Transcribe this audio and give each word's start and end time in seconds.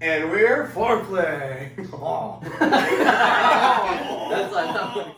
And 0.00 0.30
we're 0.30 0.68
foreplay. 0.68 1.70
Oh. 4.30 5.14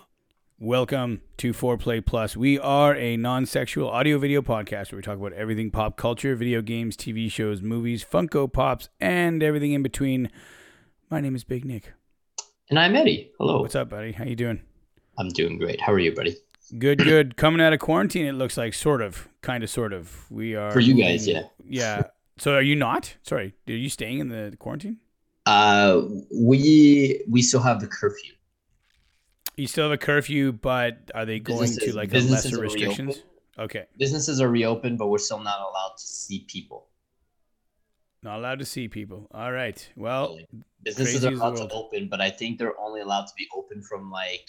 Welcome 0.58 1.22
to 1.38 1.52
Foreplay 1.52 2.04
Plus. 2.04 2.36
We 2.36 2.58
are 2.58 2.94
a 2.94 3.16
non 3.16 3.46
sexual 3.46 3.88
audio 3.88 4.18
video 4.18 4.40
podcast 4.42 4.92
where 4.92 4.98
we 4.98 5.02
talk 5.02 5.18
about 5.18 5.32
everything 5.32 5.70
pop 5.70 5.96
culture, 5.96 6.34
video 6.36 6.62
games, 6.62 6.96
TV 6.96 7.30
shows, 7.30 7.60
movies, 7.62 8.04
Funko 8.04 8.50
Pops, 8.52 8.88
and 9.00 9.42
everything 9.42 9.72
in 9.72 9.82
between. 9.82 10.30
My 11.10 11.20
name 11.20 11.34
is 11.34 11.44
Big 11.44 11.64
Nick. 11.64 11.92
and 12.68 12.78
I'm 12.78 12.94
Eddie. 12.94 13.32
Hello. 13.38 13.62
What's 13.62 13.74
up, 13.74 13.88
buddy? 13.90 14.12
How 14.12 14.24
you 14.24 14.36
doing? 14.36 14.60
I'm 15.18 15.28
doing 15.30 15.58
great. 15.58 15.80
How 15.80 15.92
are 15.92 15.98
you, 15.98 16.14
buddy? 16.14 16.36
Good, 16.78 16.98
good. 16.98 17.36
Coming 17.36 17.60
out 17.60 17.72
of 17.72 17.80
quarantine, 17.80 18.26
it 18.26 18.32
looks 18.34 18.56
like 18.56 18.74
sort 18.74 19.02
of, 19.02 19.28
kind 19.42 19.64
of, 19.64 19.70
sort 19.70 19.92
of. 19.92 20.30
We 20.30 20.54
are 20.54 20.70
For 20.70 20.80
you 20.80 20.94
guys, 20.94 21.26
yeah. 21.26 21.42
yeah. 21.66 22.02
So 22.40 22.54
are 22.54 22.62
you 22.62 22.74
not? 22.74 23.16
Sorry, 23.22 23.52
are 23.68 23.72
you 23.72 23.90
staying 23.90 24.18
in 24.18 24.28
the 24.28 24.56
quarantine? 24.58 24.96
Uh, 25.44 26.00
we 26.34 27.22
we 27.28 27.42
still 27.42 27.60
have 27.60 27.80
the 27.80 27.86
curfew. 27.86 28.32
You 29.56 29.66
still 29.66 29.84
have 29.84 29.92
a 29.92 29.98
curfew, 29.98 30.52
but 30.52 31.10
are 31.14 31.26
they 31.26 31.38
going 31.38 31.70
to 31.70 31.94
like 31.94 32.08
a 32.08 32.12
businesses 32.12 32.52
lesser 32.52 32.62
restrictions? 32.62 33.16
reopened. 33.16 33.24
Okay, 33.58 33.84
Businesses 33.98 34.40
are 34.40 34.48
reopened, 34.48 34.96
but 34.96 35.08
we're 35.08 35.18
still 35.18 35.40
not 35.40 35.60
allowed 35.60 35.92
to 35.98 36.02
see 36.02 36.46
people. 36.48 36.86
not 38.22 38.38
allowed 38.38 38.60
to 38.60 38.64
see 38.64 38.88
people. 38.88 39.28
All 39.34 39.52
right. 39.52 39.86
Well, 39.94 40.38
Businesses 40.82 41.26
are 41.26 41.32
allowed 41.32 41.56
to 41.56 41.68
open, 41.72 42.08
but 42.08 42.22
I 42.22 42.30
think 42.30 42.58
they're 42.58 42.80
only 42.80 43.02
allowed 43.02 43.26
to 43.26 43.34
be 43.36 43.48
open 43.54 43.82
from 43.82 44.10
like 44.10 44.48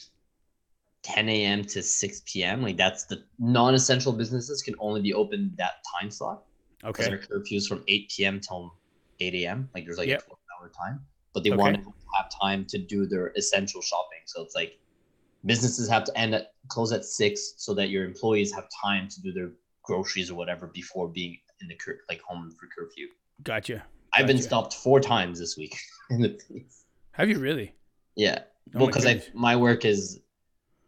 10 1.04 1.28
a.m. 1.28 1.66
to 1.66 1.84
6 1.84 2.22
p.m. 2.26 2.62
Like 2.62 2.78
that's 2.78 3.04
the 3.04 3.26
non-essential 3.38 4.14
businesses 4.14 4.62
can 4.62 4.76
only 4.80 5.02
be 5.02 5.14
open 5.14 5.52
that 5.58 5.84
time 6.00 6.10
slot. 6.10 6.44
Because 6.84 7.06
okay. 7.08 7.16
their 7.16 7.20
curfews 7.40 7.68
from 7.68 7.84
8 7.88 8.10
p.m. 8.16 8.40
till 8.40 8.76
8 9.20 9.34
a.m. 9.36 9.70
Like 9.74 9.86
there's 9.86 9.98
like 9.98 10.08
Yep. 10.08 10.22
a 10.22 10.26
12 10.26 10.40
hour 10.60 10.70
time, 10.70 11.02
but 11.34 11.44
they 11.44 11.52
Okay. 11.52 11.60
want 11.62 11.76
to 11.76 11.94
have 12.16 12.32
time 12.42 12.66
to 12.70 12.78
do 12.78 13.06
their 13.06 13.28
essential 13.38 13.82
shopping. 13.82 14.20
So 14.26 14.42
it's 14.44 14.56
like 14.56 14.80
businesses 15.46 15.90
have 15.90 16.04
to 16.06 16.18
end 16.18 16.36
at 16.36 16.54
close 16.68 16.92
at 16.92 17.06
six 17.06 17.54
so 17.58 17.74
that 17.76 17.90
your 17.90 18.06
employees 18.06 18.54
have 18.54 18.68
time 18.84 19.08
to 19.10 19.22
do 19.22 19.32
their 19.32 19.52
groceries 19.84 20.30
or 20.30 20.36
whatever 20.36 20.68
before 20.68 21.08
being 21.08 21.38
in 21.62 21.68
the 21.68 21.76
cur- 21.76 22.00
like 22.10 22.22
home 22.22 22.52
for 22.60 22.68
curfew. 22.68 23.08
Gotcha. 23.44 23.84
I've 24.14 24.28
been 24.28 24.42
stopped 24.42 24.74
four 24.74 25.00
times 25.00 25.40
this 25.40 25.58
week 25.58 25.78
in 26.10 26.22
the 26.22 26.30
police. 26.48 26.86
Have 27.14 27.30
you 27.30 27.40
really? 27.40 27.76
Yeah, 28.16 28.40
Oh 28.76 28.80
well, 28.80 28.88
because 28.88 29.06
I 29.06 29.22
my 29.34 29.56
work 29.56 29.86
is 29.86 30.20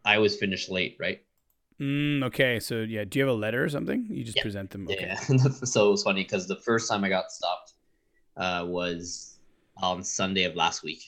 I 0.04 0.16
always 0.16 0.36
finish 0.36 0.68
late, 0.68 0.96
right? 1.00 1.23
Mm, 1.80 2.24
okay. 2.24 2.60
So 2.60 2.82
yeah, 2.82 3.04
do 3.04 3.18
you 3.18 3.26
have 3.26 3.34
a 3.34 3.38
letter 3.38 3.64
or 3.64 3.68
something? 3.68 4.06
You 4.08 4.24
just 4.24 4.36
Yeah. 4.36 4.42
present 4.42 4.70
them. 4.70 4.88
Okay. 4.88 5.06
Yeah. 5.06 5.16
so 5.64 5.88
it 5.88 5.90
was 5.90 6.02
funny 6.02 6.22
because 6.22 6.46
the 6.46 6.56
first 6.56 6.88
time 6.90 7.04
I 7.04 7.08
got 7.08 7.30
stopped 7.30 7.72
uh, 8.36 8.64
was 8.68 9.38
on 9.82 10.02
Sunday 10.04 10.44
of 10.44 10.54
last 10.54 10.82
week, 10.82 11.02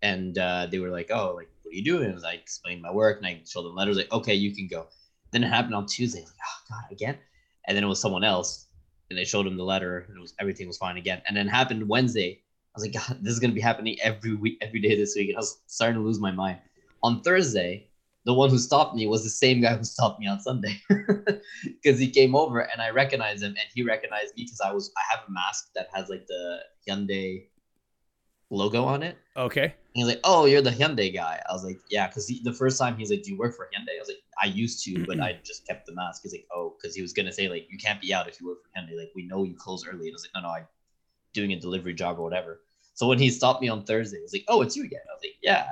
and 0.00 0.36
uh, 0.38 0.66
they 0.70 0.78
were 0.78 0.90
like, 0.90 1.10
"Oh, 1.10 1.34
like 1.34 1.48
what 1.62 1.72
are 1.72 1.74
you 1.74 1.84
doing?" 1.84 2.10
And 2.10 2.24
I 2.24 2.34
explained 2.34 2.82
my 2.82 2.92
work, 2.92 3.18
and 3.18 3.26
I 3.26 3.40
showed 3.44 3.64
them 3.64 3.74
letters. 3.74 3.96
Like, 3.96 4.12
okay, 4.12 4.34
you 4.34 4.54
can 4.54 4.68
go. 4.68 4.86
Then 5.32 5.42
it 5.44 5.48
happened 5.48 5.74
on 5.74 5.86
Tuesday. 5.86 6.20
Like, 6.20 6.34
oh 6.44 6.60
God, 6.70 6.92
again. 6.92 7.18
And 7.66 7.76
then 7.76 7.84
it 7.84 7.88
was 7.88 8.00
someone 8.00 8.24
else, 8.24 8.66
and 9.10 9.18
they 9.18 9.24
showed 9.24 9.46
him 9.46 9.56
the 9.56 9.64
letter, 9.64 10.06
and 10.08 10.16
it 10.16 10.20
was 10.20 10.34
everything 10.38 10.68
was 10.68 10.78
fine 10.78 10.96
again. 10.96 11.22
And 11.26 11.36
then 11.36 11.48
it 11.48 11.50
happened 11.50 11.88
Wednesday. 11.88 12.40
I 12.74 12.80
was 12.80 12.84
like, 12.84 12.94
God, 12.94 13.18
this 13.22 13.32
is 13.32 13.38
gonna 13.40 13.52
be 13.52 13.60
happening 13.60 13.98
every 14.02 14.34
week, 14.34 14.58
every 14.60 14.80
day 14.80 14.96
this 14.96 15.14
week. 15.16 15.28
And 15.28 15.36
I 15.36 15.40
was 15.40 15.60
starting 15.66 15.96
to 16.00 16.06
lose 16.06 16.20
my 16.20 16.30
mind. 16.30 16.58
On 17.02 17.20
Thursday, 17.22 17.88
the 18.24 18.34
one 18.34 18.50
who 18.50 18.58
stopped 18.58 18.94
me 18.94 19.06
was 19.06 19.24
the 19.24 19.30
same 19.30 19.60
guy 19.60 19.74
who 19.76 19.84
stopped 19.84 20.20
me 20.20 20.26
on 20.26 20.40
Sunday 20.40 20.80
because 21.64 21.98
he 21.98 22.08
came 22.08 22.34
over 22.34 22.60
and 22.60 22.80
I 22.80 22.90
recognized 22.90 23.42
him 23.42 23.50
and 23.50 23.66
he 23.74 23.82
recognized 23.82 24.36
me 24.36 24.44
because 24.44 24.60
I 24.60 24.72
was 24.72 24.92
I 24.96 25.02
have 25.10 25.20
a 25.26 25.30
mask 25.30 25.70
that 25.74 25.88
has 25.92 26.08
like 26.08 26.26
the 26.26 26.60
Hyundai 26.88 27.46
logo 28.50 28.84
on 28.84 29.02
it. 29.02 29.16
Okay. 29.36 29.64
And 29.64 29.72
he's 29.94 30.06
like, 30.06 30.20
"Oh, 30.24 30.44
you're 30.44 30.62
the 30.62 30.70
Hyundai 30.70 31.12
guy." 31.12 31.42
I 31.48 31.52
was 31.52 31.64
like, 31.64 31.80
"Yeah," 31.90 32.06
because 32.06 32.26
the 32.26 32.52
first 32.52 32.78
time 32.78 32.96
he's 32.96 33.10
like, 33.10 33.22
"Do 33.22 33.30
you 33.30 33.38
work 33.38 33.56
for 33.56 33.68
Hyundai?" 33.74 33.96
I 33.96 34.00
was 34.00 34.08
like, 34.08 34.22
"I 34.42 34.46
used 34.46 34.84
to, 34.84 35.04
but 35.06 35.20
I 35.20 35.38
just 35.44 35.66
kept 35.66 35.86
the 35.86 35.94
mask." 35.94 36.22
He's 36.22 36.32
like, 36.32 36.46
"Oh," 36.54 36.74
because 36.76 36.94
he 36.94 37.02
was 37.02 37.12
gonna 37.12 37.32
say 37.32 37.48
like, 37.48 37.66
"You 37.70 37.76
can't 37.78 38.00
be 38.00 38.14
out 38.14 38.28
if 38.28 38.40
you 38.40 38.46
work 38.46 38.58
for 38.62 38.68
Hyundai. 38.78 38.96
Like, 38.96 39.10
we 39.14 39.26
know 39.26 39.44
you 39.44 39.54
close 39.54 39.86
early." 39.86 40.06
And 40.06 40.12
I 40.12 40.16
was 40.16 40.24
like, 40.24 40.42
"No, 40.42 40.48
no, 40.48 40.54
I'm 40.54 40.66
doing 41.34 41.52
a 41.52 41.60
delivery 41.60 41.94
job 41.94 42.18
or 42.18 42.22
whatever." 42.22 42.60
So 42.94 43.06
when 43.06 43.18
he 43.18 43.30
stopped 43.30 43.60
me 43.60 43.68
on 43.68 43.84
Thursday, 43.84 44.18
he 44.18 44.22
was 44.22 44.32
like, 44.32 44.44
"Oh, 44.48 44.62
it's 44.62 44.76
you 44.76 44.84
again." 44.84 45.00
I 45.10 45.14
was 45.14 45.22
like, 45.22 45.36
"Yeah, 45.42 45.66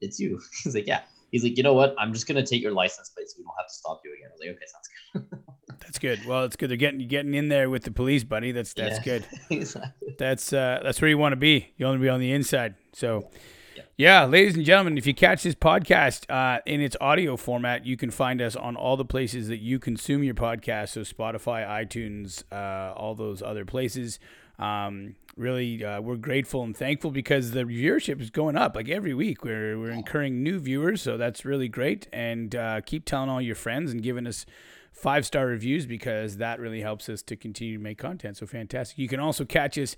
it's 0.00 0.20
you." 0.20 0.40
He's 0.62 0.74
like, 0.74 0.86
"Yeah." 0.86 1.02
He's 1.30 1.42
like, 1.42 1.56
"You 1.56 1.62
know 1.62 1.74
what? 1.74 1.94
I'm 1.98 2.12
just 2.12 2.26
gonna 2.26 2.44
take 2.46 2.62
your 2.62 2.72
license 2.72 3.08
plate 3.10 3.28
so 3.28 3.36
we 3.38 3.44
don't 3.44 3.54
have 3.58 3.68
to 3.68 3.74
stop 3.74 4.00
you 4.04 4.12
again." 4.14 4.28
I 4.30 4.32
was 4.32 4.40
like, 4.40 4.50
"Okay, 4.50 4.66
sounds 4.66 4.88
good." 5.12 5.78
That's 5.80 5.98
good. 5.98 6.24
Well, 6.26 6.44
it's 6.44 6.56
good. 6.56 6.70
They're 6.70 6.76
getting 6.76 7.06
getting 7.08 7.34
in 7.34 7.48
there 7.48 7.68
with 7.70 7.82
the 7.84 7.90
police, 7.90 8.24
buddy. 8.24 8.52
That's 8.52 8.72
that's 8.74 8.98
Yeah. 8.98 9.18
good. 9.18 9.26
exactly. 9.50 10.14
That's 10.18 10.52
uh, 10.52 10.80
that's 10.82 11.00
where 11.00 11.08
you 11.08 11.18
want 11.18 11.32
to 11.32 11.36
be. 11.36 11.72
You 11.76 11.86
want 11.86 11.98
to 11.98 12.02
be 12.02 12.08
on 12.08 12.20
the 12.20 12.32
inside. 12.32 12.74
So, 12.92 13.28
Yeah. 13.76 13.82
yeah, 13.96 14.24
ladies 14.24 14.56
and 14.56 14.64
gentlemen, 14.64 14.96
if 14.98 15.06
you 15.06 15.14
catch 15.14 15.42
this 15.42 15.54
podcast 15.54 16.28
uh, 16.30 16.60
in 16.66 16.80
its 16.80 16.96
audio 17.00 17.36
format, 17.36 17.84
you 17.86 17.96
can 17.96 18.10
find 18.10 18.40
us 18.40 18.56
on 18.56 18.74
all 18.76 18.96
the 18.96 19.04
places 19.04 19.48
that 19.48 19.58
you 19.58 19.78
consume 19.78 20.24
your 20.24 20.34
podcast. 20.34 20.88
So 20.90 21.00
Spotify, 21.02 21.66
iTunes, 21.66 22.42
uh, 22.50 22.94
all 22.94 23.14
those 23.14 23.42
other 23.42 23.64
places. 23.64 24.18
Um, 24.58 25.16
really, 25.36 25.84
uh, 25.84 26.00
we're 26.00 26.16
grateful 26.16 26.62
and 26.62 26.76
thankful 26.76 27.10
because 27.10 27.52
the 27.52 27.64
viewership 27.64 28.20
is 28.20 28.30
going 28.30 28.56
up. 28.56 28.74
Like 28.74 28.88
every 28.88 29.14
week, 29.14 29.44
we're 29.44 29.78
we're 29.78 29.90
incurring 29.90 30.42
new 30.42 30.58
viewers, 30.58 31.02
so 31.02 31.16
that's 31.16 31.44
really 31.44 31.68
great. 31.68 32.08
And 32.12 32.54
uh, 32.54 32.80
keep 32.80 33.04
telling 33.04 33.28
all 33.28 33.40
your 33.40 33.54
friends 33.54 33.92
and 33.92 34.02
giving 34.02 34.26
us 34.26 34.46
five 34.92 35.26
star 35.26 35.46
reviews 35.46 35.86
because 35.86 36.38
that 36.38 36.58
really 36.58 36.80
helps 36.80 37.08
us 37.08 37.22
to 37.22 37.36
continue 37.36 37.76
to 37.76 37.82
make 37.82 37.98
content. 37.98 38.38
So 38.38 38.46
fantastic. 38.46 38.98
You 38.98 39.08
can 39.08 39.20
also 39.20 39.44
catch 39.44 39.78
us 39.78 39.94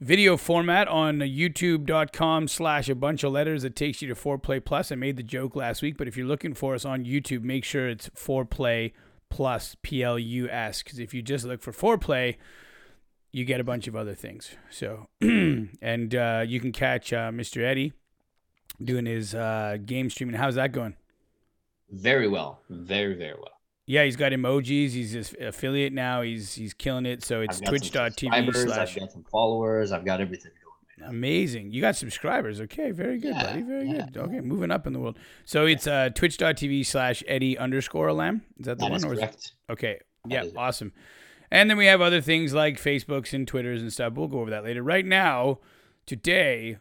video 0.00 0.38
format 0.38 0.88
on 0.88 1.18
youtube.com 1.18 2.48
slash 2.48 2.88
a 2.88 2.94
bunch 2.94 3.22
of 3.22 3.32
letters 3.32 3.60
that 3.60 3.76
takes 3.76 4.00
you 4.00 4.08
to 4.08 4.14
foreplay 4.14 4.64
plus 4.64 4.90
i 4.90 4.94
made 4.94 5.14
the 5.18 5.22
joke 5.22 5.54
last 5.54 5.82
week 5.82 5.98
but 5.98 6.08
if 6.08 6.16
you're 6.16 6.26
looking 6.26 6.54
for 6.54 6.74
us 6.74 6.86
on 6.86 7.04
youtube 7.04 7.42
make 7.42 7.66
sure 7.66 7.86
it's 7.86 8.08
foreplay 8.10 8.92
plus 9.28 9.76
p-l-u-s 9.82 10.82
because 10.82 10.98
if 10.98 11.12
you 11.12 11.20
just 11.20 11.44
look 11.44 11.60
for 11.60 11.70
foreplay 11.70 12.34
you 13.32 13.44
get 13.44 13.60
a 13.60 13.64
bunch 13.64 13.86
of 13.88 13.94
other 13.96 14.14
things 14.14 14.54
so 14.70 15.06
and 15.20 16.14
uh, 16.14 16.42
you 16.46 16.60
can 16.60 16.72
catch 16.72 17.12
uh, 17.12 17.30
mr 17.30 17.62
eddie 17.64 17.92
doing 18.82 19.06
his 19.06 19.34
uh, 19.34 19.76
game 19.84 20.08
streaming 20.10 20.34
how's 20.36 20.54
that 20.56 20.72
going 20.72 20.94
Very 21.90 22.28
well, 22.28 22.60
very 22.68 23.14
very 23.14 23.34
well. 23.34 23.52
yeah 23.86 24.04
he's 24.04 24.16
got 24.16 24.32
emojis 24.32 24.90
he's 24.92 25.12
his 25.12 25.34
affiliate 25.40 25.92
now 25.92 26.22
he's 26.22 26.54
he's 26.54 26.72
killing 26.74 27.06
it 27.06 27.22
so 27.22 27.40
it's 27.40 27.60
twitch.tv 27.60 28.54
slash 28.54 28.94
I've 28.96 29.00
got 29.00 29.12
some 29.12 29.24
followers. 29.24 29.92
I've 29.92 30.04
got 30.04 30.20
everything 30.20 30.52
going. 30.52 31.06
right. 31.08 31.10
Amazing. 31.10 31.72
You 31.72 31.80
got 31.80 31.96
subscribers. 31.96 32.60
Okay, 32.60 32.90
very 32.90 33.18
good, 33.18 33.34
Yeah, 33.34 33.42
buddy. 33.42 33.62
Very 33.62 33.88
yeah. 33.90 34.06
good. 34.12 34.16
Okay, 34.22 34.40
moving 34.40 34.70
up 34.70 34.86
in 34.86 34.92
the 34.92 34.98
world. 35.00 35.18
So 35.46 35.66
it's 35.66 35.86
uh, 35.86 36.10
twitch.tv 36.14 36.84
slash 36.86 37.22
Eddie 37.26 37.56
underscore 37.58 38.08
Alam. 38.08 38.42
Is 38.58 38.66
that 38.66 38.78
the 38.78 38.84
That 38.84 38.90
one? 38.90 38.96
is 38.98 39.04
or 39.04 39.12
is- 39.14 39.18
correct. 39.20 39.52
Okay. 39.70 39.98
That 40.26 40.32
Yeah, 40.32 40.42
is 40.44 40.52
it. 40.52 40.54
And 41.50 41.68
then 41.68 41.76
we 41.76 41.86
have 41.86 42.00
other 42.00 42.20
things 42.20 42.52
like 42.54 42.80
Facebooks 42.80 43.32
and 43.32 43.46
Twitters 43.46 43.82
and 43.82 43.92
stuff. 43.92 44.12
We'll 44.14 44.28
go 44.28 44.40
over 44.40 44.50
that 44.50 44.62
later. 44.64 44.82
Right 44.82 45.04
now, 45.04 45.58
today, 46.06 46.78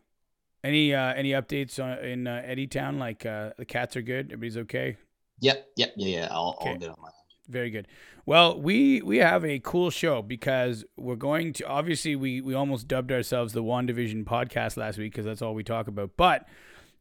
any 0.64 0.94
uh, 0.94 1.14
any 1.14 1.32
updates 1.32 1.84
on, 1.84 2.04
in 2.06 2.28
uh, 2.28 2.42
Eddie 2.46 2.68
Town? 2.68 3.00
Like 3.00 3.26
uh, 3.26 3.52
the 3.58 3.66
cats 3.66 3.96
are 3.96 4.02
good. 4.02 4.28
Everybody's 4.28 4.58
okay. 4.58 4.98
Yep, 5.42 5.70
yep, 5.78 5.94
yeah, 5.96 6.20
yeah. 6.20 6.28
I'll, 6.32 6.56
Okay. 6.60 6.72
I'll 6.72 6.78
get 6.78 6.90
on 6.90 6.96
my. 7.02 7.10
Very 7.48 7.72
good. 7.72 7.88
Well, 8.28 8.60
we 8.62 9.02
we 9.02 9.18
have 9.18 9.44
a 9.44 9.58
cool 9.58 9.90
show 9.90 10.22
because 10.22 10.86
we're 10.98 11.16
going 11.16 11.52
to 11.54 11.66
obviously 11.68 12.16
we 12.16 12.42
we 12.42 12.54
almost 12.54 12.88
dubbed 12.88 13.12
ourselves 13.12 13.54
the 13.54 13.64
One 13.64 13.88
Division 13.88 14.24
podcast 14.24 14.78
last 14.78 15.00
week 15.00 15.14
because 15.14 15.26
that's 15.26 15.42
all 15.42 15.56
we 15.56 15.64
talk 15.64 15.88
about. 15.88 16.12
But 16.16 16.48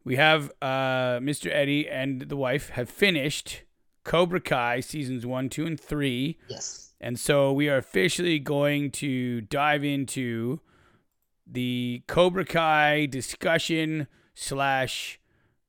we 0.04 0.16
have 0.16 0.50
uh, 0.62 1.18
Mr. 1.20 1.50
Eddie 1.54 1.86
and 1.86 2.22
the 2.22 2.36
wife 2.36 2.70
have 2.70 2.88
finished 2.88 3.64
Cobra 4.04 4.40
Kai 4.40 4.80
seasons 4.80 5.26
one, 5.26 5.50
two, 5.50 5.66
and 5.66 5.78
three, 5.78 6.38
Yes. 6.48 6.87
And 7.00 7.18
so 7.18 7.52
we 7.52 7.68
are 7.68 7.76
officially 7.76 8.38
going 8.38 8.90
to 8.92 9.40
dive 9.42 9.84
into 9.84 10.60
the 11.46 12.02
Cobra 12.06 12.44
Kai 12.44 13.06
discussion 13.06 14.06
slash 14.34 15.18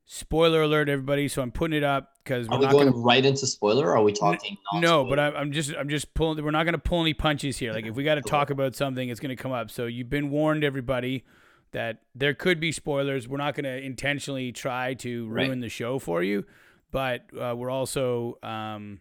spoiler 0.05 0.63
alert, 0.63 0.89
everybody. 0.89 1.27
So 1.27 1.41
I'm 1.41 1.51
putting 1.51 1.77
it 1.77 1.83
up 1.83 2.13
because 2.23 2.47
we're 2.49 2.55
Are 2.55 2.59
we 2.59 2.65
not 2.65 2.71
going 2.73 2.85
going 2.89 2.93
to 2.93 2.99
right 2.99 3.25
into 3.25 3.45
spoiler? 3.47 3.87
Or 3.89 3.97
are 3.97 4.03
we 4.03 4.11
talking? 4.11 4.57
no, 4.73 5.05
but 5.05 5.19
I'm, 5.19 5.35
I'm 5.35 5.51
just 5.51 5.73
I'm 5.75 5.89
just 5.89 6.13
pulling. 6.13 6.43
We're 6.43 6.51
not 6.51 6.65
gonna 6.65 6.77
pull 6.77 7.01
any 7.01 7.13
punches 7.13 7.57
here. 7.57 7.71
Like 7.73 7.85
if 7.85 7.95
we 7.95 8.03
got 8.03 8.15
to 8.15 8.21
talk 8.21 8.49
about 8.49 8.75
something, 8.75 9.07
it's 9.09 9.19
gonna 9.19 9.35
come 9.35 9.51
up. 9.51 9.71
So 9.71 9.85
you've 9.85 10.09
been 10.09 10.29
warned, 10.31 10.63
everybody, 10.63 11.23
that 11.71 12.01
there 12.15 12.33
could 12.33 12.59
be 12.59 12.71
spoilers. 12.71 13.27
We're 13.27 13.37
not 13.37 13.55
gonna 13.55 13.69
intentionally 13.77 14.51
try 14.51 14.95
to 14.95 15.27
Right. 15.29 15.47
ruin 15.47 15.59
the 15.59 15.69
show 15.69 15.99
for 15.99 16.23
you, 16.23 16.45
but 16.91 17.21
uh, 17.39 17.53
we're 17.55 17.69
also, 17.69 18.37
um, 18.43 18.99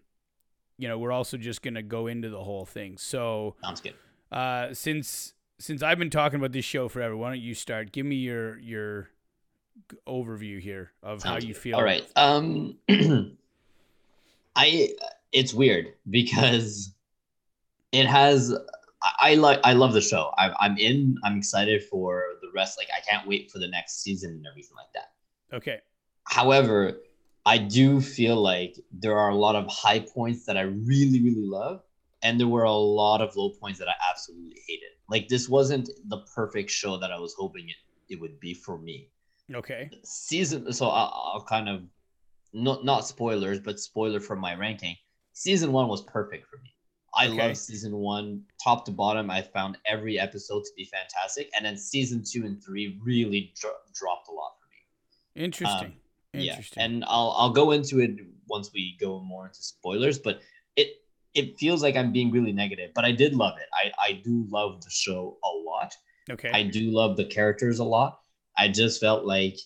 you 0.78 0.88
know, 0.88 0.98
we're 0.98 1.12
also 1.12 1.36
just 1.36 1.62
gonna 1.62 1.82
go 1.82 2.06
into 2.06 2.30
the 2.30 2.42
whole 2.42 2.64
thing. 2.64 2.96
So 2.96 3.56
sounds 3.62 3.80
good. 3.80 3.94
uh, 4.32 4.72
since 4.72 5.34
since 5.58 5.82
I've 5.82 5.98
been 5.98 6.10
talking 6.10 6.38
about 6.38 6.52
this 6.52 6.64
show 6.64 6.88
forever, 6.88 7.16
why 7.16 7.30
don't 7.30 7.40
you 7.40 7.54
start? 7.54 7.92
Give 7.92 8.06
me 8.06 8.16
your 8.16 8.58
your 8.58 9.10
overview 10.06 10.60
here 10.60 10.92
of 11.02 11.22
how 11.22 11.36
you 11.36 11.48
good. 11.48 11.56
feel. 11.56 11.76
All 11.76 11.82
right. 11.84 12.06
Um, 12.16 12.76
I 14.56 14.90
it's 15.32 15.52
weird 15.52 15.94
because 16.08 16.94
it 17.92 18.06
has. 18.06 18.54
I, 19.02 19.32
I 19.32 19.34
like. 19.34 19.60
I 19.64 19.72
love 19.72 19.92
the 19.92 20.00
show. 20.00 20.32
I, 20.38 20.52
I'm 20.60 20.76
in. 20.78 21.16
I'm 21.24 21.38
excited 21.38 21.84
for 21.84 22.22
the 22.40 22.48
rest. 22.54 22.78
Like 22.78 22.88
I 22.96 23.00
can't 23.08 23.26
wait 23.26 23.50
for 23.50 23.58
the 23.58 23.68
next 23.68 24.02
season 24.02 24.30
and 24.30 24.46
everything 24.46 24.76
like 24.76 24.92
that. 24.94 25.56
Okay. 25.56 25.80
However, 26.24 26.98
I 27.48 27.56
do 27.58 28.00
feel 28.00 28.36
like 28.36 28.76
there 28.92 29.18
are 29.18 29.30
a 29.30 29.34
lot 29.34 29.56
of 29.56 29.66
high 29.68 30.00
points 30.00 30.44
that 30.46 30.56
I 30.58 30.62
really, 30.62 31.20
really 31.22 31.46
love, 31.58 31.80
and 32.22 32.38
there 32.38 32.48
were 32.56 32.64
a 32.64 32.72
lot 33.02 33.20
of 33.22 33.34
low 33.36 33.50
points 33.60 33.78
that 33.78 33.88
I 33.88 33.94
absolutely 34.10 34.60
hated. 34.66 34.92
Like 35.08 35.28
this 35.28 35.48
wasn't 35.48 35.88
the 36.08 36.18
perfect 36.34 36.70
show 36.70 36.98
that 36.98 37.10
I 37.10 37.18
was 37.18 37.34
hoping 37.38 37.66
it, 37.68 37.76
it 38.12 38.20
would 38.20 38.38
be 38.38 38.52
for 38.52 38.78
me. 38.78 39.08
Okay. 39.54 39.88
Season, 40.04 40.70
so 40.72 40.88
I'll, 40.88 41.12
I'll 41.34 41.46
kind 41.48 41.68
of 41.68 41.82
not 42.52 42.84
not 42.84 43.06
spoilers, 43.06 43.60
but 43.60 43.80
spoiler 43.80 44.20
for 44.20 44.36
my 44.36 44.54
ranking. 44.54 44.96
Season 45.32 45.72
one 45.72 45.88
was 45.88 46.02
perfect 46.04 46.46
for 46.50 46.58
me. 46.62 46.74
I 47.14 47.28
Okay. 47.28 47.48
love 47.48 47.56
season 47.56 47.96
one, 47.96 48.42
top 48.62 48.84
to 48.84 48.90
bottom. 48.92 49.30
I 49.30 49.40
found 49.40 49.78
every 49.86 50.18
episode 50.20 50.64
to 50.64 50.70
be 50.76 50.84
fantastic, 50.84 51.48
and 51.56 51.64
then 51.64 51.78
season 51.78 52.22
two 52.30 52.44
and 52.44 52.62
three 52.62 52.98
really 53.02 53.54
dro- 53.58 53.80
dropped 53.94 54.28
a 54.28 54.32
lot 54.32 54.52
for 54.60 54.66
me. 54.70 55.44
Interesting. 55.46 55.92
Um, 55.92 56.00
Yeah, 56.34 56.60
and 56.76 57.04
I'll 57.06 57.34
I'll 57.36 57.52
go 57.52 57.72
into 57.72 58.00
it 58.00 58.16
once 58.48 58.70
we 58.72 58.96
go 59.00 59.20
more 59.20 59.46
into 59.46 59.62
spoilers, 59.62 60.18
but 60.18 60.40
it 60.76 60.88
it 61.34 61.58
feels 61.58 61.82
like 61.82 61.96
I'm 61.96 62.12
being 62.12 62.30
really 62.30 62.52
negative, 62.52 62.90
but 62.94 63.04
I 63.04 63.12
did 63.12 63.34
love 63.34 63.58
it. 63.58 63.68
I 63.72 63.92
I 63.98 64.12
do 64.24 64.46
love 64.48 64.82
the 64.82 64.90
show 64.90 65.38
a 65.44 65.48
lot. 65.48 65.94
okay. 66.30 66.50
I 66.52 66.62
do 66.62 66.90
love 66.90 67.16
the 67.16 67.24
characters 67.24 67.78
a 67.78 67.84
lot. 67.84 68.20
I 68.56 68.68
just 68.68 69.00
felt 69.00 69.24
like 69.24 69.56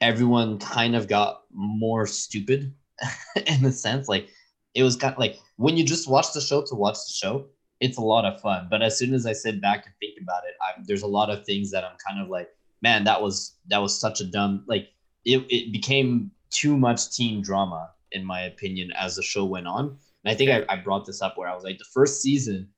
everyone 0.00 0.58
kind 0.58 0.94
of 0.94 1.08
got 1.08 1.42
more 1.52 2.06
stupid 2.06 2.74
in 3.46 3.64
a 3.64 3.72
sense. 3.72 4.08
Like 4.08 4.28
it 4.74 4.82
was 4.82 4.96
kind 4.96 5.12
of 5.12 5.18
like 5.18 5.38
when 5.56 5.76
you 5.76 5.84
just 5.84 6.08
watch 6.08 6.32
the 6.32 6.40
show 6.40 6.62
to 6.62 6.74
watch 6.74 6.98
the 7.06 7.14
show, 7.14 7.46
it's 7.80 7.98
a 7.98 8.02
lot 8.02 8.24
of 8.24 8.40
fun. 8.40 8.68
But 8.70 8.82
as 8.82 8.98
soon 8.98 9.14
as 9.14 9.26
I 9.26 9.32
sit 9.32 9.60
back 9.60 9.86
and 9.86 9.94
think 10.00 10.14
about 10.22 10.44
it, 10.44 10.54
I'm, 10.62 10.84
there's 10.84 11.02
a 11.02 11.06
lot 11.06 11.30
of 11.30 11.44
things 11.44 11.70
that 11.72 11.84
I'm 11.84 11.96
kind 12.06 12.20
of 12.20 12.28
like, 12.28 12.48
man, 12.82 13.04
that 13.04 13.20
was 13.20 13.56
that 13.68 13.78
was 13.78 13.98
such 13.98 14.20
a 14.20 14.24
dumb 14.24 14.64
like 14.66 14.88
it, 15.24 15.46
it 15.50 15.72
became 15.72 16.30
too 16.50 16.76
much 16.76 17.10
teen 17.10 17.42
drama 17.42 17.90
in 18.12 18.24
my 18.24 18.42
opinion 18.42 18.92
as 18.98 19.16
the 19.16 19.22
show 19.22 19.44
went 19.44 19.66
on. 19.66 19.96
And 20.24 20.32
I 20.32 20.34
think 20.34 20.50
I, 20.50 20.64
I 20.72 20.76
brought 20.76 21.06
this 21.06 21.22
up 21.22 21.36
where 21.36 21.48
I 21.48 21.54
was 21.54 21.64
like 21.64 21.78
the 21.78 21.84
first 21.92 22.20
season 22.20 22.68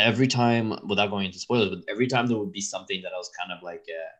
every 0.00 0.26
time 0.26 0.78
without 0.88 1.08
going 1.08 1.26
into 1.26 1.38
spoilers 1.38 1.70
but 1.70 1.78
every 1.88 2.08
time 2.08 2.26
there 2.26 2.36
would 2.36 2.50
be 2.50 2.60
something 2.60 3.00
that 3.00 3.12
i 3.14 3.16
was 3.16 3.30
kind 3.38 3.52
of 3.56 3.62
like 3.62 3.84
uh, 3.88 4.10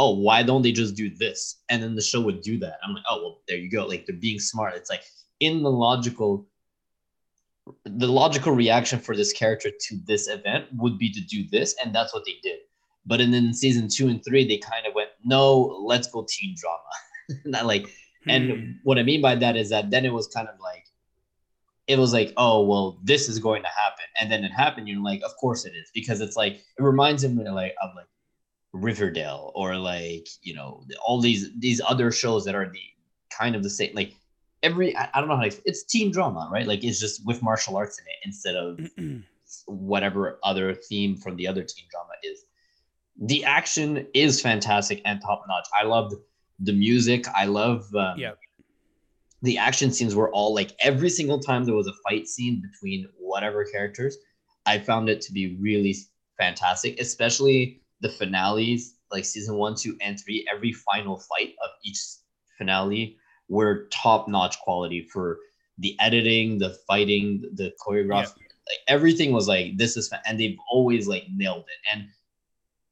oh 0.00 0.14
why 0.14 0.42
don't 0.42 0.62
they 0.62 0.72
just 0.72 0.94
do 0.94 1.10
this? 1.14 1.62
And 1.68 1.82
then 1.82 1.94
the 1.94 2.02
show 2.02 2.20
would 2.22 2.40
do 2.40 2.58
that. 2.58 2.78
I'm 2.82 2.94
like 2.94 3.04
oh 3.08 3.22
well 3.22 3.40
there 3.46 3.58
you 3.58 3.70
go. 3.70 3.86
Like 3.86 4.06
they're 4.06 4.16
being 4.16 4.40
smart. 4.40 4.74
It's 4.74 4.90
like 4.90 5.02
in 5.40 5.62
the 5.62 5.70
logical 5.70 6.46
the 7.84 8.08
logical 8.08 8.52
reaction 8.52 8.98
for 8.98 9.14
this 9.14 9.32
character 9.32 9.70
to 9.70 9.98
this 10.06 10.28
event 10.28 10.66
would 10.76 10.98
be 10.98 11.12
to 11.12 11.20
do 11.20 11.44
this 11.50 11.76
and 11.82 11.94
that's 11.94 12.12
what 12.12 12.24
they 12.24 12.36
did 12.42 12.58
but 13.10 13.20
in, 13.20 13.34
in 13.34 13.52
season 13.52 13.88
two 13.88 14.08
and 14.08 14.24
three 14.24 14.44
they 14.48 14.56
kind 14.56 14.86
of 14.86 14.94
went 14.94 15.10
no 15.24 15.44
let's 15.92 16.08
go 16.14 16.24
teen 16.28 16.54
drama 16.56 16.92
not 17.44 17.66
like 17.66 17.86
and 18.28 18.50
Hmm. 18.50 18.70
what 18.82 18.98
I 18.98 19.02
mean 19.02 19.22
by 19.22 19.34
that 19.36 19.56
is 19.56 19.70
that 19.70 19.90
then 19.90 20.04
it 20.04 20.12
was 20.12 20.28
kind 20.28 20.48
of 20.48 20.54
like, 20.60 20.84
it 21.86 21.98
was 21.98 22.12
like, 22.12 22.32
oh 22.36 22.64
well, 22.64 22.98
this 23.02 23.28
is 23.28 23.38
going 23.38 23.62
to 23.62 23.68
happen, 23.68 24.04
and 24.20 24.30
then 24.30 24.44
it 24.44 24.52
happened. 24.52 24.88
You're 24.88 25.02
like, 25.02 25.22
of 25.24 25.34
course 25.36 25.64
it 25.64 25.72
is, 25.74 25.90
because 25.94 26.20
it's 26.20 26.36
like 26.36 26.54
it 26.54 26.82
reminds 26.82 27.24
him 27.24 27.36
like 27.36 27.74
of 27.82 27.90
like 27.96 28.06
Riverdale 28.72 29.52
or 29.54 29.76
like 29.76 30.28
you 30.42 30.54
know 30.54 30.84
all 31.04 31.20
these 31.20 31.50
these 31.58 31.80
other 31.80 32.12
shows 32.12 32.44
that 32.44 32.54
are 32.54 32.70
the 32.70 32.80
kind 33.36 33.56
of 33.56 33.62
the 33.62 33.70
same. 33.70 33.94
Like 33.94 34.14
every 34.62 34.94
I, 34.96 35.08
I 35.14 35.20
don't 35.20 35.28
know 35.28 35.36
how 35.36 35.48
to, 35.48 35.62
it's 35.64 35.84
teen 35.84 36.12
drama, 36.12 36.48
right? 36.52 36.66
Like 36.66 36.84
it's 36.84 37.00
just 37.00 37.26
with 37.26 37.42
martial 37.42 37.76
arts 37.76 37.98
in 37.98 38.04
it 38.04 38.18
instead 38.24 38.54
of 38.54 38.78
whatever 39.66 40.38
other 40.44 40.74
theme 40.74 41.16
from 41.16 41.36
the 41.36 41.48
other 41.48 41.62
teen 41.62 41.86
drama 41.90 42.12
is. 42.22 42.44
The 43.20 43.44
action 43.44 44.06
is 44.14 44.40
fantastic 44.40 45.02
and 45.04 45.20
top 45.20 45.44
notch. 45.46 45.66
I 45.78 45.84
loved 45.84 46.14
the 46.58 46.72
music. 46.72 47.26
I 47.28 47.44
love 47.44 47.84
um, 47.94 48.18
Yep. 48.18 48.38
the 49.42 49.58
action 49.58 49.92
scenes 49.92 50.14
were 50.14 50.32
all 50.32 50.54
like 50.54 50.72
every 50.80 51.10
single 51.10 51.38
time 51.38 51.64
there 51.64 51.74
was 51.74 51.86
a 51.86 51.92
fight 52.08 52.26
scene 52.26 52.62
between 52.62 53.06
whatever 53.18 53.64
characters, 53.64 54.16
I 54.66 54.78
found 54.78 55.08
it 55.08 55.20
to 55.22 55.32
be 55.32 55.56
really 55.60 55.94
fantastic, 56.38 56.98
especially 57.00 57.82
the 58.00 58.08
finales, 58.10 58.94
like 59.10 59.24
season 59.24 59.56
one, 59.56 59.74
two, 59.74 59.96
and 60.00 60.18
three. 60.18 60.46
Every 60.52 60.72
final 60.72 61.18
fight 61.18 61.54
of 61.62 61.70
each 61.84 61.98
finale 62.58 63.16
were 63.48 63.86
top 63.90 64.28
notch 64.28 64.58
quality 64.60 65.08
for 65.12 65.38
the 65.78 65.96
editing, 66.00 66.58
the 66.58 66.76
fighting, 66.86 67.42
the 67.54 67.72
choreography. 67.86 68.36
Like 68.68 68.78
everything 68.88 69.32
was 69.32 69.48
like 69.48 69.76
this 69.76 69.96
is, 69.96 70.12
and 70.26 70.38
they've 70.38 70.58
always 70.70 71.08
like 71.08 71.24
nailed 71.34 71.64
it. 71.64 71.92
And 71.92 72.08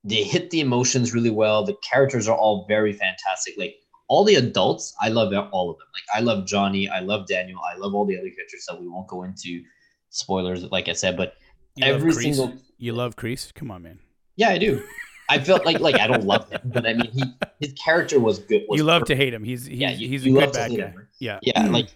they 0.09 0.23
hit 0.23 0.51
the 0.51 0.61
emotions 0.61 1.13
really 1.15 1.31
well. 1.31 1.65
The 1.65 1.77
characters 1.83 2.29
are 2.29 2.37
all 2.37 2.67
very 2.69 2.93
fantastic. 2.93 3.55
Like 3.59 3.77
all 4.09 4.25
the 4.25 4.37
adults, 4.37 4.95
I 5.01 5.09
love 5.09 5.33
all 5.53 5.71
of 5.71 5.79
them. 5.79 5.87
Like 5.95 6.05
I 6.15 6.21
love 6.21 6.47
Johnny, 6.47 6.89
I 6.89 7.01
love 7.01 7.27
Daniel, 7.27 7.61
I 7.73 7.77
love 7.77 7.95
all 7.95 8.07
the 8.07 8.17
other 8.19 8.31
characters 8.31 8.65
that 8.69 8.81
we 8.81 8.89
won't 8.89 9.07
go 9.09 9.23
into 9.25 9.63
spoilers, 10.11 10.65
like 10.65 10.89
I 10.89 10.93
said. 10.95 11.17
But 11.17 11.35
You 11.77 11.87
every 11.87 12.13
single 12.13 12.55
You 12.79 12.93
love 12.93 13.17
Kreese? 13.17 13.53
Come 13.55 13.71
on, 13.71 13.83
man. 13.83 13.99
yeah, 14.37 14.49
I 14.51 14.59
do. 14.59 14.83
I 15.31 15.39
felt 15.39 15.67
like 15.67 15.81
like 15.81 15.97
I 16.01 16.07
don't 16.07 16.25
love 16.25 16.49
him, 16.49 16.61
but 16.65 16.87
I 16.87 16.95
mean 16.95 17.11
he 17.13 17.23
his 17.61 17.75
character 17.75 18.19
was 18.19 18.39
good. 18.39 18.63
Was 18.69 18.79
you 18.79 18.85
love 18.85 19.05
to 19.05 19.17
hate 19.17 19.35
him. 19.35 19.45
He's 19.45 19.67
he's, 19.67 19.79
Yeah, 19.79 19.91
you- 19.91 20.09
he's 20.09 20.25
you 20.25 20.39
a 20.39 20.41
good 20.47 20.53
bad 20.55 20.71
guy. 20.71 20.77
him. 20.87 21.09
Yeah. 21.21 21.39
yeah 21.43 21.63
mm-hmm. 21.63 21.73
like 21.75 21.89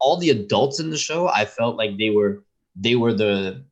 all 0.00 0.16
the 0.18 0.30
adults 0.30 0.78
in 0.78 0.90
the 0.90 0.96
show 0.96 1.26
i 1.28 1.44
felt 1.44 1.76
like 1.76 1.96
they 1.98 2.10
were 2.10 2.44
they 2.76 2.94
were 2.94 3.12
the 3.12 3.64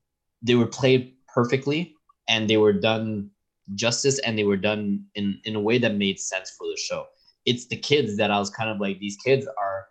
they 0.42 0.54
were 0.56 0.66
played 0.66 1.12
perfectly 1.28 1.94
and 2.28 2.50
they 2.50 2.56
were 2.56 2.72
done 2.72 3.30
justice 3.74 4.18
and 4.20 4.38
they 4.38 4.44
were 4.44 4.56
done 4.56 5.04
in 5.14 5.40
in 5.44 5.56
a 5.56 5.60
way 5.60 5.78
that 5.78 5.94
made 5.94 6.20
sense 6.20 6.50
for 6.50 6.66
the 6.66 6.76
show. 6.76 7.06
It's 7.44 7.66
the 7.66 7.76
kids 7.76 8.16
that 8.16 8.30
i 8.30 8.38
was 8.38 8.50
kind 8.50 8.70
of 8.70 8.80
like 8.80 8.98
these 8.98 9.16
kids 9.16 9.46
are 9.46 9.86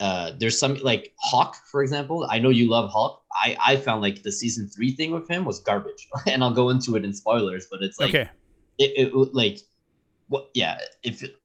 uh 0.00 0.32
there's 0.38 0.58
some 0.58 0.74
like 0.76 1.12
hawk 1.18 1.56
for 1.70 1.82
example. 1.82 2.26
I 2.30 2.38
know 2.38 2.50
you 2.50 2.68
love 2.68 2.90
hawk. 2.90 3.22
I 3.32 3.56
i 3.64 3.76
found 3.76 4.02
like 4.02 4.22
the 4.22 4.32
season 4.32 4.68
three 4.68 4.92
thing 4.92 5.12
with 5.12 5.28
him 5.28 5.44
was 5.44 5.60
garbage. 5.60 6.08
And 6.26 6.42
i'll 6.42 6.52
go 6.52 6.70
into 6.70 6.96
it 6.96 7.04
in 7.04 7.12
spoilers 7.12 7.66
but 7.70 7.82
it's 7.82 8.00
like 8.00 8.10
okay. 8.10 8.30
it, 8.78 9.14
it 9.14 9.34
like 9.34 9.60
what 10.28 10.50
yeah 10.54 10.78
if 11.02 11.22
it, 11.22 11.36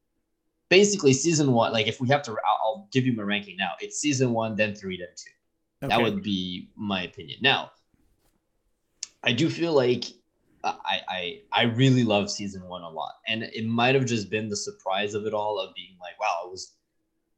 basically 0.69 1.13
season 1.13 1.51
one 1.51 1.73
like 1.73 1.87
if 1.87 1.99
we 2.01 2.07
have 2.09 2.23
to 2.23 2.31
I'll, 2.31 2.59
I'll 2.63 2.89
give 2.91 3.05
you 3.05 3.13
my 3.13 3.23
ranking 3.23 3.57
now. 3.57 3.71
It's 3.79 3.99
season 3.99 4.33
one 4.33 4.55
then 4.55 4.75
three 4.75 4.97
then 4.97 5.09
two. 5.15 5.31
Okay. 5.85 5.95
that 5.95 6.03
would 6.03 6.23
be 6.23 6.69
my 6.75 7.03
opinion. 7.03 7.39
Now 7.41 7.71
i 9.21 9.33
do 9.33 9.49
feel 9.49 9.73
like 9.73 10.05
I, 10.63 11.01
I 11.07 11.41
i 11.53 11.63
really 11.63 12.03
love 12.03 12.29
season 12.29 12.67
one 12.67 12.83
a 12.83 12.89
lot 12.89 13.13
and 13.27 13.43
it 13.43 13.65
might 13.65 13.95
have 13.95 14.05
just 14.05 14.29
been 14.29 14.49
the 14.49 14.57
surprise 14.57 15.13
of 15.13 15.25
it 15.25 15.33
all 15.33 15.59
of 15.59 15.73
being 15.73 15.95
like 16.01 16.19
wow 16.19 16.43
i 16.43 16.47
was 16.47 16.73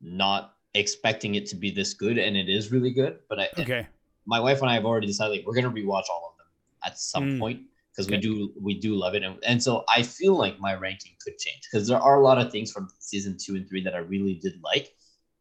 not 0.02 0.56
expecting 0.74 1.36
it 1.36 1.46
to 1.48 1.56
be 1.56 1.70
this 1.72 1.94
good 1.94 2.18
and 2.18 2.36
it 2.36 2.50
is 2.50 2.72
really 2.72 2.92
good 2.92 3.20
but 3.30 3.40
i 3.40 3.48
okay. 3.60 3.88
my 4.26 4.40
wife 4.40 4.62
and 4.62 4.70
I 4.70 4.76
have 4.76 4.86
already 4.86 5.08
decided 5.08 5.32
like 5.36 5.46
we're 5.46 5.56
gonna 5.56 5.70
rewatch 5.72 6.10
all 6.10 6.32
of 6.32 6.38
them 6.38 6.48
at 6.86 6.98
some 6.98 7.24
Mm. 7.32 7.40
point 7.40 7.62
because 7.92 8.10
we 8.10 8.18
do 8.18 8.54
we 8.62 8.80
do 8.80 8.96
love 8.96 9.16
it 9.16 9.24
and, 9.24 9.38
and 9.44 9.62
so 9.62 9.84
I 9.90 10.04
feel 10.04 10.36
like 10.36 10.60
my 10.60 10.76
ranking 10.76 11.12
could 11.24 11.38
change 11.38 11.68
because 11.70 11.88
there 11.88 12.00
are 12.00 12.20
a 12.20 12.24
lot 12.24 12.38
of 12.38 12.52
things 12.52 12.72
from 12.72 12.88
season 13.00 13.38
two 13.38 13.56
and 13.56 13.68
three 13.68 13.84
that 13.84 13.94
I 13.94 14.00
really 14.00 14.36
did 14.36 14.54
like. 14.64 14.94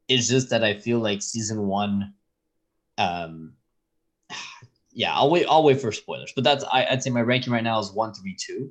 It's 0.09 0.29
just 0.29 0.51
that 0.51 0.65
I 0.65 0.75
feel 0.75 0.99
like 0.99 1.23
season 1.23 1.69
one, 1.69 2.15
um, 2.99 3.53
yeah, 4.93 5.15
I'll 5.15 5.31
wait. 5.31 5.47
I'll 5.49 5.63
wait 5.63 5.81
for 5.81 5.93
spoilers, 5.93 6.33
but 6.35 6.45
that's 6.45 6.65
I, 6.65 6.87
I'd 6.87 7.03
say 7.03 7.11
my 7.11 7.23
ranking 7.23 7.53
right 7.53 7.65
now 7.65 7.79
is 7.79 7.93
one, 7.93 8.13
three, 8.13 8.37
two. 8.39 8.71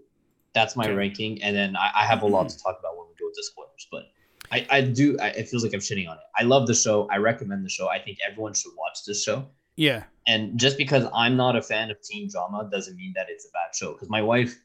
That's 0.53 0.75
my 0.75 0.85
Okay. 0.85 0.93
ranking, 0.93 1.41
and 1.41 1.55
then 1.55 1.75
I, 1.75 1.91
I 1.95 2.05
have 2.05 2.23
a 2.23 2.27
lot 2.27 2.49
to 2.49 2.55
mm-hmm. 2.55 2.69
talk 2.69 2.79
about 2.79 2.97
when 2.97 3.07
we 3.07 3.13
go 3.19 3.27
into 3.27 3.43
spoilers. 3.43 3.87
But 3.91 4.03
I, 4.51 4.67
I 4.69 4.81
do. 4.81 5.17
I, 5.19 5.27
it 5.29 5.47
feels 5.47 5.63
like 5.63 5.73
I'm 5.73 5.79
shitting 5.79 6.09
on 6.09 6.17
it. 6.17 6.23
I 6.37 6.43
love 6.43 6.67
the 6.67 6.73
show. 6.73 7.07
I 7.09 7.17
recommend 7.17 7.63
the 7.65 7.69
show. 7.69 7.87
I 7.87 7.99
think 7.99 8.17
everyone 8.27 8.53
should 8.53 8.73
watch 8.77 9.05
this 9.05 9.23
show. 9.23 9.47
Yeah. 9.75 10.03
And 10.27 10.59
just 10.59 10.77
because 10.77 11.05
I'm 11.13 11.37
not 11.37 11.55
a 11.55 11.61
fan 11.61 11.89
of 11.89 12.01
teen 12.01 12.29
drama 12.29 12.69
doesn't 12.69 12.97
mean 12.97 13.13
that 13.15 13.27
it's 13.29 13.45
a 13.45 13.49
bad 13.51 13.73
show. 13.73 13.93
Because 13.93 14.09
my 14.09 14.21
wife, 14.21 14.59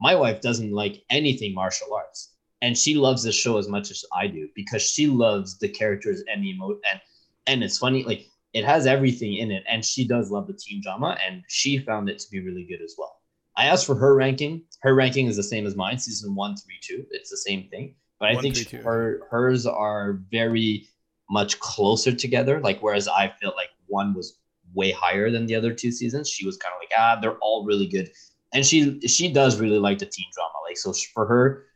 my 0.00 0.14
wife 0.14 0.40
doesn't 0.42 0.72
like 0.72 1.02
anything 1.08 1.54
martial 1.54 1.94
arts, 1.94 2.34
and 2.60 2.76
she 2.76 2.94
loves 2.94 3.22
this 3.22 3.34
show 3.34 3.56
as 3.56 3.68
much 3.68 3.90
as 3.90 4.04
I 4.12 4.26
do 4.26 4.48
because 4.54 4.82
she 4.82 5.06
loves 5.06 5.58
the 5.58 5.68
characters 5.68 6.22
and 6.30 6.42
the 6.42 6.50
emo 6.50 6.78
and 6.90 7.00
and 7.46 7.64
it's 7.64 7.78
funny 7.78 8.04
like 8.04 8.28
it 8.52 8.64
has 8.64 8.86
everything 8.86 9.34
in 9.34 9.50
it, 9.50 9.64
and 9.68 9.84
she 9.84 10.06
does 10.06 10.30
love 10.30 10.46
the 10.46 10.54
teen 10.54 10.80
drama, 10.82 11.18
and 11.26 11.42
she 11.48 11.78
found 11.78 12.08
it 12.08 12.18
to 12.20 12.30
be 12.30 12.40
really 12.40 12.64
good 12.64 12.82
as 12.82 12.94
well. 12.98 13.20
I 13.56 13.66
asked 13.66 13.86
for 13.86 13.94
her 13.96 14.14
ranking. 14.14 14.62
Her 14.82 14.94
ranking 14.94 15.26
is 15.26 15.36
the 15.36 15.42
same 15.42 15.66
as 15.66 15.76
mine, 15.76 15.98
season 15.98 16.34
one, 16.34 16.56
three, 16.56 16.78
two. 16.80 17.04
It's 17.10 17.30
the 17.30 17.36
same 17.36 17.68
thing, 17.68 17.96
but 18.20 18.28
I 18.30 18.34
One, 18.34 18.42
think 18.42 18.56
three, 18.56 18.80
her 18.82 19.26
hers 19.30 19.66
are 19.66 20.20
very 20.30 20.88
much 21.30 21.58
closer 21.60 22.12
together. 22.12 22.60
Like 22.60 22.80
whereas 22.80 23.08
I 23.08 23.28
feel 23.40 23.52
like 23.56 23.70
one 23.86 24.14
was 24.14 24.38
way 24.74 24.92
higher 24.92 25.30
than 25.30 25.46
the 25.46 25.54
other 25.56 25.72
two 25.74 25.90
seasons. 25.90 26.28
She 26.30 26.46
was 26.46 26.56
kind 26.56 26.72
of 26.72 26.80
like, 26.80 26.92
ah, 26.98 27.18
they're 27.20 27.38
all 27.38 27.64
really 27.64 27.86
good, 27.86 28.10
and 28.52 28.64
she 28.64 29.00
she 29.00 29.32
does 29.32 29.60
really 29.60 29.78
like 29.78 29.98
the 29.98 30.06
teen 30.06 30.26
drama. 30.34 30.54
Like 30.66 30.78
so 30.78 30.92
for 31.14 31.26
her, 31.26 31.66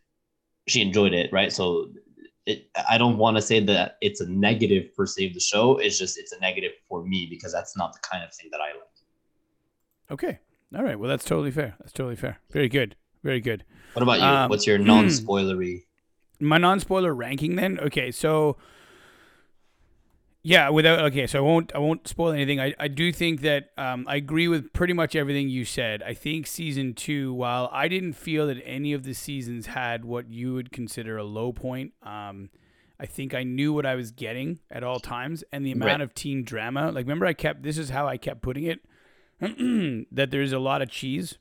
she 0.69 0.81
enjoyed 0.83 1.13
it, 1.15 1.33
right? 1.33 1.53
So 1.53 1.93
it, 2.47 2.69
I 2.89 2.99
don't 2.99 3.19
want 3.19 3.37
to 3.37 3.43
say 3.43 3.61
that 3.61 3.99
it's 4.01 4.21
a 4.21 4.29
negative 4.29 4.95
per 4.97 5.07
se 5.07 5.27
of 5.27 5.35
the 5.35 5.41
show. 5.41 5.79
It's 5.79 5.99
just 5.99 6.19
it's 6.19 6.33
a 6.33 6.41
negative 6.41 6.73
for 6.89 7.05
me 7.05 7.27
because 7.31 7.53
that's 7.53 7.77
not 7.77 7.93
the 7.93 8.01
kind 8.01 8.25
of 8.25 8.33
thing 8.35 8.49
that 8.53 8.61
I 8.61 8.69
like. 8.69 8.83
Okay. 10.11 10.39
All 10.77 10.83
right. 10.83 10.99
Well, 10.99 11.09
that's 11.09 11.25
totally 11.25 11.51
fair. 11.51 11.77
That's 11.79 11.93
totally 11.93 12.17
fair. 12.17 12.39
Very 12.51 12.69
good. 12.69 12.97
Very 13.23 13.41
good. 13.41 13.65
What 13.93 14.03
about 14.03 14.19
you? 14.19 14.27
Um, 14.27 14.51
What's 14.51 14.67
your 14.67 14.79
non-spoilery? 14.79 15.83
my 16.41 16.59
non-spoiler 16.59 17.15
ranking 17.15 17.55
then 17.55 17.79
okay 17.79 18.11
so 18.11 18.57
yeah 20.43 20.69
without 20.69 20.99
okay 21.01 21.27
so 21.27 21.39
i 21.39 21.41
won't 21.43 21.73
i 21.75 21.79
won't 21.79 22.07
spoil 22.09 22.33
anything 22.33 22.59
i, 22.61 22.75
I 22.79 22.89
do 22.89 23.13
think 23.13 23.43
that 23.43 23.71
um, 23.79 24.05
i 24.09 24.17
agree 24.17 24.49
with 24.49 24.73
pretty 24.73 24.93
much 24.93 25.15
everything 25.15 25.49
you 25.49 25.65
said 25.65 26.03
i 26.03 26.15
think 26.15 26.47
season 26.47 26.95
two 26.95 27.33
while 27.33 27.69
i 27.73 27.87
didn't 27.89 28.15
feel 28.15 28.47
that 28.49 28.61
any 28.65 28.93
of 28.93 29.05
the 29.05 29.15
seasons 29.15 29.67
had 29.67 30.05
what 30.05 30.29
you 30.31 30.55
would 30.55 30.73
consider 30.73 31.17
a 31.17 31.25
low 31.25 31.53
point 31.53 31.93
um, 32.03 32.51
i 32.99 33.07
think 33.07 33.35
i 33.35 33.43
knew 33.45 33.73
what 33.73 33.87
i 33.87 33.95
was 33.95 34.11
getting 34.11 34.59
at 34.71 34.83
all 34.83 34.99
times 34.99 35.45
and 35.53 35.65
the 35.65 35.73
amount 35.73 35.91
Right. 35.91 36.01
of 36.01 36.15
teen 36.15 36.43
drama 36.45 36.87
like 36.91 37.05
remember 37.05 37.27
i 37.27 37.33
kept 37.35 37.63
this 37.63 37.79
is 37.79 37.91
how 37.91 38.09
i 38.09 38.17
kept 38.17 38.43
putting 38.43 38.65
it 38.65 38.81
that 39.41 40.31
there's 40.31 40.53
a 40.53 40.59
lot 40.59 40.83
of 40.83 40.89
cheese 40.91 41.39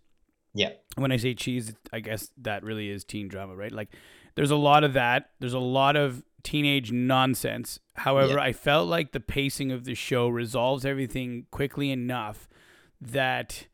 Yeah. 0.54 0.72
when 0.96 1.12
I 1.12 1.18
say 1.18 1.34
cheese, 1.36 1.74
I 1.94 2.00
guess 2.00 2.32
that 2.42 2.64
really 2.64 2.90
is 2.90 3.04
teen 3.04 3.28
drama, 3.28 3.56
right? 3.56 3.72
Like 3.72 3.90
there's 4.36 4.50
a 4.52 4.56
lot 4.56 4.84
of 4.84 4.94
that. 4.94 5.30
There's 5.40 5.54
a 5.54 5.60
lot 5.60 5.96
of 5.96 6.24
teenage 6.44 6.92
nonsense. 6.92 7.80
However, 7.96 8.34
Yeah. 8.34 8.42
I 8.42 8.54
felt 8.54 8.88
like 8.88 9.12
the 9.12 9.20
pacing 9.20 9.72
of 9.72 9.84
the 9.86 9.96
show 9.96 10.28
resolves 10.28 10.86
everything 10.86 11.46
quickly 11.52 11.92
enough 11.92 12.48
that 13.00 13.68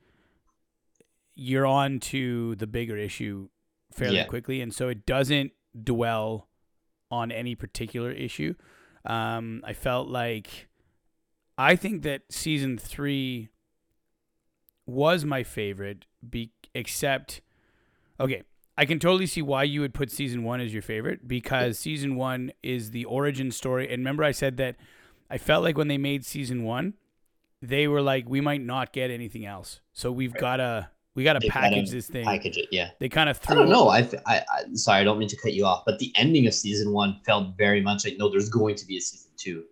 you're 1.35 1.65
on 1.65 1.99
to 1.99 2.55
the 2.55 2.67
bigger 2.67 2.97
issue 2.97 3.49
fairly 3.91 4.17
Yeah. 4.17 4.25
quickly 4.25 4.61
and 4.61 4.73
so 4.73 4.89
it 4.89 5.05
doesn't 5.05 5.51
dwell 5.83 6.49
on 7.11 7.31
any 7.31 7.55
particular 7.55 8.11
issue. 8.11 8.53
Um, 9.05 9.61
I 9.63 9.73
felt 9.73 10.07
like 10.09 10.67
I 11.57 11.75
think 11.75 12.03
that 12.03 12.23
season 12.29 12.77
3 12.77 13.49
was 14.85 15.25
my 15.25 15.43
favorite 15.43 16.05
be 16.27 16.51
except 16.73 17.41
okay 18.19 18.43
i 18.77 18.85
can 18.85 18.99
totally 18.99 19.25
see 19.25 19.41
why 19.41 19.63
you 19.63 19.81
would 19.81 19.93
put 19.93 20.11
season 20.11 20.43
one 20.43 20.59
as 20.61 20.73
your 20.73 20.81
favorite 20.81 21.27
because 21.27 21.77
season 21.79 22.15
one 22.15 22.51
is 22.63 22.91
the 22.91 23.05
origin 23.05 23.51
story 23.51 23.85
and 23.85 23.99
remember 23.99 24.23
i 24.23 24.31
said 24.31 24.57
that 24.57 24.75
i 25.29 25.37
felt 25.37 25.63
like 25.63 25.77
when 25.77 25.87
they 25.87 25.97
made 25.97 26.25
season 26.25 26.63
one 26.63 26.93
they 27.61 27.87
were 27.87 28.01
like 28.01 28.27
we 28.29 28.41
might 28.41 28.61
not 28.61 28.93
get 28.93 29.09
anything 29.09 29.45
else 29.45 29.81
so 29.93 30.11
we've 30.11 30.33
gotta 30.33 30.89
we 31.17 31.23
gotta 31.23 31.39
They 31.39 31.49
package 31.49 31.85
gotta 31.85 31.95
this 31.95 32.07
thing 32.07 32.25
Package 32.25 32.57
it, 32.57 32.67
yeah. 32.71 32.91
they 32.99 33.09
kind 33.09 33.27
of 33.27 33.39
threw. 33.39 33.55
I 33.55 33.59
don't 33.59 33.69
know. 33.69 33.89
I, 33.89 34.07
I, 34.27 34.37
I 34.37 34.63
sorry, 34.73 35.01
I 35.01 35.03
don't 35.03 35.17
mean 35.17 35.27
to 35.29 35.35
cut 35.35 35.55
you 35.55 35.65
off, 35.65 35.81
but 35.83 35.97
the 35.97 36.13
ending 36.15 36.45
of 36.45 36.53
season 36.53 36.93
one 36.93 37.19
felt 37.25 37.57
very 37.57 37.81
much 37.81 38.05
like 38.05 38.19
no, 38.19 38.29
there's 38.29 38.49
going 38.49 38.75
to 38.75 38.85
be 38.85 38.97
a 38.97 39.01
season 39.01 39.31
two. 39.35 39.63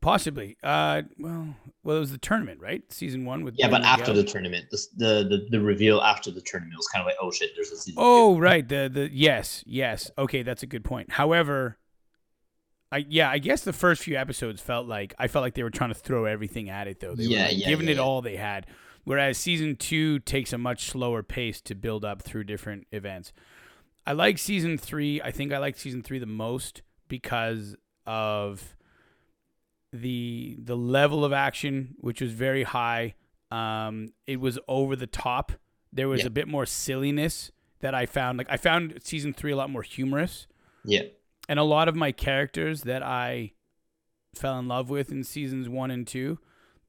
Possibly 0.00 0.56
uh 0.62 1.02
well 1.18 1.54
well 1.84 1.96
it 1.96 2.00
was 2.00 2.10
the 2.12 2.18
tournament 2.18 2.60
right 2.60 2.82
season 2.90 3.24
one 3.24 3.44
with 3.44 3.54
Yeah, 3.58 3.68
but 3.68 3.82
Miguel. 3.82 4.00
after 4.00 4.12
the 4.12 4.24
tournament, 4.24 4.66
the, 4.70 4.78
the 4.96 5.06
the 5.28 5.46
the 5.50 5.60
reveal 5.60 6.00
after 6.00 6.30
the 6.30 6.40
tournament 6.40 6.76
was 6.76 6.88
kind 6.88 7.02
of 7.02 7.06
like, 7.06 7.16
oh 7.20 7.30
shit, 7.30 7.50
there's 7.54 7.70
a 7.70 7.76
season. 7.76 8.02
Oh, 8.02 8.38
right. 8.38 8.66
The 8.66 8.90
the 8.92 9.10
yes, 9.12 9.62
yes. 9.66 10.10
Okay, 10.16 10.42
that's 10.42 10.62
a 10.62 10.66
good 10.66 10.84
point. 10.84 11.12
However, 11.12 11.76
I 12.92 13.04
yeah, 13.08 13.30
I 13.30 13.38
guess 13.38 13.62
the 13.62 13.72
first 13.72 14.02
few 14.02 14.16
episodes 14.16 14.60
felt 14.60 14.86
like 14.86 15.14
I 15.18 15.28
felt 15.28 15.42
like 15.42 15.54
they 15.54 15.62
were 15.62 15.70
trying 15.70 15.90
to 15.90 15.98
throw 15.98 16.24
everything 16.24 16.68
at 16.70 16.88
it 16.88 17.00
though. 17.00 17.14
They 17.14 17.24
Yeah, 17.24 17.38
were 17.44 17.44
like, 17.44 17.56
yeah, 17.56 17.68
giving 17.68 17.86
yeah, 17.86 17.92
it 17.92 17.96
yeah. 17.96 18.02
all 18.02 18.20
they 18.22 18.36
had. 18.36 18.66
Whereas 19.04 19.38
season 19.38 19.76
two 19.76 20.18
takes 20.20 20.52
a 20.52 20.58
much 20.58 20.90
slower 20.90 21.22
pace 21.22 21.60
to 21.62 21.74
build 21.74 22.04
up 22.04 22.22
through 22.22 22.44
different 22.44 22.86
events. 22.92 23.32
I 24.06 24.12
like 24.12 24.38
season 24.38 24.76
three. 24.76 25.20
I 25.22 25.30
think 25.30 25.52
I 25.52 25.58
like 25.58 25.78
season 25.78 26.02
three 26.02 26.18
the 26.18 26.26
most 26.26 26.82
because 27.08 27.76
of 28.06 28.76
the 29.92 30.56
the 30.62 30.76
level 30.76 31.24
of 31.24 31.32
action, 31.32 31.94
which 31.98 32.20
was 32.20 32.32
very 32.32 32.62
high. 32.62 33.14
Um, 33.50 34.12
it 34.26 34.40
was 34.40 34.58
over 34.68 34.94
the 34.96 35.06
top. 35.06 35.52
There 35.92 36.08
was 36.08 36.20
Yeah. 36.20 36.28
a 36.28 36.30
bit 36.30 36.46
more 36.48 36.66
silliness 36.66 37.50
that 37.80 37.94
I 37.94 38.06
found. 38.06 38.38
Like 38.38 38.46
I 38.50 38.56
found 38.56 38.98
season 39.02 39.32
three 39.32 39.50
a 39.52 39.56
lot 39.56 39.70
more 39.70 39.82
humorous, 39.82 40.46
Yeah, 40.84 41.02
and 41.48 41.58
a 41.58 41.64
lot 41.64 41.88
of 41.88 41.96
my 41.96 42.12
characters 42.12 42.82
that 42.82 43.02
I 43.02 43.52
fell 44.34 44.58
in 44.60 44.68
love 44.68 44.88
with 44.90 45.10
in 45.10 45.24
seasons 45.24 45.68
one 45.68 45.90
and 45.90 46.06
two 46.06 46.38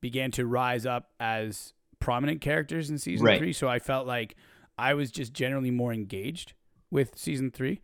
began 0.02 0.30
to 0.32 0.46
rise 0.46 0.86
up 0.86 1.12
as 1.20 1.74
prominent 2.00 2.42
characters 2.42 2.90
in 2.92 2.98
season 3.00 3.26
Right. 3.26 3.40
three. 3.40 3.54
So 3.54 3.68
I 3.68 3.80
felt 3.80 4.06
like 4.06 4.36
I 4.78 4.94
was 4.94 5.10
just 5.12 5.34
generally 5.34 5.72
more 5.72 5.94
engaged 5.94 6.54
with 6.92 7.18
season 7.18 7.50
three. 7.52 7.82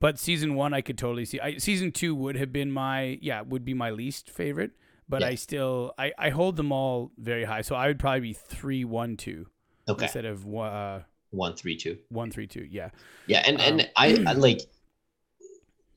But 0.00 0.18
season 0.18 0.54
one, 0.54 0.72
I 0.74 0.80
could 0.80 0.96
totally 0.98 1.24
see. 1.26 1.38
I, 1.40 1.58
season 1.58 1.92
two 1.92 2.14
would 2.14 2.36
have 2.36 2.52
been 2.52 2.70
my 2.72 3.18
yeah 3.20 3.42
would 3.42 3.64
be 3.64 3.74
my 3.74 3.90
least 3.90 4.30
favorite. 4.30 4.72
But 5.08 5.20
Yeah. 5.22 5.28
I 5.28 5.34
still 5.34 5.92
I, 5.98 6.12
I 6.18 6.30
hold 6.30 6.56
them 6.56 6.72
all 6.72 7.12
very 7.18 7.44
high. 7.44 7.62
So 7.62 7.74
I 7.74 7.86
would 7.86 7.98
probably 7.98 8.20
be 8.20 8.32
three 8.32 8.84
one 8.84 9.16
two 9.16 9.46
okay, 9.88 10.04
instead 10.06 10.24
of 10.24 10.44
one- 10.46 10.72
uh, 10.72 11.02
one, 11.32 11.54
three, 11.54 11.76
two. 11.76 11.96
one 12.08 12.30
three 12.30 12.46
two. 12.48 12.66
Yeah. 12.70 12.90
Yeah, 13.26 13.42
and 13.46 13.56
Um, 13.58 13.62
and 13.62 13.90
I, 13.96 14.24
I 14.26 14.32
like, 14.48 14.62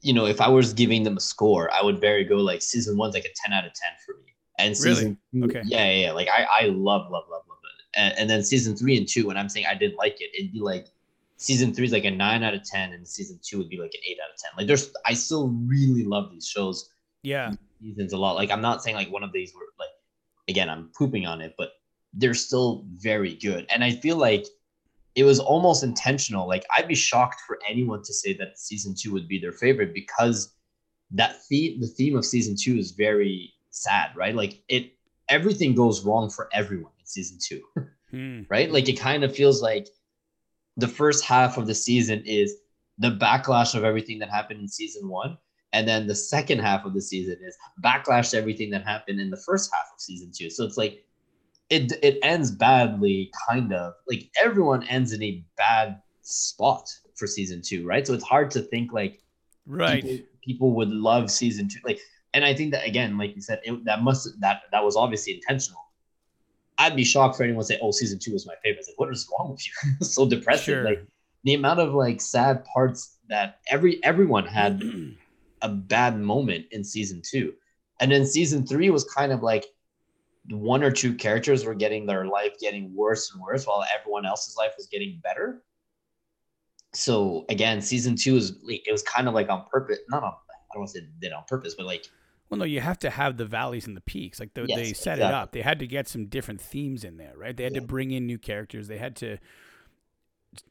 you 0.01 0.13
know, 0.13 0.25
if 0.25 0.41
I 0.41 0.47
was 0.49 0.73
giving 0.73 1.03
them 1.03 1.17
a 1.17 1.21
score, 1.21 1.73
I 1.73 1.81
would 1.81 1.99
very 2.01 2.23
go 2.25 2.35
like 2.37 2.61
season 2.61 2.97
one's 2.97 3.13
like 3.13 3.25
a 3.25 3.33
ten 3.35 3.53
out 3.53 3.65
of 3.65 3.73
ten 3.73 3.91
for 4.05 4.15
me, 4.17 4.33
and 4.59 4.75
Really? 4.83 4.95
season 4.95 5.17
two- 5.33 5.45
Okay. 5.45 5.61
yeah, 5.65 5.85
yeah, 5.89 6.05
yeah, 6.07 6.11
like 6.11 6.27
I 6.27 6.45
I 6.61 6.65
love 6.65 7.09
love 7.09 7.23
love 7.31 7.43
love 7.47 7.57
it, 7.63 7.99
and, 7.99 8.13
and 8.19 8.29
then 8.29 8.43
season 8.43 8.75
three 8.75 8.97
and 8.97 9.07
two, 9.07 9.25
when 9.27 9.37
I'm 9.37 9.47
saying 9.49 9.65
I 9.67 9.75
didn't 9.75 9.97
like 9.97 10.19
it, 10.19 10.29
it'd 10.37 10.51
be 10.51 10.59
like 10.59 10.87
season 11.43 11.73
three 11.73 11.85
is 11.85 11.91
like 11.91 12.05
a 12.05 12.11
nine 12.11 12.41
out 12.43 12.53
of 12.53 12.63
ten, 12.63 12.93
and 12.93 13.05
season 13.07 13.37
two 13.43 13.57
would 13.57 13.69
be 13.69 13.77
like 13.77 13.91
an 13.93 14.01
eight 14.09 14.17
out 14.23 14.31
of 14.33 14.37
ten. 14.39 14.51
Like 14.57 14.67
there's, 14.67 14.91
I 15.05 15.13
still 15.13 15.49
really 15.67 16.05
love 16.05 16.31
these 16.31 16.47
shows 16.47 16.89
Yeah. 17.21 17.51
seasons 17.81 18.13
a 18.13 18.17
lot. 18.17 18.35
Like 18.35 18.49
I'm 18.49 18.61
not 18.61 18.81
saying 18.81 18.95
like 18.95 19.11
one 19.11 19.23
of 19.23 19.33
these 19.33 19.53
were 19.53 19.67
like 19.77 19.89
again, 20.47 20.69
I'm 20.69 20.89
pooping 20.97 21.25
on 21.25 21.41
it, 21.41 21.53
but 21.57 21.69
they're 22.13 22.33
still 22.33 22.85
very 22.93 23.35
good. 23.35 23.65
And 23.69 23.83
I 23.83 23.91
feel 23.91 24.17
like 24.17 24.45
it 25.15 25.23
was 25.25 25.39
almost 25.39 25.83
intentional. 25.83 26.47
Like 26.47 26.65
I'd 26.75 26.87
be 26.87 26.95
shocked 26.95 27.41
for 27.45 27.59
anyone 27.69 28.03
to 28.03 28.13
say 28.13 28.33
that 28.37 28.57
season 28.57 28.95
two 28.97 29.11
would 29.13 29.27
be 29.27 29.39
their 29.39 29.51
favorite 29.51 29.93
because 29.93 30.53
that 31.11 31.43
theme 31.43 31.81
the 31.81 31.87
theme 31.87 32.15
of 32.15 32.25
season 32.25 32.55
two 32.59 32.77
is 32.77 32.91
very 32.91 33.53
sad, 33.69 34.11
right? 34.15 34.33
Like 34.35 34.63
it 34.69 34.93
everything 35.29 35.75
goes 35.75 36.03
wrong 36.05 36.29
for 36.29 36.47
everyone 36.53 36.93
in 36.99 37.05
season 37.05 37.37
two 37.47 37.61
Hmm. 38.11 38.41
right? 38.49 38.71
Like 38.71 38.87
it 38.89 38.99
kind 38.99 39.23
of 39.23 39.35
feels 39.35 39.61
like 39.61 39.87
the 40.77 40.87
first 40.87 41.23
half 41.23 41.57
of 41.57 41.67
the 41.67 41.75
season 41.75 42.23
is 42.25 42.55
the 42.97 43.11
backlash 43.11 43.75
of 43.75 43.83
everything 43.83 44.19
that 44.19 44.29
happened 44.29 44.59
in 44.59 44.67
season 44.67 45.07
one. 45.07 45.37
And 45.73 45.87
then 45.87 46.05
the 46.05 46.15
second 46.15 46.59
half 46.59 46.85
of 46.85 46.93
the 46.93 47.01
season 47.01 47.37
is 47.43 47.57
backlash 47.83 48.31
to 48.31 48.37
everything 48.37 48.69
that 48.71 48.83
happened 48.83 49.19
in 49.19 49.29
the 49.31 49.37
first 49.37 49.71
half 49.73 49.87
of 49.93 49.99
season 49.99 50.31
two. 50.35 50.49
So 50.49 50.63
it's 50.65 50.77
like 50.77 51.03
it 51.69 51.91
it 52.03 52.19
ends 52.21 52.51
badly, 52.51 53.31
kind 53.49 53.73
of. 53.73 53.93
Like 54.07 54.29
everyone 54.41 54.83
ends 54.83 55.13
in 55.13 55.23
a 55.23 55.43
bad 55.57 56.01
spot 56.21 56.89
for 57.15 57.27
season 57.27 57.61
two, 57.63 57.85
right? 57.87 58.05
So 58.05 58.13
it's 58.13 58.23
hard 58.23 58.51
to 58.51 58.61
think 58.61 58.93
like 58.93 59.21
Right. 59.65 60.03
people, 60.03 60.25
people 60.43 60.71
would 60.75 60.89
love 60.89 61.31
season 61.31 61.67
two. 61.67 61.79
Like, 61.85 61.99
and 62.33 62.43
I 62.43 62.53
think 62.53 62.71
that 62.73 62.85
again, 62.85 63.17
like 63.17 63.35
you 63.35 63.41
said, 63.41 63.61
it, 63.63 63.85
that 63.85 64.01
must 64.03 64.29
that 64.41 64.63
that 64.71 64.83
was 64.83 64.95
obviously 64.95 65.35
intentional. 65.35 65.79
I'd 66.83 66.95
be 66.95 67.03
shocked 67.05 67.37
for 67.37 67.43
anyone 67.43 67.63
to 67.63 67.67
say, 67.67 67.79
"Oh, 67.81 67.91
season 67.91 68.19
two 68.19 68.33
is 68.33 68.45
my 68.45 68.55
favorite." 68.61 68.79
It's 68.79 68.89
like, 68.89 68.99
what 68.99 69.09
is 69.09 69.29
wrong 69.31 69.51
with 69.51 69.65
you? 69.65 69.91
So 70.05 70.27
depressing. 70.27 70.73
Sure. 70.73 70.83
Like 70.83 71.05
the 71.45 71.53
amount 71.53 71.79
of 71.79 71.93
like 71.93 72.19
sad 72.19 72.65
parts 72.65 73.17
that 73.29 73.59
every 73.67 74.03
everyone 74.03 74.45
had 74.45 74.83
a 75.61 75.69
bad 75.69 76.19
moment 76.19 76.65
in 76.71 76.83
season 76.83 77.21
two, 77.23 77.53
and 78.01 78.11
then 78.11 78.25
season 78.25 78.67
three 78.67 78.89
was 78.89 79.05
kind 79.05 79.31
of 79.31 79.41
like 79.41 79.65
one 80.49 80.83
or 80.83 80.91
two 80.91 81.15
characters 81.15 81.63
were 81.63 81.73
getting 81.73 82.05
their 82.05 82.25
life 82.25 82.59
getting 82.59 82.93
worse 82.93 83.31
and 83.33 83.41
worse, 83.41 83.65
while 83.65 83.85
everyone 83.97 84.25
else's 84.25 84.57
life 84.57 84.73
was 84.77 84.87
getting 84.87 85.21
better. 85.23 85.63
So 86.93 87.45
again, 87.49 87.81
season 87.81 88.15
two 88.15 88.35
is 88.35 88.57
like, 88.63 88.85
it 88.85 88.91
was 88.91 89.03
kind 89.03 89.27
of 89.29 89.33
like 89.33 89.49
on 89.49 89.65
purpose, 89.71 89.99
not 90.09 90.23
on 90.23 90.33
I 90.33 90.75
don't 90.75 90.81
want 90.81 90.91
to 90.91 90.99
say 90.99 91.07
did 91.21 91.31
on 91.31 91.43
purpose, 91.47 91.75
but 91.75 91.85
like 91.85 92.07
Well, 92.53 92.59
no, 92.59 92.65
you 92.65 92.79
have 92.81 92.99
to 92.99 93.09
have 93.09 93.37
the 93.37 93.45
valleys 93.45 93.87
and 93.87 93.95
the 93.97 94.01
peaks. 94.01 94.39
Like 94.39 94.53
the, 94.53 94.65
Yes, 94.67 94.77
they 94.77 94.93
set 94.93 95.19
it 95.19 95.23
up. 95.25 95.51
They 95.51 95.61
had 95.61 95.79
to 95.79 95.87
get 95.87 96.07
some 96.07 96.27
different 96.27 96.61
themes 96.61 97.03
in 97.03 97.17
there, 97.17 97.33
right? 97.35 97.55
They 97.55 97.63
had 97.63 97.73
to 97.73 97.81
bring 97.81 98.11
in 98.11 98.25
new 98.25 98.37
characters. 98.37 98.87
They 98.87 98.97
had 98.97 99.15
to, 99.17 99.37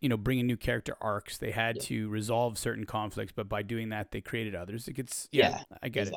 you 0.01 0.09
know, 0.09 0.17
bring 0.17 0.39
in 0.39 0.47
new 0.47 0.57
character 0.57 0.97
arcs. 1.01 1.39
They 1.39 1.51
had 1.51 1.77
Yeah. 1.77 1.83
to 1.83 2.09
resolve 2.09 2.57
certain 2.59 2.85
conflicts, 2.85 3.33
but 3.35 3.49
by 3.49 3.63
doing 3.63 3.89
that, 3.91 4.11
they 4.13 4.21
created 4.21 4.55
others. 4.55 4.87
It 4.89 4.95
gets, 4.95 5.29
yeah, 5.33 5.51
Yeah, 5.71 5.77
I 5.83 5.89
get 5.89 6.09
it. 6.09 6.15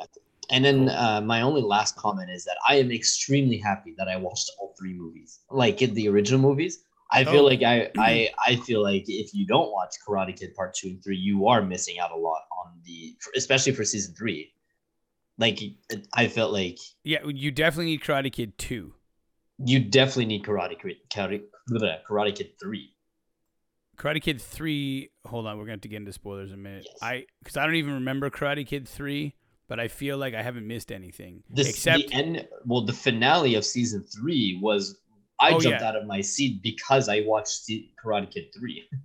And 0.51 0.63
then 0.63 0.88
Cool. 0.88 0.95
uh, 0.95 1.22
my 1.22 1.41
only 1.41 1.62
last 1.62 1.95
comment 1.95 2.29
is 2.29 2.45
that 2.45 2.57
I 2.69 2.75
am 2.75 2.91
extremely 2.91 3.57
happy 3.57 3.95
that 3.98 4.07
I 4.07 4.15
watched 4.17 4.51
all 4.60 4.75
three 4.77 4.93
movies, 4.93 5.39
like 5.50 5.81
in 5.81 5.95
the 5.95 6.07
original 6.07 6.39
movies. 6.39 6.84
I 7.12 7.24
feel 7.24 7.41
Oh. 7.41 7.45
like 7.45 7.63
I, 7.63 7.89
I 7.98 8.29
I 8.45 8.55
feel 8.57 8.84
like 8.84 9.05
if 9.07 9.34
you 9.34 9.48
don't 9.48 9.72
watch 9.72 9.95
Karate 10.07 10.38
Kid 10.38 10.53
Part 10.53 10.75
Two 10.75 10.89
and 10.89 11.03
Three, 11.03 11.17
you 11.17 11.48
are 11.48 11.62
missing 11.63 11.98
out 12.00 12.12
a 12.12 12.15
lot 12.15 12.41
on 12.63 12.79
the, 12.84 13.15
especially 13.36 13.72
for 13.74 13.84
season 13.84 14.13
three. 14.15 14.51
Like 15.38 15.60
I 16.13 16.27
felt 16.27 16.54
like 16.54 16.80
Yeah, 17.04 17.25
you 17.27 17.51
definitely 17.51 17.86
need 17.92 18.01
Karate 18.01 18.32
Kid 18.32 18.58
2. 18.58 18.94
you 19.65 19.80
definitely 19.80 20.25
need 20.25 20.44
Karate 20.44 20.80
Kid, 20.82 20.98
Karate, 21.13 21.42
Karate 22.10 22.36
Kid 22.36 22.51
Three. 22.60 22.92
Karate 23.98 24.22
Kid 24.22 24.42
3, 24.42 25.10
hold 25.25 25.48
on, 25.48 25.58
we're 25.58 25.63
going 25.65 25.68
to 25.68 25.72
have 25.74 25.82
to 25.82 25.88
get 25.88 25.98
into 25.98 26.12
spoilers 26.13 26.50
in 26.51 26.56
a 26.56 26.62
minute. 26.62 26.86
Yes. 26.86 26.98
I 27.01 27.25
cuz 27.46 27.56
I 27.58 27.65
don't 27.65 27.75
even 27.75 27.94
remember 27.96 28.30
Karate 28.30 28.65
Kid 28.68 28.88
3, 28.88 29.34
but 29.68 29.80
I 29.80 29.88
feel 29.88 30.18
like 30.18 30.34
I 30.34 30.42
haven't 30.42 30.68
missed 30.68 30.92
anything 30.92 31.44
This 31.50 31.70
except 31.70 32.08
the 32.10 32.13
end. 32.13 32.48
Well, 32.65 32.82
the 32.86 32.94
finale 32.94 33.56
of 33.56 33.65
season 33.65 34.04
three 34.04 34.60
was 34.62 34.98
I 35.39 35.51
Oh, 35.51 35.60
jumped 35.60 35.82
yeah. 35.82 35.88
out 35.89 35.96
of 35.98 36.06
my 36.06 36.22
seat 36.22 36.62
because 36.62 37.10
I 37.10 37.22
watched 37.22 37.70
Karate 38.04 38.32
Kid 38.32 38.54
3. 38.58 38.88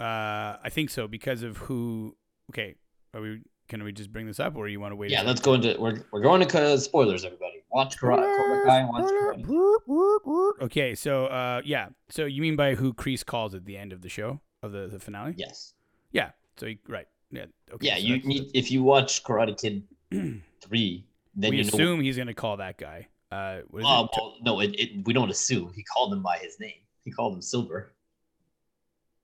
Uh, 0.00 0.56
I 0.60 0.68
think 0.68 0.90
so 0.90 1.06
because 1.06 1.44
of 1.44 1.56
who. 1.58 2.16
Okay, 2.50 2.74
are 3.14 3.20
we? 3.20 3.40
Can 3.72 3.82
we 3.84 3.90
just 3.90 4.12
bring 4.12 4.26
this 4.26 4.38
up, 4.38 4.54
or 4.54 4.68
you 4.68 4.80
want 4.80 4.92
to 4.92 4.96
wait? 4.96 5.10
Yeah, 5.10 5.22
let's 5.22 5.40
go 5.40 5.54
into 5.54 5.74
we're 5.80 6.04
we're 6.12 6.20
going 6.20 6.40
to 6.42 6.46
co- 6.46 6.76
spoilers, 6.76 7.24
everybody. 7.24 7.62
Watch 7.70 7.96
Karate 7.96 8.36
Cobra 8.36 8.66
Kai. 8.66 8.84
Watch 8.84 9.04
Karate. 9.04 10.56
Kid. 10.58 10.64
Okay, 10.66 10.94
so 10.94 11.24
uh, 11.28 11.62
yeah, 11.64 11.88
so 12.10 12.26
you 12.26 12.42
mean 12.42 12.54
by 12.54 12.74
who 12.74 12.92
Kreese 12.92 13.24
calls 13.24 13.54
at 13.54 13.64
the 13.64 13.78
end 13.78 13.94
of 13.94 14.02
the 14.02 14.10
show 14.10 14.42
of 14.62 14.72
the, 14.72 14.88
the 14.88 14.98
finale? 14.98 15.32
Yes. 15.38 15.72
Yeah. 16.10 16.32
So 16.58 16.66
he, 16.66 16.80
right. 16.86 17.06
Yeah. 17.30 17.46
Okay. 17.72 17.86
Yeah, 17.86 17.94
so 17.94 18.00
you 18.02 18.18
need 18.18 18.50
if 18.52 18.70
you 18.70 18.82
watch 18.82 19.24
Karate 19.24 19.58
Kid 19.58 19.84
three, 20.60 21.06
then 21.34 21.50
we 21.52 21.56
you 21.56 21.62
know. 21.62 21.68
assume 21.68 22.02
he's 22.02 22.18
gonna 22.18 22.34
call 22.34 22.58
that 22.58 22.76
guy. 22.76 23.08
Uh, 23.30 23.60
what 23.70 23.78
is 23.78 23.84
it? 23.84 23.88
well, 23.88 24.36
no, 24.42 24.60
it, 24.60 24.78
it, 24.78 25.06
we 25.06 25.14
don't 25.14 25.30
assume. 25.30 25.72
He 25.74 25.82
called 25.82 26.12
him 26.12 26.22
by 26.22 26.36
his 26.36 26.60
name. 26.60 26.82
He 27.06 27.10
called 27.10 27.32
him 27.32 27.40
Silver. 27.40 27.94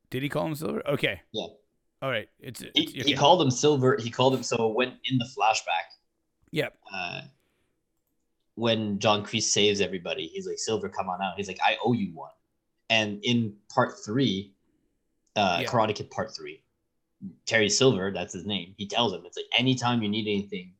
Did 0.09 0.23
he 0.23 0.31
call 0.31 0.47
him 0.47 0.55
Silver? 0.55 0.83
Okay. 0.89 1.21
Yeah. 1.33 1.49
All 2.01 2.11
right. 2.11 2.29
It's, 2.41 2.61
He, 2.61 2.69
it's 2.75 2.93
he 2.93 3.01
okay. 3.03 3.13
called 3.15 3.43
him 3.43 3.51
Silver. 3.51 3.97
He 4.01 4.11
called 4.11 4.35
him 4.35 4.43
so 4.43 4.69
when 4.69 4.95
in 5.05 5.19
the 5.19 5.29
flashback, 5.37 5.89
Yep. 6.53 6.75
uh, 6.93 7.23
when 8.55 8.99
John 8.99 9.25
Kreese 9.25 9.43
saves 9.45 9.81
everybody, 9.81 10.27
he's 10.29 10.47
like, 10.47 10.59
Silver, 10.59 10.89
come 10.89 11.09
on 11.09 11.21
out. 11.23 11.35
He's 11.37 11.49
like, 11.49 11.61
I 11.65 11.77
owe 11.85 11.93
you 11.93 12.15
one. 12.15 12.33
And 12.91 13.21
in 13.23 13.55
part 13.69 13.95
three, 14.05 14.55
uh, 15.37 15.59
Yeah. 15.63 15.69
Karate 15.69 15.95
Kid 15.95 16.11
part 16.11 16.35
three, 16.35 16.63
Terry 17.47 17.69
Silver, 17.69 18.11
that's 18.13 18.33
his 18.33 18.47
name. 18.47 18.75
He 18.79 18.87
tells 18.87 19.13
him, 19.13 19.23
it's 19.27 19.37
like, 19.37 19.47
anytime 19.59 20.03
you 20.03 20.09
need 20.09 20.27
anything, 20.27 20.73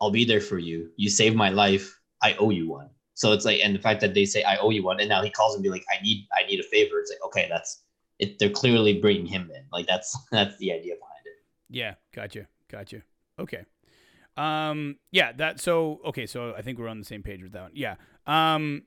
I'll 0.00 0.10
be 0.10 0.24
there 0.24 0.40
for 0.40 0.58
you. 0.58 0.90
You 0.96 1.08
saved 1.08 1.36
my 1.36 1.50
life. 1.50 1.98
I 2.22 2.34
owe 2.34 2.50
you 2.50 2.68
one. 2.68 2.90
So 3.14 3.32
it's 3.32 3.44
like, 3.44 3.60
and 3.62 3.74
the 3.74 3.78
fact 3.78 4.00
that 4.00 4.12
they 4.12 4.24
say 4.24 4.42
I 4.42 4.56
owe 4.56 4.70
you 4.70 4.82
one, 4.82 4.98
and 4.98 5.08
now 5.08 5.22
he 5.22 5.30
calls 5.30 5.54
and 5.54 5.62
be 5.62 5.70
like, 5.70 5.84
I 5.90 6.02
need, 6.02 6.26
I 6.36 6.44
need 6.46 6.58
a 6.58 6.64
favor. 6.64 6.98
It's 6.98 7.10
like, 7.10 7.24
okay, 7.26 7.46
that's 7.48 7.83
it. 8.18 8.38
They're 8.38 8.50
clearly 8.50 9.00
bringing 9.00 9.26
him 9.26 9.50
in. 9.54 9.64
Like 9.72 9.86
that's 9.86 10.16
that's 10.32 10.56
the 10.58 10.72
idea 10.72 10.94
behind 10.94 11.26
it. 11.26 11.32
Yeah. 11.70 11.94
Gotcha. 12.14 12.46
Gotcha. 12.70 13.02
Okay. 13.38 13.64
Um. 14.36 14.96
Yeah. 15.12 15.32
That. 15.32 15.60
So. 15.60 16.00
Okay. 16.06 16.26
So 16.26 16.54
I 16.56 16.62
think 16.62 16.78
we're 16.78 16.88
on 16.88 16.98
the 16.98 17.04
same 17.04 17.22
page 17.22 17.42
with 17.42 17.52
that 17.52 17.62
one. 17.62 17.72
Yeah. 17.74 17.96
Um. 18.26 18.82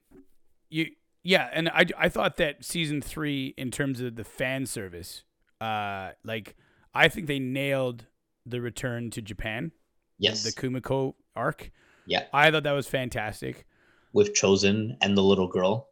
You. 0.70 0.88
Yeah. 1.24 1.50
And 1.54 1.70
I. 1.70 1.86
I 1.98 2.10
thought 2.10 2.38
that 2.38 2.64
season 2.66 3.02
three, 3.02 3.54
in 3.58 3.72
terms 3.72 4.02
of 4.02 4.16
the 4.16 4.24
fan 4.24 4.66
service, 4.66 5.24
uh, 5.62 6.12
like 6.24 6.56
I 6.94 7.08
think 7.08 7.28
they 7.28 7.40
nailed 7.40 8.06
the 8.46 8.62
return 8.62 9.10
to 9.12 9.22
Japan, 9.22 9.72
Yes, 10.20 10.44
the 10.44 10.52
Kumiko 10.52 11.16
arc. 11.36 11.72
Yeah. 12.06 12.24
I 12.34 12.50
thought 12.52 12.64
that 12.64 12.72
was 12.72 12.88
fantastic. 12.88 13.66
with 14.14 14.34
Chozen 14.34 14.96
and 15.02 15.18
the 15.18 15.22
little 15.22 15.48
girl. 15.50 15.90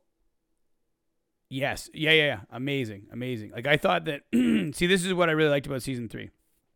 Yes. 1.50 1.90
Yeah, 1.94 2.12
yeah, 2.12 2.26
yeah. 2.26 2.40
Amazing. 2.52 3.08
Amazing. 3.12 3.52
Like 3.52 3.68
I 3.68 3.78
thought 3.78 4.06
that 4.06 4.22
see 4.34 4.88
this 4.88 5.06
is 5.06 5.14
what 5.14 5.30
I 5.30 5.34
really 5.34 5.50
liked 5.50 5.68
about 5.68 5.82
season 5.82 6.10
3. 6.10 6.30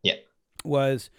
Yeah. 0.04 0.16
Was 0.64 1.10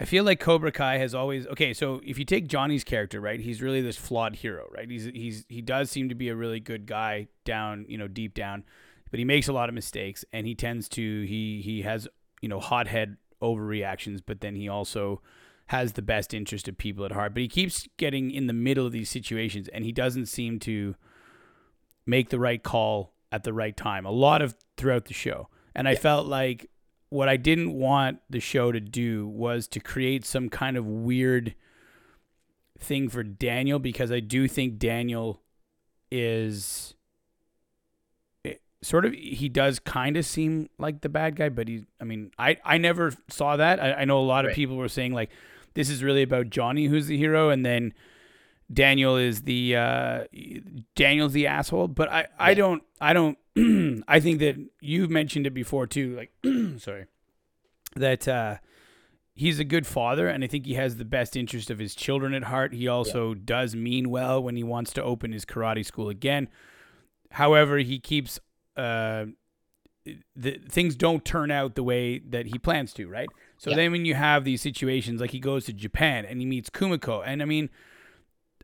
I 0.00 0.04
feel 0.04 0.22
like 0.22 0.38
Cobra 0.38 0.70
Kai 0.70 0.98
has 0.98 1.14
always 1.14 1.46
okay, 1.48 1.74
so 1.74 2.00
if 2.04 2.18
you 2.18 2.24
take 2.24 2.46
Johnny's 2.46 2.84
character, 2.84 3.20
right? 3.20 3.40
He's 3.40 3.60
really 3.60 3.80
this 3.80 3.96
flawed 3.96 4.36
hero, 4.36 4.68
right? 4.70 4.88
He's 4.88 5.06
he's 5.06 5.44
he 5.48 5.60
does 5.60 5.90
seem 5.90 6.08
to 6.08 6.14
be 6.14 6.28
a 6.28 6.36
really 6.36 6.60
good 6.60 6.86
guy 6.86 7.26
down, 7.44 7.84
you 7.88 7.98
know, 7.98 8.06
deep 8.06 8.34
down, 8.34 8.64
but 9.10 9.18
he 9.18 9.24
makes 9.24 9.48
a 9.48 9.52
lot 9.52 9.68
of 9.68 9.74
mistakes 9.74 10.24
and 10.32 10.46
he 10.46 10.54
tends 10.54 10.88
to 10.90 11.22
he 11.22 11.60
he 11.62 11.82
has, 11.82 12.06
you 12.40 12.48
know, 12.48 12.60
hothead 12.60 13.16
overreactions, 13.42 14.20
but 14.24 14.40
then 14.40 14.54
he 14.54 14.68
also 14.68 15.20
has 15.68 15.94
the 15.94 16.02
best 16.02 16.32
interest 16.32 16.68
of 16.68 16.78
people 16.78 17.04
at 17.04 17.12
heart. 17.12 17.34
But 17.34 17.42
he 17.42 17.48
keeps 17.48 17.88
getting 17.96 18.30
in 18.30 18.46
the 18.46 18.52
middle 18.52 18.86
of 18.86 18.92
these 18.92 19.10
situations 19.10 19.68
and 19.68 19.84
he 19.84 19.92
doesn't 19.92 20.26
seem 20.26 20.60
to 20.60 20.94
make 22.08 22.30
the 22.30 22.38
right 22.38 22.62
call 22.62 23.12
at 23.30 23.44
the 23.44 23.52
right 23.52 23.76
time 23.76 24.04
a 24.06 24.10
lot 24.10 24.40
of 24.42 24.56
throughout 24.78 25.04
the 25.04 25.14
show 25.14 25.48
and 25.74 25.86
i 25.86 25.92
Yeah. 25.92 25.98
felt 25.98 26.26
like 26.26 26.70
what 27.10 27.28
i 27.28 27.36
didn't 27.36 27.72
want 27.74 28.20
the 28.30 28.40
show 28.40 28.72
to 28.72 28.80
do 28.80 29.26
was 29.28 29.68
to 29.68 29.80
create 29.80 30.24
some 30.24 30.48
kind 30.48 30.76
of 30.76 30.86
weird 30.86 31.54
thing 32.78 33.08
for 33.08 33.22
daniel 33.22 33.78
because 33.78 34.10
i 34.10 34.20
do 34.20 34.48
think 34.48 34.78
daniel 34.78 35.42
is 36.10 36.94
eh, 38.44 38.54
sort 38.82 39.04
of 39.04 39.12
he 39.12 39.48
does 39.48 39.78
kind 39.78 40.16
of 40.16 40.24
seem 40.24 40.68
like 40.78 41.00
the 41.02 41.08
bad 41.08 41.36
guy 41.36 41.48
but 41.48 41.68
he 41.68 41.84
i 42.00 42.04
mean 42.04 42.30
i 42.38 42.56
i 42.64 42.78
never 42.78 43.12
saw 43.28 43.56
that 43.56 43.80
i, 43.82 43.92
I 43.92 44.04
know 44.04 44.18
a 44.18 44.24
lot 44.24 44.44
of 44.44 44.50
Right. 44.50 44.56
people 44.56 44.76
were 44.76 44.88
saying 44.88 45.12
like 45.12 45.30
this 45.74 45.90
is 45.90 46.02
really 46.02 46.22
about 46.22 46.50
johnny 46.50 46.86
who's 46.86 47.06
the 47.08 47.18
hero 47.18 47.50
and 47.50 47.66
then 47.66 47.92
Daniel 48.72 49.16
is 49.16 49.42
the 49.42 49.76
uh, 49.76 50.24
Daniel's 50.94 51.32
the 51.32 51.46
asshole, 51.46 51.88
but 51.88 52.10
I, 52.10 52.26
I 52.38 52.50
Yeah. 52.50 52.54
don't 52.56 52.82
I 53.00 53.12
don't 53.12 53.38
I 54.08 54.20
think 54.20 54.40
that 54.40 54.56
you've 54.80 55.10
mentioned 55.10 55.46
it 55.46 55.54
before 55.54 55.86
too. 55.86 56.14
Like 56.16 56.32
sorry, 56.78 57.06
that 57.96 58.28
uh, 58.28 58.56
he's 59.34 59.58
a 59.58 59.64
good 59.64 59.86
father, 59.86 60.28
and 60.28 60.44
I 60.44 60.48
think 60.48 60.66
he 60.66 60.74
has 60.74 60.96
the 60.96 61.06
best 61.06 61.34
interest 61.36 61.70
of 61.70 61.78
his 61.78 61.94
children 61.94 62.34
at 62.34 62.44
heart. 62.44 62.74
He 62.74 62.86
also 62.88 63.32
does 63.34 63.74
mean 63.74 64.10
well 64.10 64.42
when 64.42 64.54
he 64.56 64.62
wants 64.64 64.92
to 64.94 65.02
open 65.02 65.32
his 65.32 65.44
karate 65.46 65.84
school 65.84 66.10
again. 66.10 66.48
However, 67.32 67.78
he 67.78 67.98
keeps 67.98 68.38
uh, 68.76 69.26
the 70.36 70.60
things 70.68 70.94
don't 70.94 71.24
turn 71.24 71.50
out 71.50 71.74
the 71.74 71.82
way 71.82 72.18
that 72.18 72.46
he 72.46 72.58
plans 72.58 72.92
to, 72.94 73.08
right? 73.08 73.28
So 73.56 73.70
Yeah. 73.70 73.76
then 73.76 73.92
when 73.92 74.04
you 74.04 74.14
have 74.14 74.44
these 74.44 74.60
situations 74.60 75.20
like 75.22 75.30
he 75.30 75.40
goes 75.40 75.64
to 75.66 75.72
Japan 75.72 76.24
and 76.26 76.38
he 76.40 76.46
meets 76.46 76.68
Kumiko, 76.68 77.22
and 77.24 77.40
I 77.40 77.46
mean. 77.46 77.70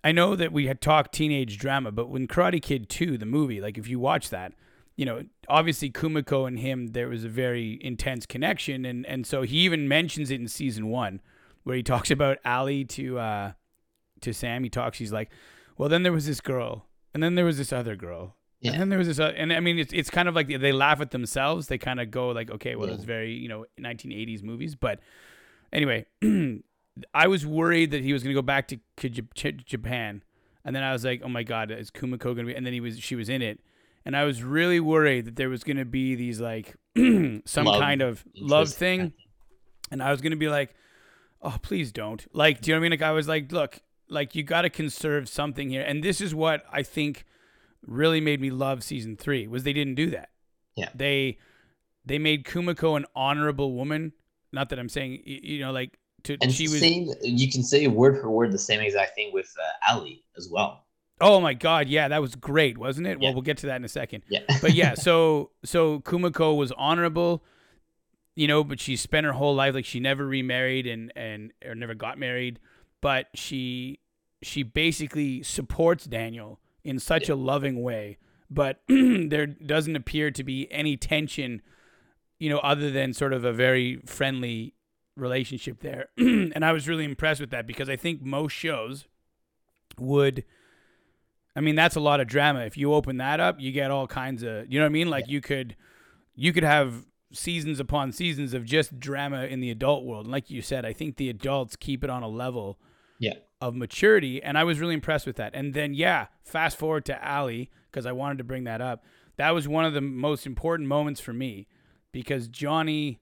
I 0.05 0.13
know 0.13 0.37
that 0.37 0.53
we 0.53 0.67
had 0.67 0.81
talked 0.83 1.13
teenage 1.15 1.57
drama, 1.59 1.91
but 1.91 2.11
when 2.11 2.29
Karate 2.29 2.61
Kid 2.61 2.89
2, 2.91 3.17
the 3.19 3.25
movie, 3.27 3.61
like 3.61 3.79
if 3.79 3.89
you 3.89 3.99
watch 3.99 4.29
that, 4.31 4.53
you 4.97 5.07
know, 5.07 5.25
obviously 5.49 5.91
Kumiko 5.91 6.47
and 6.47 6.59
him, 6.59 6.89
there 6.89 7.09
was 7.09 7.25
a 7.25 7.29
very 7.29 7.79
intense 7.83 8.27
connection. 8.27 8.85
And, 8.85 9.07
and 9.07 9.27
so 9.27 9.43
he 9.43 9.57
even 9.61 9.89
mentions 9.89 10.31
it 10.31 10.39
in 10.41 10.47
season 10.47 10.89
one 10.89 11.21
where 11.65 11.75
he 11.75 11.83
talks 11.83 12.11
about 12.11 12.37
Ali 12.45 12.85
to, 12.85 13.19
uh, 13.19 13.53
to 14.21 14.33
Sam. 14.35 14.63
He 14.63 14.69
talks, 14.71 14.99
he's 14.99 15.13
like, 15.13 15.31
well, 15.79 15.89
then 15.89 16.03
there 16.03 16.13
was 16.13 16.27
this 16.27 16.41
girl 16.43 16.87
and 17.15 17.23
then 17.23 17.35
there 17.35 17.45
was 17.47 17.57
this 17.57 17.73
other 17.73 17.97
girl. 17.97 18.37
Yeah. 18.61 18.73
And 18.73 18.81
then 18.83 18.89
there 18.91 18.99
was 18.99 19.09
this, 19.09 19.19
uh, 19.19 19.33
and 19.37 19.53
I 19.53 19.61
mean, 19.61 19.79
it's, 19.79 19.93
it's 19.93 20.11
kind 20.11 20.29
of 20.29 20.35
like 20.35 20.49
they 20.49 20.73
laugh 20.73 21.01
at 21.01 21.11
themselves. 21.13 21.67
They 21.69 21.79
kind 21.79 21.99
of 21.99 22.11
go 22.11 22.29
like, 22.29 22.51
okay, 22.51 22.77
well, 22.77 22.89
Yeah. 22.89 22.95
it's 22.95 23.05
very, 23.05 23.33
you 23.33 23.49
know, 23.49 23.65
1980s 23.81 24.43
movies. 24.43 24.75
But 24.75 25.01
anyway, 25.73 26.07
I 27.13 27.27
was 27.27 27.45
worried 27.45 27.91
that 27.91 28.03
he 28.03 28.13
was 28.13 28.23
going 28.23 28.35
to 28.35 28.39
go 28.41 28.43
back 28.43 28.69
to 28.69 28.79
K- 28.97 29.09
J- 29.09 29.23
J- 29.35 29.53
Japan, 29.53 30.23
and 30.65 30.75
then 30.77 30.83
I 30.83 30.93
was 30.93 31.05
like, 31.05 31.23
"Oh 31.25 31.29
my 31.29 31.43
God, 31.43 31.71
is 31.71 31.91
Kumiko 31.91 32.19
going 32.19 32.39
to 32.39 32.45
be?" 32.45 32.55
And 32.55 32.65
then 32.65 32.73
he 32.73 32.81
was, 32.81 32.99
she 33.01 33.17
was 33.17 33.29
in 33.29 33.43
it, 33.43 33.61
and 34.05 34.17
I 34.17 34.25
was 34.25 34.43
really 34.43 34.81
worried 34.81 35.25
that 35.25 35.37
there 35.37 35.49
was 35.49 35.65
going 35.65 35.77
to 35.79 35.85
be 35.85 36.15
these 36.15 36.41
like 36.41 36.75
some 36.97 37.65
Love 37.65 37.81
kind 37.81 38.01
of 38.03 38.25
love 38.37 38.71
thing, 38.71 39.13
and 39.91 40.03
I 40.03 40.11
was 40.13 40.21
going 40.21 40.31
to 40.31 40.37
be 40.37 40.49
like, 40.49 40.75
"Oh, 41.43 41.57
please 41.63 41.91
don't!" 41.93 42.25
Like, 42.33 42.61
do 42.61 42.71
you 42.71 42.75
know 42.75 42.79
what 42.81 42.83
I 42.87 42.89
mean? 42.89 42.99
Like, 42.99 43.03
I 43.03 43.13
was 43.13 43.27
like, 43.29 43.51
"Look, 43.51 43.81
like 44.09 44.35
you 44.37 44.43
got 44.45 44.63
to 44.63 44.71
conserve 44.71 45.29
something 45.29 45.71
here," 45.71 45.83
and 45.83 46.03
this 46.05 46.21
is 46.21 46.35
what 46.35 46.65
I 46.73 46.83
think 46.85 47.25
really 47.87 48.21
made 48.21 48.41
me 48.41 48.51
love 48.51 48.83
season 48.83 49.17
three 49.17 49.47
was 49.47 49.65
they 49.65 49.73
didn't 49.73 49.95
do 49.97 50.11
that. 50.11 50.31
Yeah. 50.77 50.89
they 50.95 51.39
they 52.07 52.19
made 52.19 52.45
Kumiko 52.45 52.97
an 52.97 53.05
honorable 53.17 53.73
woman. 53.75 54.13
Not 54.53 54.69
that 54.71 54.79
I'm 54.79 54.89
saying 54.89 55.23
you 55.25 55.61
know 55.61 55.73
like 55.73 55.99
to 56.25 56.37
And 56.41 56.53
she 56.53 56.65
was 56.65 56.81
same, 56.81 57.11
you 57.23 57.51
can 57.51 57.63
say 57.63 57.87
word 57.87 58.21
for 58.21 58.31
word 58.31 58.53
the 58.53 58.59
same 58.59 58.81
exact 58.81 59.15
thing 59.15 59.31
with 59.33 59.55
uh, 59.59 59.93
Ali 59.95 60.25
as 60.37 60.49
well. 60.51 60.85
Oh 61.21 61.41
my 61.41 61.55
god, 61.55 61.89
yeah, 61.89 62.09
that 62.09 62.21
was 62.21 62.35
great, 62.35 62.77
wasn't 62.77 63.07
it? 63.07 63.19
Yeah. 63.21 63.29
Well, 63.29 63.35
we'll 63.35 63.43
get 63.43 63.59
to 63.59 63.67
that 63.67 63.77
in 63.77 63.85
a 63.85 63.89
second. 63.89 64.25
Yeah. 64.29 64.41
But 64.61 64.75
yeah, 64.75 64.95
so 64.95 65.51
so 65.65 66.01
Kumiko 66.01 66.57
was 66.57 66.73
honorable, 66.73 67.45
you 68.35 68.49
know, 68.49 68.65
but 68.65 68.81
she 68.81 68.97
spent 68.97 69.25
her 69.25 69.33
whole 69.33 69.55
life 69.55 69.75
like 69.75 69.85
she 69.85 70.01
never 70.01 70.27
remarried 70.27 70.87
and 70.87 71.13
and 71.15 71.53
or 71.65 71.75
never 71.75 71.95
got 71.95 72.19
married, 72.19 72.59
but 73.01 73.29
she 73.35 74.01
she 74.43 74.63
basically 74.63 75.43
supports 75.43 76.05
Daniel 76.05 76.61
in 76.83 76.99
such 76.99 77.29
a 77.29 77.35
loving 77.35 77.83
way, 77.83 78.19
but 78.51 78.83
there 78.89 79.47
doesn't 79.47 79.97
appear 79.97 80.31
to 80.31 80.45
be 80.45 80.71
any 80.71 80.97
tension, 80.97 81.63
you 82.39 82.51
know, 82.51 82.59
other 82.59 82.91
than 82.91 83.13
sort 83.13 83.33
of 83.33 83.45
a 83.45 83.53
very 83.53 84.01
friendly 84.05 84.75
relationship 85.17 85.81
there. 85.81 86.09
and 86.19 86.65
I 86.65 86.73
was 86.73 86.89
really 86.89 87.05
impressed 87.05 87.41
with 87.41 87.51
that 87.51 87.67
because 87.67 87.89
I 87.89 87.97
think 87.97 88.23
most 88.23 88.53
shows 88.53 89.07
would 89.99 90.45
I 91.57 91.61
mean, 91.61 91.77
that's 91.77 91.95
a 91.95 92.01
lot 92.01 92.21
of 92.21 92.27
drama. 92.27 92.61
If 92.61 92.77
you 92.77 92.93
open 92.93 93.19
that 93.19 93.39
up, 93.39 93.61
you 93.61 93.71
get 93.71 93.93
all 93.93 94.09
kinds 94.09 94.43
of, 94.43 94.67
you 94.73 94.81
know 94.81 94.85
what 94.87 94.91
I 94.91 94.93
mean? 94.93 95.09
Like 95.09 95.29
you 95.29 95.41
could, 95.41 95.77
you 96.35 96.53
could 96.53 96.65
have 96.65 97.07
seasons 97.33 97.79
upon 97.79 98.11
seasons 98.11 98.55
of 98.55 98.65
just 98.65 98.99
drama 98.99 99.45
in 99.45 99.61
the 99.61 99.71
adult 99.71 100.05
world. 100.05 100.27
And 100.27 100.33
like 100.33 100.51
you 100.51 100.63
said, 100.63 100.85
I 100.85 100.93
think 100.93 101.17
the 101.17 101.31
adults 101.31 101.77
keep 101.77 102.03
it 102.03 102.11
on 102.11 102.25
a 102.25 102.29
level 102.29 102.81
Yeah. 103.21 103.35
of 103.61 103.77
maturity. 103.77 104.43
And 104.43 104.59
I 104.59 104.65
was 104.65 104.81
really 104.81 104.95
impressed 104.95 105.27
with 105.27 105.37
that. 105.37 105.55
And 105.55 105.75
then, 105.75 105.95
yeah, 105.95 106.27
fast 106.43 106.77
forward 106.77 107.05
to 107.05 107.25
Ali, 107.29 107.71
because 107.89 108.05
I 108.05 108.11
wanted 108.13 108.39
to 108.39 108.45
bring 108.45 108.65
that 108.65 108.81
up. 108.81 109.05
That 109.37 109.51
was 109.53 109.69
one 109.69 109.85
of 109.85 109.95
the 109.95 110.01
most 110.01 110.47
important 110.47 110.89
moments 110.89 111.21
for 111.21 111.33
me 111.33 111.69
because 112.11 112.49
Johnny 112.49 113.21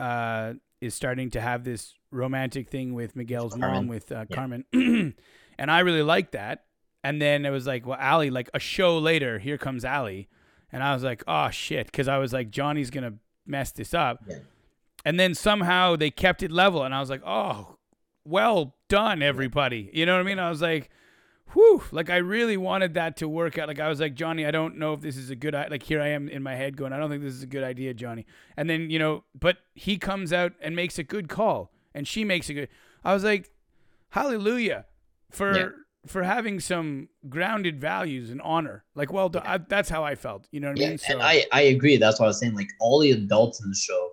uh, 0.00 0.54
is 0.80 0.94
starting 0.94 1.30
to 1.30 1.40
have 1.40 1.62
this 1.64 1.94
romantic 2.10 2.68
thing 2.70 2.94
with 2.94 3.14
Miguel's 3.14 3.56
mom, 3.56 3.86
with 3.86 4.10
uh, 4.10 4.24
Yeah. 4.28 4.34
Carmen. 4.36 4.64
and 5.58 5.70
I 5.70 5.80
really 5.80 6.02
like 6.02 6.30
that 6.32 6.64
And 7.04 7.20
then 7.20 7.46
it 7.46 7.50
was 7.50 7.66
like, 7.66 7.86
well, 7.86 7.98
Ali, 8.00 8.30
like 8.30 8.50
a 8.54 8.58
show 8.58 8.98
later, 8.98 9.38
here 9.38 9.56
comes 9.58 9.84
Ali. 9.84 10.28
And 10.72 10.82
I 10.82 10.92
was 10.94 11.02
like, 11.02 11.22
oh 11.26 11.50
shit. 11.50 11.86
Because 11.86 12.08
I 12.08 12.18
was 12.18 12.32
like, 12.32 12.50
Johnny's 12.50 12.90
going 12.90 13.04
to 13.04 13.14
mess 13.46 13.72
this 13.72 13.94
up. 13.94 14.22
Yeah. 14.28 14.38
And 15.04 15.18
then 15.18 15.34
somehow 15.34 15.96
they 15.96 16.10
kept 16.10 16.42
it 16.42 16.50
level. 16.50 16.82
And 16.84 16.94
I 16.94 17.00
was 17.00 17.08
like, 17.10 17.22
oh, 17.24 17.78
well 18.24 18.76
done, 18.88 19.22
everybody. 19.22 19.90
You 19.92 20.04
know 20.06 20.12
what 20.14 20.20
I 20.20 20.24
mean? 20.24 20.38
I 20.38 20.50
was 20.50 20.60
like, 20.62 20.90
whew. 21.52 21.82
Like 21.92 22.10
I 22.10 22.16
really 22.16 22.56
wanted 22.56 22.94
that 22.94 23.16
to 23.18 23.28
work 23.28 23.58
out. 23.58 23.68
Like 23.68 23.80
I 23.80 23.88
was 23.88 24.00
like, 24.00 24.14
Johnny, 24.14 24.46
I 24.46 24.50
don't 24.50 24.76
know 24.78 24.92
if 24.94 25.00
this 25.00 25.16
is 25.16 25.30
a 25.30 25.36
good, 25.36 25.54
i- 25.54 25.68
like 25.68 25.82
here 25.82 26.00
I 26.00 26.08
am 26.08 26.28
in 26.28 26.42
my 26.42 26.54
head 26.54 26.76
going, 26.76 26.92
I 26.92 26.98
don't 26.98 27.10
think 27.10 27.22
this 27.22 27.34
is 27.34 27.42
a 27.42 27.46
good 27.46 27.64
idea, 27.64 27.94
Johnny. 27.94 28.26
And 28.56 28.68
then, 28.70 28.90
you 28.90 28.98
know, 28.98 29.24
but 29.38 29.58
he 29.74 29.96
comes 29.98 30.32
out 30.32 30.52
and 30.60 30.74
makes 30.76 30.98
a 30.98 31.02
good 31.04 31.28
call. 31.28 31.72
And 31.94 32.06
she 32.06 32.24
makes 32.24 32.48
a 32.48 32.54
good, 32.54 32.68
I 33.04 33.14
was 33.14 33.24
like, 33.24 33.50
hallelujah 34.10 34.86
for 35.30 35.56
Yeah. 35.56 35.68
for 36.06 36.22
having 36.22 36.60
some 36.60 37.08
grounded 37.28 37.80
values 37.80 38.30
and 38.30 38.40
honor. 38.42 38.84
Like, 38.94 39.12
well, 39.12 39.28
done. 39.28 39.42
I, 39.46 39.58
that's 39.58 39.88
how 39.88 40.02
I 40.04 40.14
felt. 40.14 40.46
You 40.50 40.60
know 40.60 40.68
what 40.70 40.80
I 40.80 40.88
mean? 40.88 40.98
So 40.98 41.12
and 41.14 41.22
I 41.22 41.44
I 41.52 41.62
agree. 41.62 41.96
That's 41.96 42.18
what 42.18 42.26
I 42.26 42.28
was 42.28 42.38
saying. 42.40 42.54
Like 42.54 42.70
all 42.80 43.00
the 43.00 43.12
adults 43.12 43.62
in 43.62 43.68
the 43.70 43.76
show, 43.76 44.10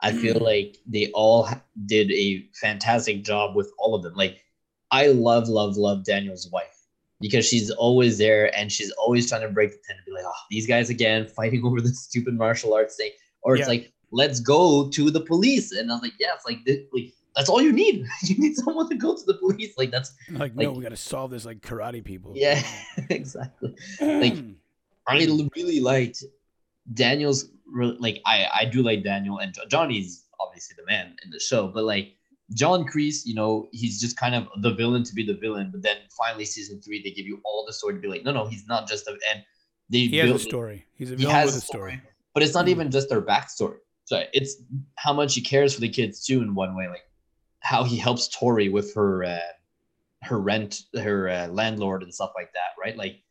I 0.00 0.12
feel 0.12 0.36
Mm. 0.36 0.42
like 0.42 0.76
they 0.86 1.10
all 1.14 1.48
did 1.86 2.10
a 2.12 2.48
fantastic 2.60 3.22
job 3.24 3.54
with 3.54 3.70
all 3.78 3.94
of 3.94 4.02
them. 4.02 4.14
Like 4.14 4.42
I 4.90 5.08
love 5.08 5.48
love 5.48 5.76
love 5.76 6.04
Daniel's 6.04 6.48
wife 6.50 6.76
because 7.20 7.46
she's 7.46 7.70
always 7.70 8.18
there 8.18 8.54
and 8.56 8.72
she's 8.72 8.90
always 8.92 9.28
trying 9.28 9.42
to 9.42 9.48
break 9.48 9.70
the 9.70 9.78
ten 9.86 9.96
and 9.96 10.04
be 10.06 10.12
like, 10.12 10.24
oh, 10.26 10.32
these 10.50 10.66
guys 10.66 10.90
again 10.90 11.26
fighting 11.36 11.64
over 11.64 11.80
this 11.80 12.00
stupid 12.02 12.34
martial 12.36 12.74
arts 12.74 12.96
thing, 12.96 13.10
or 13.42 13.54
it's 13.56 13.60
Yeah. 13.62 13.68
like, 13.68 13.92
let's 14.12 14.40
go 14.40 14.88
to 14.90 15.10
the 15.10 15.20
police. 15.20 15.72
And 15.72 15.90
I 15.90 15.94
was 15.94 16.02
like, 16.02 16.14
yeah, 16.18 16.28
it's 16.34 16.44
like, 16.46 16.64
this, 16.64 16.80
like 16.92 17.12
that's 17.36 17.48
all 17.48 17.62
you 17.62 17.72
need. 17.72 18.04
you 18.24 18.36
need 18.38 18.56
someone 18.56 18.88
to 18.88 18.96
go 18.96 19.14
to 19.14 19.22
the 19.24 19.34
police. 19.34 19.74
Like 19.78 19.90
that's 19.92 20.12
like, 20.30 20.56
no, 20.56 20.72
we 20.72 20.82
got 20.82 20.88
to 20.88 20.96
solve 20.96 21.30
this 21.30 21.44
like 21.44 21.60
karate 21.60 22.02
people. 22.02 22.32
yeah, 22.34 22.62
exactly. 23.10 23.74
like 24.00 24.36
I 25.06 25.14
really 25.56 25.80
liked 25.80 26.24
Daniel's 26.94 27.46
like 27.98 28.20
I 28.26 28.46
I 28.52 28.64
do 28.64 28.82
like 28.82 29.04
Daniel 29.04 29.38
and 29.38 29.54
Johnny's 29.68 30.24
obviously 30.40 30.74
the 30.78 30.84
man 30.86 31.14
in 31.24 31.30
the 31.30 31.38
show, 31.38 31.68
but 31.68 31.84
like 31.84 32.16
John 32.54 32.84
Kreese, 32.84 33.22
you 33.24 33.34
know, 33.34 33.68
he's 33.72 34.00
just 34.00 34.16
kind 34.16 34.34
of 34.34 34.48
the 34.62 34.74
villain 34.74 35.04
to 35.04 35.14
be 35.14 35.24
the 35.24 35.34
villain. 35.34 35.70
But 35.70 35.82
then 35.82 35.98
finally, 36.10 36.44
season 36.44 36.80
three, 36.82 37.02
they 37.02 37.10
give 37.10 37.26
you 37.26 37.40
all 37.44 37.64
the 37.64 37.72
story 37.72 37.94
to 37.94 38.00
be 38.00 38.08
like, 38.08 38.24
no, 38.24 38.32
no, 38.32 38.46
he's 38.46 38.66
not 38.66 38.88
just 38.88 39.06
a 39.06 39.12
and 39.32 39.42
they 39.88 39.98
he 40.00 40.18
has 40.18 40.30
a 40.32 40.38
story. 40.38 40.86
He's 40.94 41.10
a 41.12 41.16
He 41.16 41.22
villain 41.22 41.36
has 41.36 41.46
with 41.46 41.54
a 41.56 41.58
a 41.58 41.60
story. 41.60 42.00
but 42.34 42.42
it's 42.42 42.54
not 42.54 42.66
Mm. 42.66 42.70
even 42.70 42.90
just 42.90 43.08
their 43.08 43.22
backstory. 43.22 43.78
So 44.04 44.24
it's 44.32 44.56
how 44.96 45.12
much 45.12 45.34
he 45.34 45.40
cares 45.40 45.74
for 45.74 45.80
the 45.80 45.88
kids 45.88 46.24
too. 46.24 46.42
In 46.42 46.54
one 46.54 46.74
way, 46.76 46.88
like 46.88 47.04
how 47.60 47.84
he 47.84 47.96
helps 47.96 48.26
Tory 48.28 48.68
with 48.68 48.92
her 48.94 49.24
uh, 49.24 49.38
her 50.22 50.40
rent, 50.40 50.82
her 51.00 51.28
uh, 51.28 51.46
landlord, 51.48 52.02
and 52.02 52.12
stuff 52.12 52.32
like 52.34 52.52
that. 52.54 52.70
Right, 52.82 52.96
like 52.96 53.22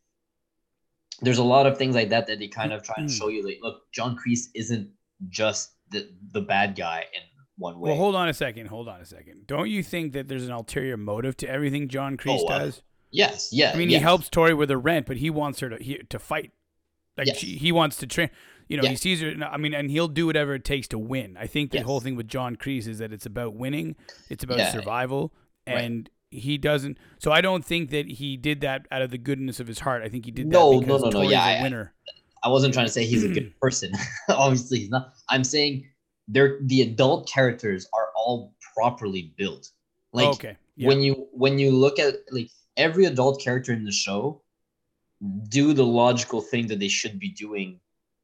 there's 1.22 1.38
a 1.38 1.44
lot 1.44 1.66
of 1.66 1.76
things 1.76 1.94
like 1.94 2.08
that 2.08 2.26
that 2.26 2.38
they 2.38 2.48
kind 2.48 2.72
of 2.72 2.82
try 2.82 2.94
and 2.98 3.08
Mm. 3.08 3.18
show 3.18 3.28
you. 3.28 3.44
Like, 3.44 3.58
look, 3.60 3.82
John 3.92 4.16
Kreese 4.16 4.46
isn't 4.54 4.88
just 5.28 5.72
the 5.90 6.08
the 6.32 6.40
bad 6.40 6.76
guy 6.76 7.04
in 7.14 7.22
one 7.60 7.78
way. 7.78 7.90
Well, 7.90 7.98
hold 7.98 8.16
on 8.16 8.28
a 8.28 8.34
second. 8.34 8.66
Hold 8.66 8.88
on 8.88 9.00
a 9.00 9.04
second. 9.04 9.46
Don't 9.46 9.70
you 9.70 9.82
think 9.84 10.12
that 10.14 10.26
there's 10.28 10.44
an 10.46 10.52
ulterior 10.52 10.96
motive 10.96 11.36
to 11.38 11.48
everything 11.48 11.86
John 11.88 12.16
Kreese 12.16 12.40
Oh, 12.42 12.46
uh, 12.48 12.58
does? 12.58 12.82
yes, 13.12 13.50
yeah. 13.52 13.70
I 13.72 13.76
mean, 13.76 13.90
yes. 13.90 14.00
he 14.00 14.02
helps 14.02 14.28
Tory 14.28 14.54
with 14.54 14.70
her 14.70 14.78
rent, 14.78 15.06
but 15.06 15.18
he 15.18 15.30
wants 15.30 15.60
her 15.60 15.68
to 15.68 15.76
he, 15.82 15.98
to 16.08 16.18
fight. 16.18 16.50
Like 17.16 17.28
Yes. 17.28 17.36
she, 17.38 17.56
he 17.56 17.70
wants 17.70 17.96
to 17.98 18.06
train. 18.06 18.30
You 18.68 18.80
know, 18.80 18.88
he 18.88 18.94
sees 18.96 19.20
her. 19.20 19.32
I 19.50 19.56
mean, 19.56 19.74
and 19.74 19.90
he'll 19.90 20.08
do 20.08 20.26
whatever 20.26 20.54
it 20.54 20.64
takes 20.64 20.86
to 20.88 20.98
win. 20.98 21.36
I 21.38 21.46
think 21.46 21.70
the 21.72 21.78
Yes. 21.78 21.86
whole 21.86 22.00
thing 22.00 22.16
with 22.16 22.28
John 22.28 22.56
Kreese 22.56 22.86
is 22.86 22.98
that 22.98 23.12
it's 23.12 23.26
about 23.26 23.54
winning. 23.54 23.96
It's 24.28 24.44
about 24.44 24.58
Yeah. 24.58 24.70
survival, 24.72 25.32
Right. 25.66 25.78
and 25.84 26.08
he 26.30 26.56
doesn't. 26.56 26.96
So 27.18 27.32
I 27.32 27.40
don't 27.40 27.64
think 27.64 27.90
that 27.90 28.06
he 28.06 28.36
did 28.36 28.60
that 28.60 28.86
out 28.92 29.02
of 29.02 29.10
the 29.10 29.18
goodness 29.18 29.58
of 29.58 29.66
his 29.66 29.80
heart. 29.80 30.02
I 30.04 30.08
think 30.08 30.24
he 30.24 30.30
did 30.30 30.46
that 30.46 30.52
No, 30.52 30.70
no, 30.72 30.80
because 30.80 31.02
no, 31.02 31.06
no, 31.08 31.12
Tory's 31.12 31.30
yeah, 31.32 31.44
a 31.46 31.58
I- 31.58 31.62
winner. 31.62 31.92
I 32.42 32.48
wasn't 32.48 32.72
trying 32.72 32.86
to 32.86 32.92
say 32.92 33.04
he's 33.04 33.24
a 33.24 33.28
good 33.34 33.52
person. 33.60 33.92
Obviously, 34.30 34.78
he's 34.78 34.88
not. 34.88 35.12
I'm 35.28 35.42
saying 35.44 35.84
they're 36.30 36.58
the 36.62 36.82
adult 36.82 37.28
characters 37.28 37.86
are 37.92 38.08
all 38.16 38.54
properly 38.74 39.34
built. 39.36 39.70
Like 40.12 40.28
okay. 40.28 40.56
Yeah. 40.76 40.88
when 40.88 41.00
you 41.02 41.28
when 41.32 41.58
you 41.58 41.72
look 41.72 41.98
at 41.98 42.14
like 42.30 42.50
every 42.76 43.04
adult 43.04 43.40
character 43.40 43.72
in 43.72 43.84
the 43.84 43.92
show 43.92 44.42
do 45.48 45.74
the 45.74 45.84
logical 45.84 46.40
thing 46.40 46.66
that 46.68 46.78
they 46.78 46.88
should 46.88 47.18
be 47.18 47.28
doing 47.28 47.78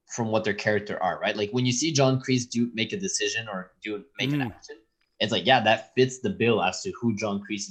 from 0.09 0.29
what 0.29 0.45
their 0.45 0.55
character 0.55 1.03
are, 1.03 1.19
right? 1.21 1.37
Like 1.37 1.51
when 1.51 1.67
you 1.67 1.73
see 1.73 1.93
John 1.93 2.21
Kreese 2.21 2.49
do 2.49 2.71
make 2.75 2.93
a 2.93 2.97
decision 2.97 3.49
or 3.49 3.73
do 3.83 4.03
make 4.19 4.31
an 4.33 4.41
Mm. 4.41 4.53
action, 4.53 4.77
it's 5.21 5.33
like, 5.33 5.45
yeah, 5.45 5.61
that 5.61 5.95
fits 5.95 6.21
the 6.21 6.31
bill 6.31 6.63
as 6.63 6.83
to 6.83 6.93
who 7.01 7.15
John 7.17 7.43
Kreese 7.43 7.71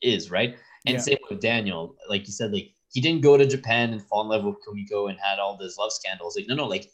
is, 0.00 0.30
right? 0.30 0.56
And 0.86 0.94
Yeah. 0.94 1.00
same 1.00 1.18
with 1.28 1.40
Daniel, 1.40 1.96
like 2.08 2.26
you 2.26 2.32
said, 2.32 2.52
like 2.52 2.72
he 2.92 3.00
didn't 3.00 3.22
go 3.22 3.36
to 3.36 3.44
Japan 3.44 3.92
and 3.92 4.02
fall 4.06 4.22
in 4.22 4.28
love 4.28 4.44
with 4.44 4.56
Kumiko 4.64 5.10
and 5.10 5.18
had 5.18 5.38
all 5.38 5.58
these 5.58 5.76
love 5.76 5.92
scandals. 5.92 6.36
Like, 6.36 6.46
no, 6.46 6.54
no, 6.54 6.66
like 6.66 6.90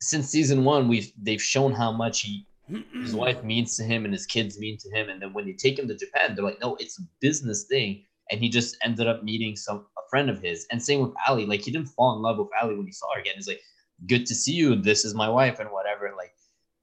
since 0.00 0.28
season 0.28 0.64
one, 0.64 0.88
we've 0.88 1.12
they've 1.20 1.42
shown 1.42 1.72
how 1.72 1.92
much 1.92 2.22
he 2.22 2.46
his 2.92 3.14
wife 3.14 3.42
means 3.44 3.76
to 3.76 3.84
him 3.84 4.04
and 4.04 4.12
his 4.12 4.26
kids 4.26 4.58
mean 4.58 4.76
to 4.78 4.90
him. 4.90 5.08
And 5.08 5.20
then 5.20 5.32
when 5.32 5.46
they 5.46 5.52
take 5.52 5.78
him 5.78 5.88
to 5.88 5.96
Japan, 5.96 6.34
they're 6.34 6.44
like, 6.44 6.60
no, 6.60 6.76
it's 6.76 6.98
a 6.98 7.02
business 7.20 7.64
thing. 7.64 8.04
And 8.30 8.40
he 8.40 8.48
just 8.48 8.76
ended 8.82 9.06
up 9.06 9.22
meeting 9.22 9.54
some 9.54 9.86
a 9.96 10.08
friend 10.10 10.28
of 10.28 10.40
his. 10.40 10.66
And 10.70 10.82
same 10.82 11.00
with 11.00 11.12
Ali. 11.28 11.46
Like 11.46 11.62
he 11.62 11.70
didn't 11.70 11.88
fall 11.88 12.16
in 12.16 12.22
love 12.22 12.38
with 12.38 12.48
Ali 12.60 12.76
when 12.76 12.86
he 12.86 12.92
saw 12.92 13.14
her 13.14 13.20
again. 13.20 13.34
He's 13.36 13.46
like, 13.46 13.60
good 14.06 14.26
to 14.26 14.34
see 14.34 14.52
you. 14.52 14.74
This 14.74 15.04
is 15.04 15.14
my 15.14 15.28
wife 15.28 15.60
and 15.60 15.70
whatever. 15.70 16.12
Like, 16.16 16.32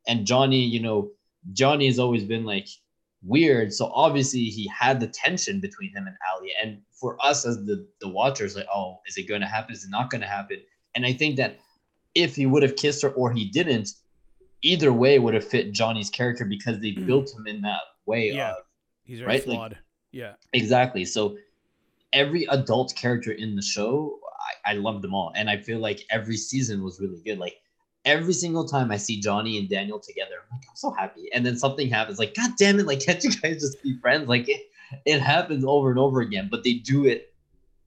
and 0.08 0.26
Johnny, 0.26 0.64
you 0.64 0.80
know, 0.80 1.12
Johnny 1.52 1.88
has 1.88 2.00
always 2.00 2.24
been 2.24 2.46
like 2.46 2.68
weird. 3.22 3.74
So 3.74 3.92
obviously 3.94 4.46
he 4.46 4.68
had 4.68 5.00
the 5.00 5.08
tension 5.08 5.60
between 5.60 5.92
him 5.96 6.08
and 6.08 6.16
Ali. 6.34 6.52
And 6.62 6.80
for 6.94 7.18
us 7.24 7.46
as 7.46 7.58
the 7.66 7.86
the 8.00 8.08
watchers, 8.08 8.56
like, 8.56 8.68
oh, 8.74 9.00
is 9.08 9.18
it 9.18 9.28
gonna 9.28 9.48
happen? 9.48 9.74
Is 9.74 9.84
it 9.84 9.90
not 9.92 10.10
gonna 10.10 10.28
happen? 10.28 10.62
And 10.96 11.06
I 11.06 11.14
think 11.14 11.36
that 11.38 11.60
if 12.16 12.36
he 12.36 12.46
would 12.46 12.64
have 12.64 12.76
kissed 12.76 13.02
her 13.02 13.10
or 13.12 13.32
he 13.32 13.46
didn't, 13.46 13.90
either 14.62 14.94
way 14.94 15.20
would 15.20 15.34
have 15.34 15.48
fit 15.48 15.72
Johnny's 15.74 16.10
character 16.10 16.46
because 16.46 16.80
they 16.80 16.92
Mm. 16.92 17.06
built 17.06 17.34
him 17.34 17.48
in 17.48 17.62
that 17.62 17.82
way 18.06 18.32
Yeah. 18.32 18.52
of 18.52 18.58
He's 19.04 19.22
right, 19.22 19.46
like- 19.48 19.74
yeah. 20.12 20.34
exactly. 20.54 21.06
So 21.06 21.38
every 22.14 22.46
adult 22.46 22.96
character 22.96 23.32
in 23.32 23.56
the 23.56 23.62
show, 23.62 24.20
I, 24.66 24.72
I 24.72 24.74
love 24.76 25.02
them 25.02 25.14
all. 25.14 25.32
And 25.36 25.50
I 25.50 25.58
feel 25.58 25.80
like 25.80 26.06
every 26.12 26.38
season 26.38 26.84
was 26.84 27.00
really 27.00 27.22
good. 27.26 27.40
Like 27.40 27.56
every 28.06 28.34
single 28.34 28.68
time 28.68 28.92
I 28.92 28.98
see 28.98 29.20
Johnny 29.20 29.58
and 29.58 29.68
Daniel 29.68 30.00
together, 30.00 30.36
I'm 30.52 30.58
like, 30.58 30.66
I'm 30.70 30.76
so 30.76 30.92
happy. 30.92 31.30
And 31.34 31.46
then 31.46 31.58
something 31.58 31.90
happens, 31.90 32.20
like, 32.20 32.36
God 32.36 32.52
damn 32.58 32.80
it, 32.80 32.86
like, 32.86 33.00
can't 33.06 33.24
you 33.24 33.32
guys 33.32 33.62
just 33.62 33.82
be 33.84 33.98
friends? 33.98 34.28
Like 34.30 34.48
it, 34.48 34.62
it 35.06 35.20
happens 35.22 35.66
over 35.66 35.90
and 35.90 35.98
over 36.00 36.22
again, 36.22 36.48
but 36.52 36.64
they 36.64 36.74
do 36.74 37.06
it 37.06 37.34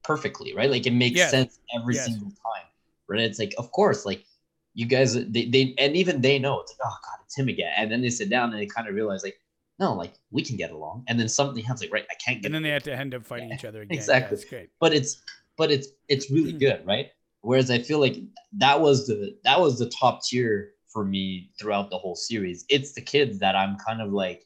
perfectly, 0.03 0.53
right? 0.53 0.69
Like 0.69 0.85
it 0.85 0.91
makes 0.93 1.15
Yes. 1.17 1.31
sense 1.31 1.59
every 1.75 1.95
Yes. 1.95 2.05
single 2.05 2.29
time. 2.29 2.66
Right. 3.09 3.21
It's 3.21 3.39
like, 3.39 3.53
of 3.57 3.71
course, 3.71 4.05
like 4.05 4.25
you 4.73 4.85
guys 4.85 5.13
they, 5.15 5.45
they 5.45 5.73
and 5.79 5.95
even 5.95 6.21
they 6.21 6.37
know 6.39 6.59
it's 6.61 6.71
like, 6.73 6.87
oh 6.91 6.97
god, 7.03 7.19
it's 7.25 7.37
him 7.37 7.47
again. 7.47 7.71
And 7.77 7.91
then 7.91 8.01
they 8.01 8.09
sit 8.09 8.29
down 8.29 8.51
and 8.51 8.59
they 8.61 8.65
kind 8.67 8.87
of 8.87 8.95
realize 8.95 9.23
like, 9.23 9.39
no, 9.79 9.93
like 9.93 10.13
we 10.31 10.43
can 10.43 10.55
get 10.57 10.71
along. 10.71 11.03
And 11.07 11.19
then 11.19 11.27
something 11.29 11.63
happens 11.63 11.81
like, 11.81 11.93
right, 11.93 12.05
I 12.11 12.15
can't 12.15 12.41
get 12.41 12.47
And 12.47 12.55
then 12.55 12.63
they 12.63 12.69
have 12.69 12.83
to 12.83 12.93
end 12.95 13.13
up 13.15 13.25
fighting 13.25 13.49
Yeah, 13.49 13.55
each 13.55 13.65
other 13.65 13.81
again. 13.83 13.97
exactly. 13.97 14.37
Yeah, 14.43 14.49
great. 14.49 14.69
but 14.79 14.93
it's 14.93 15.21
but 15.57 15.71
it's 15.71 15.87
it's 16.07 16.29
really 16.29 16.51
Hmm. 16.51 16.57
good, 16.59 16.85
right? 16.85 17.07
Whereas 17.41 17.71
I 17.71 17.79
feel 17.79 17.99
like 17.99 18.17
that 18.53 18.81
was 18.81 19.07
the 19.07 19.37
that 19.43 19.59
was 19.59 19.79
the 19.79 19.89
top 19.89 20.23
tier 20.23 20.71
for 20.89 21.05
me 21.05 21.51
throughout 21.59 21.89
the 21.89 21.97
whole 21.97 22.15
series. 22.15 22.65
It's 22.69 22.93
the 22.93 23.01
kids 23.01 23.39
that 23.39 23.55
I'm 23.55 23.77
kind 23.77 24.01
of 24.01 24.11
like 24.11 24.45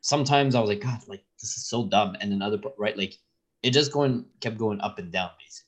sometimes 0.00 0.54
I 0.54 0.60
was 0.60 0.68
like, 0.68 0.80
God, 0.80 1.00
like 1.08 1.24
this 1.40 1.56
is 1.56 1.66
so 1.66 1.86
dumb. 1.86 2.16
And 2.20 2.30
then 2.30 2.42
other 2.42 2.60
right, 2.78 2.96
like 2.96 3.14
it 3.62 3.70
just 3.70 3.92
going 3.92 4.24
kept 4.40 4.58
going 4.58 4.80
up 4.80 4.98
and 4.98 5.10
down 5.10 5.30
basically. 5.42 5.63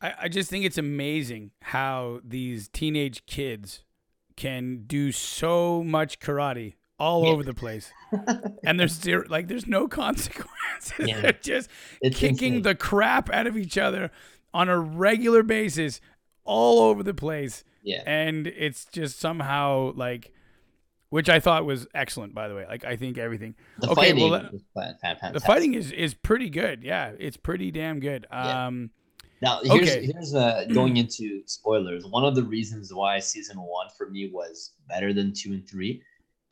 I, 0.00 0.14
I 0.22 0.28
just 0.28 0.50
think 0.50 0.64
it's 0.64 0.78
amazing 0.78 1.50
how 1.62 2.20
these 2.24 2.68
teenage 2.68 3.26
kids 3.26 3.84
can 4.36 4.84
do 4.86 5.12
so 5.12 5.82
much 5.82 6.20
karate 6.20 6.74
all 6.98 7.24
Yeah. 7.24 7.30
over 7.30 7.42
the 7.42 7.54
place. 7.54 7.90
and 8.64 8.78
there's 8.80 8.92
zero, 9.00 9.24
like 9.28 9.48
there's 9.48 9.66
no 9.66 9.88
consequences. 9.88 10.92
Yeah. 10.98 11.20
They're 11.20 11.32
just 11.32 11.70
It's 12.00 12.18
kicking 12.18 12.54
insane. 12.54 12.62
the 12.62 12.74
crap 12.74 13.30
out 13.30 13.46
of 13.46 13.56
each 13.56 13.76
other 13.78 14.10
on 14.54 14.68
a 14.68 14.78
regular 14.78 15.42
basis 15.42 16.00
all 16.44 16.80
over 16.80 17.02
the 17.02 17.14
place. 17.14 17.64
yeah. 17.82 18.02
And 18.06 18.46
it's 18.46 18.84
just 18.86 19.18
somehow 19.18 19.92
like 19.94 20.32
which 21.08 21.28
I 21.28 21.38
thought 21.38 21.64
was 21.64 21.86
excellent 21.94 22.34
by 22.34 22.48
the 22.48 22.54
way. 22.54 22.66
Like 22.68 22.84
I 22.84 22.96
think 22.96 23.16
everything. 23.16 23.54
The 23.78 23.90
Okay, 23.90 23.94
fighting 24.12 24.20
well, 24.20 24.30
that- 24.40 24.52
was 24.52 24.62
fan- 24.74 25.16
fan- 25.20 25.32
The 25.32 25.40
fighting 25.40 25.74
is 25.74 25.92
is 25.92 26.14
pretty 26.14 26.50
good. 26.50 26.82
Yeah, 26.82 27.12
it's 27.18 27.36
pretty 27.36 27.70
damn 27.70 28.00
good. 28.00 28.26
Yeah. 28.30 28.66
Um, 28.66 28.90
Now 29.42 29.60
here's 29.62 29.96
Okay. 29.96 30.06
here's 30.12 30.34
uh, 30.34 30.64
going 30.72 30.96
into 30.96 31.42
spoilers. 31.46 32.06
One 32.06 32.24
of 32.24 32.34
the 32.34 32.42
reasons 32.42 32.92
why 32.92 33.18
season 33.20 33.58
one 33.60 33.88
for 33.96 34.08
me 34.08 34.30
was 34.32 34.72
better 34.88 35.12
than 35.12 35.32
two 35.32 35.52
and 35.52 35.68
three, 35.68 36.02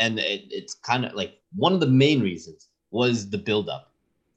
and 0.01 0.18
it, 0.18 0.44
it's 0.51 0.75
kind 0.75 1.05
of 1.05 1.14
like 1.14 1.40
one 1.55 1.73
of 1.73 1.81
the 1.81 1.87
main 1.87 2.20
reasons 2.20 2.68
was 2.90 3.31
the 3.31 3.38
build 3.38 3.68
up. 3.68 3.92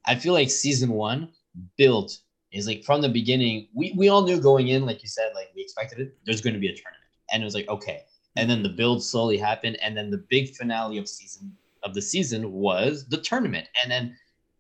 I 0.05 0.15
feel 0.15 0.33
like 0.33 0.49
season 0.49 0.91
one 0.91 1.29
built 1.77 2.19
is 2.53 2.67
like 2.67 2.83
from 2.83 3.01
the 3.01 3.10
beginning. 3.10 3.67
We 3.73 3.93
we 3.97 4.10
all 4.10 4.23
knew 4.23 4.39
going 4.39 4.69
in, 4.69 4.86
like 4.86 5.03
you 5.03 5.10
said, 5.10 5.31
like 5.36 5.49
we 5.55 5.62
expected 5.62 5.99
it. 5.99 6.17
There's 6.25 6.41
going 6.41 6.53
to 6.53 6.60
be 6.60 6.67
a 6.69 6.75
tournament, 6.75 7.12
and 7.31 7.43
it 7.43 7.45
was 7.45 7.55
like 7.55 7.67
okay. 7.69 8.03
And 8.38 8.49
then 8.49 8.63
the 8.63 8.69
build 8.69 9.03
slowly 9.03 9.38
happened, 9.38 9.77
and 9.81 9.97
then 9.97 10.10
the 10.10 10.23
big 10.29 10.55
finale 10.55 10.97
of 10.99 11.10
season 11.10 11.51
of 11.83 11.93
the 11.93 12.01
season 12.01 12.51
was 12.53 13.07
the 13.10 13.17
tournament, 13.17 13.67
and 13.81 13.91
then 13.91 14.15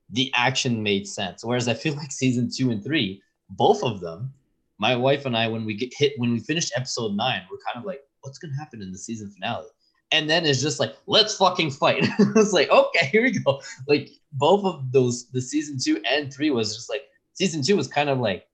the 0.09 0.31
action 0.35 0.83
made 0.83 1.07
sense. 1.07 1.43
Whereas 1.43 1.67
I 1.67 1.73
feel 1.73 1.95
like 1.95 2.11
season 2.11 2.49
two 2.53 2.71
and 2.71 2.83
three, 2.83 3.21
both 3.49 3.83
of 3.83 3.99
them, 3.99 4.33
my 4.79 4.95
wife 4.95 5.25
and 5.25 5.35
I, 5.35 5.47
when 5.47 5.65
we 5.65 5.73
get 5.73 5.93
hit, 5.95 6.13
when 6.17 6.31
we 6.31 6.39
finished 6.39 6.73
episode 6.75 7.15
nine, 7.15 7.41
we're 7.49 7.57
kind 7.57 7.77
of 7.77 7.85
like, 7.85 8.01
what's 8.21 8.37
gonna 8.37 8.55
happen 8.55 8.81
in 8.81 8.91
the 8.91 8.97
season 8.97 9.29
finale? 9.29 9.67
And 10.11 10.29
then 10.29 10.45
it's 10.45 10.61
just 10.61 10.79
like, 10.79 10.95
let's 11.05 11.35
fucking 11.35 11.71
fight. 11.71 12.07
it's 12.19 12.53
like, 12.53 12.69
okay, 12.69 13.07
here 13.07 13.23
we 13.23 13.31
go. 13.39 13.61
Like 13.87 14.09
both 14.33 14.63
of 14.63 14.91
those, 14.91 15.27
the 15.31 15.41
season 15.41 15.77
two 15.83 16.01
and 16.09 16.33
three 16.33 16.49
was 16.49 16.75
just 16.75 16.89
like 16.89 17.03
season 17.33 17.61
two 17.61 17.75
was 17.75 17.87
kind 17.87 18.09
of 18.09 18.19
like, 18.19 18.45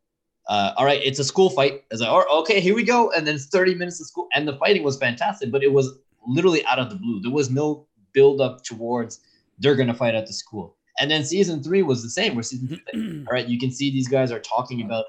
uh, 0.48 0.74
all 0.78 0.86
right, 0.86 1.02
it's 1.04 1.20
a 1.20 1.24
school 1.24 1.50
fight. 1.50 1.84
It's 1.92 2.02
like, 2.02 2.10
okay, 2.10 2.60
here 2.60 2.76
we 2.76 2.84
go. 2.84 3.12
And 3.12 3.26
then 3.26 3.38
30 3.38 3.76
minutes 3.76 4.02
of 4.02 4.08
school, 4.08 4.28
and 4.34 4.48
the 4.48 4.58
fighting 4.58 4.84
was 4.84 4.98
fantastic, 4.98 5.52
but 5.52 5.64
it 5.64 5.72
was 5.72 5.98
literally 6.28 6.66
out 6.66 6.80
of 6.80 6.90
the 6.90 6.96
blue. 6.96 7.22
There 7.22 7.32
was 7.32 7.50
no 7.50 7.88
build 8.14 8.42
up 8.42 8.64
towards 8.64 9.20
they're 9.60 9.76
gonna 9.76 9.94
fight 9.94 10.16
at 10.16 10.28
the 10.28 10.34
school. 10.34 10.76
And 11.00 11.10
then 11.10 11.24
season 11.24 11.64
three 11.64 11.82
was 11.82 12.04
the 12.04 12.10
same. 12.10 12.36
Where 12.36 12.44
season 12.44 12.68
two, 12.68 12.98
mm-hmm. 12.98 13.28
all 13.28 13.34
right, 13.34 13.48
you 13.48 13.60
can 13.60 13.72
see 13.72 13.92
these 13.92 14.08
guys 14.08 14.32
are 14.32 14.40
talking 14.40 14.82
about 14.82 15.06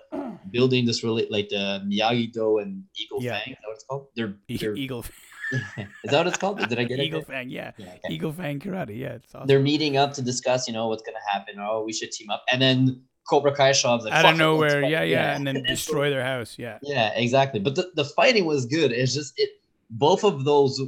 building 0.50 0.86
this 0.86 1.04
really 1.04 1.26
like 1.30 1.48
the 1.50 1.82
Miyagi 1.86 2.32
Do 2.32 2.58
and 2.58 2.84
Eagle 2.96 3.22
Yeah. 3.22 3.38
Fang. 3.38 3.52
Is 3.52 3.58
that 3.60 3.68
what 3.68 3.74
it's 3.74 3.84
called? 3.84 4.06
They're, 4.16 4.34
they're 4.48 4.76
Eagle, 4.76 5.04
is 5.52 6.10
that 6.10 6.18
what 6.18 6.26
it's 6.26 6.38
called? 6.38 6.58
Did 6.58 6.78
I 6.78 6.84
get 6.84 6.98
it? 6.98 7.04
Eagle 7.04 7.20
it? 7.20 7.26
Fang, 7.26 7.50
yeah. 7.50 7.72
Yeah, 7.76 7.86
okay. 7.86 8.14
Eagle 8.14 8.32
Fang 8.32 8.58
Karate, 8.58 8.98
yeah. 8.98 9.12
It's 9.14 9.34
awesome. 9.34 9.46
They're 9.46 9.60
meeting 9.60 9.96
up 9.96 10.14
to 10.14 10.22
discuss, 10.22 10.66
you 10.66 10.72
know, 10.72 10.88
what's 10.88 11.02
gonna 11.02 11.18
happen. 11.30 11.56
Oh, 11.58 11.84
we 11.84 11.92
should 11.92 12.12
team 12.12 12.30
up. 12.30 12.44
And 12.50 12.62
then 12.62 13.02
Cobra 13.28 13.54
Kai 13.54 13.72
shows 13.72 14.06
up. 14.06 14.12
Out 14.12 14.24
of 14.24 14.36
nowhere, 14.36 14.82
fight." 14.82 14.90
yeah, 14.90 15.02
yeah, 15.02 15.34
and 15.36 15.46
then 15.46 15.62
destroy 15.64 16.10
their 16.10 16.24
house, 16.24 16.56
yeah. 16.58 16.78
Yeah, 16.82 17.12
exactly. 17.14 17.60
But 17.60 17.74
the, 17.74 17.90
the 17.94 18.04
fighting 18.04 18.46
was 18.46 18.66
good. 18.66 18.92
It's 18.92 19.14
just 19.14 19.34
it 19.36 19.50
both 19.90 20.24
of 20.24 20.44
those 20.44 20.80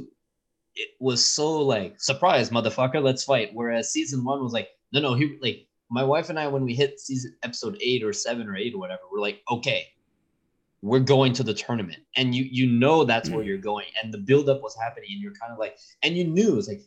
it 0.77 0.89
was 0.99 1.25
so 1.25 1.61
like 1.61 1.99
surprise, 1.99 2.49
motherfucker, 2.49 3.01
let's 3.01 3.23
fight. 3.23 3.49
Whereas 3.53 3.91
season 3.91 4.23
one 4.23 4.43
was 4.43 4.53
like, 4.53 4.69
no, 4.91 5.01
no, 5.01 5.13
he 5.13 5.37
like 5.41 5.67
my 5.89 6.03
wife 6.03 6.29
and 6.29 6.39
I 6.39 6.47
when 6.47 6.63
we 6.63 6.73
hit 6.73 6.99
season 6.99 7.35
episode 7.43 7.77
eight 7.81 8.03
or 8.03 8.13
seven 8.13 8.47
or 8.47 8.55
eight 8.55 8.73
or 8.73 8.79
whatever, 8.79 9.01
we're 9.11 9.21
like, 9.21 9.41
okay, 9.49 9.87
we're 10.81 10.99
going 10.99 11.33
to 11.33 11.43
the 11.43 11.53
tournament. 11.53 11.99
And 12.15 12.33
you 12.33 12.43
you 12.43 12.67
know 12.67 13.03
that's 13.03 13.29
where 13.29 13.43
mm. 13.43 13.47
you're 13.47 13.57
going. 13.57 13.87
And 14.01 14.13
the 14.13 14.17
buildup 14.17 14.61
was 14.61 14.75
happening, 14.75 15.09
and 15.11 15.21
you're 15.21 15.33
kind 15.33 15.51
of 15.51 15.59
like, 15.59 15.77
and 16.03 16.15
you 16.15 16.25
knew 16.25 16.57
it's 16.57 16.67
like 16.67 16.81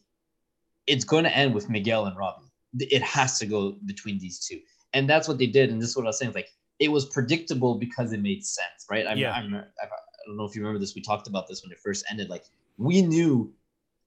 it's 0.87 1.05
going 1.05 1.25
to 1.25 1.37
end 1.37 1.55
with 1.55 1.69
Miguel 1.69 2.07
and 2.07 2.17
Robbie. 2.17 2.47
It 2.79 3.03
has 3.03 3.39
to 3.39 3.47
go 3.47 3.77
between 3.87 4.19
these 4.19 4.39
two. 4.39 4.61
And 4.93 5.09
that's 5.09 5.29
what 5.29 5.39
they 5.39 5.47
did. 5.47 5.71
And 5.71 5.81
this 5.81 5.91
is 5.91 5.97
what 5.97 6.07
I 6.07 6.09
was 6.09 6.19
saying. 6.19 6.33
Like 6.33 6.49
it 6.79 6.91
was 6.91 7.07
predictable 7.07 7.77
because 7.77 8.13
it 8.13 8.21
made 8.21 8.45
sense, 8.45 8.87
right? 8.91 9.07
I, 9.07 9.15
Yeah. 9.15 9.33
I, 9.33 9.39
I, 9.39 9.43
I 9.43 10.27
don't 10.27 10.37
know 10.37 10.45
if 10.45 10.55
you 10.55 10.63
remember 10.63 10.81
this. 10.81 10.95
We 10.95 11.03
talked 11.03 11.29
about 11.29 11.47
this 11.47 11.63
when 11.63 11.71
it 11.73 11.79
first 11.79 12.05
ended. 12.11 12.29
Like 12.29 12.45
we 12.77 13.03
knew 13.03 13.53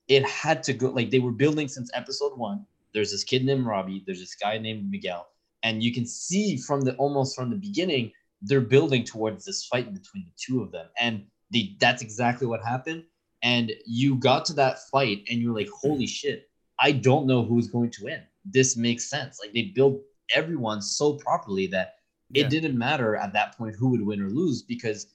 it 0.07 0.25
had 0.25 0.63
to 0.63 0.73
go. 0.73 0.89
Like 0.89 1.09
they 1.09 1.19
were 1.19 1.31
building 1.31 1.67
since 1.67 1.89
episode 1.93 2.37
one. 2.37 2.65
There's 2.93 3.11
this 3.11 3.23
kid 3.23 3.43
named 3.45 3.65
Robbie. 3.65 4.03
There's 4.05 4.19
this 4.19 4.35
guy 4.35 4.57
named 4.57 4.89
Miguel, 4.89 5.27
and 5.63 5.83
you 5.83 5.93
can 5.93 6.05
see 6.05 6.57
from 6.57 6.81
the 6.81 6.95
almost 6.95 7.35
from 7.35 7.49
the 7.49 7.55
beginning 7.57 8.11
they're 8.45 8.61
building 8.61 9.03
towards 9.05 9.45
this 9.45 9.65
fight 9.65 9.93
between 9.93 10.25
the 10.25 10.31
two 10.37 10.61
of 10.61 10.71
them, 10.71 10.87
and 10.99 11.25
they 11.51 11.75
that's 11.79 12.01
exactly 12.01 12.47
what 12.47 12.61
happened. 12.63 13.03
And 13.41 13.71
you 13.85 14.15
got 14.15 14.45
to 14.45 14.53
that 14.53 14.79
fight, 14.91 15.23
and 15.29 15.39
you're 15.41 15.53
like, 15.55 15.69
holy 15.69 16.07
shit! 16.07 16.49
I 16.79 16.91
don't 16.91 17.25
know 17.27 17.43
who's 17.43 17.67
going 17.67 17.91
to 17.91 18.05
win. 18.05 18.21
This 18.45 18.75
makes 18.77 19.09
sense. 19.09 19.39
Like 19.41 19.53
they 19.53 19.71
built 19.75 20.01
everyone 20.33 20.81
so 20.81 21.13
properly 21.13 21.67
that 21.67 21.95
Yeah. 22.31 22.45
it 22.45 22.49
didn't 22.49 22.77
matter 22.77 23.15
at 23.15 23.33
that 23.33 23.57
point 23.57 23.75
who 23.77 23.89
would 23.89 24.05
win 24.05 24.21
or 24.21 24.29
lose 24.29 24.63
because 24.63 25.07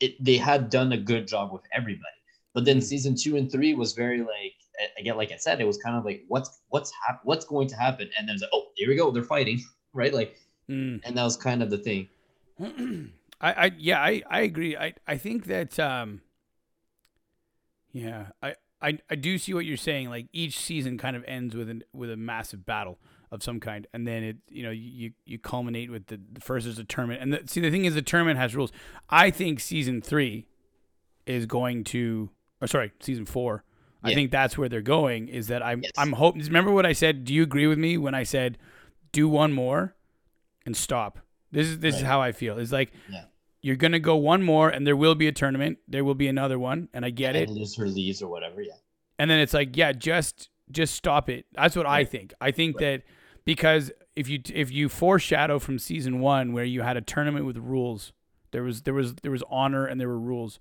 it 0.00 0.22
they 0.22 0.36
had 0.36 0.70
done 0.70 0.92
a 0.92 0.96
good 0.98 1.26
job 1.26 1.52
with 1.52 1.62
everybody. 1.72 2.20
But 2.54 2.64
then 2.64 2.78
Mhm. 2.78 2.82
season 2.82 3.14
two 3.16 3.36
and 3.36 3.50
three 3.50 3.74
was 3.74 3.92
very 3.92 4.20
like 4.20 4.54
again, 4.98 5.16
like 5.16 5.32
I 5.32 5.36
said, 5.36 5.60
it 5.60 5.66
was 5.66 5.78
kind 5.78 5.96
of 5.96 6.04
like 6.04 6.24
what's 6.28 6.60
what's 6.68 6.92
hap- 7.06 7.20
what's 7.24 7.44
going 7.44 7.68
to 7.68 7.76
happen, 7.76 8.10
and 8.18 8.28
then 8.28 8.34
it's 8.34 8.42
like, 8.42 8.50
oh, 8.52 8.66
here 8.76 8.88
we 8.88 8.96
go, 8.96 9.10
they're 9.10 9.22
fighting, 9.22 9.62
right? 9.92 10.12
Like, 10.12 10.36
Mm. 10.70 11.02
and 11.04 11.14
that 11.18 11.24
was 11.24 11.36
kind 11.36 11.62
of 11.62 11.68
the 11.68 11.76
thing. 11.76 12.08
I, 13.40 13.52
I 13.52 13.70
yeah, 13.76 14.00
I, 14.00 14.22
I 14.30 14.40
agree. 14.40 14.74
I, 14.76 14.94
I 15.06 15.18
think 15.18 15.44
that 15.46 15.78
um 15.78 16.22
yeah, 17.92 18.26
I, 18.42 18.54
I 18.80 18.98
I 19.10 19.14
do 19.14 19.38
see 19.38 19.54
what 19.54 19.64
you're 19.66 19.76
saying. 19.76 20.08
Like 20.08 20.28
each 20.32 20.58
season 20.58 20.98
kind 20.98 21.16
of 21.16 21.24
ends 21.28 21.54
with 21.54 21.68
an 21.68 21.82
with 21.92 22.10
a 22.10 22.16
massive 22.16 22.64
battle 22.66 22.98
of 23.30 23.42
some 23.42 23.60
kind, 23.60 23.86
and 23.92 24.06
then 24.06 24.22
it 24.22 24.36
you 24.48 24.62
know 24.62 24.70
you 24.70 25.12
you 25.26 25.38
culminate 25.38 25.90
with 25.90 26.06
the, 26.06 26.18
the 26.32 26.40
first 26.40 26.66
is 26.66 26.78
a 26.78 26.84
tournament. 26.84 27.20
And 27.22 27.32
the, 27.32 27.42
see 27.46 27.60
the 27.60 27.70
thing 27.70 27.84
is 27.84 27.94
the 27.94 28.02
tournament 28.02 28.38
has 28.38 28.56
rules. 28.56 28.72
I 29.10 29.30
think 29.30 29.60
season 29.60 30.00
three 30.00 30.46
is 31.26 31.46
going 31.46 31.84
to 31.84 32.30
or 32.60 32.66
sorry 32.66 32.92
season 33.00 33.26
four. 33.26 33.64
I 34.04 34.14
think 34.14 34.30
that's 34.30 34.56
where 34.58 34.68
they're 34.68 34.82
going. 34.82 35.28
Is 35.28 35.48
that 35.48 35.62
I'm 35.64 35.82
Yes. 35.82 35.92
I'm 35.96 36.12
hoping. 36.12 36.42
Remember 36.42 36.70
what 36.72 36.86
I 36.86 36.92
said? 36.92 37.24
Do 37.24 37.32
you 37.34 37.42
agree 37.42 37.66
with 37.66 37.78
me 37.78 37.96
when 37.98 38.14
I 38.14 38.22
said 38.22 38.58
do 39.12 39.28
one 39.28 39.52
more 39.52 39.94
and 40.66 40.76
stop? 40.76 41.18
This 41.52 41.66
is 41.68 41.78
this 41.80 41.96
is 41.96 42.02
how 42.02 42.20
I 42.20 42.32
feel. 42.32 42.58
It's 42.58 42.72
like 42.72 42.92
Yeah. 43.10 43.24
you're 43.62 43.76
gonna 43.76 44.00
go 44.00 44.16
one 44.16 44.42
more, 44.42 44.68
and 44.68 44.86
there 44.86 44.96
will 44.96 45.14
be 45.14 45.26
a 45.28 45.32
tournament. 45.32 45.78
There 45.88 46.04
will 46.04 46.14
be 46.14 46.26
another 46.28 46.58
one, 46.58 46.88
and 46.92 47.04
I 47.04 47.10
get 47.10 47.36
it. 47.36 47.48
And 47.48 47.56
lose 47.58 47.76
her 47.76 47.86
leaves 47.86 48.22
or 48.22 48.28
whatever. 48.30 48.60
Yeah, 48.62 48.72
And 49.18 49.30
then 49.30 49.38
it's 49.40 49.54
like, 49.54 49.76
yeah, 49.76 49.92
just 49.92 50.48
just 50.70 50.94
stop 50.94 51.28
it. 51.28 51.46
That's 51.52 51.76
what 51.76 51.86
I 51.86 52.04
think. 52.04 52.32
I 52.40 52.50
think 52.50 52.76
Right. 52.76 52.98
that 52.98 53.02
because 53.44 53.92
if 54.16 54.28
you 54.28 54.40
if 54.52 54.70
you 54.72 54.88
foreshadow 54.88 55.58
from 55.58 55.78
season 55.78 56.20
one 56.20 56.52
where 56.52 56.64
you 56.64 56.82
had 56.82 56.96
a 56.96 57.00
tournament 57.02 57.44
with 57.46 57.56
rules, 57.58 58.12
there 58.50 58.62
was 58.62 58.82
there 58.82 58.94
was 58.94 59.14
there 59.16 59.30
was 59.32 59.42
honor 59.50 59.86
and 59.86 60.00
there 60.00 60.08
were 60.08 60.18
rules. 60.18 60.58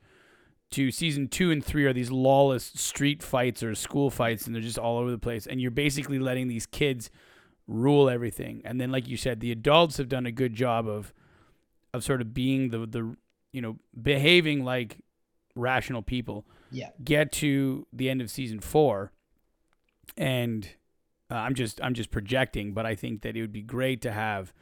To 0.74 0.92
season 0.92 1.28
two 1.28 1.52
and 1.52 1.64
three 1.64 1.86
are 1.86 1.94
these 1.94 2.12
lawless 2.12 2.64
street 2.64 3.22
fights 3.22 3.62
or 3.62 3.76
school 3.76 4.10
fights, 4.10 4.46
and 4.46 4.56
they're 4.56 4.62
just 4.62 4.80
all 4.80 4.98
over 4.98 5.12
the 5.12 5.20
place. 5.20 5.46
And 5.46 5.62
you're 5.62 5.72
basically 5.72 6.20
letting 6.20 6.48
these 6.48 6.66
kids 6.66 7.12
rule 7.68 8.10
everything. 8.10 8.62
And 8.66 8.82
then, 8.82 8.92
like 8.92 9.08
you 9.08 9.18
said, 9.18 9.40
the 9.40 9.52
adults 9.52 9.98
have 9.98 10.10
done 10.10 10.26
a 10.26 10.32
good 10.32 10.54
job 10.54 10.88
of 10.88 11.14
of 11.94 12.04
sort 12.04 12.22
of 12.22 12.34
being 12.34 12.70
the 12.70 12.88
the 12.88 13.16
you 13.52 13.62
know 13.62 13.78
behaving 14.02 14.66
like 14.66 14.98
rational 15.56 16.02
people 16.02 16.46
yeah, 16.72 16.90
get 17.04 17.32
to 17.34 17.86
the 17.94 18.10
end 18.10 18.22
of 18.22 18.32
season 18.32 18.60
four, 18.60 19.12
and 20.18 20.68
uh, 21.30 21.36
I'm 21.36 21.54
just 21.54 21.80
I'm 21.84 21.94
just 21.94 22.12
projecting, 22.12 22.74
but 22.74 22.86
I 22.86 22.96
think 22.96 23.22
that 23.22 23.38
it 23.38 23.42
would 23.42 23.54
be 23.54 23.62
great 23.62 24.02
to 24.02 24.12
have 24.12 24.54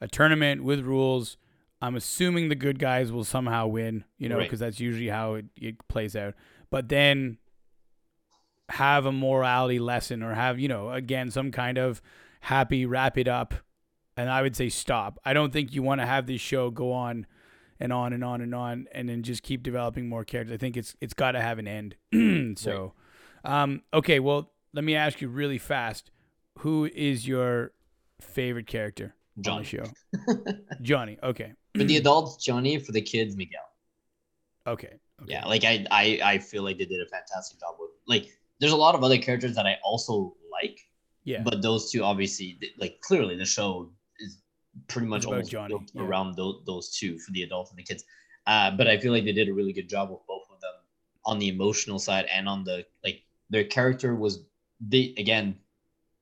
a 0.00 0.08
tournament 0.08 0.64
with 0.64 0.80
rules. 0.80 1.36
I'm 1.80 1.94
assuming 1.96 2.48
the 2.48 2.54
good 2.56 2.78
guys 2.78 3.12
will 3.12 3.24
somehow 3.24 3.66
win, 3.68 4.04
you 4.18 4.28
know, 4.28 4.36
Right. 4.38 4.44
because 4.44 4.58
that's 4.60 4.80
usually 4.80 5.08
how 5.08 5.34
it, 5.34 5.46
it 5.56 5.86
plays 5.88 6.16
out. 6.16 6.34
But 6.70 6.88
then 6.88 7.38
have 8.70 9.06
a 9.06 9.12
morality 9.12 9.78
lesson 9.78 10.22
or 10.22 10.34
have, 10.34 10.58
you 10.58 10.68
know, 10.68 10.90
again, 10.90 11.30
some 11.30 11.50
kind 11.50 11.78
of 11.78 12.02
happy 12.42 12.84
wrap 12.84 13.16
it 13.16 13.28
up. 13.28 13.54
And 14.16 14.28
I 14.28 14.42
would 14.42 14.56
say 14.56 14.68
stop. 14.68 15.18
I 15.24 15.32
don't 15.32 15.52
think 15.52 15.72
you 15.72 15.82
want 15.82 16.00
to 16.00 16.06
have 16.06 16.26
this 16.26 16.40
show 16.40 16.70
go 16.70 16.92
on 16.92 17.26
and 17.80 17.92
on 17.92 18.12
and 18.12 18.24
on 18.24 18.40
and 18.40 18.54
on 18.54 18.88
and 18.92 19.08
then 19.08 19.22
just 19.22 19.42
keep 19.44 19.62
developing 19.62 20.08
more 20.08 20.24
characters. 20.24 20.52
I 20.54 20.58
think 20.58 20.76
it's 20.76 20.96
it's 21.00 21.14
got 21.14 21.32
to 21.32 21.40
have 21.40 21.58
an 21.60 21.68
end. 21.68 21.94
so, 22.58 22.94
um, 23.44 23.82
okay, 23.94 24.18
well, 24.18 24.50
let 24.74 24.82
me 24.84 24.96
ask 24.96 25.20
you 25.20 25.28
really 25.28 25.58
fast. 25.58 26.10
Who 26.58 26.86
is 26.92 27.28
your 27.28 27.70
favorite 28.20 28.66
character 28.66 29.14
Johnny. 29.40 29.64
show? 29.64 29.84
Johnny. 30.82 31.18
Okay. 31.22 31.52
For 31.76 31.84
the 31.84 31.96
adults, 31.96 32.44
Johnny. 32.44 32.78
For 32.78 32.92
the 32.92 33.00
kids, 33.00 33.36
Miguel. 33.36 33.60
Okay. 34.66 34.88
okay. 35.22 35.32
Yeah, 35.32 35.46
like 35.46 35.64
I, 35.64 35.86
I, 35.90 36.20
I 36.22 36.38
feel 36.38 36.62
like 36.62 36.78
they 36.78 36.84
did 36.84 37.00
a 37.00 37.08
fantastic 37.08 37.60
job 37.60 37.76
with. 37.78 37.90
Like, 38.06 38.28
there's 38.60 38.72
a 38.72 38.76
lot 38.76 38.94
of 38.94 39.02
other 39.04 39.18
characters 39.18 39.54
that 39.54 39.66
I 39.66 39.78
also 39.84 40.34
like, 40.50 40.80
Yeah. 41.24 41.42
but 41.42 41.62
those 41.62 41.90
two 41.90 42.02
obviously, 42.02 42.58
like, 42.78 43.00
clearly 43.00 43.36
the 43.36 43.44
show 43.44 43.92
is 44.18 44.38
pretty 44.88 45.06
much 45.06 45.24
almost 45.24 45.50
Johnny, 45.50 45.76
yeah. 45.94 46.02
around 46.02 46.36
those, 46.36 46.62
those 46.66 46.90
two 46.90 47.18
for 47.18 47.30
the 47.32 47.42
adults 47.42 47.70
and 47.70 47.78
the 47.78 47.82
kids. 47.82 48.04
Uh, 48.46 48.70
but 48.70 48.88
I 48.88 48.98
feel 48.98 49.12
like 49.12 49.24
they 49.24 49.32
did 49.32 49.48
a 49.48 49.52
really 49.52 49.72
good 49.72 49.88
job 49.88 50.10
with 50.10 50.20
both 50.26 50.44
of 50.50 50.60
them 50.60 50.72
on 51.26 51.38
the 51.38 51.48
emotional 51.48 51.98
side 51.98 52.24
and 52.32 52.48
on 52.48 52.64
the 52.64 52.84
like 53.04 53.22
their 53.50 53.64
character 53.64 54.14
was 54.14 54.44
they 54.80 55.14
again 55.18 55.58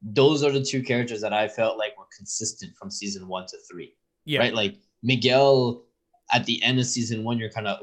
those 0.08 0.42
are 0.44 0.52
the 0.52 0.62
two 0.62 0.82
characters 0.82 1.20
that 1.20 1.32
I 1.32 1.48
felt 1.48 1.78
like 1.78 1.98
were 1.98 2.06
consistent 2.16 2.76
from 2.76 2.90
season 2.90 3.26
one 3.28 3.46
to 3.46 3.56
three 3.70 3.94
yeah. 4.26 4.40
right? 4.40 4.54
Like 4.54 4.74
Miguel 5.02 5.84
at 6.32 6.44
the 6.44 6.62
end 6.62 6.78
of 6.78 6.86
season 6.86 7.24
one, 7.24 7.38
you're 7.38 7.50
kind 7.50 7.66
of 7.66 7.80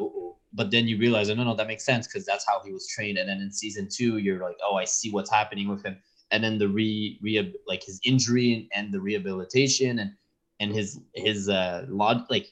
but 0.56 0.70
then 0.70 0.88
you 0.88 1.00
realize, 1.00 1.32
oh, 1.32 1.34
no, 1.34 1.44
no, 1.44 1.56
that 1.56 1.68
makes 1.68 1.84
sense 1.84 2.06
because 2.06 2.28
that's 2.28 2.46
how 2.48 2.62
he 2.64 2.72
was 2.72 2.88
trained. 2.88 3.18
And 3.18 3.28
then 3.28 3.42
in 3.42 3.52
season 3.52 3.88
two, 3.92 4.20
you're 4.20 4.40
like, 4.40 4.58
oh, 4.64 4.76
I 4.76 4.86
see 4.86 5.10
what's 5.10 5.32
happening 5.32 5.68
with 5.68 5.84
him. 5.84 5.98
And 6.30 6.44
then 6.44 6.60
the 6.60 6.68
re, 6.68 7.18
re 7.24 7.56
like 7.66 7.84
his 7.84 8.00
injury 8.06 8.54
and, 8.54 8.68
and 8.76 8.94
the 8.94 9.00
rehabilitation 9.00 9.98
and 10.00 10.12
and 10.60 10.72
his 10.72 11.00
his 11.16 11.50
uh 11.50 11.86
lot 11.90 12.30
like 12.30 12.48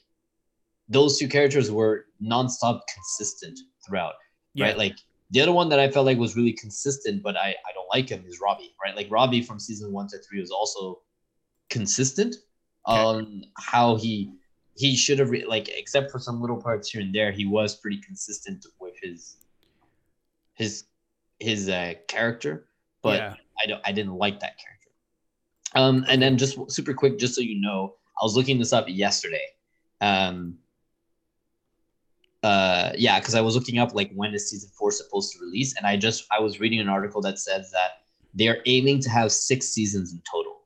those 0.89 1.17
two 1.19 1.27
characters 1.27 1.71
were 1.71 2.05
nonstop 2.21 2.81
consistent 2.93 3.59
throughout, 3.85 4.15
Yeah. 4.55 4.65
right? 4.65 4.77
Like 4.77 4.95
the 5.31 5.41
other 5.41 5.51
one 5.51 5.69
that 5.69 5.79
I 5.79 5.89
felt 5.89 6.05
like 6.05 6.17
was 6.17 6.35
really 6.35 6.53
consistent, 6.53 7.23
but 7.23 7.35
I 7.37 7.49
I 7.49 7.71
don't 7.73 7.87
like 7.93 8.09
him 8.09 8.23
is 8.27 8.39
Robbie, 8.41 8.73
right? 8.83 8.95
Like 8.95 9.07
Robbie 9.09 9.41
from 9.41 9.59
season 9.59 9.91
one 9.91 10.07
to 10.09 10.17
three 10.19 10.39
was 10.39 10.51
also 10.51 11.01
consistent 11.69 12.35
Okay. 12.87 12.97
on 12.99 13.43
how 13.57 13.95
he 13.95 14.33
he 14.75 14.95
should 14.95 15.19
have 15.19 15.29
re- 15.29 15.45
like 15.45 15.69
except 15.69 16.11
for 16.11 16.17
some 16.19 16.41
little 16.41 16.59
parts 16.59 16.89
here 16.89 16.99
and 17.01 17.13
there 17.13 17.31
he 17.31 17.45
was 17.45 17.75
pretty 17.75 17.99
consistent 18.01 18.65
with 18.79 18.95
his 19.03 19.37
his 20.55 20.85
his 21.39 21.69
uh 21.69 21.93
character 22.07 22.65
but 23.03 23.19
Yeah. 23.19 23.35
i 23.61 23.67
don't 23.67 23.81
i 23.85 23.91
didn't 23.91 24.15
like 24.17 24.39
that 24.39 24.57
character 24.57 24.89
Um, 25.75 26.03
and 26.09 26.19
then 26.21 26.37
just 26.37 26.57
super 26.71 26.93
quick, 26.93 27.17
just 27.19 27.35
so 27.35 27.41
you 27.41 27.61
know, 27.61 27.95
I 28.19 28.25
was 28.25 28.35
looking 28.35 28.59
this 28.59 28.73
up 28.73 28.85
yesterday. 28.89 29.45
Um, 30.01 30.57
uh, 32.43 32.91
yeah, 32.97 33.19
because 33.19 33.35
I 33.35 33.41
was 33.41 33.55
looking 33.55 33.77
up 33.77 33.93
like 33.93 34.11
when 34.13 34.33
is 34.33 34.49
season 34.49 34.69
four 34.77 34.91
supposed 34.91 35.33
to 35.33 35.39
release, 35.39 35.75
and 35.77 35.85
I 35.85 35.97
just 35.97 36.25
I 36.31 36.39
was 36.39 36.59
reading 36.59 36.79
an 36.79 36.89
article 36.89 37.21
that 37.21 37.39
says 37.39 37.71
that 37.71 38.03
they're 38.33 38.61
aiming 38.65 39.01
to 39.01 39.09
have 39.09 39.31
six 39.31 39.67
seasons 39.69 40.13
in 40.13 40.21
total. 40.29 40.61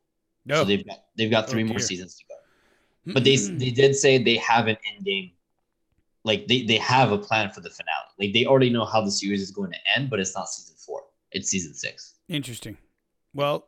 No. 0.45 0.55
So 0.55 0.63
they've 0.65 0.85
got 0.85 1.03
they've 1.17 1.31
got 1.31 1.45
Oh, 1.45 1.47
three 1.47 1.63
more 1.63 1.79
seasons 1.79 2.15
to 2.15 2.23
go. 2.29 3.13
But 3.13 3.23
they 3.23 3.35
they 3.35 3.71
did 3.71 3.95
say 3.95 4.17
they 4.17 4.38
have 4.38 4.67
an 4.67 4.77
end 4.95 5.05
game. 5.05 5.31
Like 6.23 6.47
they, 6.47 6.63
they 6.63 6.77
have 6.77 7.11
a 7.11 7.19
plan 7.19 7.51
for 7.51 7.61
the 7.61 7.69
finale. 7.69 8.09
Like 8.19 8.33
they 8.33 8.45
already 8.45 8.71
know 8.71 8.85
how 8.85 9.01
the 9.01 9.11
series 9.11 9.41
is 9.41 9.51
going 9.51 9.71
to 9.71 9.77
end, 9.95 10.09
but 10.09 10.19
it's 10.19 10.33
not 10.35 10.47
season 10.49 10.75
four. 10.77 11.03
It's 11.31 11.49
season 11.49 11.75
six. 11.75 12.15
Interesting. 12.29 12.77
Well, 13.33 13.67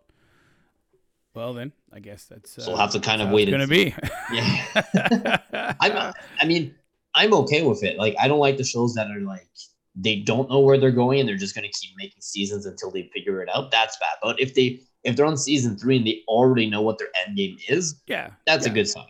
well 1.36 1.54
then, 1.54 1.72
I 1.94 2.00
guess 2.00 2.26
that's. 2.26 2.58
Uh, 2.58 2.62
So 2.64 2.72
we'll 2.72 2.80
have 2.80 2.92
to 2.94 3.00
kind 3.00 3.22
of 3.22 3.30
wait 3.30 3.48
It's 3.48 3.52
gonna 3.52 3.68
be. 3.68 3.94
Yeah. 4.34 5.36
I'm 5.80 6.14
I 6.42 6.46
mean, 6.46 6.74
I'm 7.18 7.34
okay 7.34 7.64
with 7.64 7.84
it. 7.84 7.98
Like 7.98 8.16
I 8.20 8.28
don't 8.28 8.40
like 8.40 8.58
the 8.58 8.64
shows 8.64 8.94
that 8.94 9.10
are 9.10 9.20
like 9.20 9.48
they 9.96 10.18
don't 10.18 10.50
know 10.50 10.60
where 10.60 10.78
they're 10.78 10.92
going 10.92 11.20
and 11.20 11.28
they're 11.28 11.36
just 11.36 11.56
gonna 11.56 11.70
keep 11.70 11.92
making 11.98 12.22
seasons 12.22 12.66
until 12.66 12.92
they 12.92 13.10
figure 13.14 13.42
it 13.42 13.50
out. 13.54 13.72
That's 13.72 13.98
bad. 13.98 14.16
But 14.22 14.40
if 14.40 14.54
they 14.54 14.80
if 15.04 15.16
they're 15.16 15.26
on 15.26 15.38
season 15.38 15.78
three 15.78 15.98
and 15.98 16.06
they 16.06 16.24
already 16.28 16.70
know 16.70 16.82
what 16.82 17.00
their 17.00 17.08
end 17.26 17.36
game 17.36 17.58
is, 17.68 18.02
yeah. 18.08 18.32
that's 18.46 18.66
yeah. 18.66 18.72
a 18.72 18.76
good 18.76 18.88
sign. 18.88 19.08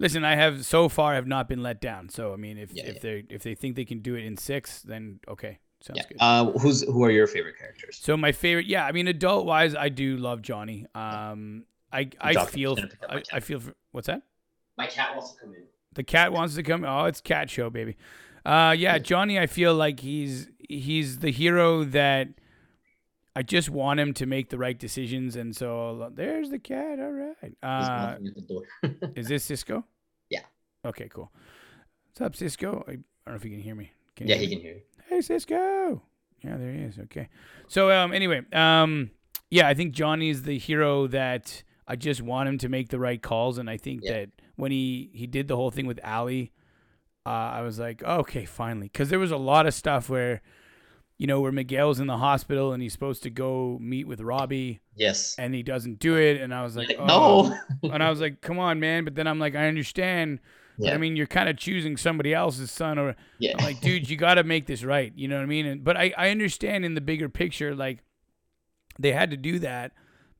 Listen, 0.00 0.24
I 0.24 0.34
have 0.34 0.66
so 0.66 0.88
far 0.88 1.14
have 1.14 1.26
not 1.26 1.48
been 1.48 1.62
let 1.62 1.80
down. 1.80 2.08
So 2.08 2.32
I 2.32 2.36
mean, 2.36 2.58
if 2.58 2.72
Yeah, 2.72 2.84
if 2.86 2.94
yeah. 2.96 3.00
they 3.00 3.24
if 3.30 3.42
they 3.44 3.54
think 3.54 3.76
they 3.76 3.84
can 3.84 4.00
do 4.00 4.16
it 4.16 4.24
in 4.24 4.36
six, 4.36 4.82
then 4.82 5.20
okay, 5.28 5.60
sounds 5.80 5.98
Yeah. 5.98 6.08
good. 6.08 6.16
Uh, 6.20 6.58
who's 6.58 6.82
who 6.82 7.04
are 7.04 7.10
your 7.10 7.28
favorite 7.28 7.56
characters? 7.56 8.00
So 8.02 8.16
my 8.16 8.32
favorite, 8.32 8.66
yeah, 8.66 8.84
I 8.84 8.92
mean, 8.92 9.06
adult 9.06 9.46
wise, 9.46 9.76
I 9.76 9.88
do 9.88 10.16
love 10.16 10.42
Johnny. 10.42 10.86
Um, 10.94 11.64
I 11.92 12.10
I 12.20 12.44
feel 12.46 12.74
gonna 12.74 12.88
pick 12.88 13.02
up 13.04 13.10
my 13.10 13.16
I, 13.18 13.36
I 13.36 13.40
feel 13.40 13.60
for, 13.60 13.74
what's 13.92 14.08
that? 14.08 14.22
My 14.76 14.86
cat 14.88 15.14
wants 15.14 15.32
to 15.32 15.40
come 15.40 15.54
in. 15.54 15.62
The 15.94 16.02
cat 16.04 16.32
wants 16.32 16.54
to 16.56 16.62
come. 16.62 16.84
Oh, 16.84 17.04
it's 17.04 17.20
cat 17.20 17.48
show, 17.50 17.70
baby. 17.70 17.96
Uh, 18.44 18.74
yeah, 18.76 18.98
Johnny. 18.98 19.38
I 19.38 19.46
feel 19.46 19.74
like 19.74 20.00
he's 20.00 20.48
he's 20.68 21.18
the 21.20 21.30
hero 21.30 21.84
that 21.84 22.28
I 23.36 23.42
just 23.42 23.70
want 23.70 24.00
him 24.00 24.12
to 24.14 24.26
make 24.26 24.50
the 24.50 24.58
right 24.58 24.78
decisions, 24.78 25.36
and 25.36 25.54
so 25.56 26.10
there's 26.14 26.50
the 26.50 26.58
cat. 26.58 26.98
All 27.00 27.12
right. 27.12 27.52
Uh, 27.62 28.16
knocking 28.18 28.26
at 28.28 28.34
the 28.34 28.42
door. 28.42 28.62
is 29.16 29.28
this 29.28 29.44
Cisco? 29.44 29.84
Yeah. 30.30 30.42
Okay, 30.84 31.08
cool. 31.08 31.32
What's 32.08 32.20
up, 32.20 32.36
Cisco? 32.36 32.84
I, 32.86 32.92
I 32.92 32.94
don't 32.94 33.02
know 33.28 33.34
if 33.34 33.44
you 33.44 33.50
can 33.50 33.60
hear 33.60 33.74
me. 33.74 33.92
Can 34.16 34.28
yeah, 34.28 34.36
you 34.36 34.40
he 34.42 34.46
me? 34.48 34.54
can 34.56 34.62
hear 34.62 34.74
you. 34.74 34.80
Hey 35.08 35.20
Cisco. 35.20 36.02
Yeah, 36.42 36.56
there 36.56 36.72
he 36.72 36.80
is. 36.82 36.98
Okay. 36.98 37.28
So 37.68 37.90
um 37.90 38.12
anyway, 38.12 38.42
um 38.52 39.10
yeah, 39.50 39.66
I 39.68 39.74
think 39.74 39.92
Johnny's 39.94 40.42
the 40.42 40.58
hero 40.58 41.06
that 41.08 41.62
I 41.88 41.96
just 41.96 42.22
want 42.22 42.48
him 42.48 42.58
to 42.58 42.68
make 42.68 42.88
the 42.90 42.98
right 42.98 43.20
calls 43.20 43.58
and 43.58 43.68
I 43.68 43.76
think 43.76 44.00
Yeah. 44.04 44.12
that 44.12 44.30
when 44.56 44.70
he 44.72 45.10
he 45.12 45.26
did 45.26 45.48
the 45.48 45.56
whole 45.56 45.70
thing 45.70 45.86
with 45.86 46.00
Ali, 46.04 46.52
uh, 47.26 47.28
I 47.28 47.62
was 47.62 47.78
like, 47.78 48.02
okay, 48.02 48.44
finally, 48.44 48.88
cuz 48.88 49.08
there 49.08 49.18
was 49.18 49.30
a 49.30 49.36
lot 49.36 49.66
of 49.66 49.74
stuff 49.74 50.08
where 50.08 50.42
you 51.16 51.28
know, 51.28 51.40
where 51.40 51.52
Miguel's 51.52 52.00
in 52.00 52.08
the 52.08 52.16
hospital 52.16 52.72
and 52.72 52.82
he's 52.82 52.92
supposed 52.92 53.22
to 53.22 53.30
go 53.30 53.78
meet 53.80 54.04
with 54.06 54.20
Robbie 54.20 54.80
Yes. 54.96 55.36
and 55.38 55.54
he 55.54 55.62
doesn't 55.62 56.00
do 56.00 56.16
it 56.16 56.40
and 56.40 56.52
I 56.52 56.64
was 56.64 56.76
like, 56.76 56.96
oh. 56.98 57.56
no. 57.82 57.90
and 57.92 58.02
I 58.02 58.10
was 58.10 58.20
like, 58.20 58.40
come 58.40 58.58
on, 58.58 58.80
man, 58.80 59.04
but 59.04 59.14
then 59.14 59.28
I'm 59.28 59.38
like 59.38 59.54
I 59.54 59.68
understand, 59.68 60.40
but 60.76 60.86
Yeah. 60.88 60.94
I 60.94 60.96
mean, 60.98 61.14
you're 61.14 61.28
kind 61.28 61.48
of 61.48 61.56
choosing 61.56 61.96
somebody 61.96 62.34
else's 62.34 62.72
son 62.72 62.98
or 62.98 63.14
yeah. 63.38 63.54
I'm 63.56 63.64
like, 63.64 63.80
dude, 63.80 64.10
you 64.10 64.16
got 64.16 64.34
to 64.34 64.42
make 64.44 64.66
this 64.66 64.82
right. 64.82 65.12
You 65.14 65.28
know 65.28 65.36
what 65.36 65.44
I 65.44 65.46
mean? 65.46 65.66
And, 65.66 65.84
but 65.84 65.96
I, 65.96 66.12
I 66.18 66.30
understand 66.30 66.84
in 66.84 66.94
the 66.94 67.00
bigger 67.00 67.28
picture, 67.28 67.76
like 67.76 68.00
they 68.98 69.12
had 69.12 69.30
to 69.30 69.36
do 69.36 69.60
that 69.60 69.92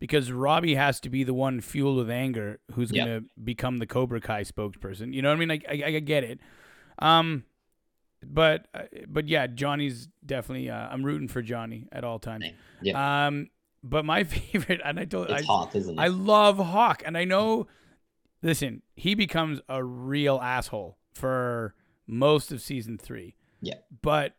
because 0.05 0.31
Robbie 0.31 0.75
has 0.75 1.01
to 1.01 1.09
be 1.09 1.25
the 1.25 1.33
one 1.33 1.63
fueled 1.63 1.97
with 1.97 2.11
anger 2.11 2.59
who's 2.75 2.91
Yeah. 2.93 3.07
going 3.07 3.21
to 3.23 3.27
become 3.43 3.79
the 3.79 3.87
Cobra 3.87 4.21
Kai 4.21 4.43
spokesperson. 4.43 5.15
You 5.15 5.23
know 5.23 5.31
what 5.31 5.37
I 5.37 5.39
mean? 5.39 5.49
Like, 5.49 5.65
I, 5.67 5.83
I 5.87 5.99
get 6.01 6.25
it. 6.25 6.41
Um, 6.99 7.45
but, 8.23 8.69
uh, 8.75 8.83
but 9.09 9.27
yeah, 9.29 9.47
Johnny's 9.47 10.09
definitely, 10.27 10.69
uh, 10.69 10.77
I'm 10.91 11.05
rooting 11.05 11.29
for 11.29 11.41
Johnny 11.41 11.89
at 11.91 12.05
all 12.05 12.19
times. 12.19 12.45
Yeah. 12.83 13.27
Um, 13.29 13.49
but 13.83 14.05
my 14.05 14.25
favorite, 14.35 14.83
and 14.85 15.01
I 15.01 15.07
told, 15.07 15.31
It's 15.31 15.43
I, 15.43 15.47
hot, 15.47 15.75
isn't 15.75 15.99
it? 15.99 16.03
I 16.03 16.09
love 16.09 16.59
Hawk, 16.59 17.03
and 17.07 17.17
I 17.17 17.25
know. 17.25 17.67
Listen, 18.43 18.83
he 18.97 19.15
becomes 19.15 19.63
a 19.71 19.83
real 19.83 20.39
asshole 20.39 20.99
for 21.15 21.75
most 22.07 22.53
of 22.53 22.61
season 22.61 22.99
three. 22.99 23.37
Yeah. 23.63 23.77
But, 24.03 24.35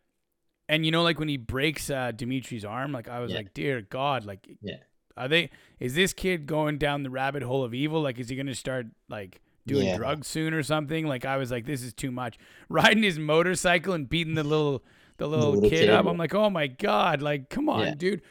and 0.70 0.86
you 0.86 0.92
know, 0.92 1.02
like 1.02 1.18
when 1.18 1.28
he 1.28 1.38
breaks 1.38 1.90
uh, 1.90 2.12
Demetri's 2.12 2.66
arm, 2.66 2.92
like 2.92 3.08
I 3.10 3.20
was 3.20 3.32
Yeah. 3.32 3.38
like, 3.38 3.56
dear 3.56 3.82
God, 3.82 4.26
like, 4.26 4.48
Yeah. 4.62 4.76
Are 5.18 5.28
they? 5.28 5.50
Is 5.80 5.96
this 5.96 6.14
kid 6.14 6.46
going 6.46 6.78
down 6.78 7.04
the 7.04 7.10
rabbit 7.10 7.44
hole 7.44 7.64
of 7.64 7.74
evil? 7.74 8.02
Like, 8.02 8.20
is 8.20 8.30
he 8.30 8.36
gonna 8.36 8.56
start 8.56 8.88
like 9.10 9.42
doing 9.68 9.88
Yeah. 9.88 9.98
drugs 9.98 10.28
soon 10.28 10.54
or 10.54 10.64
something? 10.64 11.08
Like, 11.08 11.26
I 11.26 11.38
was 11.38 11.52
like, 11.52 11.66
this 11.66 11.82
is 11.84 11.94
too 11.94 12.12
much. 12.12 12.38
Riding 12.70 13.04
his 13.04 13.18
motorcycle 13.20 13.94
and 13.94 14.08
beating 14.10 14.36
the 14.36 14.44
little 14.44 14.84
the 15.18 15.28
little, 15.28 15.52
little 15.54 15.70
kid, 15.70 15.82
kid, 15.82 15.90
up. 15.90 16.06
I'm 16.06 16.18
like, 16.18 16.36
oh 16.36 16.50
my 16.50 16.68
God, 16.68 17.22
like, 17.22 17.50
come 17.50 17.70
on, 17.70 17.80
Yeah. 17.86 17.94
dude. 17.96 18.22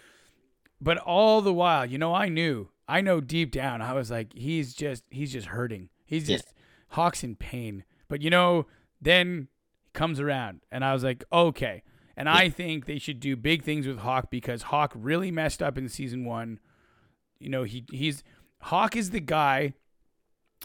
But 0.80 0.98
all 0.98 1.40
the 1.40 1.54
while, 1.54 1.86
you 1.86 1.96
know, 1.96 2.14
I 2.14 2.28
knew, 2.28 2.68
I 2.86 3.00
know 3.00 3.20
deep 3.22 3.50
down, 3.52 3.80
I 3.80 3.94
was 3.94 4.10
like, 4.10 4.34
he's 4.34 4.74
just, 4.74 5.04
he's 5.10 5.32
just 5.32 5.46
hurting. 5.46 5.88
He's 6.04 6.28
Yeah. 6.28 6.36
just, 6.36 6.52
Hawk's 6.90 7.24
in 7.24 7.36
pain. 7.36 7.84
But 8.08 8.20
you 8.20 8.28
know, 8.28 8.66
then 9.00 9.48
he 9.82 9.90
comes 9.94 10.20
around, 10.20 10.60
and 10.70 10.84
I 10.84 10.92
was 10.92 11.02
like, 11.02 11.24
okay. 11.32 11.82
And 12.16 12.28
I 12.28 12.48
think 12.50 12.84
they 12.84 12.98
should 12.98 13.18
do 13.18 13.34
big 13.34 13.62
things 13.64 13.86
with 13.86 13.98
Hawk 14.00 14.30
because 14.30 14.62
Hawk 14.64 14.92
really 14.94 15.30
messed 15.30 15.62
up 15.62 15.78
in 15.78 15.88
season 15.88 16.24
one. 16.26 16.60
You 17.44 17.50
know, 17.50 17.62
he 17.62 17.84
he's 17.92 18.22
Hawk 18.60 18.96
is 18.96 19.10
the 19.10 19.20
guy 19.20 19.74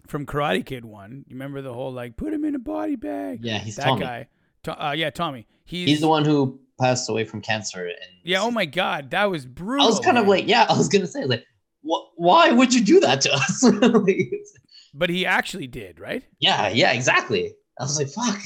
from 0.08 0.26
Karate 0.26 0.66
Kid 0.66 0.86
one. 0.86 1.26
You 1.28 1.36
remember 1.36 1.62
the 1.62 1.74
whole 1.74 1.92
like 1.92 2.18
put 2.18 2.34
him 2.34 2.46
in 2.46 2.56
a 2.56 2.60
body 2.60 2.96
bag. 2.96 3.40
yeah, 3.44 3.60
he's 3.60 3.76
that 3.76 3.84
Tommy. 3.86 4.02
guy. 4.06 4.28
To, 4.64 4.86
uh, 4.88 4.92
yeah, 4.92 5.10
Tommy. 5.10 5.48
He's, 5.66 5.88
He's 5.88 6.02
the 6.02 6.08
one 6.08 6.26
who 6.26 6.60
passed 6.82 7.10
away 7.10 7.24
from 7.26 7.42
cancer. 7.42 7.86
And 7.86 7.96
Yeah. 8.24 8.42
Oh 8.42 8.52
my 8.52 8.66
God, 8.66 9.12
that 9.12 9.30
was 9.30 9.46
brutal. 9.46 9.86
I 9.86 9.90
was 9.90 10.00
kind 10.00 10.18
of 10.18 10.28
like, 10.28 10.48
yeah, 10.48 10.66
I 10.70 10.78
was 10.78 10.90
gonna 10.90 11.08
say 11.08 11.26
like, 11.26 11.46
wh- 11.82 12.08
why 12.18 12.52
would 12.52 12.74
you 12.74 12.84
do 12.84 13.00
that 13.02 13.22
to 13.22 13.34
us? 13.34 13.64
Like, 13.82 14.32
but 14.94 15.10
he 15.10 15.26
actually 15.26 15.68
did, 15.68 16.00
right? 16.00 16.24
yeah, 16.40 16.70
yeah, 16.70 16.94
exactly. 16.94 17.54
I 17.80 17.84
was 17.84 17.98
like, 17.98 18.10
fuck. 18.10 18.42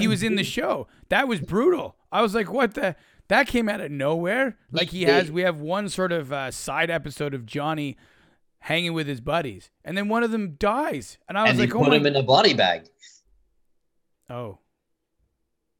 He 0.00 0.08
was 0.08 0.22
in 0.22 0.36
the 0.36 0.44
show. 0.44 0.86
That 1.08 1.28
was 1.28 1.40
brutal. 1.40 1.96
I 2.10 2.22
was 2.22 2.34
like, 2.34 2.50
what 2.52 2.74
the? 2.74 2.96
That 3.28 3.46
came 3.46 3.68
out 3.68 3.80
of 3.80 3.90
nowhere. 3.90 4.56
Like 4.72 4.88
he 4.88 5.02
has, 5.02 5.30
we 5.30 5.42
have 5.42 5.60
one 5.60 5.88
sort 5.88 6.12
of 6.12 6.32
uh, 6.32 6.50
side 6.50 6.90
episode 6.90 7.34
of 7.34 7.44
Johnny 7.44 7.96
hanging 8.60 8.94
with 8.94 9.06
his 9.06 9.20
buddies, 9.20 9.70
and 9.84 9.96
then 9.96 10.08
one 10.08 10.22
of 10.22 10.30
them 10.30 10.56
dies, 10.58 11.18
and 11.28 11.38
I 11.38 11.42
was 11.42 11.50
and 11.52 11.60
like, 11.60 11.74
oh 11.74 11.80
put 11.80 11.90
my, 11.90 11.96
him 11.96 12.06
in 12.06 12.16
a 12.16 12.22
body 12.22 12.54
bag. 12.54 12.88
oh, 14.30 14.58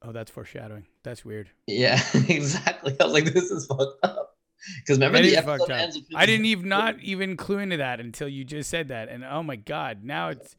oh, 0.01 0.11
that's 0.11 0.29
foreshadowing. 0.29 0.85
That's 1.03 1.25
weird. 1.25 1.49
Yeah, 1.67 1.99
exactly. 2.27 2.95
I 2.99 3.03
was 3.03 3.13
like, 3.13 3.33
this 3.33 3.51
is 3.51 3.65
fucked 3.65 4.03
up. 4.03 4.37
Because 4.81 4.97
remember 4.97 5.19
That 5.19 5.23
the 5.23 5.37
episode 5.37 5.71
ends 5.71 5.97
I 6.13 6.25
didn't 6.25 6.45
even 6.45 6.67
not 6.67 6.99
even 7.01 7.37
clue 7.37 7.59
into 7.59 7.77
that 7.77 7.99
until 7.99 8.27
you 8.27 8.43
just 8.43 8.69
said 8.69 8.89
that, 8.89 9.09
and 9.09 9.23
oh 9.23 9.43
my 9.43 9.55
god, 9.55 10.03
now 10.03 10.29
it's. 10.29 10.55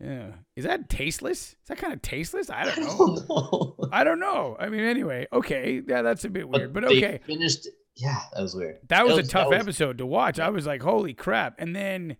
Yeah. 0.00 0.32
Is 0.56 0.64
that 0.64 0.88
tasteless? 0.90 1.52
Is 1.52 1.56
that 1.68 1.78
kind 1.78 1.92
of 1.92 2.02
tasteless? 2.02 2.50
I 2.50 2.64
don't 2.64 2.80
know. 2.80 3.76
I 3.92 4.04
don't 4.04 4.20
know. 4.20 4.56
I 4.58 4.68
mean, 4.68 4.80
anyway, 4.80 5.26
okay, 5.32 5.80
yeah, 5.86 6.02
that's 6.02 6.24
a 6.24 6.28
bit 6.28 6.48
weird, 6.48 6.72
but 6.74 6.86
they 6.86 6.98
okay. 6.98 7.20
Finished. 7.26 7.66
Yeah, 7.96 8.18
that 8.34 8.42
was 8.42 8.54
weird. 8.54 8.78
That 8.88 9.06
was, 9.06 9.16
That 9.16 9.24
a 9.24 9.28
tough 9.28 9.48
was- 9.48 9.58
episode 9.60 9.98
to 9.98 10.06
watch. 10.06 10.38
I 10.38 10.50
was 10.50 10.66
like, 10.66 10.82
"Holy 10.82 11.14
crap!" 11.14 11.54
And 11.58 11.74
then, 11.74 12.16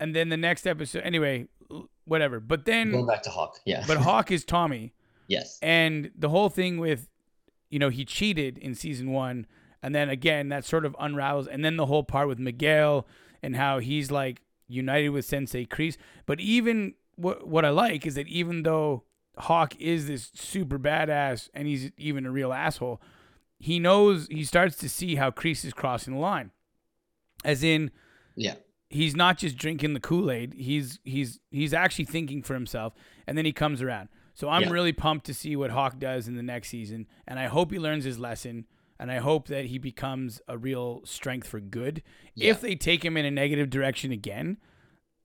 and 0.00 0.16
then 0.16 0.30
the 0.30 0.38
next 0.38 0.66
episode. 0.66 1.02
Anyway, 1.02 1.48
whatever. 2.06 2.40
But 2.40 2.64
then 2.64 2.90
Going 2.92 3.06
back 3.06 3.22
to 3.24 3.30
Hawk. 3.30 3.58
Yeah. 3.66 3.84
but 3.86 3.96
Hawk 3.98 4.30
is 4.30 4.44
Tommy, 4.46 4.94
yes. 5.28 5.58
and 5.60 6.10
the 6.16 6.30
whole 6.30 6.48
thing 6.48 6.78
with, 6.78 7.10
you 7.68 7.78
know, 7.78 7.90
he 7.90 8.06
cheated 8.06 8.56
in 8.56 8.74
season 8.74 9.10
one, 9.12 9.46
and 9.82 9.94
then 9.94 10.08
again 10.08 10.48
that 10.48 10.64
sort 10.64 10.86
of 10.86 10.96
unravels, 10.98 11.46
and 11.48 11.62
then 11.62 11.76
the 11.76 11.84
whole 11.86 12.02
part 12.04 12.28
with 12.28 12.38
Miguel 12.38 13.06
and 13.42 13.54
how 13.56 13.78
he's 13.78 14.10
like 14.10 14.40
united 14.68 15.10
with 15.10 15.24
Sensei 15.24 15.64
Kreese. 15.66 15.96
But 16.26 16.40
even 16.40 16.94
what 17.16 17.46
what 17.46 17.64
I 17.64 17.70
like 17.70 18.06
is 18.06 18.14
that 18.14 18.28
even 18.28 18.62
though 18.62 19.04
Hawk 19.38 19.74
is 19.80 20.06
this 20.08 20.30
super 20.34 20.78
badass 20.78 21.48
and 21.54 21.66
he's 21.68 21.90
even 21.96 22.26
a 22.26 22.30
real 22.30 22.52
asshole, 22.52 23.00
he 23.58 23.78
knows 23.78 24.26
he 24.28 24.44
starts 24.44 24.76
to 24.76 24.88
see 24.88 25.16
how 25.16 25.30
Kreese 25.30 25.64
is 25.64 25.72
crossing 25.72 26.14
the 26.14 26.20
line. 26.20 26.50
As 27.44 27.62
in, 27.64 27.90
Yeah. 28.36 28.54
he's 28.88 29.16
not 29.16 29.38
just 29.38 29.56
drinking 29.56 29.94
the 29.94 30.00
Kool-Aid, 30.00 30.54
he's 30.54 30.98
he's 31.04 31.40
he's 31.50 31.74
actually 31.74 32.04
thinking 32.04 32.42
for 32.42 32.54
himself 32.54 32.94
and 33.26 33.36
then 33.38 33.44
he 33.44 33.52
comes 33.52 33.82
around. 33.82 34.08
So 34.34 34.48
I'm 34.48 34.62
Yeah. 34.62 34.70
really 34.70 34.92
pumped 34.92 35.26
to 35.26 35.34
see 35.34 35.56
what 35.56 35.70
Hawk 35.70 35.98
does 35.98 36.28
in 36.28 36.36
the 36.36 36.42
next 36.42 36.68
season 36.68 37.06
and 37.26 37.38
I 37.38 37.46
hope 37.46 37.70
he 37.72 37.78
learns 37.78 38.04
his 38.04 38.18
lesson 38.18 38.66
and 39.02 39.10
I 39.12 39.18
hope 39.18 39.48
that 39.48 39.66
he 39.66 39.78
becomes 39.78 40.40
a 40.48 40.56
real 40.56 41.02
strength 41.04 41.46
for 41.48 41.60
good. 41.60 42.02
Yeah. 42.34 42.50
If 42.52 42.60
they 42.60 42.74
take 42.76 43.04
him 43.04 43.16
in 43.16 43.24
a 43.26 43.30
negative 43.30 43.68
direction 43.68 44.12
again, 44.12 44.56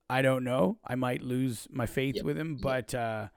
I 0.09 0.21
don't 0.21 0.43
know. 0.43 0.80
I 0.86 0.95
might 0.95 1.21
lose 1.21 1.67
my 1.71 1.86
faith 1.86 2.15
Yeah. 2.17 2.23
with 2.23 2.38
him, 2.38 2.57
but 2.61 2.93
uh 2.93 3.28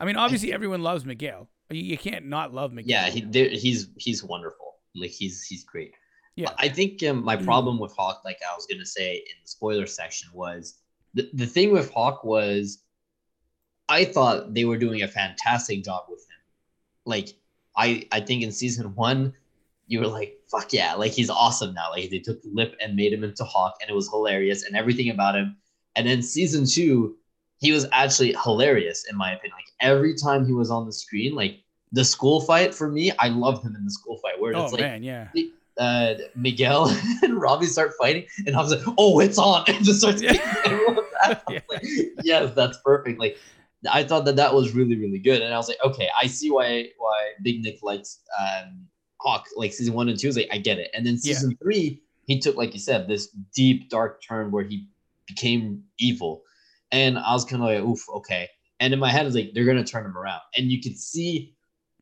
I 0.00 0.04
mean 0.06 0.16
obviously 0.16 0.52
everyone 0.52 0.82
loves 0.82 1.04
Miguel. 1.04 1.48
You, 1.70 1.82
you 1.82 1.98
can't 1.98 2.26
not 2.26 2.54
love 2.54 2.72
Miguel. 2.72 2.90
Yeah. 3.04 3.10
He, 3.10 3.20
there- 3.22 3.50
he's 3.50 3.88
he's 3.98 4.22
wonderful. 4.24 4.76
Like 4.94 5.10
he's 5.10 5.44
he's 5.44 5.64
great. 5.64 5.92
Yeah. 6.36 6.52
I 6.56 6.68
think 6.68 7.02
um, 7.02 7.24
my 7.24 7.34
problem 7.36 7.78
with 7.80 7.92
Hawk, 7.96 8.22
like 8.24 8.38
I 8.48 8.54
was 8.54 8.66
gonna 8.70 8.86
say 8.86 9.16
in 9.16 9.36
the 9.42 9.48
spoiler 9.48 9.86
section, 9.86 10.28
was 10.32 10.78
the, 11.14 11.28
the 11.34 11.46
thing 11.46 11.72
with 11.72 11.90
Hawk 11.92 12.22
was 12.24 12.78
I 13.88 14.04
thought 14.04 14.54
they 14.54 14.64
were 14.64 14.76
doing 14.78 15.02
a 15.02 15.08
fantastic 15.08 15.82
job 15.84 16.04
with 16.08 16.20
him. 16.20 16.40
Like 17.06 17.30
I 17.76 18.06
I 18.12 18.20
think 18.20 18.42
in 18.44 18.52
season 18.52 18.94
one, 18.94 19.32
you 19.88 20.00
were 20.00 20.06
like, 20.06 20.38
fuck 20.50 20.72
yeah, 20.72 20.94
like 20.94 21.12
he's 21.12 21.30
awesome 21.30 21.74
now. 21.74 21.90
Like 21.90 22.10
they 22.10 22.18
took 22.20 22.38
Lip 22.44 22.76
and 22.80 22.94
made 22.94 23.12
him 23.12 23.24
into 23.24 23.44
Hawk, 23.44 23.74
and 23.80 23.90
it 23.90 23.94
was 23.94 24.08
hilarious 24.08 24.64
and 24.64 24.76
everything 24.76 25.10
about 25.10 25.34
him. 25.34 25.56
And 25.96 26.06
then 26.06 26.22
season 26.22 26.66
two, 26.66 27.16
he 27.58 27.72
was 27.72 27.86
actually 27.92 28.36
hilarious 28.44 29.04
in 29.10 29.16
my 29.16 29.32
opinion. 29.32 29.56
Like 29.56 29.72
every 29.80 30.14
time 30.14 30.46
he 30.46 30.52
was 30.52 30.70
on 30.70 30.86
the 30.86 30.92
screen, 30.92 31.34
like 31.34 31.60
the 31.92 32.04
school 32.04 32.40
fight 32.42 32.74
for 32.74 32.88
me, 32.88 33.10
I 33.18 33.28
loved 33.28 33.64
him 33.64 33.74
in 33.74 33.84
the 33.84 33.90
school 33.90 34.18
fight 34.18 34.38
where 34.40 34.54
Oh 34.54 34.64
it's 34.64 34.72
like 34.72 34.82
man, 34.82 35.02
yeah. 35.02 35.28
uh, 35.78 36.14
Miguel 36.36 36.94
and 37.22 37.40
Robbie 37.40 37.66
start 37.66 37.92
fighting, 37.98 38.26
and 38.46 38.54
I 38.54 38.60
was 38.60 38.70
like, 38.70 38.94
"Oh, 38.98 39.20
it's 39.20 39.38
on!" 39.38 39.64
and 39.68 39.84
just 39.84 40.00
starts 40.00 40.20
Yeah. 40.22 40.32
kicking 40.32 40.72
everyone's 40.72 40.98
ass. 41.24 41.40
I 41.48 41.52
was 41.52 41.62
like, 41.70 41.82
yes, 42.22 42.52
that's 42.54 42.78
perfect. 42.84 43.18
Like, 43.18 43.38
I 43.90 44.04
thought 44.04 44.24
that 44.26 44.36
that 44.36 44.52
was 44.54 44.74
really, 44.74 44.96
really 44.98 45.18
good, 45.18 45.40
and 45.40 45.52
I 45.54 45.56
was 45.56 45.68
like, 45.68 45.78
okay, 45.84 46.08
I 46.20 46.26
see 46.26 46.50
why 46.50 46.90
why 46.98 47.32
Big 47.42 47.62
Nick 47.62 47.78
likes 47.82 48.20
um, 48.38 48.86
Hawk. 49.20 49.46
Like 49.56 49.72
season 49.72 49.94
one 49.94 50.08
and 50.08 50.18
two, 50.18 50.28
is 50.28 50.36
like 50.36 50.48
I 50.52 50.58
get 50.58 50.78
it, 50.78 50.90
and 50.94 51.06
then 51.06 51.14
Yeah. 51.14 51.34
season 51.34 51.56
three, 51.62 52.02
he 52.26 52.38
took, 52.38 52.56
like 52.56 52.72
you 52.74 52.80
said, 52.80 53.08
this 53.08 53.28
deep 53.54 53.88
dark 53.90 54.22
turn 54.26 54.50
where 54.50 54.64
he 54.64 54.86
became 55.26 55.82
evil, 55.98 56.42
and 56.92 57.18
I 57.18 57.32
was 57.32 57.44
kind 57.44 57.62
of 57.62 57.68
like, 57.68 57.80
oof, 57.82 58.00
okay. 58.16 58.48
And 58.80 58.92
in 58.92 59.00
my 59.00 59.10
head, 59.10 59.26
it's 59.26 59.34
like 59.34 59.50
they're 59.54 59.64
gonna 59.64 59.84
turn 59.84 60.04
him 60.06 60.16
around, 60.16 60.40
and 60.56 60.70
you 60.70 60.80
could 60.80 60.96
see 60.98 61.54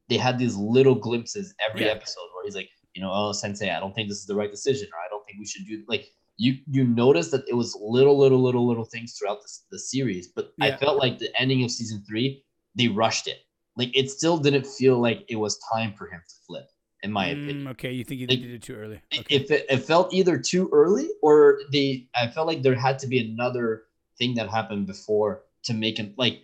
they 0.09 0.17
had 0.17 0.39
these 0.39 0.55
little 0.57 0.95
glimpses 0.95 1.55
every 1.69 1.87
Yeah. 1.87 1.93
episode 1.93 2.29
where 2.35 2.45
he's 2.45 2.55
like, 2.55 2.69
you 2.95 3.03
know, 3.03 3.11
oh 3.13 3.33
sensei, 3.33 3.71
I 3.71 3.81
don't 3.81 3.95
think 3.95 4.09
this 4.09 4.19
is 4.19 4.27
the 4.27 4.37
right 4.37 4.51
decision, 4.51 4.89
or 4.93 4.99
I 5.01 5.09
don't 5.11 5.25
think 5.27 5.39
we 5.39 5.47
should 5.47 5.67
do 5.67 5.83
like 5.89 6.07
you 6.39 6.59
you 6.71 6.85
notice 6.85 7.31
that 7.31 7.45
it 7.49 7.55
was 7.55 7.75
little, 7.81 8.17
little, 8.19 8.43
little, 8.43 8.67
little 8.67 8.85
things 8.85 9.15
throughout 9.15 9.41
the, 9.43 9.49
the 9.71 9.79
series, 9.79 10.29
but 10.29 10.53
I 10.61 10.77
felt 10.77 10.99
like 10.99 11.19
the 11.19 11.31
ending 11.41 11.65
of 11.65 11.71
season 11.71 12.05
three, 12.07 12.45
they 12.75 12.89
rushed 12.89 13.27
it. 13.27 13.39
Like 13.77 13.97
it 13.97 14.11
still 14.11 14.37
didn't 14.39 14.67
feel 14.67 15.01
like 15.01 15.25
it 15.29 15.37
was 15.37 15.59
time 15.73 15.95
for 15.95 16.07
him 16.09 16.21
to 16.21 16.35
flip, 16.47 16.67
in 17.07 17.13
my 17.13 17.29
opinion. 17.29 17.65
Mm, 17.65 17.71
okay, 17.71 17.93
you 17.93 18.05
think 18.05 18.21
you 18.21 18.27
Like, 18.27 18.41
did 18.41 18.51
it 18.51 18.63
too 18.63 18.75
early? 18.75 19.01
Okay. 19.15 19.35
If 19.35 19.51
it, 19.51 19.65
it 19.71 19.79
felt 19.79 20.13
either 20.13 20.37
too 20.37 20.69
early 20.73 21.09
or 21.23 21.61
they, 21.73 22.09
I 22.15 22.27
felt 22.27 22.47
like 22.47 22.63
there 22.63 22.75
had 22.75 22.99
to 22.99 23.07
be 23.07 23.21
another 23.21 23.85
thing 24.19 24.35
that 24.35 24.51
happened 24.51 24.87
before 24.87 25.45
to 25.65 25.73
make 25.73 25.99
him 25.99 26.13
like. 26.17 26.43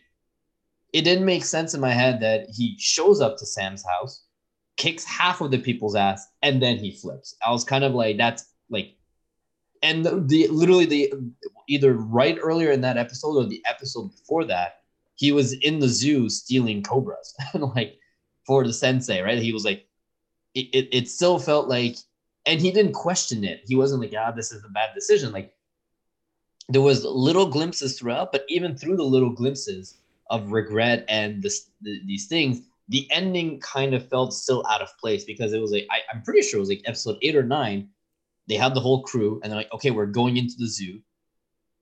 It 0.92 1.02
didn't 1.02 1.24
make 1.24 1.44
sense 1.44 1.72
in 1.72 1.80
my 1.80 1.90
head 1.90 2.20
that 2.20 2.48
he 2.54 2.76
shows 2.78 3.22
up 3.22 3.38
to 3.38 3.46
Sam's 3.46 3.82
house, 3.82 4.24
kicks 4.76 5.04
half 5.04 5.40
of 5.40 5.50
the 5.50 5.58
people's 5.58 5.96
ass, 5.96 6.26
and 6.42 6.60
then 6.62 6.76
he 6.76 6.92
flips. 6.92 7.34
I 7.44 7.50
was 7.50 7.64
kind 7.64 7.82
of 7.82 7.94
like, 7.94 8.18
that's 8.18 8.44
like, 8.68 8.94
and 9.82 10.04
the, 10.04 10.20
the 10.20 10.48
literally 10.48 10.84
the 10.84 11.12
either 11.66 11.94
right 11.94 12.38
earlier 12.42 12.70
in 12.72 12.82
that 12.82 12.98
episode 12.98 13.36
or 13.36 13.46
the 13.46 13.62
episode 13.66 14.10
before 14.10 14.44
that, 14.44 14.82
he 15.14 15.32
was 15.32 15.54
in 15.54 15.78
the 15.78 15.88
zoo 15.88 16.28
stealing 16.28 16.82
cobras, 16.82 17.34
and 17.54 17.62
like 17.74 17.98
for 18.46 18.64
the 18.66 18.72
sensei, 18.72 19.20
right? 19.20 19.38
He 19.38 19.52
was 19.52 19.64
like, 19.64 19.86
it, 20.55 20.68
it, 20.72 20.88
it 20.92 21.09
still 21.09 21.38
felt 21.38 21.68
like 21.68 21.96
and 22.46 22.61
he 22.61 22.72
didn't 22.72 22.92
question 22.92 23.44
it. 23.44 23.62
He 23.64 23.76
wasn't 23.76 24.00
like, 24.03 24.14
ah, 24.18 24.32
this 24.32 24.53
is 24.53 24.64
a 24.64 24.68
bad 24.68 24.90
decision. 24.94 25.32
Like 25.32 25.55
there 26.68 26.82
was 26.82 27.05
little 27.05 27.46
glimpses 27.46 27.98
throughout, 27.98 28.32
but 28.32 28.44
even 28.48 28.76
through 28.76 28.96
the 28.96 29.05
little 29.05 29.30
glimpses 29.30 29.98
of 30.30 30.53
regret 30.53 31.05
and 31.09 31.42
this 31.42 31.70
the, 31.82 32.00
these 32.07 32.26
things, 32.26 32.62
the 32.88 33.07
ending 33.11 33.61
kind 33.61 33.94
of 33.94 34.09
felt 34.09 34.34
still 34.34 34.64
out 34.68 34.82
of 34.82 34.96
place 34.98 35.24
because 35.24 35.53
it 35.53 35.61
was 35.61 35.72
like 35.72 35.86
I, 35.90 35.98
I'm 36.12 36.22
pretty 36.22 36.42
sure 36.42 36.59
it 36.59 36.61
was 36.61 36.68
like 36.68 36.82
episode 36.84 37.18
eight 37.22 37.36
or 37.36 37.42
nine. 37.42 37.88
They 38.48 38.57
had 38.57 38.74
the 38.74 38.80
whole 38.80 39.03
crew, 39.03 39.40
and 39.42 39.50
they're 39.50 39.59
like, 39.59 39.72
okay, 39.72 39.92
we're 39.92 40.07
going 40.07 40.36
into 40.36 40.55
the 40.59 40.66
zoo. 40.66 41.00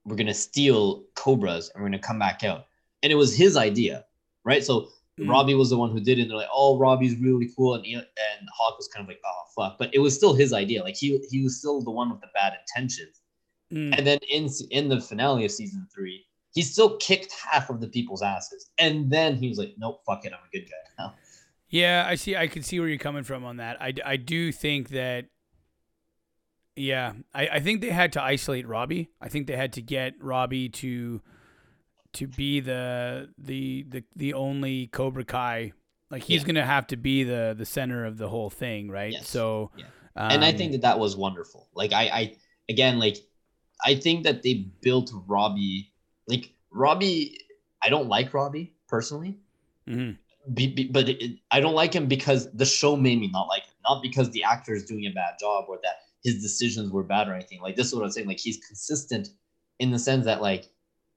We're 0.04 0.16
gonna 0.16 0.34
steal 0.34 1.04
cobras, 1.14 1.70
and 1.70 1.82
we're 1.82 1.88
gonna 1.88 1.98
come 2.00 2.18
back 2.18 2.44
out. 2.44 2.66
And 3.02 3.10
it 3.10 3.16
was 3.16 3.34
his 3.34 3.56
idea, 3.56 4.04
right? 4.44 4.62
So 4.62 4.88
Mm. 5.20 5.28
Robbie 5.28 5.54
was 5.54 5.70
the 5.70 5.76
one 5.76 5.90
who 5.90 6.00
did 6.00 6.18
it. 6.18 6.22
And 6.22 6.30
they're 6.30 6.38
like, 6.38 6.48
"Oh, 6.52 6.78
Robbie's 6.78 7.16
really 7.16 7.50
cool," 7.56 7.74
and 7.74 7.84
and 7.84 8.48
Hawk 8.56 8.78
was 8.78 8.88
kind 8.88 9.04
of 9.04 9.08
like, 9.08 9.20
"Oh, 9.24 9.42
fuck," 9.54 9.78
but 9.78 9.94
it 9.94 9.98
was 9.98 10.14
still 10.14 10.34
his 10.34 10.52
idea. 10.52 10.82
Like 10.82 10.96
he 10.96 11.20
he 11.30 11.42
was 11.42 11.58
still 11.58 11.82
the 11.82 11.90
one 11.90 12.10
with 12.10 12.20
the 12.20 12.28
bad 12.34 12.54
intentions. 12.60 13.20
Mm. 13.72 13.96
And 13.96 14.06
then 14.06 14.18
in 14.28 14.48
in 14.70 14.88
the 14.88 15.00
finale 15.00 15.44
of 15.44 15.50
season 15.50 15.86
three, 15.94 16.24
he 16.52 16.62
still 16.62 16.96
kicked 16.96 17.32
half 17.32 17.70
of 17.70 17.80
the 17.80 17.88
people's 17.88 18.22
asses, 18.22 18.70
and 18.78 19.10
then 19.10 19.36
he 19.36 19.48
was 19.48 19.58
like, 19.58 19.74
"Nope, 19.78 20.02
fuck 20.06 20.24
it, 20.24 20.32
I'm 20.32 20.40
a 20.40 20.50
good 20.52 20.66
guy 20.66 21.04
now." 21.04 21.14
Yeah, 21.68 22.04
I 22.06 22.16
see. 22.16 22.36
I 22.36 22.48
can 22.48 22.62
see 22.62 22.80
where 22.80 22.88
you're 22.88 22.98
coming 22.98 23.22
from 23.22 23.44
on 23.44 23.58
that. 23.58 23.80
I, 23.80 23.94
I 24.04 24.16
do 24.16 24.50
think 24.52 24.88
that. 24.90 25.26
Yeah, 26.76 27.12
I, 27.34 27.48
I 27.48 27.60
think 27.60 27.80
they 27.80 27.90
had 27.90 28.12
to 28.14 28.22
isolate 28.22 28.66
Robbie. 28.66 29.10
I 29.20 29.28
think 29.28 29.46
they 29.46 29.56
had 29.56 29.74
to 29.74 29.82
get 29.82 30.14
Robbie 30.20 30.68
to 30.70 31.20
to 32.14 32.26
be 32.26 32.60
the 32.60 33.28
the 33.38 33.84
the 33.88 34.04
the 34.16 34.34
only 34.34 34.86
Cobra 34.88 35.24
Kai. 35.24 35.72
Like 36.10 36.22
he's 36.24 36.42
Yeah. 36.42 36.46
gonna 36.48 36.66
have 36.66 36.86
to 36.88 36.96
be 36.96 37.22
the 37.24 37.54
the 37.56 37.66
center 37.66 38.04
of 38.04 38.18
the 38.18 38.28
whole 38.28 38.50
thing, 38.50 38.90
right? 38.90 39.12
Yes. 39.12 39.28
So, 39.28 39.70
Yeah. 39.76 39.84
and 40.16 40.44
I 40.44 40.50
um, 40.50 40.56
think 40.56 40.72
that 40.72 40.82
that 40.82 40.98
was 40.98 41.16
wonderful. 41.16 41.68
Like 41.74 41.92
I, 41.92 42.02
I 42.08 42.36
again, 42.68 42.98
like 42.98 43.16
I 43.84 43.94
think 43.94 44.24
that 44.24 44.42
they 44.42 44.54
built 44.82 45.10
Robbie. 45.26 45.92
Like 46.26 46.52
Robbie, 46.70 47.38
I 47.82 47.88
don't 47.88 48.08
like 48.08 48.34
Robbie 48.34 48.74
personally. 48.88 49.38
mhm. 49.88 50.16
be, 50.54 50.66
be, 50.68 50.84
but 50.88 51.08
it, 51.08 51.38
I 51.50 51.60
don't 51.60 51.74
like 51.74 51.92
him 51.94 52.06
because 52.06 52.50
the 52.52 52.64
show 52.66 52.96
made 52.96 53.20
me 53.20 53.28
not 53.28 53.46
like 53.48 53.62
him, 53.64 53.74
not 53.88 54.02
because 54.02 54.30
the 54.30 54.42
actor 54.44 54.74
is 54.74 54.84
doing 54.84 55.06
a 55.06 55.10
bad 55.10 55.34
job 55.38 55.66
or 55.68 55.78
that 55.82 55.96
his 56.24 56.42
decisions 56.42 56.90
were 56.90 57.02
bad 57.04 57.28
or 57.28 57.34
anything. 57.34 57.60
Like 57.60 57.76
this 57.76 57.86
is 57.86 57.94
what 57.94 58.04
I'm 58.04 58.10
saying. 58.10 58.26
Like 58.26 58.38
he's 58.40 58.58
consistent 58.66 59.28
in 59.78 59.90
the 59.92 59.98
sense 59.98 60.24
that 60.26 60.42
like 60.42 60.68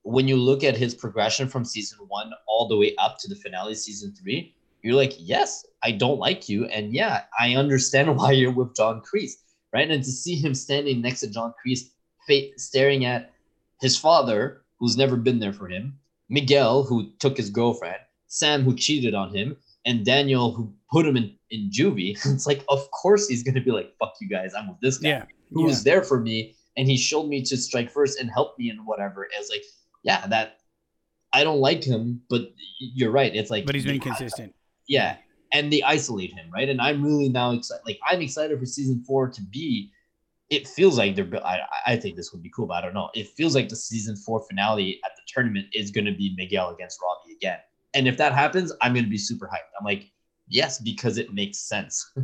when 0.03 0.27
you 0.27 0.35
look 0.37 0.63
at 0.63 0.77
his 0.77 0.93
progression 0.93 1.47
from 1.47 1.65
season 1.65 1.99
one 2.07 2.31
all 2.47 2.67
the 2.67 2.77
way 2.77 2.95
up 2.97 3.17
to 3.19 3.29
the 3.29 3.35
finale 3.35 3.73
season 3.73 4.13
three, 4.13 4.55
you're 4.81 4.95
like, 4.95 5.13
yes, 5.17 5.65
I 5.81 5.91
don't 5.91 6.19
like 6.19 6.49
you, 6.49 6.65
and 6.65 6.93
yeah, 6.93 7.23
I 7.39 7.55
understand 7.55 8.15
why 8.17 8.31
you're 8.31 8.51
with 8.51 8.75
John 8.75 9.01
Kreese, 9.01 9.35
right? 9.73 9.89
And 9.89 10.03
to 10.03 10.11
see 10.11 10.35
him 10.35 10.53
standing 10.53 11.01
next 11.01 11.21
to 11.21 11.29
John 11.29 11.53
Kreese, 11.65 11.89
fa- 12.27 12.57
staring 12.57 13.05
at 13.05 13.33
his 13.81 13.97
father, 13.97 14.63
who's 14.79 14.97
never 14.97 15.15
been 15.15 15.39
there 15.39 15.53
for 15.53 15.67
him, 15.67 15.97
Miguel, 16.29 16.83
who 16.83 17.11
took 17.19 17.37
his 17.37 17.49
girlfriend, 17.49 17.97
Sam, 18.27 18.63
who 18.63 18.75
cheated 18.75 19.13
on 19.13 19.33
him, 19.33 19.55
and 19.85 20.05
Daniel, 20.05 20.53
who 20.53 20.73
put 20.91 21.05
him 21.05 21.15
in, 21.15 21.35
in 21.49 21.69
juvie. 21.69 22.17
It's 22.33 22.47
like, 22.47 22.63
of 22.69 22.89
course 22.91 23.27
he's 23.27 23.43
going 23.43 23.55
to 23.55 23.61
be 23.61 23.71
like, 23.71 23.93
fuck 23.99 24.15
you 24.19 24.27
guys, 24.27 24.53
I'm 24.53 24.67
with 24.67 24.79
this 24.81 24.97
guy 24.97 25.09
yeah, 25.09 25.25
who 25.51 25.61
yeah. 25.61 25.67
was 25.67 25.83
there 25.83 26.03
for 26.03 26.19
me, 26.19 26.55
and 26.75 26.89
he 26.89 26.97
showed 26.97 27.27
me 27.27 27.41
to 27.43 27.55
strike 27.55 27.89
first 27.89 28.19
and 28.19 28.29
help 28.29 28.57
me 28.59 28.69
and 28.69 28.85
whatever. 28.85 29.27
It's 29.37 29.49
like, 29.49 29.63
yeah, 30.03 30.27
that 30.27 30.57
I 31.31 31.43
don't 31.43 31.59
like 31.59 31.83
him, 31.83 32.21
but 32.29 32.53
you're 32.79 33.11
right. 33.11 33.35
It's 33.35 33.49
like, 33.49 33.65
but 33.65 33.75
he's 33.75 33.85
been 33.85 33.99
consistent. 33.99 34.53
yeah, 34.87 35.17
and 35.51 35.73
they 35.73 35.81
isolate 35.81 36.31
him, 36.31 36.49
right? 36.51 36.69
And 36.69 36.79
I'm 36.79 37.03
really 37.03 37.29
now 37.29 37.51
excited. 37.51 37.81
Like, 37.85 37.99
I'm 38.07 38.21
excited 38.21 38.59
for 38.59 38.65
season 38.65 39.03
four 39.05 39.29
to 39.29 39.41
be. 39.41 39.91
It 40.49 40.67
feels 40.67 40.97
like 40.97 41.15
they're. 41.15 41.29
I, 41.45 41.59
I 41.87 41.95
think 41.97 42.15
this 42.15 42.31
would 42.31 42.43
be 42.43 42.51
cool, 42.55 42.67
but 42.67 42.75
I 42.75 42.81
don't 42.81 42.93
know. 42.93 43.09
It 43.15 43.29
feels 43.29 43.55
like 43.55 43.69
the 43.69 43.75
season 43.75 44.15
four 44.15 44.45
finale 44.47 44.99
at 45.03 45.11
the 45.15 45.21
tournament 45.27 45.67
is 45.73 45.89
going 45.89 46.05
to 46.05 46.11
be 46.11 46.35
Miguel 46.37 46.69
against 46.69 46.99
Robbie 47.01 47.35
again. 47.35 47.57
And 47.95 48.07
if 48.07 48.17
that 48.17 48.33
happens, 48.33 48.71
I'm 48.81 48.93
going 48.93 49.05
to 49.05 49.09
be 49.09 49.17
super 49.17 49.47
hyped. 49.47 49.71
I'm 49.79 49.85
like, 49.85 50.11
yes, 50.47 50.79
because 50.79 51.17
it 51.17 51.33
makes 51.33 51.57
sense. 51.59 52.11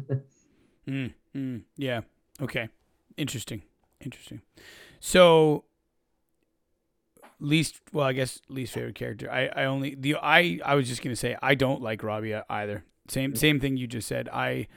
Mm, 0.87 1.13
mm, 1.35 1.61
yeah. 1.77 2.01
Okay. 2.41 2.67
Interesting. 3.15 3.61
Interesting. 4.01 4.41
So 4.99 5.65
least 7.39 7.81
well, 7.91 8.05
I 8.05 8.13
guess 8.13 8.39
least 8.49 8.73
favorite 8.73 8.95
character. 8.95 9.31
I, 9.31 9.47
I 9.47 9.65
only 9.65 9.95
the 9.95 10.15
I 10.21 10.59
I 10.63 10.75
was 10.75 10.87
just 10.87 11.01
gonna 11.01 11.15
say 11.15 11.35
I 11.41 11.55
don't 11.55 11.81
like 11.81 12.03
Robbie 12.03 12.33
uh, 12.33 12.43
either. 12.49 12.83
Same 13.09 13.33
mm. 13.33 13.37
same 13.37 13.59
thing 13.59 13.77
you 13.77 13.87
just 13.87 14.07
said. 14.07 14.29
I 14.29 14.67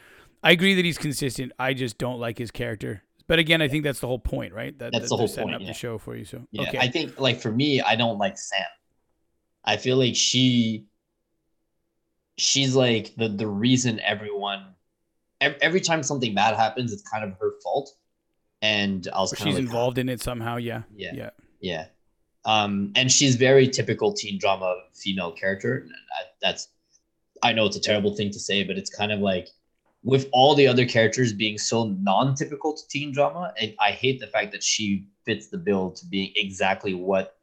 I 0.43 0.53
agree 0.53 0.75
that 0.75 0.85
he's 0.85 0.99
consistent. 0.99 1.53
I 1.59 1.75
just 1.75 1.99
don't 1.99 2.19
like 2.19 2.39
his 2.39 2.51
character. 2.51 3.03
But 3.29 3.39
again, 3.39 3.63
I 3.63 3.69
think 3.69 3.85
that's 3.85 4.01
the 4.01 4.09
whole 4.09 4.19
point, 4.19 4.53
right? 4.53 4.77
That, 4.79 4.93
That's 4.93 5.05
that 5.05 5.09
the 5.11 5.17
whole 5.17 5.29
setting 5.29 5.45
point, 5.45 5.55
up 5.55 5.61
yeah. 5.63 5.69
the 5.69 5.75
show 5.75 5.97
for 5.97 6.17
you. 6.17 6.25
So 6.25 6.43
Yeah, 6.51 6.63
okay. 6.63 6.79
I 6.79 6.89
think 6.89 7.19
like 7.19 7.41
for 7.41 7.53
me, 7.53 7.81
I 7.81 7.97
don't 7.97 8.19
like 8.19 8.37
Sam. 8.37 8.67
I 9.65 9.77
feel 9.77 9.97
like 9.97 10.17
she 10.17 10.87
she's 12.37 12.75
like 12.75 13.15
the 13.17 13.29
the 13.29 13.47
reason 13.47 14.01
everyone 14.01 14.75
every 15.41 15.81
time 15.81 16.03
something 16.03 16.35
bad 16.35 16.57
happens, 16.57 16.93
it's 16.93 17.03
kind 17.03 17.25
of 17.25 17.33
her 17.41 17.53
fault. 17.63 17.95
And 18.61 19.09
I 19.13 19.21
was 19.21 19.33
kind 19.33 19.49
she's 19.49 19.59
of 19.59 19.65
like, 19.65 19.71
involved 19.71 19.99
in 19.99 20.09
it 20.09 20.21
somehow. 20.21 20.57
Yeah. 20.57 20.83
Yeah. 20.95 21.13
Yeah. 21.15 21.31
yeah. 21.61 21.87
Um, 22.45 22.93
and 22.97 23.11
she's 23.11 23.37
very 23.37 23.69
typical 23.69 24.13
teen 24.13 24.39
drama 24.39 24.77
female 24.95 25.33
character. 25.33 25.79
And 25.79 25.91
that- 25.91 26.35
That's 26.41 26.69
I 27.45 27.53
know 27.53 27.67
it's 27.67 27.77
a 27.77 27.81
terrible 27.81 28.15
thing 28.15 28.31
to 28.31 28.39
say, 28.39 28.63
but 28.63 28.77
it's 28.79 28.91
kind 28.91 29.11
of 29.13 29.19
like 29.21 29.49
with 30.05 30.29
all 30.33 30.55
the 30.55 30.67
other 30.67 30.85
characters 30.87 31.33
being 31.33 31.59
so 31.59 31.89
non-typical 32.01 32.75
to 32.77 32.83
teen 32.89 33.13
drama, 33.13 33.53
and 33.61 33.75
I 33.81 33.91
hate 33.93 34.21
the 34.21 34.27
fact 34.27 34.51
that 34.53 34.63
she 34.63 35.07
fits 35.25 35.49
the 35.49 35.59
bill 35.59 35.91
to 35.93 36.07
being 36.07 36.33
exactly 36.37 36.95
what 36.95 37.37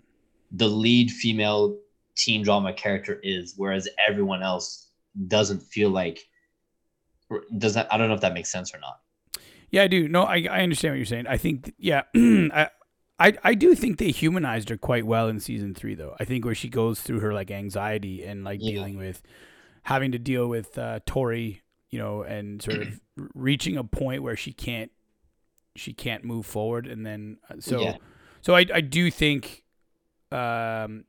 the 0.51 0.67
lead 0.67 1.11
female 1.11 1.77
teen 2.15 2.43
drama 2.43 2.73
character 2.73 3.19
is, 3.23 3.53
whereas 3.57 3.87
everyone 4.07 4.41
else 4.43 4.87
doesn't 5.27 5.61
feel 5.61 5.89
like 5.89 6.27
does 7.57 7.73
that 7.75 7.87
I 7.93 7.97
don't 7.97 8.07
know 8.07 8.13
if 8.15 8.21
that 8.21 8.33
makes 8.33 8.51
sense 8.51 8.73
or 8.73 8.79
not. 8.79 8.99
Yeah, 9.71 9.83
I 9.83 9.87
do. 9.87 10.07
No, 10.07 10.23
I, 10.23 10.47
I 10.49 10.61
understand 10.61 10.93
what 10.93 10.97
you're 10.97 11.05
saying. 11.05 11.27
I 11.27 11.37
think, 11.37 11.73
yeah, 11.77 12.01
I, 12.15 12.69
I, 13.19 13.33
I 13.43 13.53
do 13.53 13.75
think 13.75 13.97
they 13.97 14.11
humanized 14.11 14.69
her 14.69 14.77
quite 14.77 15.05
well 15.05 15.27
in 15.27 15.39
season 15.39 15.73
three, 15.75 15.93
though. 15.95 16.15
I 16.19 16.25
think 16.25 16.45
where 16.45 16.55
she 16.55 16.69
goes 16.69 17.01
through 17.01 17.19
her 17.19 17.33
like 17.33 17.51
anxiety 17.51 18.23
and 18.23 18.43
like 18.43 18.59
Yeah. 18.61 18.71
dealing 18.71 18.97
with 18.97 19.21
having 19.83 20.11
to 20.13 20.19
deal 20.19 20.47
with 20.47 20.77
uh, 20.77 20.99
Tory, 21.05 21.61
you 21.89 21.99
know, 21.99 22.21
and 22.23 22.61
sort 22.61 22.81
of 22.81 22.99
reaching 23.33 23.75
a 23.77 23.83
point 23.83 24.23
where 24.23 24.35
she 24.37 24.53
can't, 24.53 24.91
she 25.75 25.93
can't 25.93 26.23
move 26.23 26.45
forward, 26.45 26.87
and 26.87 27.05
then 27.05 27.37
uh, 27.49 27.55
so, 27.59 27.81
Yeah. 27.81 27.97
so 28.41 28.55
I, 28.55 28.65
I 28.73 28.81
do 28.81 29.11
think, 29.11 29.63
um, 30.31 31.05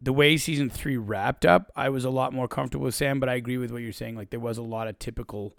the 0.00 0.12
way 0.12 0.36
season 0.36 0.70
three 0.70 0.96
wrapped 0.96 1.44
up, 1.44 1.72
I 1.74 1.88
was 1.88 2.04
a 2.04 2.10
lot 2.10 2.32
more 2.32 2.46
comfortable 2.46 2.84
with 2.84 2.94
Sam. 2.94 3.18
But 3.18 3.28
I 3.28 3.34
agree 3.34 3.56
with 3.58 3.72
what 3.72 3.82
you're 3.82 3.92
saying. 3.92 4.14
Like 4.16 4.30
there 4.30 4.38
was 4.40 4.56
a 4.58 4.62
lot 4.62 4.86
of 4.86 4.98
typical 5.00 5.56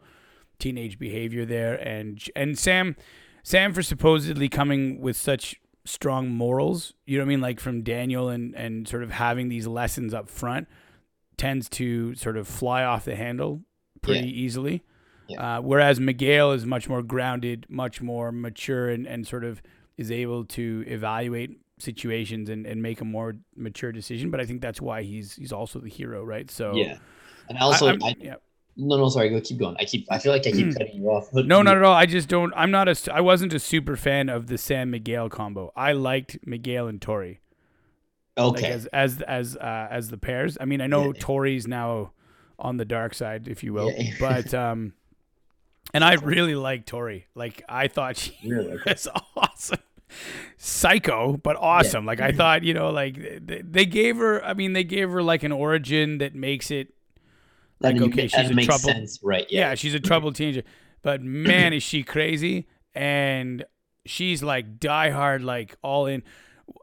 teenage 0.60 0.98
behavior 0.98 1.46
there, 1.46 1.76
and 1.76 2.22
and 2.38 2.58
Sam, 2.58 2.96
Sam 3.44 3.74
for 3.74 3.84
supposedly 3.84 4.48
coming 4.48 5.02
with 5.02 5.18
such 5.18 5.60
strong 5.90 6.30
morals. 6.30 6.94
You 7.06 7.18
know 7.18 7.24
what 7.24 7.28
I 7.28 7.30
mean? 7.30 7.42
Like 7.42 7.60
from 7.60 7.84
Daniel 7.84 8.30
and 8.30 8.56
and 8.56 8.88
sort 8.88 9.04
of 9.04 9.12
having 9.12 9.50
these 9.50 9.68
lessons 9.68 10.14
up 10.14 10.30
front 10.30 10.68
tends 11.38 11.70
to 11.70 12.16
sort 12.16 12.38
of 12.38 12.48
fly 12.48 12.84
off 12.84 13.06
the 13.06 13.16
handle 13.16 13.62
pretty 14.02 14.28
easily. 14.42 14.84
Yeah. 15.28 15.58
Uh, 15.58 15.62
whereas 15.62 16.00
Miguel 16.00 16.52
is 16.54 16.66
much 16.66 16.90
more 16.90 17.04
grounded, 17.04 17.66
much 17.70 18.02
more 18.02 18.32
mature, 18.32 18.90
and, 18.90 19.06
and 19.06 19.28
sort 19.28 19.44
of 19.44 19.62
is 19.96 20.12
able 20.12 20.44
to 20.46 20.84
evaluate 20.88 21.60
situations 21.78 22.50
and, 22.50 22.66
and 22.66 22.82
make 22.82 23.00
a 23.00 23.06
more 23.06 23.36
mature 23.56 23.92
decision. 23.92 24.32
But 24.32 24.40
I 24.42 24.46
think 24.46 24.62
that's 24.62 24.82
why 24.82 25.04
he's 25.04 25.36
he's 25.36 25.52
also 25.54 25.80
the 25.80 25.90
hero, 25.90 26.24
right? 26.24 26.50
So 26.50 26.74
Yeah. 26.76 26.98
And 27.48 27.58
also, 27.60 27.88
I'm- 27.88 28.04
I, 28.04 28.16
yeah. 28.20 28.36
No, 28.80 28.98
no, 28.98 29.10
sorry, 29.10 29.30
go 29.30 29.42
keep 29.42 29.58
going. 29.58 29.76
I 29.80 29.86
keep, 29.86 30.08
I 30.10 30.20
feel 30.20 30.32
like 30.32 30.48
I 30.48 30.52
keep 30.52 30.74
cutting 30.78 30.96
you 31.02 31.10
off. 31.10 31.30
but 31.34 31.46
No, 31.48 31.62
not 31.62 31.76
at 31.78 31.84
all. 31.84 31.94
I 31.94 32.06
just 32.06 32.30
don't. 32.30 32.54
I'm 32.56 32.72
not 32.72 32.88
a. 32.88 32.96
I 33.14 33.22
wasn't 33.22 33.54
a 33.54 33.60
super 33.60 33.96
fan 33.96 34.30
of 34.30 34.48
the 34.48 34.58
Sam 34.58 34.90
Miguel 34.92 35.30
combo. 35.30 35.72
I 35.76 35.92
liked 35.92 36.38
Miguel 36.46 36.88
and 36.88 37.02
Tory. 37.02 37.42
Like 38.38 38.58
Okay. 38.60 38.68
as 38.72 38.86
as 38.88 39.22
as 39.24 39.58
uh, 39.58 39.88
as 39.92 40.10
the 40.10 40.18
pairs. 40.18 40.58
I 40.62 40.66
mean, 40.66 40.80
I 40.82 40.88
know 40.88 41.08
Yeah. 41.08 41.20
Tory's 41.20 41.68
now 41.68 42.14
on 42.58 42.78
the 42.78 42.86
dark 42.86 43.14
side, 43.14 43.48
if 43.50 43.64
you 43.64 43.74
will, 43.74 43.92
Yeah. 43.92 44.14
but 44.20 44.54
um, 44.54 44.94
and 45.94 46.04
I 46.04 46.14
really 46.16 46.56
like 46.56 46.86
Tory. 46.86 47.26
Like 47.36 47.64
I 47.68 47.88
thought 47.90 48.16
she 48.18 48.38
Really? 48.48 48.72
Okay. 48.80 48.92
was 48.92 49.08
awesome. 49.36 49.80
Psycho, 50.58 51.38
but 51.38 51.56
awesome. 51.58 52.06
Like 52.06 52.20
I 52.22 52.32
thought, 52.32 52.64
you 52.64 52.74
know, 52.74 52.90
like 52.90 53.16
they, 53.46 53.62
they 53.62 53.86
gave 53.86 54.18
her. 54.18 54.44
I 54.44 54.54
mean, 54.54 54.74
they 54.74 54.84
gave 54.84 55.10
her 55.12 55.22
like 55.22 55.44
an 55.44 55.52
origin 55.52 56.18
that 56.20 56.34
makes 56.36 56.72
it 56.72 56.94
like 57.82 58.00
okay, 58.02 58.28
she's 58.28 58.50
a 58.50 58.54
makes 58.54 58.66
trouble. 58.68 58.90
sense, 58.90 59.20
right? 59.24 59.46
Yeah, 59.50 59.70
Yeah. 59.70 59.76
she's 59.76 59.94
a 59.94 60.00
troubled 60.00 60.36
teenager. 60.36 60.64
But 61.02 61.22
man, 61.24 61.74
is 61.74 61.84
she 61.84 62.04
crazy. 62.04 62.68
And 62.94 63.64
she's 64.06 64.42
like 64.44 64.80
diehard, 64.80 65.44
like 65.44 65.76
all 65.82 66.06
in. 66.08 66.24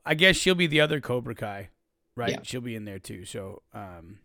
I 0.05 0.14
guess 0.14 0.36
she'll 0.36 0.55
be 0.55 0.66
the 0.66 0.80
other 0.80 1.01
Cobra 1.01 1.34
Kai, 1.34 1.68
right? 2.16 2.30
Yeah. 2.30 2.38
She'll 2.42 2.61
be 2.61 2.74
in 2.74 2.84
there 2.84 2.99
too. 2.99 3.24
So, 3.24 3.62
um, 3.74 4.18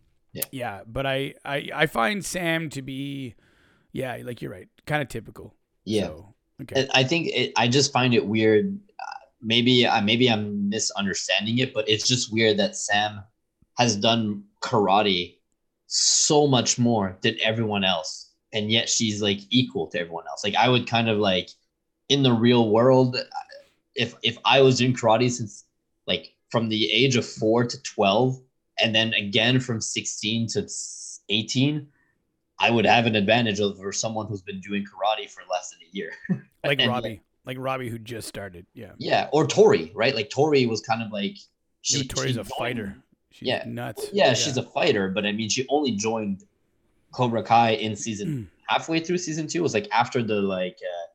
Yeah. 0.50 0.80
But 0.86 1.06
I, 1.06 1.34
I, 1.44 1.68
I 1.74 1.86
find 1.86 2.24
Sam 2.24 2.70
to 2.70 2.82
be, 2.82 3.34
yeah, 3.92 4.18
like 4.24 4.40
you're 4.42 4.50
right, 4.52 4.68
kind 4.86 5.02
of 5.02 5.08
typical. 5.08 5.54
yeah. 5.84 6.06
So, 6.06 6.34
okay. 6.62 6.88
I 6.94 7.04
think 7.04 7.28
it, 7.28 7.52
I 7.56 7.68
just 7.68 7.92
find 7.92 8.14
it 8.14 8.26
weird. 8.26 8.78
uh, 8.98 9.04
Maybe 9.44 9.86
I 9.86 10.00
maybe 10.00 10.30
I'm 10.30 10.68
misunderstanding 10.68 11.58
it, 11.58 11.74
but 11.74 11.88
it's 11.88 12.06
just 12.06 12.32
weird 12.32 12.58
that 12.58 12.76
Sam 12.76 13.22
has 13.76 13.96
done 13.96 14.44
karate 14.62 15.38
so 15.94 16.46
much 16.46 16.78
more 16.78 17.18
than 17.20 17.36
everyone 17.42 17.84
else, 17.84 18.30
and 18.54 18.70
yet 18.70 18.88
she's 18.88 19.20
like 19.20 19.40
equal 19.50 19.86
to 19.88 20.00
everyone 20.00 20.24
else. 20.26 20.42
Like 20.42 20.54
I 20.54 20.68
would 20.68 20.86
kind 20.86 21.08
of 21.10 21.18
like 21.18 21.50
in 22.08 22.22
the 22.22 22.32
real 22.32 22.70
world, 22.70 23.18
if 23.94 24.14
if 24.22 24.38
I 24.44 24.62
was 24.62 24.78
doing 24.78 24.94
karate 24.94 25.30
since 25.30 25.64
like 26.06 26.32
from 26.50 26.70
the 26.70 26.90
age 26.90 27.16
of 27.16 27.26
four 27.26 27.64
to 27.64 27.82
twelve, 27.82 28.40
and 28.82 28.94
then 28.94 29.12
again 29.14 29.60
from 29.60 29.80
sixteen 29.80 30.46
to 30.48 30.66
eighteen. 31.28 31.88
I 32.58 32.70
would 32.70 32.86
have 32.86 33.06
an 33.06 33.16
advantage 33.16 33.60
over 33.60 33.90
someone 33.92 34.26
who's 34.28 34.42
been 34.42 34.60
doing 34.60 34.84
karate 34.84 35.28
for 35.28 35.42
less 35.50 35.70
than 35.70 35.80
a 35.82 35.96
year. 35.96 36.12
like 36.64 36.80
and- 36.80 36.88
Robbie, 36.88 37.20
like 37.44 37.56
Robbie 37.60 37.88
who 37.88 37.98
just 37.98 38.28
started. 38.28 38.64
Yeah. 38.72 38.92
Yeah, 38.98 39.28
or 39.32 39.46
Tory, 39.46 39.90
right? 39.94 40.14
Like 40.14 40.30
Tory 40.30 40.64
was 40.66 40.80
kind 40.80 41.02
of 41.02 41.10
like 41.10 41.36
She, 41.80 41.98
she. 41.98 42.06
Tory's 42.06 42.36
a 42.36 42.44
fighter. 42.44 42.96
She's 43.32 43.48
Yeah. 43.48 43.64
nuts. 43.66 44.06
Yeah, 44.12 44.34
she's 44.34 44.56
a 44.56 44.62
fighter, 44.62 45.08
but 45.08 45.24
I 45.26 45.32
mean, 45.32 45.48
she 45.48 45.66
only 45.68 45.92
joined 45.92 46.44
Cobra 47.12 47.42
Kai 47.42 47.70
in 47.72 47.96
season 47.96 48.28
Mm. 48.28 48.46
halfway 48.68 49.00
through 49.00 49.18
season 49.18 49.46
two. 49.46 49.58
It 49.58 49.62
was 49.62 49.74
like 49.74 49.88
after 49.92 50.22
the 50.22 50.40
like 50.42 50.78
uh, 50.82 51.06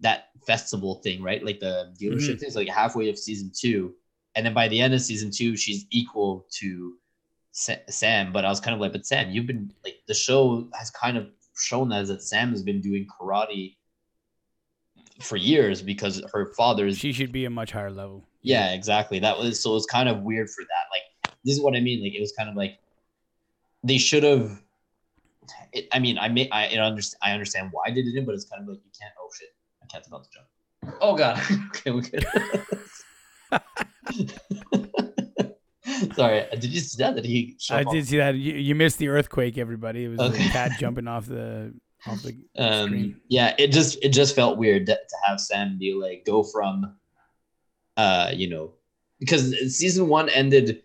that 0.00 0.28
festival 0.46 0.96
thing, 1.02 1.22
right? 1.22 1.44
Like 1.44 1.60
the 1.60 1.94
dealership 2.00 2.34
Mhm. 2.36 2.38
thing. 2.40 2.46
It's 2.46 2.56
like 2.56 2.68
halfway 2.68 3.08
of 3.08 3.18
season 3.18 3.50
two, 3.54 3.94
and 4.34 4.44
then 4.46 4.54
by 4.54 4.68
the 4.68 4.80
end 4.80 4.94
of 4.94 5.00
season 5.02 5.30
two, 5.30 5.56
she's 5.56 5.86
equal 5.90 6.46
to 6.58 6.96
Sa- 7.52 7.74
Sam. 7.88 8.32
But 8.32 8.44
I 8.44 8.48
was 8.48 8.60
kind 8.60 8.74
of 8.74 8.80
like, 8.80 8.92
but 8.92 9.04
Sam, 9.06 9.30
you've 9.30 9.46
been 9.46 9.72
like 9.84 9.96
the 10.06 10.14
show 10.14 10.68
has 10.78 10.90
kind 10.90 11.16
of 11.16 11.28
shown 11.58 11.92
us 11.92 12.08
that 12.08 12.22
Sam 12.22 12.50
has 12.50 12.62
been 12.62 12.80
doing 12.80 13.06
karate 13.08 13.76
for 15.20 15.36
years 15.36 15.82
because 15.82 16.22
her 16.32 16.52
father 16.54 16.86
is 16.86 16.96
She 16.98 17.12
should 17.12 17.32
be 17.32 17.44
a 17.44 17.50
much 17.50 17.72
higher 17.72 17.90
level. 17.90 18.24
yeah, 18.42 18.72
exactly. 18.72 19.18
That 19.18 19.36
was 19.38 19.60
so 19.62 19.72
it 19.72 19.74
was 19.74 19.86
kind 19.86 20.08
of 20.08 20.22
weird 20.22 20.48
for 20.48 20.62
that. 20.64 20.86
Like 20.90 21.02
this 21.44 21.56
is 21.56 21.62
what 21.62 21.76
I 21.76 21.80
mean. 21.80 22.02
Like 22.02 22.14
it 22.14 22.20
was 22.20 22.32
kind 22.32 22.48
of 22.48 22.56
like 22.56 22.78
they 23.84 23.98
should 23.98 24.22
have. 24.22 24.60
It, 25.72 25.88
I 25.92 25.98
mean, 25.98 26.18
I 26.18 26.28
may 26.28 26.48
I 26.50 26.68
understand 26.76 27.18
I 27.22 27.32
understand 27.32 27.68
why 27.72 27.90
they 27.90 28.02
didn't, 28.02 28.24
but 28.24 28.34
it's 28.34 28.44
kind 28.44 28.62
of 28.62 28.68
like 28.68 28.78
you 28.84 28.90
can't. 28.98 29.12
Oh 29.20 29.28
shit, 29.38 29.48
my 29.80 29.86
cat's 29.88 30.08
about 30.08 30.24
to 30.24 30.30
jump. 30.30 30.46
Oh 31.00 31.16
god. 31.16 31.40
okay, 31.76 31.90
we 31.90 32.02
good. 32.02 32.24
Sorry, 36.14 36.44
did 36.52 36.64
you 36.64 36.80
see 36.80 37.02
that? 37.02 37.14
Did 37.16 37.24
he? 37.24 37.56
I 37.70 37.82
off? 37.84 37.92
did 37.92 38.06
see 38.06 38.16
that. 38.18 38.34
You, 38.34 38.54
you 38.54 38.74
missed 38.74 38.98
the 38.98 39.08
earthquake, 39.08 39.58
everybody. 39.58 40.04
It 40.04 40.08
was 40.08 40.20
Okay. 40.20 40.44
the 40.44 40.50
cat 40.50 40.72
jumping 40.78 41.08
off 41.08 41.26
the 41.26 41.74
off 42.06 42.22
the 42.22 42.34
um 42.56 42.86
screen. 42.88 43.20
yeah 43.28 43.54
it 43.58 43.72
just 43.72 44.02
it 44.02 44.08
just 44.08 44.34
felt 44.34 44.56
weird 44.56 44.86
to, 44.86 44.94
to 44.94 45.16
have 45.26 45.38
sam 45.38 45.76
be 45.78 45.92
like 45.92 46.24
go 46.24 46.42
from 46.42 46.96
uh 47.98 48.30
you 48.34 48.48
know 48.48 48.72
because 49.18 49.50
season 49.76 50.08
one 50.08 50.30
ended 50.30 50.82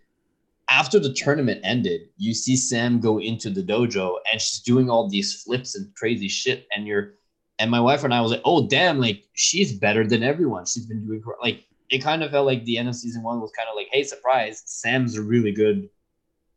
after 0.70 1.00
the 1.00 1.14
tournament 1.14 1.62
ended 1.64 2.02
you 2.18 2.34
see 2.34 2.56
sam 2.56 3.00
go 3.00 3.20
into 3.20 3.50
the 3.50 3.62
dojo 3.62 4.16
and 4.32 4.42
she's 4.42 4.62
doing 4.62 4.90
all 4.90 5.08
these 5.10 5.44
flips 5.44 5.76
and 5.76 5.94
crazy 5.96 6.28
shit. 6.28 6.68
And 6.76 6.88
you're 6.88 7.14
and 7.60 7.72
my 7.72 7.80
wife 7.80 8.04
and 8.04 8.14
i 8.14 8.22
was 8.22 8.32
like 8.32 8.42
oh 8.46 8.68
damn 8.68 9.00
like 9.00 9.24
she's 9.34 9.78
better 9.78 10.06
than 10.06 10.24
everyone. 10.24 10.66
She's 10.66 10.86
been 10.86 11.06
doing 11.06 11.22
kar-" 11.22 11.38
like 11.42 11.66
it 11.90 12.00
kind 12.00 12.24
of 12.24 12.32
felt 12.32 12.48
like 12.48 12.66
the 12.66 12.78
end 12.78 12.90
of 12.90 12.96
season 12.96 13.22
one 13.24 13.40
was 13.40 13.52
kind 13.58 13.70
of 13.70 13.76
like 13.76 13.88
hey 13.92 14.04
surprise 14.04 14.64
sam's 14.66 15.18
a 15.18 15.22
really 15.22 15.52
good 15.52 15.90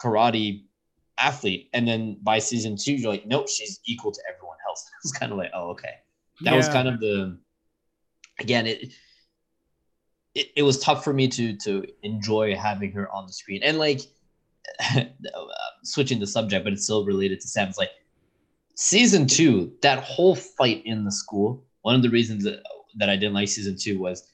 karate 0.01 0.65
athlete. 1.19 1.69
And 1.73 1.87
then 1.87 2.19
by 2.23 2.39
season 2.39 2.77
two 2.77 2.95
you're 2.95 3.11
like 3.11 3.27
nope 3.27 3.49
she's 3.49 3.81
equal 3.87 4.13
to 4.13 4.21
everyone 4.29 4.59
else. 4.69 4.89
It's 5.05 5.13
kind 5.13 5.33
of 5.33 5.39
like 5.39 5.51
oh 5.55 5.71
okay. 5.71 5.95
That 6.43 6.55
was 6.55 6.69
kind 6.69 6.89
of 6.89 7.01
the 7.01 7.39
again 8.39 8.67
it, 8.67 8.93
it 10.35 10.49
it 10.57 10.63
was 10.63 10.79
tough 10.79 11.05
for 11.05 11.13
me 11.13 11.29
to 11.29 11.57
to 11.57 11.85
enjoy 12.03 12.55
having 12.55 12.93
her 12.93 13.11
on 13.13 13.27
the 13.27 13.33
screen. 13.33 13.63
And 13.63 13.79
like 13.79 14.01
switching 15.83 16.19
the 16.19 16.27
subject 16.27 16.63
but 16.63 16.75
it's 16.75 16.85
still 16.85 17.07
related 17.07 17.41
to 17.41 17.49
sam's 17.49 17.79
like 17.79 17.91
season 18.75 19.27
two 19.27 19.73
that 19.81 19.99
whole 20.01 20.35
fight 20.35 20.83
in 20.85 21.05
the 21.05 21.11
school 21.11 21.65
one 21.83 21.95
of 21.95 22.03
the 22.03 22.11
reasons 22.11 22.45
that, 22.45 22.63
that 22.99 23.09
i 23.09 23.17
didn't 23.17 23.33
like 23.33 23.49
season 23.49 23.77
two 23.79 23.99
was 23.99 24.31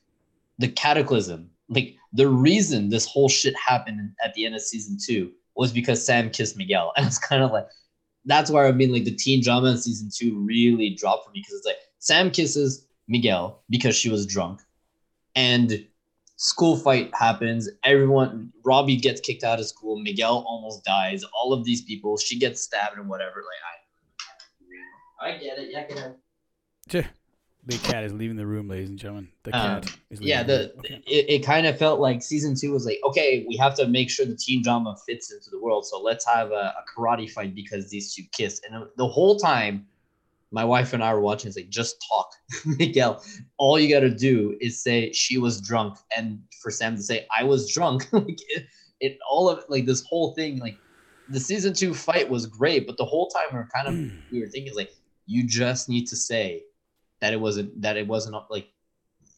the 0.59 0.68
cataclysm. 0.68 1.51
Like 1.68 1.97
the 2.12 2.28
reason 2.28 2.88
this 2.88 3.07
whole 3.07 3.28
shit 3.28 3.55
happened 3.57 4.12
at 4.22 4.34
the 4.34 4.47
end 4.47 4.55
of 4.55 4.62
season 4.62 4.99
two 5.05 5.32
was 5.57 5.72
because 5.72 6.05
sam 6.05 6.30
kissed 6.30 6.57
miguel. 6.57 6.92
And 6.97 7.07
it's 7.07 7.18
kind 7.18 7.42
of 7.42 7.53
like 7.53 7.66
that's 8.26 8.51
where 8.51 8.66
I 8.66 8.72
mean, 8.72 8.92
like 8.92 9.05
the 9.05 9.14
teen 9.14 9.42
drama 9.42 9.68
in 9.68 9.78
season 9.78 10.11
two 10.14 10.38
really 10.40 10.90
dropped 10.90 11.26
for 11.26 11.30
me 11.32 11.40
because 11.40 11.59
it's 11.59 11.66
like 11.66 11.76
Sam 11.99 12.30
kisses 12.30 12.86
Miguel 13.07 13.62
because 13.68 13.95
she 13.95 14.09
was 14.09 14.26
drunk, 14.26 14.61
and 15.35 15.87
school 16.37 16.76
fight 16.76 17.11
happens. 17.14 17.68
Everyone, 17.85 18.53
Robbie 18.64 18.97
gets 18.97 19.20
kicked 19.20 19.45
out 19.45 19.61
of 19.61 19.66
school. 19.66 19.99
Miguel 19.99 20.45
almost 20.47 20.85
dies. 20.85 21.22
All 21.32 21.53
of 21.53 21.64
these 21.64 21.82
people, 21.82 22.16
she 22.16 22.39
gets 22.39 22.62
stabbed 22.62 22.99
and 22.99 23.09
whatever. 23.09 23.37
Like 23.37 25.30
I, 25.30 25.35
I 25.37 25.39
get 25.39 25.59
it. 25.59 25.68
Yeah, 25.70 25.87
get 25.87 25.99
it. 25.99 26.16
Tch, 27.05 27.09
The 27.66 27.78
cat 27.78 28.05
is 28.05 28.12
leaving 28.12 28.37
the 28.37 28.47
room, 28.47 28.68
ladies 28.68 28.91
and 28.91 28.99
gentlemen. 28.99 29.28
The 29.45 29.57
Um, 29.57 29.80
cat 29.80 29.97
is 30.11 30.20
leaving 30.20 30.28
yeah 30.28 30.43
the 30.43 30.53
the 30.53 30.59
room. 30.59 30.78
Okay. 30.80 31.03
it, 31.07 31.30
it 31.30 31.47
kind 31.47 31.66
of 31.66 31.78
felt 31.78 31.99
like 32.01 32.22
season 32.22 32.55
two 32.55 32.72
was 32.72 32.85
like 32.85 32.99
okay 33.05 33.45
we 33.49 33.57
have 33.57 33.74
to 33.76 33.87
make 33.87 34.11
sure 34.11 34.26
the 34.26 34.37
teen 34.37 34.62
drama 34.62 34.97
fits 35.07 35.32
into 35.32 35.49
the 35.51 35.61
world 35.61 35.87
so 35.87 36.01
let's 36.01 36.26
have 36.26 36.51
a, 36.51 36.74
a 36.78 36.85
karate 36.95 37.30
fight 37.30 37.55
because 37.55 37.89
these 37.89 38.14
two 38.14 38.22
kiss, 38.32 38.61
and 38.68 38.85
the 38.97 39.07
whole 39.09 39.39
time 39.39 39.87
my 40.55 40.64
wife 40.64 40.92
and 40.92 41.02
i 41.02 41.12
were 41.12 41.20
watching 41.20 41.48
it's 41.48 41.57
like 41.57 41.68
just 41.68 41.96
talk 42.09 42.30
miguel 42.78 43.22
all 43.59 43.78
you 43.78 43.88
got 43.88 44.00
to 44.00 44.11
do 44.11 44.57
is 44.61 44.80
say 44.82 45.12
she 45.12 45.36
was 45.36 45.61
drunk 45.61 45.98
and 46.16 46.38
for 46.62 46.70
sam 46.70 46.96
to 46.96 47.02
say 47.02 47.26
i 47.36 47.42
was 47.42 47.70
drunk 47.72 48.07
like 48.12 48.40
it, 48.48 48.66
it 49.00 49.18
all 49.30 49.48
of 49.48 49.64
like 49.68 49.84
this 49.84 50.05
whole 50.05 50.34
thing 50.34 50.59
like 50.59 50.78
the 51.28 51.40
season 51.40 51.72
two 51.72 51.92
fight 51.92 52.28
was 52.28 52.46
great 52.46 52.86
but 52.86 52.96
the 52.96 53.05
whole 53.05 53.28
time 53.28 53.46
we're 53.52 53.66
kind 53.74 53.88
of 53.88 53.94
hmm. 53.94 54.09
we 54.30 54.40
were 54.40 54.48
thinking 54.48 54.74
like 54.74 54.92
you 55.26 55.46
just 55.46 55.88
need 55.88 56.07
to 56.07 56.16
say 56.16 56.62
that 57.20 57.32
it 57.32 57.40
wasn't 57.40 57.80
that 57.80 57.96
it 57.96 58.07
wasn't 58.07 58.36
like 58.50 58.68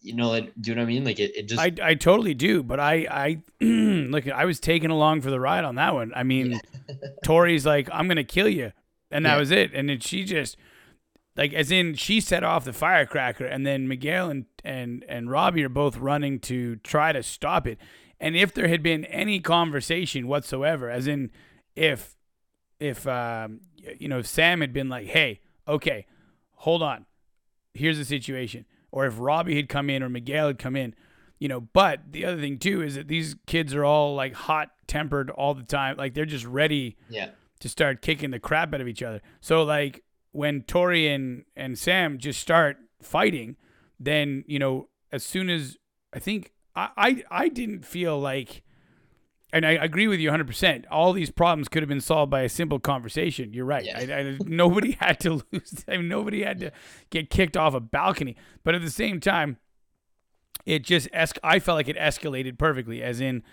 you 0.06 0.14
know 0.14 0.28
like, 0.28 0.52
do 0.60 0.70
you 0.70 0.76
know 0.76 0.82
what 0.82 0.86
I 0.86 0.92
mean? 0.92 1.04
Like 1.04 1.18
it, 1.18 1.36
it 1.36 1.48
just 1.48 1.60
I, 1.60 1.72
I 1.82 1.94
totally 1.94 2.34
do, 2.34 2.62
but 2.62 2.78
I 2.78 3.06
I 3.10 3.42
look 3.64 4.28
I 4.28 4.44
was 4.44 4.60
taken 4.60 4.90
along 4.90 5.20
for 5.22 5.30
the 5.30 5.40
ride 5.40 5.64
on 5.64 5.74
that 5.74 5.94
one. 5.94 6.12
I 6.14 6.22
mean, 6.22 6.60
Tory's 7.24 7.66
like 7.66 7.88
I'm 7.92 8.06
gonna 8.08 8.24
kill 8.24 8.48
you, 8.48 8.72
and 9.10 9.26
that 9.26 9.34
Yeah. 9.34 9.38
was 9.38 9.50
it. 9.50 9.72
And 9.74 9.88
then 9.88 10.00
she 10.00 10.24
just 10.24 10.56
like 11.36 11.52
as 11.52 11.70
in 11.70 11.94
she 11.94 12.20
set 12.20 12.42
off 12.42 12.64
the 12.64 12.72
firecracker, 12.72 13.44
and 13.44 13.66
then 13.66 13.88
Miguel 13.88 14.30
and 14.30 14.46
and 14.64 15.04
and 15.08 15.30
Robbie 15.30 15.64
are 15.64 15.68
both 15.68 15.96
running 15.96 16.40
to 16.40 16.76
try 16.76 17.12
to 17.12 17.22
stop 17.22 17.66
it. 17.66 17.78
And 18.18 18.36
if 18.36 18.54
there 18.54 18.68
had 18.68 18.82
been 18.82 19.04
any 19.06 19.40
conversation 19.40 20.26
whatsoever, 20.26 20.90
as 20.90 21.06
in 21.06 21.30
if 21.74 22.16
if 22.80 23.06
um, 23.06 23.60
you 23.98 24.08
know 24.08 24.18
if 24.20 24.26
Sam 24.26 24.60
had 24.60 24.72
been 24.72 24.88
like, 24.88 25.06
hey, 25.06 25.40
okay, 25.68 26.06
hold 26.54 26.82
on, 26.82 27.06
here's 27.74 27.98
the 27.98 28.04
situation, 28.04 28.64
or 28.90 29.06
if 29.06 29.18
Robbie 29.18 29.56
had 29.56 29.68
come 29.68 29.90
in 29.90 30.02
or 30.02 30.08
Miguel 30.08 30.46
had 30.46 30.58
come 30.58 30.76
in, 30.76 30.94
you 31.38 31.48
know. 31.48 31.60
But 31.60 32.12
the 32.12 32.24
other 32.24 32.40
thing 32.40 32.58
too 32.58 32.82
is 32.82 32.94
that 32.94 33.08
these 33.08 33.36
kids 33.46 33.74
are 33.74 33.84
all 33.84 34.14
like 34.14 34.32
hot 34.32 34.70
tempered 34.86 35.28
all 35.30 35.52
the 35.52 35.62
time, 35.62 35.96
like 35.98 36.14
they're 36.14 36.24
just 36.24 36.46
ready 36.46 36.96
yeah 37.10 37.28
to 37.60 37.68
start 37.68 38.02
kicking 38.02 38.30
the 38.30 38.38
crap 38.38 38.74
out 38.74 38.80
of 38.80 38.88
each 38.88 39.02
other. 39.02 39.20
So 39.40 39.62
like 39.62 40.02
when 40.36 40.62
Tory 40.62 41.08
and 41.08 41.44
and 41.56 41.78
Sam 41.78 42.18
just 42.18 42.40
start 42.40 42.76
fighting, 43.02 43.56
then 43.98 44.44
you 44.46 44.58
know 44.58 44.88
as 45.12 45.24
soon 45.24 45.48
as 45.48 45.76
I 46.12 46.18
think 46.18 46.52
I 46.74 46.90
I, 46.96 47.24
I 47.30 47.48
didn't 47.48 47.84
feel 47.84 48.18
like. 48.18 48.62
And 49.52 49.64
I 49.64 49.70
agree 49.72 50.08
with 50.08 50.18
you 50.18 50.28
100%. 50.30 50.84
All 50.90 51.12
these 51.12 51.30
problems 51.30 51.68
could 51.68 51.80
have 51.80 51.88
been 51.88 52.00
solved 52.00 52.30
by 52.30 52.42
a 52.42 52.48
simple 52.48 52.80
conversation. 52.80 53.54
You're 53.54 53.64
right. 53.64 53.84
Yeah. 53.84 53.98
I, 54.00 54.20
I, 54.20 54.38
nobody 54.44 54.92
had 55.00 55.20
to 55.20 55.40
lose. 55.52 55.84
I 55.88 55.98
mean, 55.98 56.08
nobody 56.08 56.42
had 56.42 56.58
to 56.58 56.72
get 57.10 57.30
kicked 57.30 57.56
off 57.56 57.72
a 57.72 57.80
balcony. 57.80 58.36
But 58.64 58.74
at 58.74 58.82
the 58.82 58.90
same 58.90 59.20
time, 59.20 59.58
it 60.66 60.82
just 60.82 61.08
es- 61.12 61.32
I 61.44 61.60
felt 61.60 61.76
like 61.76 61.88
it 61.88 61.96
escalated 61.96 62.58
perfectly. 62.58 63.02
As 63.02 63.20
in, 63.20 63.44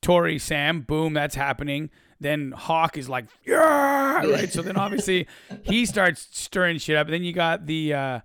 Tory, 0.00 0.38
Sam, 0.38 0.82
boom, 0.82 1.12
that's 1.12 1.34
happening. 1.34 1.90
Then 2.22 2.52
Hawk 2.52 2.96
is 2.96 3.08
like, 3.08 3.26
yeah, 3.44 4.24
right. 4.26 4.50
So 4.50 4.62
then 4.62 4.76
obviously 4.76 5.26
he 5.62 5.84
starts 5.86 6.28
stirring 6.32 6.78
shit 6.78 6.96
up. 6.96 7.06
And 7.08 7.14
then 7.14 7.22
you 7.24 7.32
got 7.32 7.66
the 7.66 7.94
uh, 7.94 8.20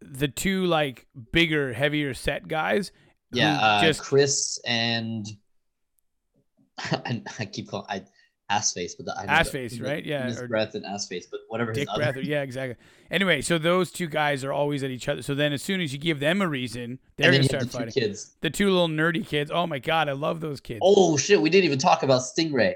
the 0.00 0.28
two 0.28 0.66
like 0.66 1.06
bigger, 1.32 1.72
heavier 1.72 2.14
set 2.14 2.46
guys. 2.48 2.92
yeah 3.32 3.58
uh, 3.60 3.82
just 3.82 4.02
Chris 4.02 4.60
and 4.66 5.26
I, 6.78 7.22
I 7.38 7.44
keep 7.44 7.68
calling 7.68 7.86
I 7.88 8.02
ass 8.48 8.72
face, 8.72 8.94
but 8.96 9.06
the, 9.06 9.14
I 9.16 9.24
Ass 9.26 9.50
face, 9.50 9.78
the- 9.78 9.84
right? 9.84 10.04
Yeah, 10.04 10.24
Miss 10.26 10.40
or- 10.40 10.48
breath 10.48 10.74
and 10.74 10.84
ass 10.84 11.06
face, 11.06 11.26
but 11.30 11.38
whatever 11.48 11.72
Dick 11.72 11.88
breath. 11.94 12.16
or- 12.16 12.20
Yeah, 12.20 12.42
exactly. 12.42 12.76
Anyway, 13.10 13.42
so 13.42 13.58
those 13.58 13.92
two 13.92 14.08
guys 14.08 14.42
are 14.42 14.52
always 14.52 14.82
at 14.82 14.90
each 14.90 15.08
other. 15.08 15.22
So 15.22 15.34
then 15.36 15.52
as 15.52 15.62
soon 15.62 15.80
as 15.80 15.92
you 15.92 15.98
give 16.00 16.18
them 16.20 16.42
a 16.42 16.48
reason, 16.48 16.98
they're 17.16 17.30
gonna 17.30 17.44
start 17.44 17.64
the 17.64 17.68
fighting. 17.68 17.92
kids. 17.92 18.34
The 18.40 18.50
two 18.50 18.70
little 18.70 18.88
nerdy 18.88 19.24
kids. 19.26 19.50
Oh 19.54 19.66
my 19.68 19.78
god, 19.78 20.08
I 20.08 20.12
love 20.12 20.40
those 20.40 20.60
kids. 20.60 20.80
Oh 20.82 21.16
shit, 21.16 21.40
we 21.40 21.48
didn't 21.50 21.66
even 21.66 21.78
talk 21.78 22.02
about 22.02 22.22
Stingray. 22.22 22.74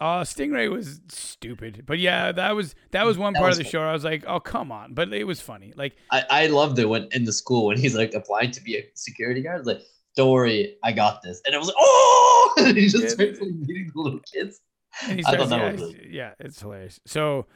Oh, 0.00 0.22
Stingray 0.24 0.70
was 0.70 1.00
stupid, 1.08 1.84
but 1.86 1.98
yeah, 1.98 2.32
that 2.32 2.54
was 2.54 2.74
that 2.90 3.06
was 3.06 3.16
one 3.16 3.32
That 3.32 3.38
part 3.40 3.50
was 3.50 3.58
of 3.58 3.64
the 3.64 3.70
show. 3.70 3.82
I 3.82 3.92
was 3.92 4.04
like, 4.04 4.24
oh 4.26 4.40
come 4.40 4.72
on, 4.72 4.94
but 4.94 5.12
it 5.12 5.24
was 5.24 5.40
funny. 5.40 5.72
Like, 5.76 5.96
I, 6.10 6.24
I 6.30 6.46
loved 6.48 6.78
it 6.78 6.86
when 6.88 7.08
in 7.12 7.24
the 7.24 7.32
school 7.32 7.66
when 7.66 7.78
he's 7.78 7.94
like 7.94 8.12
applying 8.14 8.50
to 8.52 8.62
be 8.62 8.76
a 8.76 8.84
security 8.94 9.40
guard. 9.42 9.66
Like, 9.66 9.80
don't 10.16 10.30
worry, 10.30 10.76
I 10.82 10.92
got 10.92 11.22
this. 11.22 11.40
And 11.46 11.54
it 11.54 11.58
was 11.58 11.68
like, 11.68 11.76
oh, 11.78 12.54
and 12.58 12.76
he 12.76 12.88
just 12.88 13.02
Yeah, 13.04 13.08
starts 13.10 13.40
like, 13.40 13.66
beating 13.66 13.90
the 13.94 14.00
little 14.02 14.20
kids. 14.20 14.60
and 15.08 15.18
he 15.18 15.24
I 15.24 15.36
thought 15.36 15.48
that 15.48 15.58
yeah, 15.58 15.72
was 15.72 15.80
really 15.80 15.94
it's- 15.94 16.06
yeah, 16.12 16.30
it's 16.40 16.60
hilarious. 16.60 17.00
So, 17.06 17.46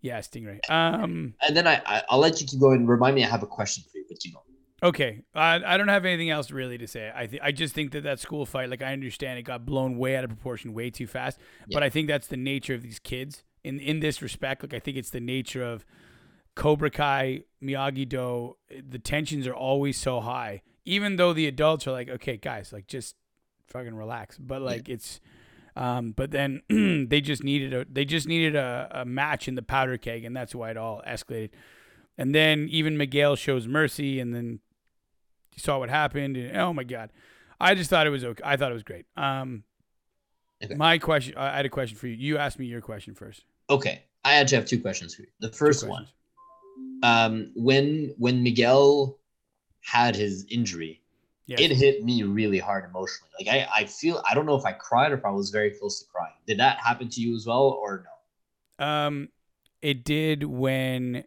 yeah, 0.00 0.18
Stingray. 0.20 0.60
Um, 0.70 1.34
And 1.42 1.56
then 1.56 1.66
I, 1.66 1.82
I 1.86 2.02
I'll 2.10 2.18
let 2.18 2.40
you 2.40 2.46
keep 2.46 2.60
going. 2.60 2.86
Remind 2.86 3.14
me, 3.16 3.24
I 3.24 3.28
have 3.28 3.42
a 3.42 3.46
question 3.46 3.82
for 3.90 3.98
you, 3.98 4.04
but 4.08 4.24
you 4.24 4.32
know. 4.32 4.42
Okay, 4.82 5.22
I 5.34 5.60
I 5.64 5.76
don't 5.76 5.88
have 5.88 6.04
anything 6.04 6.30
else 6.30 6.50
really 6.50 6.78
to 6.78 6.86
say. 6.86 7.10
I 7.14 7.26
th- 7.26 7.42
I 7.44 7.52
just 7.52 7.74
think 7.74 7.92
that 7.92 8.02
that 8.04 8.20
school 8.20 8.46
fight, 8.46 8.70
like 8.70 8.82
I 8.82 8.92
understand, 8.92 9.38
it 9.38 9.42
got 9.42 9.64
blown 9.64 9.98
way 9.98 10.16
out 10.16 10.24
of 10.24 10.30
proportion, 10.30 10.72
way 10.74 10.90
too 10.90 11.06
fast. 11.06 11.38
But 11.72 11.82
I 11.82 11.90
think 11.90 12.08
that's 12.08 12.28
the 12.28 12.36
nature 12.36 12.74
of 12.74 12.82
these 12.82 12.98
kids 12.98 13.44
in 13.64 13.80
in 13.80 14.00
this 14.00 14.22
respect. 14.22 14.62
Like 14.62 14.74
I 14.74 14.78
think 14.78 14.96
it's 14.96 15.10
the 15.10 15.20
nature 15.20 15.62
of 15.62 15.84
Cobra 16.54 16.90
Kai, 16.90 17.42
Miyagi 17.62 18.08
Do. 18.08 18.56
The 18.88 18.98
tensions 18.98 19.46
are 19.46 19.54
always 19.54 19.96
so 19.96 20.20
high, 20.20 20.62
even 20.84 21.16
though 21.16 21.32
the 21.32 21.46
adults 21.46 21.86
are 21.86 21.92
like, 21.92 22.08
okay, 22.08 22.36
guys, 22.36 22.72
like 22.72 22.86
just 22.86 23.16
fucking 23.66 23.94
relax. 23.94 24.38
But 24.38 24.62
like 24.62 24.88
it's, 24.88 25.20
um, 25.76 26.12
but 26.12 26.30
then 26.30 26.62
they 27.08 27.20
just 27.20 27.44
needed 27.44 27.74
a 27.74 27.84
they 27.90 28.04
just 28.04 28.26
needed 28.26 28.56
a, 28.56 28.88
a 28.92 29.04
match 29.04 29.48
in 29.48 29.54
the 29.54 29.62
powder 29.62 29.98
keg, 29.98 30.24
and 30.24 30.36
that's 30.36 30.54
why 30.54 30.70
it 30.70 30.76
all 30.76 31.02
escalated. 31.06 31.50
And 32.16 32.34
then 32.34 32.66
even 32.70 32.96
Miguel 32.96 33.36
shows 33.36 33.68
mercy, 33.68 34.18
and 34.18 34.34
then 34.34 34.58
you 35.58 35.62
saw 35.62 35.78
what 35.78 35.90
happened. 35.90 36.36
And, 36.36 36.56
oh 36.56 36.72
my 36.72 36.84
god, 36.84 37.10
I 37.60 37.74
just 37.74 37.90
thought 37.90 38.06
it 38.06 38.10
was 38.10 38.24
okay. 38.24 38.42
I 38.44 38.56
thought 38.56 38.70
it 38.70 38.74
was 38.74 38.84
great. 38.84 39.06
Um, 39.16 39.64
Okay. 40.60 40.74
my 40.74 40.98
question, 40.98 41.34
I 41.36 41.56
had 41.56 41.66
a 41.66 41.68
question 41.68 41.96
for 41.96 42.08
you. 42.08 42.14
You 42.16 42.36
asked 42.36 42.58
me 42.58 42.66
your 42.66 42.80
question 42.80 43.14
first. 43.14 43.44
Okay, 43.70 44.02
I 44.24 44.34
actually 44.34 44.56
have 44.56 44.66
two 44.66 44.80
questions 44.80 45.14
for 45.14 45.22
you. 45.22 45.28
The 45.38 45.50
first 45.52 45.86
one, 45.86 46.08
um, 47.04 47.52
when 47.54 48.12
when 48.18 48.42
Miguel 48.42 49.18
had 49.80 50.16
his 50.16 50.46
injury, 50.50 51.00
Yes. 51.46 51.60
it 51.60 51.70
hit 51.70 52.04
me 52.04 52.24
really 52.24 52.58
hard 52.58 52.84
emotionally. 52.84 53.30
Like 53.38 53.48
I, 53.48 53.68
I 53.82 53.84
feel 53.84 54.20
I 54.28 54.34
don't 54.34 54.46
know 54.46 54.56
if 54.56 54.64
I 54.64 54.72
cried 54.72 55.12
or 55.12 55.14
if 55.14 55.24
I 55.24 55.30
was 55.30 55.50
very 55.50 55.70
close 55.70 56.00
to 56.00 56.06
crying. 56.10 56.34
Did 56.46 56.58
that 56.58 56.78
happen 56.78 57.08
to 57.10 57.20
you 57.20 57.36
as 57.36 57.46
well 57.46 57.68
or 57.68 58.04
no? 58.80 58.84
Um, 58.84 59.28
it 59.80 60.02
did 60.04 60.42
when 60.42 61.22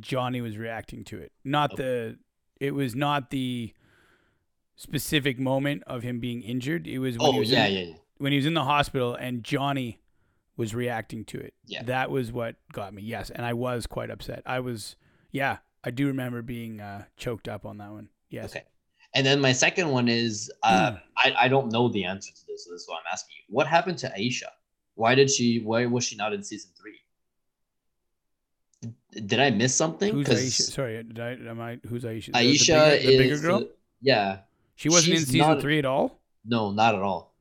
Johnny 0.00 0.42
was 0.42 0.58
reacting 0.58 1.04
to 1.04 1.18
it. 1.18 1.32
Not 1.44 1.76
the. 1.76 2.18
It 2.60 2.74
was 2.74 2.94
not 2.94 3.30
the 3.30 3.72
specific 4.76 5.38
moment 5.38 5.82
of 5.86 6.02
him 6.02 6.20
being 6.20 6.42
injured. 6.42 6.86
It 6.86 6.98
was 6.98 7.18
when 7.18 7.32
he 7.32 7.36
Oh 7.36 7.40
was 7.40 7.50
yeah, 7.50 7.66
in, 7.66 7.72
yeah, 7.72 7.80
yeah. 7.84 7.94
when 8.18 8.32
he 8.32 8.36
was 8.36 8.46
in 8.46 8.54
the 8.54 8.64
hospital 8.64 9.14
and 9.14 9.44
Johnny 9.44 10.00
was 10.56 10.74
reacting 10.74 11.24
to 11.26 11.38
it. 11.40 11.54
Yeah. 11.66 11.82
That 11.84 12.10
was 12.10 12.32
what 12.32 12.56
got 12.72 12.94
me. 12.94 13.02
Yes, 13.02 13.30
and 13.30 13.44
I 13.44 13.52
was 13.54 13.86
quite 13.86 14.10
upset. 14.10 14.42
I 14.46 14.60
was. 14.60 14.96
Yeah, 15.32 15.58
I 15.82 15.90
do 15.90 16.06
remember 16.06 16.42
being 16.42 16.80
uh, 16.80 17.04
choked 17.16 17.48
up 17.48 17.66
on 17.66 17.78
that 17.78 17.90
one. 17.90 18.08
Yes. 18.30 18.50
Okay. 18.52 18.64
And 19.16 19.24
then 19.24 19.40
my 19.40 19.52
second 19.52 19.90
one 19.90 20.08
is 20.08 20.50
uh, 20.62 20.96
I, 21.16 21.34
I 21.38 21.48
don't 21.48 21.70
know 21.70 21.88
the 21.88 22.04
answer 22.04 22.32
to 22.32 22.46
this, 22.48 22.64
so 22.64 22.72
this 22.72 22.82
is 22.82 22.88
why 22.88 22.96
I'm 22.96 23.02
asking 23.12 23.34
you. 23.36 23.54
What 23.54 23.66
happened 23.68 23.98
to 23.98 24.08
Aisha? 24.08 24.48
Why 24.94 25.14
did 25.14 25.30
she 25.30 25.60
why 25.60 25.86
was 25.86 26.04
she 26.04 26.16
not 26.16 26.32
in 26.32 26.42
season 26.42 26.70
three? 26.80 26.98
Did- 29.14 29.40
I 29.40 29.50
miss 29.50 29.74
something? 29.74 30.12
Who's 30.12 30.28
Aisha? 30.28 30.62
Sorry, 30.62 31.02
did 31.02 31.20
I, 31.20 31.32
am 31.48 31.60
I? 31.60 31.78
Who's 31.88 32.04
Aisha? 32.04 32.26
The- 32.26 32.32
the 32.32 32.38
Aisha 32.54 32.90
bigger, 32.90 33.06
the 33.10 33.18
bigger 33.18 33.34
is 33.34 33.40
girl. 33.40 33.58
the- 33.60 33.70
yeah. 34.00 34.38
she 34.76 34.88
wasn't 34.88 35.14
in 35.18 35.24
season 35.24 35.38
not- 35.38 35.60
three 35.60 35.78
at 35.78 35.84
all. 35.84 36.20
No, 36.44 36.70
not 36.72 36.94
at 36.94 37.00
all. 37.02 37.34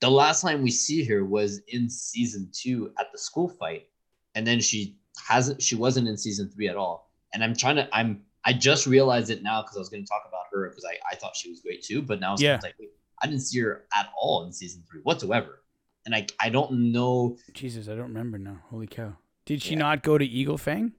The 0.00 0.10
last 0.10 0.40
time 0.42 0.62
we 0.62 0.70
see 0.70 1.04
her 1.04 1.24
was 1.24 1.60
in 1.68 1.88
season 1.90 2.48
two 2.52 2.92
at 2.98 3.10
the 3.12 3.18
school 3.18 3.48
fight, 3.48 3.88
and 4.34 4.46
then 4.46 4.60
she 4.60 4.96
hasn't. 5.26 5.62
She 5.62 5.76
wasn't 5.76 6.08
in 6.08 6.16
season 6.16 6.48
three 6.50 6.68
at 6.68 6.76
all. 6.76 7.10
And 7.32 7.42
I'm 7.44 7.54
trying 7.56 7.76
to. 7.76 7.88
I'm. 7.96 8.22
I 8.44 8.52
just 8.52 8.86
realized 8.86 9.30
it 9.30 9.42
now 9.42 9.62
because 9.62 9.76
I 9.76 9.78
was 9.80 9.88
going 9.88 10.04
to 10.04 10.08
talk 10.08 10.24
about 10.28 10.44
her 10.52 10.68
because 10.68 10.84
I, 10.84 10.96
I 11.10 11.16
thought 11.16 11.34
she 11.34 11.48
was 11.50 11.60
great 11.60 11.82
too. 11.82 12.02
But 12.02 12.20
now 12.20 12.34
it's 12.34 12.42
Yeah. 12.42 12.60
like 12.62 12.74
I 13.22 13.26
didn't 13.26 13.40
see 13.42 13.60
her 13.60 13.84
at 13.96 14.10
all 14.20 14.44
in 14.44 14.52
season 14.52 14.82
three 14.90 15.00
whatsoever. 15.02 15.60
And 16.04 16.14
I 16.14 16.26
I 16.40 16.50
don't 16.50 16.92
know. 16.92 17.38
Jesus, 17.54 17.88
I 17.88 17.92
don't 17.92 18.08
remember 18.08 18.36
now. 18.36 18.58
Holy 18.68 18.86
cow! 18.86 19.16
Did 19.46 19.62
she 19.62 19.72
Yeah. 19.72 19.78
not 19.80 20.02
go 20.02 20.16
to 20.18 20.24
Eagle 20.24 20.58
Fang? 20.58 20.92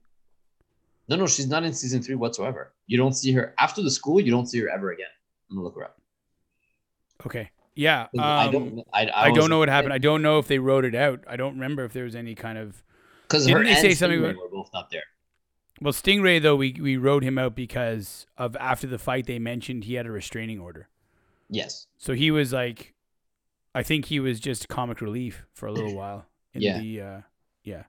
No, 1.08 1.16
no, 1.16 1.26
she's 1.26 1.46
not 1.48 1.62
in 1.64 1.72
season 1.72 2.02
three 2.02 2.14
whatsoever. 2.16 2.72
You 2.86 2.98
don't 2.98 3.12
see 3.14 3.32
her 3.32 3.54
after 3.58 3.82
the 3.82 3.90
school. 3.90 4.20
You 4.20 4.30
don't 4.30 4.46
see 4.46 4.58
her 4.60 4.68
ever 4.68 4.90
again. 4.92 5.06
I'm 5.50 5.56
gonna 5.56 5.64
look 5.66 5.76
her 5.76 5.84
up. 5.84 6.00
Okay. 7.24 7.50
Yeah. 7.74 8.06
'Cause 8.14 8.20
I 8.20 8.46
um, 8.46 8.52
don't. 8.52 8.86
I, 8.92 9.10
I, 9.14 9.30
don't 9.30 9.48
know 9.50 9.58
what 9.58 9.68
happened. 9.68 9.92
I 9.92 9.98
don't 9.98 10.22
know 10.22 10.38
if 10.38 10.48
they 10.48 10.58
wrote 10.58 10.84
it 10.84 10.94
out. 10.94 11.22
I 11.28 11.36
don't 11.36 11.54
remember 11.54 11.84
if 11.84 11.92
there 11.92 12.04
was 12.04 12.16
any 12.16 12.34
kind 12.34 12.58
of. 12.58 12.82
because 13.22 13.46
her 13.48 13.62
they 13.62 13.74
say 13.74 13.94
something 13.94 14.18
about- 14.20 14.36
were 14.36 14.48
both 14.50 14.70
not 14.72 14.90
there. 14.90 15.02
Well, 15.80 15.92
Stingray 15.92 16.40
though 16.40 16.56
we 16.56 16.72
we 16.80 16.96
wrote 16.96 17.22
him 17.22 17.36
out 17.36 17.54
because 17.54 18.26
of 18.38 18.56
after 18.56 18.86
the 18.86 18.98
fight 18.98 19.26
they 19.26 19.38
mentioned 19.38 19.84
he 19.84 19.94
had 19.94 20.06
a 20.06 20.10
restraining 20.10 20.58
order, 20.58 20.88
Yes. 21.50 21.86
so 21.98 22.14
he 22.14 22.30
was 22.30 22.50
like, 22.50 22.94
I 23.74 23.82
think 23.82 24.06
he 24.06 24.18
was 24.18 24.40
just 24.40 24.68
comic 24.68 25.02
relief 25.02 25.44
for 25.52 25.66
a 25.66 25.72
little 25.72 25.94
while. 25.94 26.24
In 26.54 26.62
Yeah. 26.62 26.80
The, 26.80 27.00
uh, 27.02 27.20
yeah. 27.62 27.82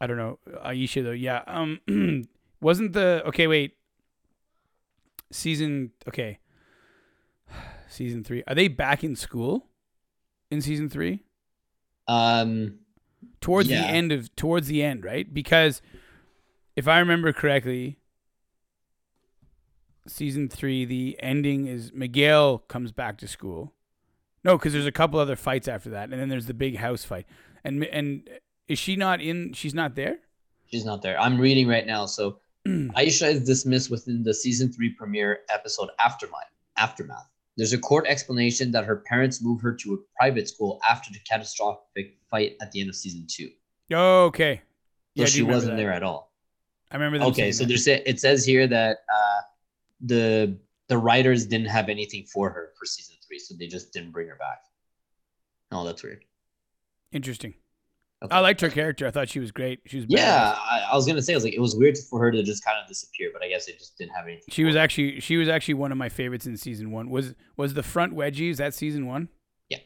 I 0.00 0.06
don't 0.06 0.16
know 0.16 0.38
Aisha 0.64 1.02
though. 1.02 1.10
Yeah. 1.12 1.42
Um. 1.46 1.80
wasn't 2.60 2.92
the 2.92 3.22
okay? 3.26 3.46
Wait. 3.46 3.76
Season 5.30 5.92
okay. 6.08 6.38
Season 7.88 8.22
three. 8.24 8.42
Are 8.46 8.54
they 8.54 8.68
back 8.68 9.02
in 9.04 9.16
school? 9.16 9.68
In 10.50 10.60
season 10.60 10.88
three? 10.88 11.24
Um. 12.06 12.80
towards 13.40 13.68
Yeah. 13.68 13.82
the 13.82 13.88
end 13.88 14.12
of 14.12 14.34
towards 14.36 14.68
the 14.68 14.82
end, 14.82 15.04
right? 15.04 15.32
Because 15.32 15.82
if 16.76 16.86
I 16.86 16.98
remember 16.98 17.32
correctly, 17.32 17.98
season 20.06 20.48
three, 20.48 20.84
the 20.84 21.16
ending 21.20 21.66
is 21.66 21.92
Miguel 21.92 22.58
comes 22.58 22.92
back 22.92 23.18
to 23.18 23.28
school. 23.28 23.72
No, 24.44 24.56
because 24.56 24.72
there's 24.72 24.86
a 24.86 24.92
couple 24.92 25.18
other 25.18 25.34
fights 25.36 25.66
after 25.66 25.90
that, 25.90 26.10
and 26.10 26.20
then 26.20 26.28
there's 26.28 26.46
the 26.46 26.54
big 26.54 26.76
house 26.76 27.04
fight. 27.04 27.26
And 27.64 27.82
and 27.84 28.28
is 28.68 28.78
she 28.78 28.96
not 28.96 29.20
in? 29.20 29.52
She's 29.52 29.74
not 29.74 29.94
there. 29.94 30.18
She's 30.66 30.84
not 30.84 31.02
there. 31.02 31.18
I'm 31.20 31.38
reading 31.38 31.68
right 31.68 31.86
now. 31.86 32.06
So 32.06 32.40
Aisha 32.66 33.28
is 33.32 33.44
dismissed 33.44 33.90
within 33.90 34.22
the 34.22 34.34
season 34.34 34.72
three 34.72 34.90
premiere 34.90 35.40
episode 35.48 35.90
Aftermath. 36.00 36.50
Aftermath. 36.76 37.28
There's 37.56 37.72
a 37.72 37.78
court 37.78 38.06
explanation 38.06 38.70
that 38.72 38.84
her 38.84 38.96
parents 38.96 39.42
moved 39.42 39.62
her 39.62 39.72
to 39.74 39.94
a 39.94 39.96
private 40.18 40.48
school 40.48 40.78
after 40.90 41.10
the 41.12 41.20
catastrophic 41.20 42.18
fight 42.30 42.56
at 42.60 42.70
the 42.72 42.80
end 42.80 42.90
of 42.90 42.96
season 42.96 43.26
two. 43.30 43.50
Okay. 43.90 44.56
So 44.56 45.22
Yeah, 45.22 45.26
she 45.26 45.42
wasn't 45.42 45.72
that. 45.72 45.76
there 45.76 45.92
at 45.92 46.02
all. 46.02 46.32
I 46.90 46.96
remember 46.96 47.24
Okay, 47.26 47.52
so 47.52 47.64
there's 47.64 47.86
it 47.86 48.20
says 48.20 48.44
here 48.44 48.66
that 48.66 48.98
uh, 49.12 49.40
the 50.00 50.58
the 50.88 50.98
writers 50.98 51.46
didn't 51.46 51.68
have 51.68 51.88
anything 51.88 52.24
for 52.32 52.50
her 52.50 52.72
for 52.78 52.84
season 52.84 53.16
three, 53.26 53.38
so 53.38 53.54
they 53.58 53.66
just 53.66 53.92
didn't 53.92 54.12
bring 54.12 54.28
her 54.28 54.36
back. 54.36 54.58
Oh, 55.72 55.84
that's 55.84 56.02
weird. 56.02 56.24
interesting. 57.12 57.54
Okay. 58.26 58.36
I 58.36 58.40
liked 58.40 58.60
her 58.60 58.68
character. 58.70 59.06
I 59.06 59.10
thought 59.10 59.28
she 59.28 59.40
was 59.40 59.50
great. 59.50 59.80
She 59.86 59.96
was 59.96 60.06
Yeah. 60.08 60.54
I, 60.56 60.88
I 60.92 60.94
was 60.94 61.06
gonna 61.06 61.22
say, 61.22 61.32
I 61.32 61.36
was 61.36 61.44
like, 61.44 61.54
it 61.54 61.60
was 61.60 61.74
weird 61.74 61.96
for 61.98 62.20
her 62.20 62.30
to 62.30 62.42
just 62.42 62.64
kind 62.64 62.76
of 62.80 62.86
disappear, 62.88 63.30
but 63.32 63.42
I 63.42 63.48
guess 63.48 63.68
it 63.68 63.78
just 63.78 63.96
didn't 63.98 64.12
have 64.12 64.26
anything. 64.26 64.44
She 64.50 64.64
was 64.64 64.74
her. 64.74 64.80
actually 64.80 65.20
she 65.20 65.36
was 65.36 65.48
actually 65.48 65.74
one 65.74 65.90
of 65.92 65.98
my 65.98 66.08
favorites 66.08 66.46
in 66.46 66.56
season 66.56 66.90
one. 66.92 67.10
Was 67.10 67.34
was 67.56 67.74
the 67.74 67.82
front 67.82 68.14
wedgie? 68.14 68.50
Is 68.50 68.58
that 68.58 68.74
season 68.74 69.06
one? 69.06 69.28
Yeah. 69.68 69.78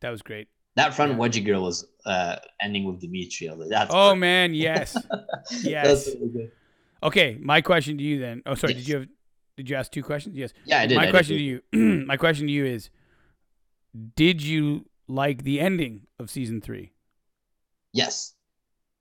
That 0.00 0.10
was 0.10 0.22
great. 0.22 0.48
that 0.76 0.94
front 0.94 1.12
yeah. 1.12 1.18
wedgie 1.18 1.44
girl 1.44 1.62
was 1.62 1.86
uh, 2.06 2.36
ending 2.60 2.84
with 2.84 3.00
Demetri. 3.00 3.48
Like, 3.50 3.68
that's 3.68 3.90
Oh 3.92 4.08
perfect. 4.10 4.20
man, 4.20 4.54
yes. 4.68 4.96
Yes. 5.62 6.08
really. 6.20 6.50
Okay, 7.02 7.36
my 7.40 7.60
question 7.60 7.96
to 7.98 8.02
you 8.04 8.18
then. 8.18 8.42
Oh, 8.46 8.54
sorry. 8.54 8.74
Did 8.74 8.88
you 8.88 8.94
have? 8.96 9.06
Did 9.56 9.68
you 9.70 9.76
ask 9.76 9.90
two 9.92 10.02
questions? 10.02 10.36
Yes. 10.36 10.52
Yeah, 10.64 10.80
I 10.80 10.86
did. 10.86 10.96
I 10.96 11.00
my 11.00 11.04
did. 11.06 11.10
question 11.12 11.36
to 11.36 11.42
you. 11.42 11.62
my 12.06 12.16
question 12.16 12.46
to 12.46 12.52
you 12.52 12.64
is: 12.64 12.90
Did 14.16 14.42
you 14.42 14.86
like 15.08 15.42
the 15.42 15.60
ending 15.60 16.02
of 16.18 16.30
season 16.30 16.60
three? 16.60 16.92
Yes. 17.98 18.34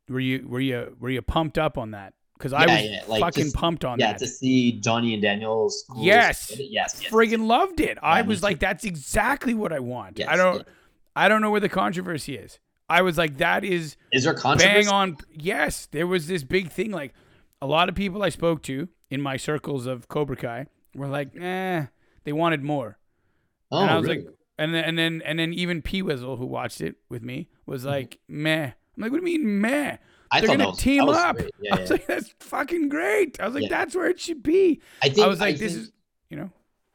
Were 0.10 0.20
you 0.20 0.46
were 0.48 0.60
you 0.60 0.96
were 1.00 1.10
you 1.10 1.22
pumped 1.22 1.58
up 1.58 1.78
on 1.78 1.92
that? 1.92 2.14
Because 2.38 2.54
I 2.54 2.66
was 2.68 2.84
yeah, 2.84 3.04
like, 3.08 3.22
fucking 3.22 3.52
pumped 3.52 3.84
on 3.84 4.00
Yeah, 4.00 4.08
that. 4.08 4.22
Yeah, 4.22 4.28
to 4.28 4.28
see 4.28 4.80
Johnny 4.80 5.14
and 5.14 5.24
Daniel's. 5.24 5.86
Yes. 5.98 6.52
Yes. 6.56 7.00
yes. 7.02 7.12
Friggin' 7.12 7.48
loved 7.48 7.80
it. 7.80 7.98
I 8.02 8.20
Yeah, 8.20 8.28
was 8.28 8.44
like, 8.44 8.60
that's 8.60 8.84
exactly 8.84 9.56
what 9.56 9.74
I 9.74 9.80
want. 9.80 10.20
Yes, 10.20 10.30
I 10.30 10.36
don't. 10.36 10.68
I 11.16 11.28
don't 11.30 11.42
know 11.42 11.50
where 11.50 11.60
the 11.60 11.70
controversy 11.70 12.36
is. 12.36 12.60
I 12.90 13.02
was 13.02 13.18
like, 13.18 13.38
that 13.38 13.64
is 13.64 13.98
Is 14.12 14.24
there 14.24 14.34
controversy? 14.36 14.84
bang 14.84 14.88
on. 14.88 15.18
Yes, 15.32 15.88
there 15.92 16.08
was 16.08 16.28
this 16.28 16.44
big 16.44 16.72
thing. 16.72 16.92
Like 16.92 17.14
a 17.62 17.66
lot 17.68 17.90
of 17.90 17.96
people 17.96 18.22
I 18.24 18.30
spoke 18.30 18.62
to 18.64 18.88
in 19.10 19.22
my 19.22 19.36
circles 19.36 19.88
of 19.88 20.08
Cobra 20.08 20.36
Kai 20.36 20.68
were 20.94 21.08
like, 21.08 21.36
eh, 21.36 21.88
they 22.24 22.34
wanted 22.34 22.64
more. 22.64 22.98
Oh, 23.72 23.82
and 23.82 23.90
I 23.90 23.98
was 23.98 24.06
really? 24.08 24.26
like, 24.26 24.28
and 24.60 24.74
then 24.74 24.84
and 24.84 24.98
then 24.98 25.22
and 25.26 25.40
then 25.40 25.54
even 25.54 25.82
P 25.82 26.04
Wizzle, 26.04 26.38
who 26.38 26.46
watched 26.46 26.82
it 26.82 26.96
with 27.10 27.24
me, 27.24 27.50
was 27.66 27.84
like, 27.84 28.20
meh. 28.28 28.72
I'm 28.98 29.04
like, 29.04 29.12
what 29.12 29.24
do 29.24 29.30
you 29.32 29.40
mean, 29.40 29.62
meh? 29.62 29.98
I 30.32 30.42
They're 30.42 30.50
gonna 30.58 30.70
was, 30.72 30.80
team 30.80 31.08
up. 31.08 31.38
Yeah, 31.62 31.76
I 31.76 31.80
was 31.82 31.90
yeah. 31.90 31.94
like, 31.94 32.08
that's 32.08 32.34
fucking 32.42 32.90
great. 32.90 33.40
I 33.40 33.46
was 33.46 33.54
like, 33.54 33.64
Yeah. 33.64 33.70
that's 33.70 33.96
where 33.96 34.08
it 34.10 34.20
should 34.20 34.44
be. 34.44 34.82
I 35.02 35.08
think 35.10 35.20
I 35.26 35.28
was 35.28 35.40
like, 35.40 35.58
this 35.58 35.74
think- 35.74 35.84
is, 35.86 35.92
you 36.30 36.38
know, 36.38 36.50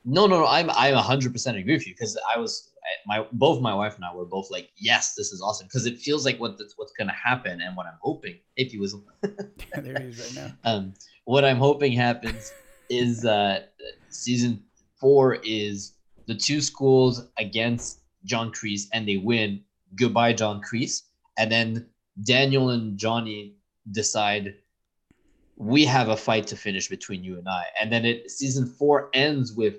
No, 0.04 0.26
no, 0.26 0.40
no. 0.40 0.46
I'm 0.46 0.68
I'm 0.70 0.94
100 0.94 1.32
percent 1.32 1.56
agree 1.56 1.74
with 1.74 1.86
you 1.86 1.94
because 1.94 2.18
I 2.34 2.38
was 2.38 2.70
my 3.06 3.24
both 3.32 3.62
my 3.62 3.72
wife 3.74 3.94
and 3.94 4.04
I 4.04 4.12
were 4.14 4.26
both 4.26 4.50
like, 4.50 4.70
yes, 4.76 5.14
this 5.14 5.32
is 5.32 5.40
awesome 5.40 5.66
because 5.68 5.86
it 5.86 5.98
feels 5.98 6.26
like 6.26 6.38
what 6.40 6.58
that's 6.58 6.74
what's 6.76 6.92
gonna 6.92 7.14
happen 7.14 7.60
and 7.62 7.76
what 7.76 7.86
I'm 7.86 7.98
hoping 8.02 8.34
if 8.56 8.72
he 8.72 8.78
was 8.78 8.94
there 9.22 10.00
he 10.00 10.08
is 10.08 10.36
right 10.36 10.44
now. 10.64 10.70
um 10.70 10.92
what 11.24 11.44
I'm 11.44 11.58
hoping 11.58 11.92
happens 11.92 12.52
is 12.90 13.24
uh 13.24 13.60
season 14.10 14.62
four 15.00 15.36
is 15.44 15.94
the 16.26 16.34
two 16.34 16.60
schools 16.60 17.28
against 17.38 18.00
John 18.24 18.52
Kreese 18.52 18.86
and 18.92 19.08
they 19.08 19.16
win. 19.16 19.62
Goodbye, 19.94 20.32
John 20.32 20.60
Kreese, 20.62 21.02
and 21.38 21.50
then 21.52 21.86
Daniel 22.24 22.70
and 22.70 22.98
Johnny 22.98 23.56
decide 23.90 24.54
we 25.56 25.84
have 25.84 26.08
a 26.08 26.16
fight 26.16 26.46
to 26.48 26.56
finish 26.56 26.88
between 26.88 27.22
you 27.22 27.38
and 27.38 27.48
I. 27.48 27.64
And 27.80 27.92
then 27.92 28.04
it 28.04 28.30
season 28.30 28.66
four 28.66 29.10
ends 29.14 29.52
with 29.52 29.76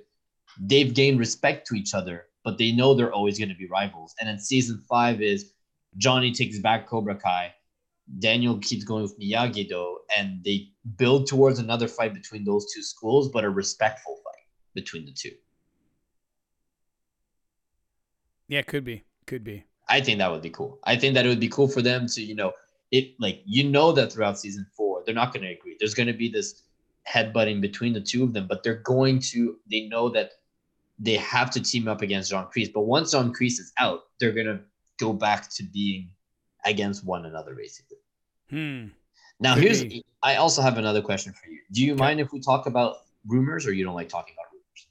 they've 0.60 0.94
gained 0.94 1.20
respect 1.20 1.68
to 1.68 1.76
each 1.76 1.94
other, 1.94 2.28
but 2.44 2.58
they 2.58 2.72
know 2.72 2.94
they're 2.94 3.14
always 3.14 3.38
going 3.38 3.50
to 3.50 3.56
be 3.56 3.68
rivals. 3.68 4.16
And 4.20 4.30
then 4.30 4.40
season 4.40 4.84
five 4.90 5.22
is 5.22 5.54
Johnny 5.98 6.32
takes 6.32 6.60
back 6.60 6.88
Cobra 6.88 7.16
Kai, 7.16 7.54
Daniel 8.20 8.58
keeps 8.60 8.84
going 8.84 9.04
with 9.04 9.20
Miyagi 9.20 9.68
Do, 9.68 10.00
and 10.18 10.44
they 10.44 10.70
build 10.98 11.28
towards 11.28 11.60
another 11.60 11.88
fight 11.88 12.14
between 12.14 12.44
those 12.44 12.72
two 12.74 12.82
schools, 12.82 13.30
but 13.30 13.44
a 13.44 13.50
respectful 13.50 14.16
fight 14.24 14.46
between 14.74 15.06
the 15.06 15.14
two. 15.14 15.32
Yeah, 18.48 18.62
could 18.62 18.84
be, 18.84 19.04
could 19.26 19.44
be. 19.44 19.66
I 19.90 20.02
think 20.02 20.18
that 20.20 20.32
would 20.32 20.42
be 20.42 20.50
cool. 20.50 20.80
I 20.86 20.96
think 20.96 21.14
that 21.16 21.26
it 21.26 21.30
would 21.30 21.40
be 21.40 21.50
cool 21.50 21.68
for 21.68 21.82
them 21.82 22.08
to, 22.08 22.22
you 22.22 22.36
know, 22.36 22.54
it 22.92 23.16
like 23.20 23.42
you 23.46 23.64
know 23.66 23.92
that 23.92 24.12
throughout 24.14 24.40
season 24.40 24.66
four, 24.76 25.04
they're 25.06 25.16
not 25.16 25.34
going 25.34 25.44
to 25.44 25.52
agree. 25.52 25.76
There's 25.80 25.94
going 25.94 26.08
to 26.08 26.14
be 26.14 26.30
this 26.30 26.64
headbutting 27.08 27.60
between 27.60 27.92
the 27.94 28.02
two 28.02 28.24
of 28.24 28.34
them, 28.34 28.48
but 28.48 28.64
they're 28.64 28.82
going 28.84 29.20
to. 29.20 29.58
They 29.70 29.88
know 29.88 30.10
that 30.10 30.32
they 31.00 31.16
have 31.16 31.50
to 31.52 31.62
team 31.62 31.88
up 31.88 32.02
against 32.02 32.30
John 32.30 32.48
Kreese. 32.56 32.72
But 32.72 32.82
once 32.82 33.12
John 33.12 33.34
Kreese 33.34 33.60
is 33.60 33.74
out, 33.80 34.02
they're 34.20 34.32
going 34.32 34.46
to 34.46 34.60
go 35.00 35.12
back 35.12 35.50
to 35.56 35.64
being 35.64 36.12
against 36.66 37.04
one 37.04 37.26
another, 37.26 37.56
basically. 37.56 37.98
Hmm. 38.50 38.86
Now, 39.40 39.56
Could 39.56 39.64
here's. 39.64 39.84
be. 39.84 40.06
I 40.22 40.36
also 40.36 40.62
have 40.62 40.78
another 40.78 41.02
question 41.02 41.34
for 41.34 41.50
you. 41.50 41.60
Do 41.72 41.84
you 41.84 41.94
Okay. 41.94 42.00
mind 42.00 42.20
if 42.22 42.32
we 42.32 42.40
talk 42.40 42.68
about 42.68 42.98
rumors, 43.28 43.66
or 43.68 43.74
you 43.74 43.84
don't 43.84 43.96
like 43.96 44.08
talking 44.08 44.36
about 44.38 44.48
rumors? 44.54 44.88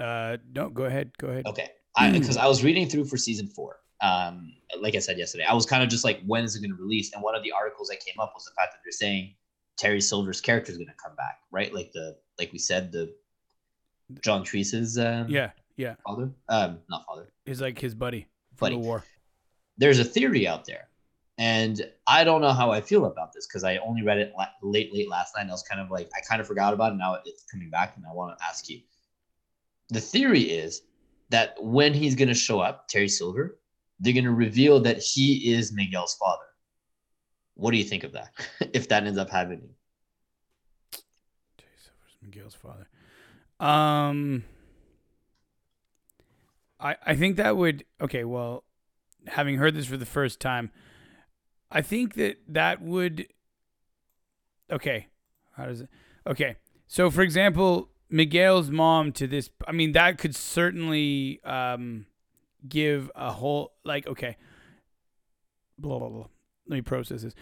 Uh, 0.00 0.42
no, 0.54 0.68
go 0.68 0.84
ahead, 0.84 1.16
go 1.18 1.28
ahead. 1.28 1.46
Okay, 1.46 1.68
I 1.96 2.10
because 2.10 2.36
I 2.36 2.46
was 2.48 2.62
reading 2.64 2.88
through 2.88 3.04
for 3.04 3.16
season 3.16 3.46
four. 3.46 3.76
Um, 4.02 4.54
like 4.80 4.94
I 4.94 4.98
said 4.98 5.18
yesterday, 5.18 5.44
I 5.44 5.52
was 5.54 5.66
kind 5.66 5.82
of 5.82 5.88
just 5.88 6.04
like, 6.04 6.20
when 6.26 6.44
is 6.44 6.56
it 6.56 6.60
going 6.60 6.74
to 6.74 6.82
release? 6.82 7.12
And 7.12 7.22
one 7.22 7.34
of 7.34 7.42
the 7.42 7.52
articles 7.52 7.88
that 7.88 8.00
came 8.00 8.18
up 8.18 8.32
was 8.34 8.44
the 8.44 8.52
fact 8.52 8.72
that 8.72 8.78
they're 8.84 8.92
saying 8.92 9.34
Terry 9.76 10.00
Silver's 10.00 10.40
character 10.40 10.72
is 10.72 10.78
going 10.78 10.88
to 10.88 10.94
come 11.02 11.14
back, 11.16 11.38
right? 11.50 11.72
Like 11.74 11.92
the 11.92 12.16
like 12.38 12.52
we 12.52 12.58
said, 12.58 12.92
the 12.92 13.12
John 14.22 14.44
Kreese's 14.44 14.98
um, 14.98 15.28
Yeah, 15.28 15.50
yeah. 15.76 15.94
father, 16.06 16.30
um, 16.48 16.78
not 16.88 17.04
father. 17.06 17.32
He's 17.44 17.60
like 17.60 17.78
his 17.78 17.94
buddy 17.94 18.26
from 18.56 18.66
Buddy. 18.66 18.76
the 18.76 18.80
war. 18.80 19.04
There's 19.76 19.98
a 19.98 20.04
theory 20.04 20.46
out 20.46 20.64
there, 20.64 20.88
and 21.38 21.80
I 22.06 22.24
don't 22.24 22.40
know 22.40 22.52
how 22.52 22.70
I 22.70 22.80
feel 22.80 23.06
about 23.06 23.32
this 23.32 23.46
because 23.46 23.64
I 23.64 23.78
only 23.78 24.02
read 24.02 24.18
it 24.18 24.32
la- 24.36 24.46
late, 24.62 24.92
late 24.92 25.08
last 25.08 25.34
night. 25.36 25.42
And 25.42 25.50
I 25.50 25.54
was 25.54 25.62
kind 25.62 25.80
of 25.80 25.90
like, 25.90 26.10
I 26.16 26.20
kind 26.28 26.40
of 26.40 26.46
forgot 26.46 26.74
about 26.74 26.92
it. 26.92 26.96
Now 26.96 27.18
it's 27.24 27.44
coming 27.44 27.70
back, 27.70 27.96
and 27.96 28.04
I 28.06 28.14
want 28.14 28.36
to 28.38 28.44
ask 28.44 28.68
you. 28.68 28.80
The 29.90 30.00
theory 30.00 30.42
is 30.42 30.82
that 31.30 31.54
when 31.60 31.94
he's 31.94 32.14
going 32.14 32.28
to 32.28 32.34
show 32.34 32.60
up, 32.60 32.88
Terry 32.88 33.08
Silver, 33.08 33.58
they're 34.00 34.14
going 34.14 34.24
to 34.24 34.32
reveal 34.32 34.80
that 34.80 34.98
he 34.98 35.52
is 35.52 35.72
Miguel's 35.72 36.14
father. 36.14 36.42
What 37.54 37.72
do 37.72 37.76
you 37.76 37.84
think 37.84 38.04
of 38.04 38.12
that? 38.12 38.32
if 38.72 38.88
that 38.88 39.06
ends 39.06 39.18
up 39.18 39.30
happening, 39.30 39.68
Miguel's 42.22 42.54
father. 42.54 42.88
Um, 43.58 44.44
I 46.78 46.96
I 47.04 47.16
think 47.16 47.36
that 47.36 47.56
would 47.56 47.84
okay. 48.00 48.24
Well, 48.24 48.64
having 49.26 49.56
heard 49.56 49.74
this 49.74 49.86
for 49.86 49.96
the 49.96 50.06
first 50.06 50.40
time, 50.40 50.70
I 51.70 51.82
think 51.82 52.14
that 52.14 52.38
that 52.48 52.80
would. 52.80 53.26
Okay, 54.70 55.08
how 55.52 55.66
does 55.66 55.82
it? 55.82 55.88
Okay, 56.26 56.56
so 56.86 57.10
for 57.10 57.22
example, 57.22 57.90
Miguel's 58.08 58.70
mom 58.70 59.12
to 59.12 59.26
this. 59.26 59.50
I 59.66 59.72
mean, 59.72 59.92
that 59.92 60.18
could 60.18 60.34
certainly 60.34 61.40
um 61.44 62.06
give 62.68 63.10
a 63.14 63.32
whole 63.32 63.72
like 63.84 64.06
okay. 64.06 64.36
Blah 65.78 65.98
blah 65.98 66.08
blah. 66.08 66.26
Let 66.68 66.76
me 66.76 66.82
process 66.82 67.22
this. 67.22 67.34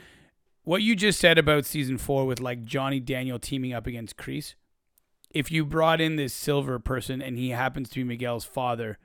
What 0.62 0.82
you 0.82 0.94
just 0.94 1.18
said 1.18 1.38
about 1.38 1.64
season 1.64 1.98
four 1.98 2.26
with 2.26 2.40
like 2.40 2.64
Johnny 2.64 3.00
Daniel 3.00 3.38
teaming 3.38 3.72
up 3.72 3.86
against 3.86 4.16
Kreese, 4.16 4.54
if 5.30 5.50
you 5.50 5.64
brought 5.64 6.00
in 6.00 6.16
this 6.16 6.34
silver 6.34 6.78
person 6.78 7.22
and 7.22 7.36
he 7.38 7.50
happens 7.50 7.88
to 7.90 7.96
be 7.96 8.04
Miguel's 8.04 8.44
father, 8.44 8.98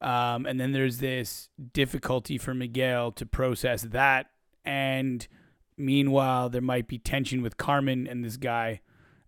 um, 0.00 0.46
and 0.46 0.60
then 0.60 0.72
there's 0.72 0.98
this 0.98 1.48
difficulty 1.72 2.38
for 2.38 2.54
Miguel 2.54 3.10
to 3.12 3.26
process 3.26 3.82
that, 3.82 4.26
and 4.64 5.26
meanwhile 5.76 6.48
there 6.48 6.60
might 6.60 6.88
be 6.88 6.98
tension 6.98 7.42
with 7.42 7.56
Carmen 7.56 8.06
and 8.06 8.24
this 8.24 8.36
guy, 8.36 8.80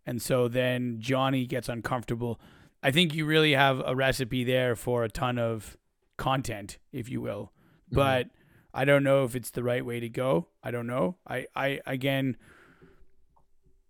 and 0.07 0.21
so 0.21 0.49
then 0.49 0.97
Johnny 1.01 1.47
gets 1.47 1.69
uncomfortable. 1.69 2.41
I 2.83 2.91
think 2.91 3.15
you 3.15 3.27
really 3.27 3.53
have 3.53 3.83
a 3.85 3.95
recipe 3.95 4.45
there 4.45 4.77
for 4.77 5.05
a 5.05 5.11
ton 5.11 5.39
of 5.39 5.77
content, 6.21 6.79
if 6.93 7.09
you 7.09 7.21
will, 7.21 7.53
but. 7.91 8.29
I 8.73 8.85
don't 8.85 9.03
know 9.03 9.25
if 9.25 9.35
it's 9.35 9.51
the 9.51 9.65
right 9.65 9.85
way 9.85 9.99
to 9.99 10.09
go. 10.09 10.47
I 10.63 10.71
don't 10.71 10.87
know. 10.87 11.17
I, 11.27 11.47
I 11.57 11.81
again 11.87 12.37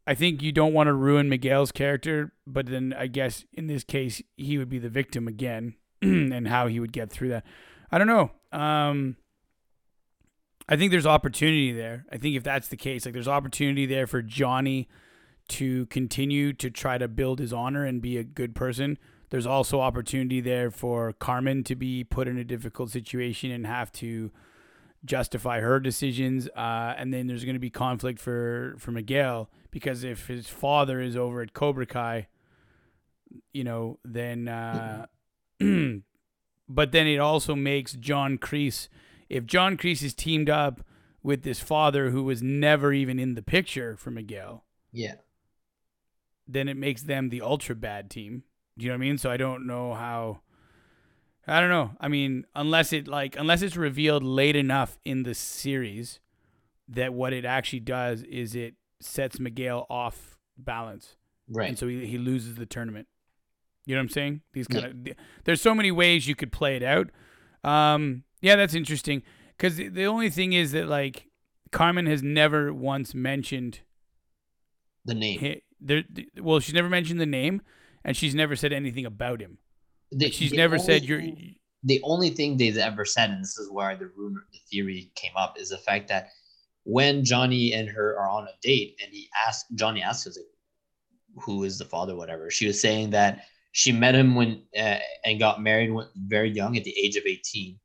I 0.07 0.15
think 0.15 0.43
you 0.43 0.53
don't 0.53 0.73
want 0.73 0.89
to 0.89 0.93
ruin 0.93 1.29
Miguel's 1.29 1.71
character, 1.71 2.33
but 2.47 2.67
then 2.67 2.95
I 2.97 3.07
guess 3.07 3.45
in 3.53 3.67
this 3.67 3.85
case 3.85 4.23
he 4.37 4.59
would 4.59 4.69
be 4.69 4.79
the 4.79 4.89
victim 4.89 5.29
again 5.29 5.75
and 6.03 6.49
how 6.49 6.67
he 6.67 6.81
would 6.81 6.93
get 6.93 7.11
through 7.11 7.29
that. 7.29 7.45
I 7.93 7.99
don't 7.99 8.07
know. 8.07 8.31
Um 8.53 9.17
I 10.69 10.77
think 10.77 10.93
there's 10.93 11.07
opportunity 11.07 11.73
there. 11.73 12.07
I 12.13 12.17
think 12.17 12.37
if 12.37 12.45
that's 12.45 12.69
the 12.69 12.77
case, 12.77 13.05
like 13.05 13.13
there's 13.13 13.29
opportunity 13.29 13.87
there 13.87 14.07
for 14.07 14.23
Johnny 14.23 14.89
to 15.49 15.87
continue 15.87 16.53
to 16.55 16.71
try 16.71 16.97
to 16.97 17.09
build 17.09 17.41
his 17.41 17.53
honor 17.53 17.85
and 17.85 18.01
be 18.01 18.17
a 18.17 18.25
good 18.25 18.55
person. 18.55 18.97
There's 19.31 19.47
also 19.47 19.81
opportunity 19.81 20.41
there 20.41 20.71
for 20.71 21.13
Carmen 21.13 21.65
to 21.65 21.75
be 21.77 22.05
put 22.05 22.29
in 22.29 22.37
a 22.37 22.45
difficult 22.45 22.91
situation 22.91 23.51
and 23.51 23.67
have 23.67 23.91
to 23.93 24.31
justify 25.05 25.61
her 25.61 25.81
decisions, 25.81 26.49
uh, 26.49 26.95
and 26.99 27.15
then 27.15 27.27
there's 27.27 27.45
going 27.45 27.55
to 27.55 27.61
be 27.61 27.71
conflict 27.71 28.19
for 28.21 28.75
for 28.79 28.91
Miguel 28.91 29.49
because 29.71 30.05
if 30.05 30.27
his 30.27 30.49
father 30.49 31.01
is 31.01 31.17
over 31.17 31.41
at 31.43 31.53
Cobra 31.55 31.87
Kai, 31.87 32.27
you 33.53 33.65
know, 33.65 33.99
then. 34.05 34.49
Uh, 34.49 35.07
but 36.69 36.93
then 36.93 37.07
it 37.07 37.19
also 37.19 37.55
makes 37.55 37.93
John 37.95 38.39
Kreese. 38.39 38.89
If 39.29 39.47
John 39.47 39.77
Kreese 39.77 40.03
is 40.03 40.15
teamed 40.15 40.49
up 40.51 40.81
with 41.23 41.43
this 41.43 41.61
father 41.61 42.11
who 42.11 42.25
was 42.25 42.43
never 42.43 42.93
even 42.93 43.19
in 43.19 43.35
the 43.35 43.43
picture 43.43 43.97
for 43.97 44.11
Miguel, 44.11 44.65
Yeah. 44.93 45.17
then 46.49 46.69
it 46.69 46.77
makes 46.77 47.03
them 47.03 47.29
the 47.29 47.43
ultra 47.43 47.75
bad 47.75 48.11
team. 48.11 48.45
Do 48.81 48.87
you 48.87 48.91
know 48.93 48.97
what 48.97 49.05
I 49.05 49.09
mean? 49.09 49.19
So 49.19 49.31
I 49.31 49.37
don't 49.37 49.67
know 49.67 49.93
how. 49.93 50.41
I 51.47 51.61
don't 51.61 51.69
know. 51.69 51.91
I 52.01 52.09
mean, 52.09 52.47
unless 52.55 52.93
it 52.95 53.07
like 53.07 53.37
unless 53.37 53.61
it's 53.61 53.77
revealed 53.77 54.23
late 54.23 54.57
enough 54.57 54.99
in 55.05 55.23
the 55.25 55.35
series 55.35 56.19
that 56.89 57.13
what 57.13 57.33
it 57.35 57.45
actually 57.45 57.81
does 57.81 58.23
is 58.23 58.55
it 58.55 58.75
sets 59.01 59.39
Miguel 59.39 59.87
off 59.91 60.39
balance, 60.57 61.17
Right. 61.49 61.69
and 61.69 61.79
so 61.79 61.89
he, 61.89 62.07
he 62.07 62.17
loses 62.19 62.55
the 62.57 62.67
tournament. 62.67 63.07
You 63.87 63.95
know 63.95 64.01
what 64.01 64.05
I'm 64.05 64.09
saying? 64.11 64.41
These 64.55 64.67
kind 64.69 64.85
of 64.87 65.15
there's 65.45 65.61
so 65.61 65.75
many 65.75 65.91
ways 65.91 66.27
you 66.27 66.35
could 66.35 66.53
play 66.53 66.77
it 66.77 66.83
out. 66.83 67.11
Um, 67.65 68.25
yeah, 68.41 68.57
that's 68.57 68.75
interesting 68.75 69.23
because 69.57 69.77
the, 69.77 70.07
only 70.07 70.31
thing 70.31 70.53
is 70.55 70.73
that 70.73 70.87
like 70.89 71.27
Carmen 71.71 72.07
has 72.07 72.23
never 72.23 72.73
once 72.73 73.15
mentioned 73.15 73.81
the 75.05 75.15
name. 75.15 75.41
hi- 75.41 75.63
there. 75.81 76.05
Well, 76.41 76.61
she's 76.61 76.75
never 76.75 76.89
mentioned 76.89 77.21
the 77.21 77.27
name, 77.27 77.63
and 78.05 78.17
she's 78.17 78.35
never 78.35 78.57
said 78.57 78.73
anything 78.73 79.07
about 79.07 79.41
him. 79.41 79.59
The- 80.13 80.31
She's 80.31 80.53
never 80.53 80.79
said 80.79 81.05
you're. 81.05 81.21
thing- 81.21 81.57
the 81.83 82.01
only 82.03 82.29
thing 82.31 82.57
they've 82.59 82.77
ever 82.77 83.05
said, 83.07 83.31
and 83.31 83.43
this 83.43 83.57
is 83.57 83.71
where 83.71 83.97
the 83.97 84.11
rumor, 84.15 84.45
the 84.53 84.59
theory 84.71 85.11
came 85.15 85.33
up, 85.37 85.59
is 85.59 85.71
the 85.71 85.79
fact 85.79 86.09
that 86.09 86.29
when 86.85 87.25
Johnny 87.25 87.73
and 87.73 87.89
her 87.89 88.19
are 88.19 88.29
on 88.29 88.45
a 88.45 88.53
date, 88.63 88.99
and 89.03 89.11
he 89.13 89.29
asked 89.47 89.67
Johnny 89.75 90.03
asks 90.03 90.27
us, 90.27 90.37
like, 90.37 91.45
"Who 91.45 91.65
is 91.65 91.79
the 91.79 91.85
father?" 91.87 92.17
Whatever. 92.17 92.51
She 92.51 92.67
was 92.67 92.81
saying 92.81 93.11
that 93.11 93.47
she 93.73 93.93
met 93.93 94.15
him 94.15 94.35
when 94.35 94.63
uh, 94.77 94.99
and 95.25 95.39
got 95.39 95.63
married 95.63 95.91
when 95.91 96.09
very 96.17 96.51
young, 96.51 96.77
at 96.77 96.85
the 96.85 96.95
age 96.99 97.17
of 97.17 97.25
eighteen, 97.25 97.79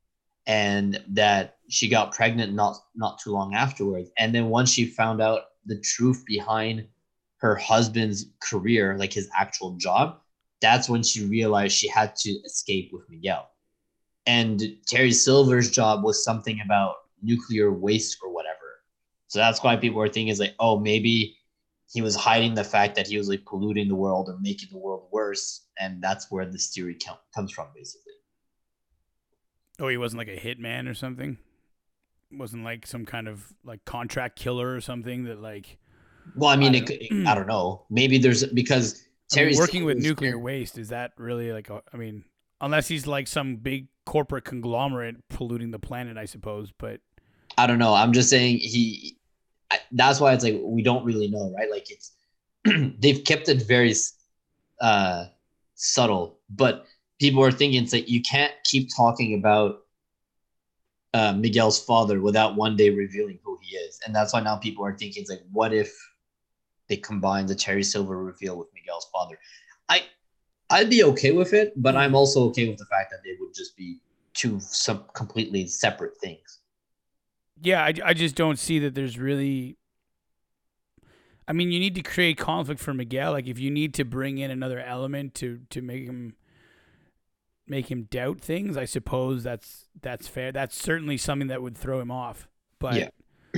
and 0.46 1.02
that 1.08 1.56
she 1.68 1.88
got 1.88 2.12
pregnant 2.12 2.52
not 2.52 2.76
not 2.94 3.18
too 3.18 3.30
long 3.30 3.54
afterwards. 3.54 4.10
And 4.18 4.34
then 4.34 4.48
once 4.50 4.70
she 4.72 4.84
found 4.86 5.22
out 5.22 5.42
the 5.64 5.80
truth 5.80 6.22
behind 6.26 6.86
her 7.38 7.56
husband's 7.56 8.26
career, 8.40 8.96
like 8.98 9.12
his 9.12 9.28
actual 9.36 9.76
job, 9.76 10.20
that's 10.60 10.88
when 10.88 11.02
she 11.02 11.24
realized 11.24 11.76
she 11.76 11.88
had 11.88 12.16
to 12.16 12.30
escape 12.44 12.90
with 12.92 13.08
Miguel. 13.10 13.48
And 14.26 14.62
Terry 14.86 15.12
Silver's 15.12 15.70
job 15.70 16.02
was 16.02 16.24
something 16.24 16.60
about 16.64 16.94
nuclear 17.22 17.72
waste 17.72 18.18
or 18.22 18.32
whatever. 18.32 18.56
So 19.28 19.38
that's 19.38 19.62
why 19.62 19.76
people 19.76 19.98
were 19.98 20.08
thinking 20.08 20.28
is 20.28 20.40
like, 20.40 20.54
oh, 20.58 20.78
maybe 20.78 21.36
he 21.88 22.02
was 22.02 22.16
hiding 22.16 22.54
the 22.54 22.64
fact 22.64 22.96
that 22.96 23.06
he 23.06 23.16
was 23.16 23.28
like 23.28 23.44
polluting 23.44 23.88
the 23.88 23.94
world 23.94 24.28
or 24.28 24.38
making 24.40 24.68
the 24.72 24.78
world 24.78 25.08
worse, 25.12 25.66
and 25.78 26.02
that's 26.02 26.30
where 26.30 26.46
this 26.46 26.72
theory 26.72 26.94
com- 26.94 27.18
comes 27.34 27.52
from, 27.52 27.68
basically. 27.74 28.12
Oh, 29.78 29.88
he 29.88 29.96
wasn't 29.96 30.18
like 30.18 30.28
a 30.28 30.40
hitman 30.40 30.90
or 30.90 30.94
something. 30.94 31.38
Wasn't 32.32 32.64
like 32.64 32.86
some 32.86 33.04
kind 33.04 33.28
of 33.28 33.52
like 33.64 33.84
contract 33.84 34.36
killer 34.36 34.74
or 34.74 34.80
something 34.80 35.24
that 35.24 35.40
like 35.40 35.78
Well, 36.34 36.50
I 36.50 36.56
mean, 36.56 36.74
I 36.74 36.78
it, 36.78 36.86
could- 36.86 37.26
I 37.26 37.34
don't 37.34 37.46
know. 37.46 37.86
Maybe 37.90 38.18
there's 38.18 38.44
because 38.44 39.04
I 39.36 39.44
mean, 39.44 39.56
working 39.58 39.84
with 39.84 39.98
nuclear 39.98 40.32
character- 40.32 40.38
waste. 40.44 40.78
Is 40.78 40.88
that 40.88 41.12
really 41.16 41.52
like? 41.52 41.70
A, 41.70 41.82
I 41.92 41.96
mean, 41.96 42.24
unless 42.60 42.88
he's 42.88 43.06
like 43.06 43.28
some 43.28 43.56
big 43.56 43.88
corporate 44.04 44.44
conglomerate 44.44 45.16
polluting 45.28 45.70
the 45.70 45.78
planet, 45.78 46.16
I 46.16 46.24
suppose. 46.24 46.72
But 46.76 47.00
I 47.58 47.66
don't 47.66 47.78
know. 47.78 47.94
I'm 47.94 48.12
just 48.12 48.30
saying 48.30 48.58
he. 48.58 49.18
I, 49.70 49.78
that's 49.92 50.20
why 50.20 50.32
it's 50.32 50.44
like 50.44 50.60
we 50.62 50.82
don't 50.82 51.04
really 51.04 51.28
know, 51.28 51.52
right? 51.56 51.70
Like 51.70 51.90
it's 51.90 52.12
they've 52.98 53.24
kept 53.24 53.48
it 53.48 53.62
very 53.62 53.94
uh, 54.80 55.26
subtle, 55.74 56.38
but 56.50 56.86
people 57.18 57.42
are 57.42 57.50
thinking 57.52 57.82
it's 57.82 57.92
like 57.92 58.08
you 58.08 58.22
can't 58.22 58.52
keep 58.64 58.88
talking 58.94 59.34
about 59.34 59.80
uh, 61.14 61.32
Miguel's 61.32 61.82
father 61.82 62.20
without 62.20 62.56
one 62.56 62.76
day 62.76 62.90
revealing 62.90 63.38
who 63.42 63.58
he 63.62 63.76
is, 63.76 63.98
and 64.06 64.14
that's 64.14 64.32
why 64.32 64.40
now 64.40 64.56
people 64.56 64.84
are 64.84 64.96
thinking 64.96 65.22
it's 65.22 65.30
like, 65.30 65.42
what 65.50 65.72
if 65.72 65.92
they 66.88 66.96
combine 66.96 67.46
the 67.46 67.54
Terry 67.54 67.82
Silver 67.82 68.22
reveal 68.22 68.56
with 68.56 68.68
Miguel's 68.74 69.08
father? 69.12 69.38
I 69.88 70.02
I'd 70.70 70.90
be 70.90 71.04
okay 71.04 71.32
with 71.32 71.52
it, 71.52 71.72
but 71.76 71.96
I'm 71.96 72.14
also 72.14 72.44
okay 72.48 72.68
with 72.68 72.78
the 72.78 72.86
fact 72.86 73.10
that 73.10 73.20
they 73.24 73.36
would 73.38 73.54
just 73.54 73.76
be 73.76 73.98
two 74.34 74.58
some 74.60 75.04
completely 75.14 75.66
separate 75.66 76.16
things. 76.18 76.60
yeah, 77.62 77.82
I, 77.82 77.94
I 78.04 78.14
just 78.14 78.34
don't 78.34 78.58
see 78.58 78.78
that 78.80 78.94
there's 78.94 79.18
really. 79.18 79.76
I 81.48 81.52
mean, 81.52 81.70
you 81.70 81.78
need 81.78 81.94
to 81.94 82.02
create 82.02 82.38
conflict 82.38 82.80
for 82.80 82.92
Miguel. 82.92 83.30
Like, 83.30 83.46
if 83.46 83.60
you 83.60 83.70
need 83.70 83.94
to 83.94 84.04
bring 84.04 84.38
in 84.38 84.50
another 84.50 84.80
element 84.80 85.34
to 85.36 85.60
to 85.70 85.80
make 85.82 86.04
him 86.04 86.34
make 87.68 87.90
him 87.90 88.04
doubt 88.10 88.40
things, 88.40 88.76
I 88.76 88.84
suppose 88.84 89.42
that's 89.42 89.88
that's 90.00 90.28
fair. 90.28 90.52
That's 90.52 90.76
certainly 90.76 91.16
something 91.16 91.48
that 91.48 91.62
would 91.62 91.76
throw 91.76 92.00
him 92.00 92.10
off. 92.10 92.48
But 92.78 92.94
Yeah. 92.94 93.08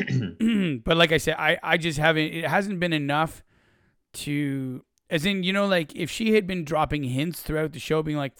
but 0.84 0.96
like 0.96 1.12
I 1.12 1.18
said, 1.18 1.36
I 1.38 1.58
I 1.62 1.76
just 1.76 1.98
haven't. 1.98 2.24
It 2.34 2.44
hasn't 2.46 2.80
been 2.80 2.92
enough 2.92 3.42
to, 4.14 4.84
as 5.10 5.24
in, 5.26 5.42
you 5.42 5.52
know, 5.52 5.66
like 5.66 5.94
if 5.94 6.10
she 6.10 6.34
had 6.34 6.46
been 6.46 6.64
dropping 6.64 7.04
hints 7.04 7.40
throughout 7.40 7.72
the 7.72 7.78
show, 7.78 8.02
being 8.02 8.16
like, 8.16 8.32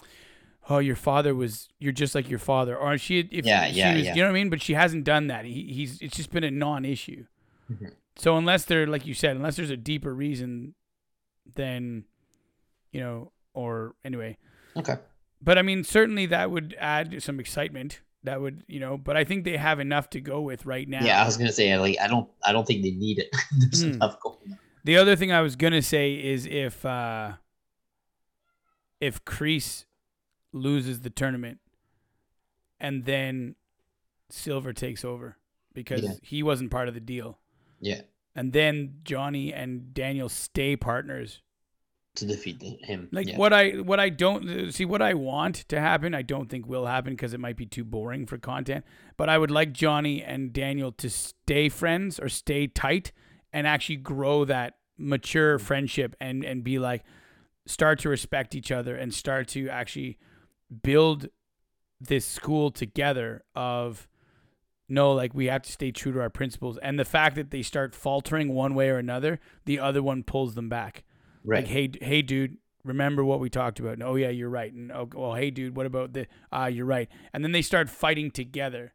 "Oh, 0.69 0.79
your 0.79 0.95
father 0.95 1.33
was, 1.35 1.69
you're 1.79 1.91
just 1.93 2.15
like 2.15 2.29
your 2.29 2.39
father," 2.39 2.75
or 2.75 2.97
she, 2.97 3.17
had, 3.17 3.29
if 3.31 3.45
Yeah, 3.45 3.67
she 3.69 3.77
yeah, 3.79 3.93
was, 3.95 4.03
yeah. 4.05 4.15
you 4.15 4.21
know 4.21 4.27
what 4.29 4.31
I 4.37 4.39
mean. 4.39 4.49
But 4.49 4.61
she 4.61 4.73
hasn't 4.73 5.03
done 5.03 5.27
that. 5.27 5.45
He, 5.45 5.71
he's, 5.73 6.01
it's 6.01 6.15
just 6.17 6.31
been 6.31 6.43
a 6.43 6.51
non-issue. 6.51 7.25
Mhm. 7.71 7.93
So 8.15 8.35
unless 8.37 8.65
there, 8.65 8.85
like 8.87 9.05
you 9.05 9.13
said, 9.13 9.35
unless 9.35 9.55
there's 9.55 9.69
a 9.69 9.77
deeper 9.77 10.13
reason, 10.13 10.73
then, 11.55 12.03
you 12.91 12.99
know, 12.99 13.31
or 13.53 13.95
anyway. 14.03 14.37
Okay. 14.75 14.95
But 15.41 15.57
I 15.57 15.61
mean, 15.61 15.83
certainly 15.85 16.25
that 16.25 16.51
would 16.51 16.75
add 16.79 17.23
some 17.23 17.39
excitement. 17.39 18.01
That 18.23 18.41
would, 18.41 18.63
you 18.67 18.79
know, 18.81 18.97
but 18.97 19.15
I 19.15 19.23
think 19.23 19.45
they 19.45 19.55
have 19.55 19.79
enough 19.79 20.09
to 20.11 20.19
go 20.19 20.41
with 20.41 20.65
right 20.65 20.87
now. 20.87 21.05
Yeah, 21.05 21.21
I 21.21 21.25
was 21.25 21.37
gonna 21.37 21.51
say 21.53 21.77
like 21.77 21.97
I 22.01 22.07
don't 22.07 22.29
I 22.43 22.51
don't 22.51 22.67
think 22.67 22.83
they 22.83 22.91
need 22.91 23.19
it. 23.19 23.29
There's 23.57 23.83
Hmm. 23.83 23.91
enough 23.93 24.19
going 24.19 24.37
on. 24.51 24.59
The 24.83 24.97
other 24.97 25.15
thing 25.15 25.31
I 25.31 25.41
was 25.41 25.55
gonna 25.55 25.81
say 25.81 26.13
is 26.13 26.45
if 26.45 26.85
uh 26.85 27.33
if 28.99 29.23
Kreese 29.23 29.85
loses 30.51 31.01
the 31.01 31.09
tournament 31.09 31.59
and 32.79 33.05
then 33.05 33.55
Silver 34.29 34.73
takes 34.73 35.05
over 35.05 35.37
because 35.73 36.03
Yeah. 36.03 36.13
he 36.21 36.43
wasn't 36.43 36.71
part 36.71 36.87
of 36.87 36.93
the 36.93 36.99
deal. 36.99 37.39
Yeah, 37.79 38.01
And 38.35 38.51
then 38.51 38.99
Johnny 39.03 39.53
and 39.53 39.93
Daniel 39.93 40.27
stay 40.27 40.75
partners. 40.75 41.41
To 42.15 42.25
defeat 42.25 42.61
him. 42.81 43.07
Like 43.11 43.27
yeah. 43.27 43.37
what 43.37 43.53
I 43.53 43.71
what 43.71 43.99
I 43.99 44.09
don't 44.09 44.71
see 44.71 44.85
what 44.85 45.01
I 45.01 45.13
want 45.13 45.67
to 45.69 45.79
happen, 45.79 46.13
I 46.13 46.21
don't 46.21 46.49
think 46.49 46.67
will 46.67 46.85
happen 46.85 47.13
because 47.13 47.33
it 47.33 47.39
might 47.39 47.57
be 47.57 47.65
too 47.65 47.83
boring 47.83 48.25
for 48.25 48.37
content. 48.37 48.85
But 49.17 49.29
I 49.29 49.37
would 49.37 49.51
like 49.51 49.71
Johnny 49.73 50.23
and 50.23 50.51
Daniel 50.51 50.91
to 50.93 51.09
stay 51.09 51.69
friends 51.69 52.19
or 52.19 52.29
stay 52.29 52.67
tight 52.67 53.11
and 53.53 53.65
actually 53.65 53.97
grow 53.97 54.45
that 54.45 54.75
mature 54.97 55.57
mm. 55.57 55.61
friendship 55.61 56.15
and 56.19 56.43
and 56.43 56.63
be 56.63 56.77
like 56.77 57.03
start 57.65 57.99
to 57.99 58.09
respect 58.09 58.55
each 58.55 58.71
other 58.71 58.95
and 58.95 59.13
start 59.13 59.47
to 59.47 59.69
actually 59.69 60.17
build 60.83 61.29
this 62.01 62.25
school 62.25 62.71
together 62.71 63.43
of 63.55 64.07
no 64.87 65.13
like 65.13 65.33
we 65.33 65.45
have 65.45 65.61
to 65.61 65.71
stay 65.71 65.91
true 65.91 66.11
to 66.11 66.19
our 66.19 66.29
principles 66.29 66.77
and 66.79 66.99
the 66.99 67.05
fact 67.05 67.35
that 67.35 67.51
they 67.51 67.61
start 67.61 67.93
faltering 67.93 68.53
one 68.53 68.73
way 68.73 68.89
or 68.89 68.97
another 68.97 69.39
the 69.65 69.79
other 69.79 70.01
one 70.01 70.23
pulls 70.23 70.55
them 70.55 70.67
back 70.67 71.03
right. 71.49 71.63
like, 71.63 71.67
hey, 71.67 71.89
hey, 72.01 72.21
dude, 72.21 72.57
remember 72.83 73.23
what 73.25 73.39
we 73.39 73.49
talked 73.49 73.79
about? 73.79 73.93
And, 73.93 74.03
oh 74.03 74.15
yeah, 74.15 74.29
you're 74.29 74.49
right. 74.49 74.71
And 74.71 74.91
oh, 74.91 75.09
well, 75.13 75.35
hey, 75.35 75.51
dude, 75.51 75.75
what 75.75 75.85
about 75.85 76.13
the? 76.13 76.27
Ah, 76.51 76.67
you're 76.67 76.85
right. 76.85 77.09
And 77.33 77.43
then 77.43 77.51
they 77.51 77.61
start 77.61 77.89
fighting 77.89 78.31
together. 78.31 78.93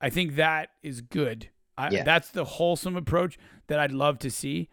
I 0.00 0.10
think 0.10 0.36
that 0.36 0.70
is 0.82 1.00
good. 1.00 1.48
I, 1.76 1.90
Yeah. 1.90 2.04
That's 2.04 2.30
the 2.30 2.44
wholesome 2.44 2.96
approach 2.96 3.38
that 3.68 3.78
I'd 3.78 3.92
love 3.92 4.18
to 4.20 4.30
see. 4.30 4.68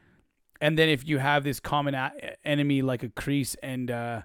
And 0.61 0.77
then 0.79 0.89
if 0.89 1.07
you 1.07 1.17
have 1.19 1.43
this 1.43 1.59
common 1.59 1.93
a- 1.95 2.11
enemy 2.43 2.81
like 2.81 3.03
a 3.03 3.09
Kreese 3.09 3.55
and 3.61 3.91
uh, 3.91 4.21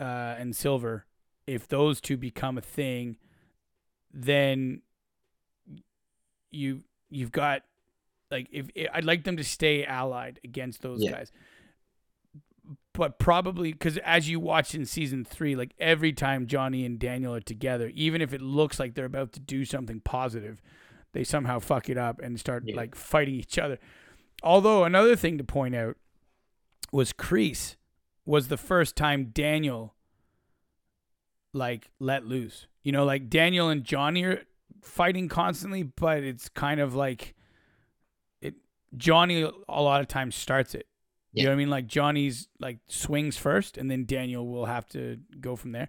uh, 0.00 0.04
and 0.38 0.56
Silver, 0.56 1.04
if 1.46 1.68
those 1.68 2.00
two 2.00 2.16
become 2.16 2.56
a 2.58 2.62
thing, 2.62 3.16
then 4.12 4.80
you 6.50 6.82
you've 7.10 7.32
got 7.32 7.62
like 8.30 8.48
if 8.50 8.66
I'd 8.92 9.04
like 9.04 9.24
them 9.24 9.36
to 9.36 9.44
stay 9.44 9.84
allied 9.84 10.40
against 10.44 10.82
those 10.82 11.02
Yeah. 11.02 11.12
guys. 11.12 11.32
But 12.94 13.18
probably 13.18 13.72
because 13.72 13.98
as 13.98 14.28
you 14.28 14.38
watch 14.40 14.74
in 14.74 14.86
season 14.86 15.24
three, 15.24 15.56
like 15.56 15.74
every 15.78 16.12
time 16.12 16.46
Johnny 16.46 16.86
and 16.86 16.98
Daniel 16.98 17.34
are 17.34 17.40
together, 17.40 17.90
even 17.92 18.22
if 18.22 18.32
it 18.32 18.40
looks 18.40 18.78
like 18.78 18.94
they're 18.94 19.04
about 19.04 19.32
to 19.32 19.40
do 19.40 19.64
something 19.64 20.00
positive, 20.00 20.62
they 21.12 21.24
somehow 21.24 21.58
fuck 21.58 21.88
it 21.90 21.98
up 21.98 22.20
and 22.22 22.38
start 22.38 22.62
Yeah. 22.66 22.76
like 22.76 22.94
fighting 22.94 23.34
each 23.34 23.58
other. 23.58 23.78
Although 24.44 24.84
another 24.84 25.16
thing 25.16 25.38
to 25.38 25.44
point 25.44 25.74
out 25.74 25.96
was 26.92 27.12
Kreese 27.12 27.74
was 28.24 28.46
the 28.48 28.56
first 28.56 28.94
time 28.94 29.26
Daniel 29.26 29.94
like 31.52 31.90
let 31.98 32.24
loose. 32.26 32.66
You 32.82 32.92
know, 32.92 33.04
like 33.04 33.28
Daniel 33.28 33.68
and 33.70 33.84
Johnny 33.84 34.24
are 34.24 34.42
fighting 34.82 35.28
constantly, 35.28 35.82
but 35.82 36.22
it's 36.22 36.48
kind 36.48 36.80
of 36.80 36.94
like 36.94 37.34
it. 38.40 38.54
Johnny 38.96 39.42
a 39.68 39.82
lot 39.82 40.00
of 40.00 40.08
times 40.08 40.34
starts 40.34 40.74
it. 40.74 40.86
You 41.34 41.44
know 41.44 41.50
what 41.50 41.54
I 41.54 41.58
mean? 41.58 41.70
Like 41.70 41.86
Johnny's 41.86 42.48
like 42.60 42.78
swings 42.86 43.36
first, 43.36 43.76
and 43.76 43.90
then 43.90 44.04
Daniel 44.04 44.46
will 44.46 44.66
have 44.66 44.86
to 44.90 45.18
go 45.40 45.56
from 45.56 45.72
there. 45.72 45.88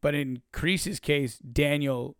But 0.00 0.14
in 0.14 0.42
Kreese's 0.52 1.00
case, 1.00 1.38
Daniel 1.38 2.16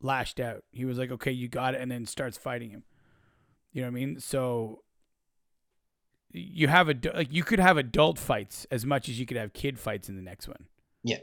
lashed 0.00 0.40
out. 0.40 0.64
He 0.72 0.84
was 0.84 0.98
like, 0.98 1.10
"Okay, 1.10 1.32
you 1.32 1.48
got 1.48 1.74
it," 1.74 1.80
and 1.80 1.90
then 1.90 2.06
starts 2.06 2.38
fighting 2.38 2.70
him. 2.70 2.84
You 3.72 3.82
know 3.82 3.88
what 3.88 3.92
I 3.92 3.94
mean? 3.94 4.20
So 4.20 4.84
you 6.30 6.68
have 6.68 6.88
a 6.88 6.96
like 7.14 7.32
you 7.32 7.44
could 7.44 7.60
have 7.60 7.76
adult 7.76 8.18
fights 8.18 8.66
as 8.70 8.86
much 8.86 9.08
as 9.08 9.20
you 9.20 9.26
could 9.26 9.36
have 9.36 9.52
kid 9.52 9.78
fights 9.78 10.08
in 10.08 10.16
the 10.16 10.22
next 10.22 10.48
one. 10.48 10.66
Yeah. 11.02 11.18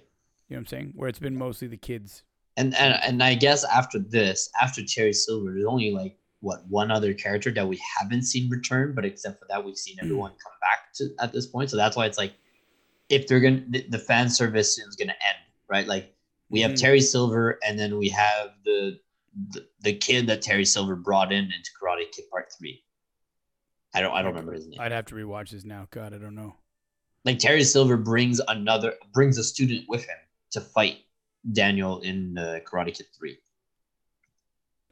You 0.47 0.55
know 0.55 0.57
what 0.57 0.59
I'm 0.59 0.67
saying? 0.67 0.93
Where 0.95 1.09
it's 1.09 1.19
been 1.19 1.37
mostly 1.37 1.67
the 1.67 1.77
kids. 1.77 2.23
And 2.57 2.75
and 2.75 2.99
and 3.03 3.23
I 3.23 3.35
guess 3.35 3.63
after 3.63 3.99
this, 3.99 4.49
after 4.61 4.83
Terry 4.85 5.13
Silver, 5.13 5.51
there's 5.51 5.65
only 5.65 5.91
like 5.91 6.17
what 6.41 6.65
one 6.67 6.91
other 6.91 7.13
character 7.13 7.51
that 7.51 7.67
we 7.67 7.79
haven't 7.99 8.23
seen 8.23 8.49
return, 8.49 8.93
but 8.93 9.05
except 9.05 9.39
for 9.39 9.45
that, 9.49 9.63
we've 9.63 9.77
seen 9.77 9.97
Hmm. 9.99 10.05
everyone 10.05 10.31
come 10.43 10.53
back 10.59 10.93
to 10.95 11.09
at 11.19 11.31
this 11.31 11.47
point. 11.47 11.69
So 11.69 11.77
that's 11.77 11.95
why 11.95 12.05
it's 12.07 12.17
like 12.17 12.33
if 13.09 13.27
they're 13.27 13.39
gonna 13.39 13.63
the, 13.69 13.85
the 13.89 13.99
fan 13.99 14.29
service 14.29 14.77
is 14.77 14.95
gonna 14.95 15.11
end, 15.13 15.37
right? 15.69 15.87
Like 15.87 16.15
we 16.49 16.61
have 16.61 16.71
Mhm. 16.71 16.79
Terry 16.79 17.01
Silver, 17.01 17.59
and 17.65 17.79
then 17.79 17.97
we 17.97 18.09
have 18.09 18.51
the, 18.65 18.99
the 19.51 19.67
the 19.81 19.93
kid 19.93 20.27
that 20.27 20.41
Terry 20.41 20.65
Silver 20.65 20.95
brought 20.95 21.31
in 21.31 21.45
into 21.45 21.71
Karate 21.81 22.11
Kid 22.11 22.25
Part 22.29 22.51
Three. 22.57 22.83
I 23.93 24.01
don't 24.01 24.13
I 24.13 24.21
don't 24.21 24.31
remember 24.31 24.53
his 24.53 24.67
name. 24.67 24.79
I'd 24.81 24.91
have 24.91 25.05
to 25.07 25.15
rewatch 25.15 25.51
this 25.51 25.63
now. 25.63 25.87
God, 25.91 26.13
I 26.13 26.17
don't 26.17 26.35
know. 26.35 26.55
like 27.23 27.37
Terry 27.39 27.63
Silver 27.63 27.97
brings 27.97 28.41
another 28.47 28.95
brings 29.13 29.37
a 29.37 29.43
student 29.43 29.87
with 29.87 30.05
him 30.05 30.17
to 30.51 30.61
fight 30.61 31.05
Daniel 31.51 31.99
in 32.01 32.37
uh, 32.37 32.59
Karate 32.65 32.93
Kid 32.97 33.05
Three. 33.17 33.37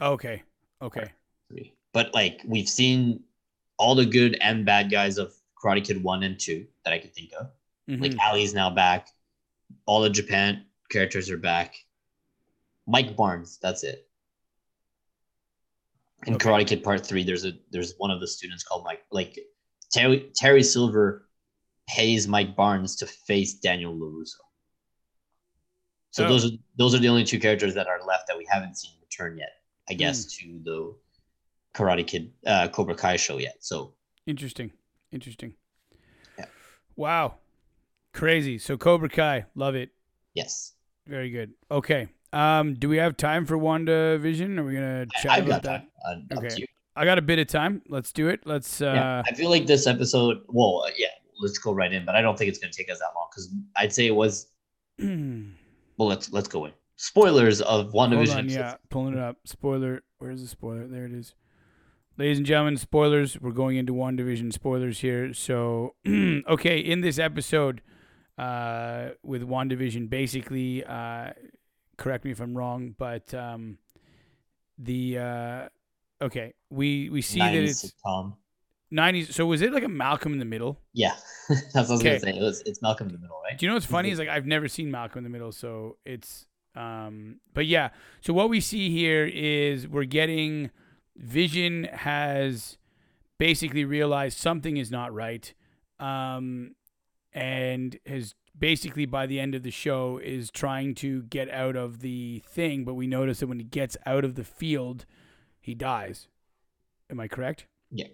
Okay. 0.01 0.43
Okay. 0.81 1.11
Three, 1.49 1.75
but 1.93 2.13
like 2.13 2.41
we've 2.45 2.69
seen 2.69 3.23
all 3.77 3.95
the 3.95 4.05
good 4.05 4.37
and 4.41 4.65
bad 4.65 4.89
guys 4.91 5.17
of 5.17 5.33
Karate 5.61 5.83
Kid 5.83 6.03
One 6.03 6.23
and 6.23 6.39
Two 6.39 6.67
that 6.85 6.93
I 6.93 6.99
could 6.99 7.13
think 7.13 7.31
of. 7.39 7.49
Like 7.87 8.11
Mhm. 8.11 8.19
Ali's 8.21 8.53
now 8.53 8.69
back. 8.69 9.09
All 9.85 10.01
the 10.01 10.09
Japan 10.09 10.65
characters 10.91 11.29
are 11.31 11.37
back. 11.37 11.75
Mike 12.87 13.15
Barnes, 13.15 13.57
that's 13.61 13.83
it. 13.83 14.07
In 16.27 16.35
Okay. 16.35 16.49
Karate 16.49 16.67
Kid 16.67 16.83
Part 16.83 17.05
Three, 17.05 17.23
there's 17.23 17.45
a 17.45 17.53
there's 17.71 17.93
one 17.97 18.11
of 18.11 18.19
the 18.19 18.27
students 18.27 18.63
called 18.63 18.83
Mike. 18.83 19.03
Like 19.11 19.39
Terry 19.91 20.29
Terry 20.35 20.61
Silver 20.63 21.27
pays 21.87 22.27
Mike 22.27 22.55
Barnes 22.55 22.95
to 22.97 23.07
face 23.07 23.55
Daniel 23.55 23.95
Larusso. 23.97 24.35
So 26.11 26.25
Oh. 26.25 26.29
those 26.29 26.45
are 26.45 26.57
those 26.75 26.93
are 26.93 26.99
the 26.99 27.07
only 27.09 27.23
two 27.23 27.39
characters 27.39 27.73
that 27.73 27.87
are 27.87 28.03
left 28.05 28.27
that 28.27 28.37
we 28.37 28.45
haven't 28.49 28.77
seen 28.77 28.91
return 29.01 29.37
yet. 29.37 29.63
I 29.89 29.93
guess 29.95 30.25
to 30.37 30.59
the 30.63 30.95
Karate 31.73 32.05
Kid 32.05 32.31
uh, 32.45 32.67
Cobra 32.69 32.95
Kai 32.95 33.15
show 33.15 33.37
yet. 33.37 33.57
So 33.59 33.93
Interesting. 34.27 34.71
Interesting. 35.11 35.53
Yeah. 36.37 36.45
Wow. 36.95 37.35
Crazy. 38.13 38.57
So 38.57 38.77
Cobra 38.77 39.09
Kai, 39.09 39.45
love 39.55 39.75
it. 39.75 39.89
yes, 40.33 40.73
Very 41.07 41.29
good. 41.29 41.53
Okay. 41.71 42.07
Um, 42.31 42.75
do 42.75 42.87
we 42.89 42.97
have 42.97 43.17
time 43.17 43.45
for 43.45 43.57
Wanda 43.57 44.17
Vision? 44.19 44.59
Are 44.59 44.63
we 44.63 44.73
gonna 44.73 45.05
chat 45.21 45.31
I've 45.31 45.45
about 45.47 45.63
got 45.63 45.63
that? 45.63 45.87
time. 46.05 46.27
Uh, 46.31 46.37
Okay. 46.37 46.65
I 46.95 47.05
got 47.05 47.17
a 47.17 47.21
bit 47.21 47.39
of 47.39 47.47
time. 47.47 47.81
Let's 47.87 48.11
do 48.11 48.27
it. 48.27 48.41
Let's 48.45 48.81
uh 48.81 48.91
yeah, 48.93 49.23
I 49.25 49.33
feel 49.33 49.49
like 49.49 49.65
this 49.65 49.87
episode. 49.87 50.37
Well, 50.47 50.83
uh, 50.85 50.91
yeah, 50.97 51.07
let's 51.39 51.57
go 51.57 51.71
right 51.71 51.91
in. 51.93 52.03
But 52.05 52.15
I 52.15 52.21
don't 52.21 52.37
think 52.37 52.49
it's 52.49 52.59
going 52.59 52.71
to 52.71 52.77
take 52.77 52.91
us 52.91 52.99
that 52.99 53.11
long 53.15 53.27
because 53.31 53.49
I'd 53.77 53.93
say 53.93 54.05
it 54.07 54.15
was. 54.15 54.47
Well, 55.97 56.07
let's 56.07 56.31
let's 56.31 56.47
go 56.47 56.63
in. 56.65 56.71
Spoilers 56.95 57.61
of 57.61 57.91
Hold 57.91 58.11
WandaVision. 58.11 58.37
on, 58.37 58.49
yeah, 58.49 58.75
pulling 58.89 59.13
it 59.15 59.19
up. 59.19 59.35
Spoiler. 59.45 60.01
Where's 60.19 60.41
the 60.41 60.47
spoiler? 60.47 60.87
There 60.87 61.03
it 61.05 61.11
is. 61.13 61.33
Ladies 62.19 62.37
and 62.37 62.45
gentlemen, 62.45 62.75
spoilers. 62.75 63.39
We're 63.39 63.51
going 63.51 63.77
into 63.77 63.93
WandaVision 63.93 64.51
spoilers 64.51 64.99
here. 64.99 65.33
So, 65.33 65.95
okay, 66.05 66.77
in 66.77 66.99
this 66.99 67.17
episode, 67.17 67.81
uh, 68.37 69.11
with 69.23 69.41
WandaVision, 69.41 70.09
basically, 70.09 70.83
uh, 70.83 71.31
correct 71.95 72.25
me 72.25 72.31
if 72.31 72.41
I'm 72.41 72.57
wrong, 72.57 72.93
but 72.97 73.33
um, 73.33 73.77
the 74.77 75.17
uh, 75.17 75.69
okay, 76.21 76.55
we 76.69 77.09
we 77.09 77.21
see 77.21 77.39
that 77.39 77.53
it's 77.55 77.93
sitcom. 78.05 78.35
90s. 78.91 79.31
So 79.31 79.45
was 79.45 79.61
it 79.61 79.71
like 79.71 79.85
a 79.85 79.87
Malcolm 79.87 80.33
in 80.33 80.39
the 80.39 80.45
Middle? 80.45 80.77
Yeah, 80.91 81.15
that's 81.47 81.73
what 81.73 81.77
I 81.77 81.79
was 81.79 82.01
Okay. 82.01 82.09
gonna 82.09 82.19
say. 82.19 82.37
It 82.37 82.41
was, 82.41 82.61
it's 82.65 82.81
Malcolm 82.81 83.07
in 83.07 83.13
the 83.13 83.19
Middle, 83.19 83.39
right? 83.41 83.57
Do 83.57 83.65
you 83.65 83.69
know 83.69 83.75
what's 83.77 83.85
funny 83.85 84.11
is 84.11 84.19
like 84.19 84.27
I've 84.27 84.45
never 84.45 84.67
seen 84.67 84.91
Malcolm 84.91 85.19
in 85.19 85.23
the 85.23 85.29
Middle, 85.29 85.53
so 85.53 85.95
it's 86.05 86.47
um 86.75 87.37
but 87.53 87.65
yeah. 87.65 87.91
So 88.19 88.33
what 88.33 88.49
we 88.49 88.59
see 88.59 88.89
here 88.89 89.25
is 89.25 89.87
we're 89.87 90.03
getting 90.03 90.71
Vision 91.19 91.83
has 91.91 92.77
basically 93.37 93.85
realized 93.85 94.37
something 94.37 94.77
is 94.77 94.89
not 94.91 95.13
right. 95.13 95.53
Um 95.99 96.75
and 97.33 97.99
has 98.05 98.33
basically 98.57 99.05
by 99.05 99.25
the 99.27 99.39
end 99.39 99.53
of 99.55 99.63
the 99.63 99.71
show 99.71 100.19
is 100.23 100.49
trying 100.49 100.95
to 100.95 101.21
get 101.23 101.49
out 101.51 101.75
of 101.75 101.99
the 101.99 102.41
thing, 102.47 102.83
but 102.83 102.95
we 102.95 103.05
notice 103.07 103.39
that 103.39 103.47
when 103.47 103.59
he 103.59 103.65
gets 103.65 103.95
out 104.05 104.25
of 104.25 104.35
the 104.35 104.43
field, 104.43 105.05
he 105.61 105.75
dies. 105.75 106.27
Am 107.09 107.19
I 107.19 107.27
correct? 107.27 107.67
Yeah. 107.91 108.07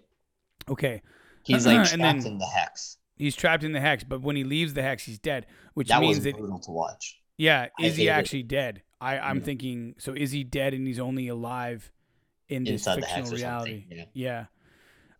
Okay. 0.68 1.02
He's 1.44 1.66
like 1.66 1.78
And 1.78 1.86
trapped 2.00 2.22
then- 2.22 2.32
in 2.32 2.38
the 2.38 2.46
hex. 2.46 2.98
He's 3.18 3.34
trapped 3.34 3.64
in 3.64 3.72
the 3.72 3.80
hex, 3.80 4.04
but 4.04 4.20
when 4.20 4.36
he 4.36 4.44
leaves 4.44 4.74
the 4.74 4.82
hex, 4.82 5.04
he's 5.04 5.18
dead, 5.18 5.46
which 5.72 5.88
That 5.88 6.02
means 6.02 6.18
was 6.18 6.24
that 6.24 6.36
brutal 6.36 6.58
to 6.58 6.70
watch. 6.70 7.18
yeah, 7.38 7.68
is 7.80 7.96
he 7.96 8.02
hate 8.02 8.08
it. 8.08 8.12
actually 8.12 8.42
dead? 8.42 8.82
I 9.00 9.18
I'm 9.18 9.38
Yeah. 9.38 9.44
thinking 9.44 9.94
so. 9.98 10.12
Is 10.12 10.32
he 10.32 10.44
dead 10.44 10.74
and 10.74 10.86
he's 10.86 10.98
only 11.00 11.26
alive 11.28 11.90
in 12.48 12.64
this 12.64 12.86
Inside 12.86 13.04
fictional 13.04 13.30
reality? 13.32 13.84
Yeah. 13.90 14.04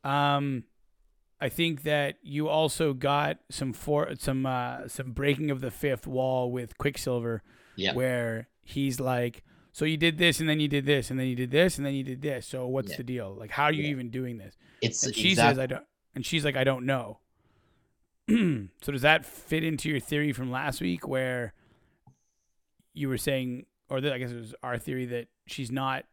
Yeah. 0.05 0.37
Um, 0.37 0.65
I 1.41 1.49
think 1.49 1.83
that 1.83 2.17
you 2.23 2.49
also 2.49 2.93
got 2.95 3.39
some 3.51 3.73
for 3.73 4.15
some 4.19 4.47
uh 4.47 4.89
some 4.89 5.13
breaking 5.13 5.51
of 5.51 5.61
the 5.61 5.71
fifth 5.71 6.07
wall 6.07 6.51
with 6.51 6.79
Quicksilver, 6.79 7.43
Yeah. 7.77 7.93
where 7.95 8.49
he's 8.63 9.01
like, 9.01 9.43
so 9.73 9.85
you 9.85 9.97
did 9.99 10.17
this 10.17 10.41
and 10.41 10.49
then 10.49 10.61
you 10.61 10.69
did 10.69 10.87
this 10.87 11.11
and 11.11 11.21
then 11.21 11.27
you 11.27 11.37
did 11.37 11.51
this 11.51 11.77
and 11.77 11.85
then 11.87 11.93
you 11.95 12.03
did 12.05 12.23
this. 12.23 12.47
So 12.47 12.67
what's 12.67 12.93
Yeah. 12.93 12.97
the 12.99 13.03
deal? 13.05 13.35
Like, 13.35 13.51
how 13.51 13.65
are 13.65 13.73
you 13.73 13.83
Yeah. 13.85 13.91
even 13.91 14.11
doing 14.11 14.39
this? 14.39 14.57
It's 14.81 15.05
And 15.05 15.15
she 15.15 15.31
exact- 15.31 15.57
says 15.57 15.59
I 15.59 15.67
don't, 15.67 15.85
and 16.15 16.25
she's 16.25 16.45
like 16.45 16.57
I 16.57 16.65
don't 16.65 16.87
know. 16.87 17.19
so 18.29 18.93
does 18.93 19.03
that 19.03 19.25
fit 19.27 19.63
into 19.63 19.89
your 19.89 20.01
theory 20.01 20.33
from 20.33 20.51
last 20.51 20.81
week 20.81 21.07
where 21.07 21.53
you 22.95 23.09
were 23.09 23.19
saying, 23.19 23.67
or 23.91 23.99
I 23.99 24.19
guess 24.19 24.31
it 24.33 24.37
was 24.37 24.55
our 24.63 24.79
theory 24.79 25.05
that 25.07 25.29
she's 25.47 25.71
not, 25.71 26.07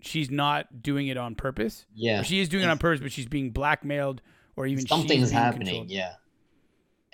she's 0.00 0.30
not 0.30 0.82
doing 0.82 1.08
it 1.08 1.16
on 1.16 1.34
purpose. 1.34 1.84
yeah. 1.94 2.20
Or 2.20 2.24
she 2.24 2.40
is 2.40 2.48
doing 2.48 2.64
it 2.64 2.68
on 2.70 2.78
purpose, 2.78 3.00
but 3.00 3.12
she's 3.12 3.26
being 3.26 3.50
blackmailed, 3.50 4.22
or 4.56 4.66
even 4.66 4.86
something's 4.86 5.30
happening 5.30 5.66
controlled. 5.66 5.90
yeah 5.90 6.14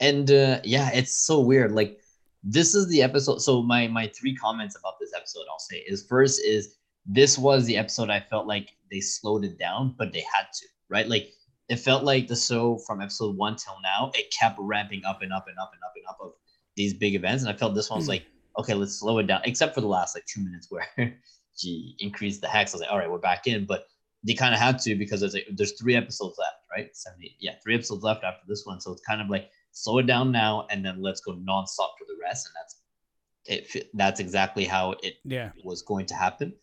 and 0.00 0.30
uh 0.32 0.58
yeah 0.64 0.90
it's 0.92 1.14
so 1.14 1.38
weird 1.40 1.70
like 1.70 2.00
this 2.42 2.74
is 2.74 2.88
the 2.88 3.00
episode 3.00 3.38
so 3.40 3.62
my 3.62 3.86
my 3.86 4.08
three 4.08 4.34
comments 4.34 4.76
about 4.76 4.94
this 5.00 5.12
episode 5.16 5.44
i'll 5.52 5.58
say 5.60 5.76
is 5.86 6.04
first 6.08 6.40
is 6.44 6.74
this 7.06 7.38
was 7.38 7.64
the 7.66 7.76
episode 7.76 8.10
i 8.10 8.18
felt 8.18 8.46
like 8.48 8.70
they 8.90 8.98
slowed 9.00 9.44
it 9.44 9.56
down 9.56 9.94
but 9.96 10.12
they 10.12 10.18
had 10.34 10.46
to 10.52 10.66
right 10.88 11.06
like 11.08 11.28
it 11.68 11.76
felt 11.76 12.02
like 12.02 12.26
the 12.26 12.34
show 12.34 12.76
from 12.86 13.00
episode 13.00 13.36
one 13.36 13.54
till 13.54 13.76
now 13.84 14.10
it 14.14 14.32
kept 14.36 14.56
ramping 14.58 15.04
up 15.04 15.22
and 15.22 15.32
up 15.32 15.46
and 15.46 15.56
up 15.60 15.70
and 15.72 15.82
up 15.84 15.92
and 15.94 16.04
up 16.08 16.18
of 16.20 16.32
these 16.76 16.92
big 16.92 17.14
events 17.14 17.44
and 17.44 17.52
i 17.54 17.56
felt 17.56 17.72
this 17.76 17.88
one 17.88 17.98
was 17.98 18.06
Hmm. 18.06 18.10
like 18.14 18.26
okay 18.58 18.74
let's 18.74 18.98
slow 18.98 19.18
it 19.18 19.28
down 19.28 19.40
except 19.44 19.76
for 19.76 19.80
the 19.80 19.86
last 19.86 20.16
like 20.16 20.26
two 20.26 20.42
minutes 20.42 20.66
where 20.70 20.86
she 21.56 21.94
increased 21.98 22.40
the 22.40 22.48
hex 22.48 22.72
i 22.72 22.76
was 22.76 22.80
like 22.82 22.90
all 22.90 22.98
right 22.98 23.10
we're 23.10 23.18
back 23.18 23.46
in 23.46 23.64
but 23.64 23.86
they 24.26 24.34
kind 24.34 24.54
of 24.54 24.60
had 24.60 24.78
to 24.78 24.94
because 24.96 25.20
there's 25.20 25.34
like 25.34 25.46
there's 25.52 25.78
three 25.78 25.94
episodes 25.94 26.38
left, 26.38 26.56
right? 26.74 26.88
Seventy, 26.96 27.36
yeah, 27.40 27.56
three 27.62 27.74
episodes 27.74 28.02
left 28.02 28.24
after 28.24 28.40
this 28.48 28.64
one, 28.64 28.80
so 28.80 28.90
it's 28.92 29.02
kind 29.02 29.20
of 29.20 29.28
like 29.28 29.50
slow 29.72 29.98
it 29.98 30.06
down 30.06 30.32
now 30.32 30.66
and 30.70 30.82
then 30.82 31.02
let's 31.02 31.20
go 31.20 31.32
nonstop 31.32 31.92
for 31.98 32.06
the 32.08 32.16
rest, 32.22 32.48
and 32.48 32.54
that's 32.56 33.74
it. 33.74 33.90
That's 33.92 34.20
exactly 34.20 34.64
how 34.64 34.92
it 35.02 35.16
Yeah. 35.24 35.50
was 35.62 35.82
going 35.82 36.06
to 36.06 36.14
happen. 36.14 36.54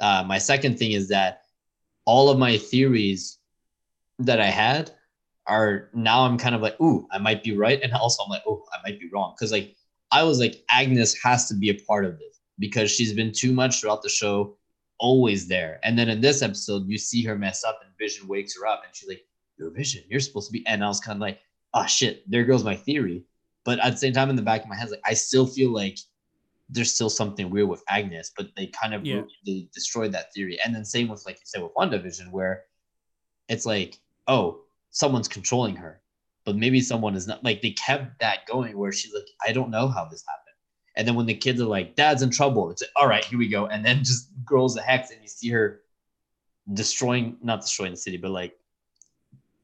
Uh, 0.00 0.24
my 0.26 0.38
second 0.38 0.78
thing 0.78 0.92
is 0.92 1.08
that 1.08 1.42
all 2.06 2.30
of 2.30 2.38
my 2.38 2.56
theories 2.56 3.38
that 4.20 4.40
I 4.40 4.46
had 4.46 4.90
are 5.46 5.90
now 5.92 6.24
I'm 6.24 6.38
kind 6.38 6.54
of 6.54 6.62
like, 6.62 6.80
ooh, 6.80 7.06
I 7.12 7.18
might 7.18 7.44
be 7.44 7.54
right, 7.54 7.80
and 7.82 7.92
also 7.92 8.22
I'm 8.24 8.30
like, 8.30 8.44
oh, 8.46 8.64
I 8.72 8.78
might 8.82 8.98
be 8.98 9.10
wrong, 9.12 9.34
because 9.36 9.52
like 9.52 9.76
I 10.10 10.22
was 10.22 10.38
like, 10.40 10.64
Agnes 10.70 11.14
has 11.22 11.48
to 11.48 11.54
be 11.54 11.68
a 11.68 11.74
part 11.74 12.06
of 12.06 12.18
this 12.18 12.33
because 12.58 12.90
she's 12.90 13.12
been 13.12 13.32
too 13.32 13.52
much 13.52 13.80
throughout 13.80 14.02
the 14.02 14.08
show 14.08 14.56
always 15.00 15.48
there. 15.48 15.80
And 15.82 15.98
then 15.98 16.08
in 16.08 16.20
this 16.20 16.40
episode, 16.42 16.86
you 16.88 16.98
see 16.98 17.22
her 17.24 17.36
mess 17.36 17.64
up, 17.64 17.80
and 17.84 17.90
Vision 17.98 18.28
wakes 18.28 18.56
her 18.58 18.66
up, 18.66 18.82
and 18.86 18.94
she's 18.94 19.08
like, 19.08 19.24
"Your 19.58 19.70
Vision, 19.70 20.04
you're 20.08 20.20
supposed 20.20 20.48
to 20.48 20.52
be." 20.52 20.66
And 20.66 20.84
I 20.84 20.88
was 20.88 21.00
kind 21.00 21.16
of 21.16 21.20
like, 21.20 21.40
"Oh 21.74 21.86
shit, 21.86 22.28
there 22.30 22.44
goes 22.44 22.64
my 22.64 22.76
theory." 22.76 23.24
But 23.64 23.78
at 23.80 23.90
the 23.92 23.96
same 23.96 24.12
time, 24.12 24.30
in 24.30 24.36
the 24.36 24.42
back 24.42 24.62
of 24.62 24.68
my 24.68 24.76
head, 24.76 24.90
like 24.90 25.00
I 25.04 25.14
still 25.14 25.46
feel 25.46 25.70
like 25.70 25.98
there's 26.68 26.94
still 26.94 27.10
something 27.10 27.50
weird 27.50 27.68
with 27.68 27.82
Agnes, 27.88 28.32
but 28.36 28.48
they 28.56 28.68
kind 28.68 28.94
of 28.94 29.04
Yeah. 29.04 29.22
they 29.44 29.68
destroyed 29.74 30.12
that 30.12 30.32
theory. 30.32 30.58
And 30.64 30.74
then 30.74 30.84
same 30.84 31.08
with 31.08 31.24
like 31.26 31.36
you 31.36 31.46
said 31.46 31.62
with 31.62 31.74
WandaVision, 31.74 32.30
where 32.30 32.64
it's 33.48 33.66
like, 33.66 34.00
oh, 34.28 34.62
someone's 34.90 35.28
controlling 35.28 35.76
her, 35.76 36.00
but 36.44 36.56
maybe 36.56 36.80
someone 36.80 37.16
is 37.16 37.26
not. 37.26 37.42
Like 37.44 37.62
they 37.62 37.72
kept 37.72 38.20
that 38.20 38.46
going, 38.46 38.78
where 38.78 38.92
she's 38.92 39.12
like, 39.12 39.26
I 39.46 39.52
don't 39.52 39.70
know 39.70 39.88
how 39.88 40.04
this 40.06 40.24
happened. 40.28 40.43
And 40.96 41.06
then 41.08 41.14
when 41.16 41.26
the 41.26 41.34
kids 41.34 41.60
are 41.60 41.66
like, 41.66 41.96
"Dad's 41.96 42.22
in 42.22 42.30
trouble," 42.30 42.70
it's 42.70 42.82
like, 42.82 42.90
"All 42.96 43.08
right, 43.08 43.24
here 43.24 43.38
we 43.38 43.48
go," 43.48 43.66
and 43.66 43.84
then 43.84 43.98
just 44.04 44.28
girls 44.44 44.76
a 44.76 44.82
hex, 44.82 45.10
and 45.10 45.20
you 45.22 45.28
see 45.28 45.48
her 45.50 45.80
destroying, 46.72 47.36
not 47.42 47.60
destroying 47.62 47.92
the 47.92 47.96
city, 47.96 48.16
but 48.16 48.30
like 48.30 48.56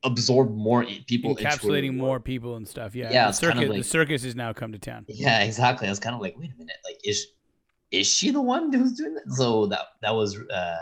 absorb 0.05 0.55
more 0.55 0.85
people, 1.07 1.37
Encapsulating 1.37 1.95
more 1.95 2.11
world. 2.11 2.25
people 2.25 2.57
and 2.57 2.67
stuff. 2.67 2.95
Yeah. 2.95 3.11
Yeah, 3.11 3.25
The 3.25 3.29
it's 3.31 3.41
kind 3.41 3.59
of 3.59 3.65
circus, 3.69 3.77
the 3.77 3.91
circus 3.91 4.25
has 4.25 4.35
now 4.35 4.53
come 4.53 4.73
to 4.73 4.79
town. 4.79 5.05
Yeah, 5.09 5.43
exactly. 5.43 5.87
I 5.87 5.91
was 5.91 6.01
kind 6.01 6.15
of 6.15 6.21
like, 6.23 6.39
wait 6.39 6.51
a 6.55 6.59
minute, 6.59 6.77
like 6.85 6.99
is 7.05 7.27
is 7.91 8.07
she 8.07 8.31
the 8.31 8.41
one 8.41 8.73
who's 8.73 8.93
doing 8.93 9.15
that? 9.15 9.31
So 9.33 9.67
that 9.67 9.81
that 10.03 10.15
was 10.15 10.39
uh, 10.39 10.77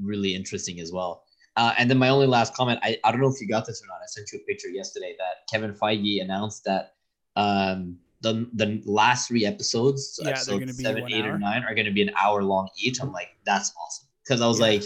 really 0.00 0.34
interesting 0.34 0.78
as 0.80 0.92
well. 0.92 1.24
Uh, 1.56 1.74
and 1.78 1.90
then 1.90 1.98
my 1.98 2.08
only 2.08 2.26
last 2.26 2.54
comment, 2.54 2.78
I, 2.82 2.96
I 3.02 3.10
don't 3.10 3.20
know 3.20 3.28
if 3.28 3.40
you 3.40 3.48
got 3.48 3.66
this 3.66 3.82
or 3.82 3.86
not. 3.86 3.96
I 4.02 4.06
sent 4.06 4.30
you 4.32 4.38
a 4.38 4.42
picture 4.44 4.68
yesterday 4.68 5.14
that 5.18 5.48
Kevin 5.52 5.74
Feige 5.74 6.22
announced 6.22 6.64
that 6.64 6.94
um, 7.34 7.98
the 8.22 8.48
the 8.54 8.82
last 8.84 9.28
three 9.28 9.46
episodes, 9.46 10.14
so 10.16 10.28
Yeah, 10.28 10.42
they're 10.46 10.58
be 10.66 10.72
seven, 10.74 11.04
eight, 11.08 11.24
hour. 11.24 11.34
or 11.34 11.38
nine, 11.38 11.64
are 11.64 11.74
going 11.74 11.86
to 11.86 11.92
be 11.92 12.02
an 12.02 12.10
hour 12.20 12.42
long 12.42 12.68
each. 12.78 13.00
I'm 13.00 13.12
like, 13.12 13.28
that's 13.46 13.72
awesome 13.82 14.08
because 14.24 14.40
I 14.40 14.46
was 14.46 14.58
Yeah. 14.60 14.66
like, 14.66 14.82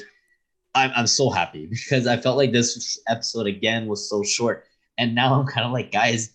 I'm 0.75 0.93
I'm 0.95 1.07
so 1.07 1.31
happy 1.31 1.67
because 1.71 2.07
I 2.07 2.17
felt 2.17 2.37
like 2.37 2.53
this 2.53 2.99
episode 3.09 3.47
again 3.47 3.87
was 3.87 4.09
so 4.09 4.23
short, 4.23 4.65
and 4.99 5.15
now 5.15 5.39
I'm 5.39 5.47
kind 5.47 5.67
of 5.67 5.73
like, 5.73 5.91
guys, 5.93 6.31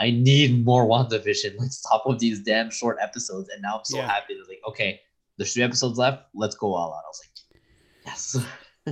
I 0.00 0.10
need 0.10 0.64
more 0.64 0.86
WandaVision. 0.86 1.54
Let's 1.58 1.78
stop 1.78 2.04
with 2.06 2.18
these 2.18 2.40
damn 2.40 2.70
short 2.70 2.98
episodes. 3.00 3.48
And 3.50 3.62
now 3.62 3.78
I'm 3.78 3.84
so 3.84 3.98
Yeah. 3.98 4.08
happy 4.08 4.34
that 4.34 4.48
like, 4.48 4.60
okay, 4.68 5.00
there's 5.36 5.54
three 5.54 5.62
episodes 5.62 5.96
left. 5.98 6.24
Let's 6.34 6.56
go 6.56 6.74
all 6.74 6.92
out. 6.92 7.02
I 7.04 7.08
was 7.08 7.20
like, 7.22 7.60
yes. 8.06 8.46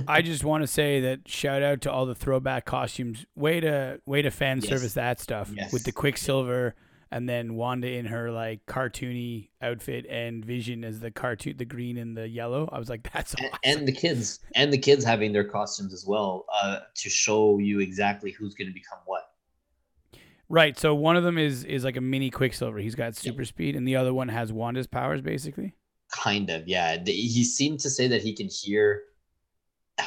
I 0.07 0.21
just 0.21 0.45
want 0.45 0.63
to 0.63 0.67
say 0.67 1.01
that 1.01 1.27
shout 1.27 1.61
out 1.61 1.81
to 1.81 1.91
all 1.91 2.05
the 2.05 2.15
throwback 2.15 2.63
costumes. 2.63 3.25
Way 3.35 3.59
to 3.59 3.99
way 4.05 4.21
to 4.21 4.31
fan 4.31 4.61
Yes. 4.61 4.69
service 4.69 4.93
that 4.93 5.19
stuff 5.19 5.51
Yes. 5.53 5.73
with 5.73 5.83
the 5.83 5.91
Quicksilver 5.91 6.75
and 7.11 7.27
then 7.27 7.55
Wanda 7.55 7.87
in 7.91 8.05
her 8.05 8.31
like 8.31 8.65
cartoony 8.65 9.49
outfit 9.61 10.05
and 10.09 10.43
Vision 10.45 10.83
as 10.83 10.99
the 10.99 11.11
cartoon, 11.11 11.57
the 11.57 11.65
green 11.65 11.97
and 11.97 12.15
the 12.15 12.27
yellow. 12.27 12.69
I 12.71 12.79
was 12.79 12.89
like, 12.89 13.09
that's 13.13 13.33
and, 13.35 13.45
awesome. 13.47 13.59
and 13.63 13.87
the 13.87 13.91
kids 13.91 14.39
and 14.55 14.71
the 14.71 14.77
kids 14.77 15.03
having 15.03 15.33
their 15.33 15.43
costumes 15.43 15.93
as 15.93 16.05
well 16.07 16.45
uh, 16.61 16.79
to 16.95 17.09
show 17.09 17.57
you 17.57 17.79
exactly 17.79 18.31
who's 18.31 18.53
going 18.55 18.67
to 18.67 18.73
become 18.73 18.99
what. 19.05 19.23
right. 20.49 20.77
So 20.79 20.93
one 20.95 21.15
of 21.17 21.23
them 21.23 21.37
is 21.37 21.63
is 21.65 21.83
like 21.83 21.97
a 21.97 22.01
mini 22.01 22.29
Quicksilver. 22.29 22.79
He's 22.79 22.95
got 22.95 23.15
super 23.15 23.45
speed, 23.45 23.75
and 23.75 23.87
the 23.87 23.95
other 23.95 24.13
one 24.13 24.29
has 24.29 24.51
Wanda's 24.53 24.87
powers, 24.87 25.21
basically. 25.21 25.73
Kind 26.13 26.49
of, 26.49 26.67
yeah. 26.67 26.97
He 27.05 27.43
seemed 27.43 27.79
to 27.81 27.89
say 27.89 28.07
that 28.07 28.21
he 28.21 28.33
can 28.35 28.47
hear. 28.49 29.03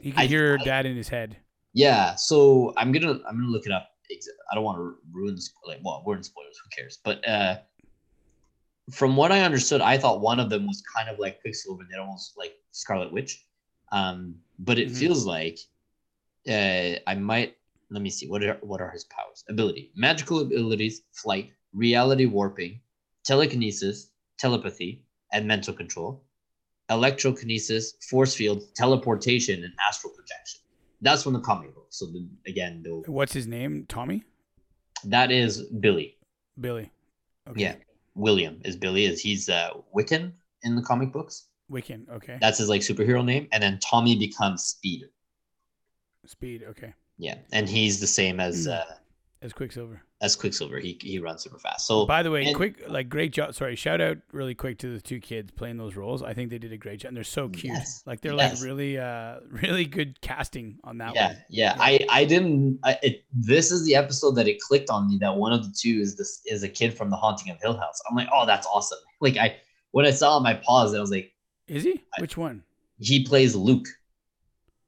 He 0.00 0.12
can 0.12 0.20
I- 0.20 0.26
hear 0.26 0.58
I- 0.60 0.64
dad 0.64 0.86
in 0.86 0.96
his 0.96 1.08
head. 1.08 1.36
Yeah, 1.72 2.14
so 2.14 2.72
I'm 2.78 2.90
gonna 2.92 3.20
I'm 3.28 3.36
gonna 3.36 3.48
look 3.48 3.66
it 3.66 3.72
up. 3.72 3.88
Ex- 4.10 4.28
I 4.50 4.54
don't 4.54 4.64
want 4.64 4.78
to 4.78 4.96
ruin 5.12 5.34
the 5.36 5.42
like 5.66 5.80
well, 5.84 6.02
we're 6.06 6.16
in 6.16 6.22
spoilers. 6.22 6.58
Who 6.62 6.68
cares? 6.70 6.98
But 7.04 7.26
uh, 7.28 7.58
from 8.90 9.16
what 9.16 9.32
I 9.32 9.40
understood, 9.42 9.80
I 9.80 9.98
thought 9.98 10.20
one 10.20 10.38
of 10.40 10.48
them 10.50 10.66
was 10.66 10.82
kind 10.94 11.08
of 11.08 11.18
like 11.18 11.40
Quicksilver, 11.40 11.82
and 11.82 11.90
the 11.90 11.94
other 11.96 12.02
one 12.06 12.12
was 12.14 12.32
like 12.36 12.54
Scarlet 12.72 13.12
Witch. 13.12 13.44
Um, 13.92 14.36
but 14.58 14.78
it 14.78 14.88
Mhm. 14.88 14.96
feels 14.96 15.24
like 15.26 15.58
uh, 16.48 16.96
I 17.06 17.14
might 17.16 17.56
let 17.90 18.02
me 18.02 18.10
see 18.10 18.28
what 18.28 18.42
are 18.42 18.58
what 18.62 18.80
are 18.80 18.90
his 18.90 19.04
powers? 19.04 19.44
Ability, 19.48 19.92
magical 19.96 20.40
abilities, 20.40 21.02
flight, 21.12 21.52
reality 21.72 22.26
warping, 22.26 22.80
telekinesis, 23.24 24.10
telepathy, 24.38 25.04
and 25.32 25.46
mental 25.46 25.74
control, 25.74 26.24
electrokinesis, 26.90 28.02
force 28.08 28.34
field, 28.34 28.62
teleportation, 28.74 29.64
and 29.64 29.72
astral 29.86 30.12
projection. 30.12 30.60
That's 31.00 31.22
from 31.22 31.34
the 31.34 31.40
comic 31.40 31.74
book. 31.74 31.86
So 31.90 32.06
the, 32.06 32.28
again, 32.46 32.82
the, 32.82 33.10
What's 33.10 33.32
his 33.32 33.46
name? 33.46 33.86
Tommy? 33.88 34.24
that 35.04 35.30
is 35.30 35.62
Billy. 35.80 36.16
Billy. 36.60 36.90
Okay. 37.48 37.60
Yeah, 37.60 37.74
William 38.14 38.60
is 38.64 38.76
Billy. 38.76 39.04
Is 39.04 39.20
he's 39.20 39.48
uh, 39.48 39.70
Wiccan 39.94 40.32
in 40.62 40.74
the 40.74 40.82
comic 40.82 41.12
books? 41.12 41.48
Wiccan. 41.70 42.08
Okay. 42.08 42.38
That's 42.40 42.58
his 42.58 42.68
like 42.68 42.80
superhero 42.80 43.24
name, 43.24 43.48
and 43.52 43.62
then 43.62 43.78
Tommy 43.80 44.18
becomes 44.18 44.64
Speed. 44.64 45.04
Speed. 46.24 46.64
Okay. 46.68 46.94
Yeah, 47.18 47.36
and 47.52 47.68
he's 47.68 48.00
the 48.00 48.06
same 48.06 48.40
as 48.40 48.66
uh, 48.66 48.84
As 49.42 49.52
Quicksilver. 49.52 50.02
As 50.22 50.34
Quicksilver. 50.34 50.78
He 50.78 50.98
he 51.00 51.18
runs 51.18 51.42
super 51.42 51.58
fast. 51.58 51.86
So 51.86 52.06
By 52.06 52.22
the 52.22 52.30
way, 52.30 52.46
and- 52.46 52.56
quick, 52.56 52.82
like 52.88 53.08
great 53.08 53.32
job. 53.32 53.54
Sorry, 53.54 53.76
shout 53.76 54.00
out 54.00 54.16
really 54.32 54.54
quick 54.54 54.78
to 54.78 54.94
the 54.94 55.00
two 55.00 55.20
kids 55.20 55.50
playing 55.50 55.76
those 55.76 55.94
roles. 55.94 56.22
I 56.22 56.32
think 56.32 56.48
they 56.50 56.58
did 56.58 56.72
a 56.72 56.78
great 56.78 57.00
job, 57.00 57.08
and 57.08 57.16
they're 57.16 57.24
so 57.24 57.48
cute. 57.50 57.74
Yes, 57.74 58.02
Like 58.06 58.22
they're 58.22 58.32
yes. 58.34 58.60
like 58.60 58.66
really, 58.66 58.98
uh, 58.98 59.40
really 59.50 59.84
good 59.84 60.18
casting 60.22 60.78
on 60.84 60.96
that 60.98 61.14
yeah, 61.14 61.26
one. 61.28 61.36
yeah, 61.50 61.76
I 61.78 62.06
I 62.10 62.24
didn't. 62.24 62.78
I, 62.82 62.98
it, 63.02 63.24
this 63.34 63.70
is 63.70 63.84
the 63.84 63.94
episode 63.94 64.32
that 64.36 64.48
it 64.48 64.58
clicked 64.60 64.88
on 64.88 65.08
me 65.08 65.18
that 65.18 65.36
one 65.36 65.52
of 65.52 65.62
the 65.64 65.74
two 65.78 66.00
is 66.00 66.16
this 66.16 66.40
is 66.46 66.62
a 66.62 66.68
kid 66.68 66.94
from 66.96 67.10
The 67.10 67.16
Haunting 67.16 67.50
of 67.52 67.60
Hill 67.60 67.76
House. 67.76 68.00
I'm 68.08 68.16
like, 68.16 68.28
oh, 68.32 68.46
that's 68.46 68.66
awesome. 68.66 68.98
Like 69.20 69.36
I 69.36 69.56
when 69.92 70.04
I 70.06 70.10
saw 70.10 70.36
him, 70.38 70.46
I 70.46 70.54
paused. 70.54 70.94
I 70.96 71.00
was 71.00 71.10
like, 71.10 71.32
Is 71.68 71.84
he? 71.84 72.02
I- 72.16 72.20
Which 72.20 72.36
one? 72.36 72.62
he 72.98 73.22
plays 73.24 73.54
Luke 73.54 73.86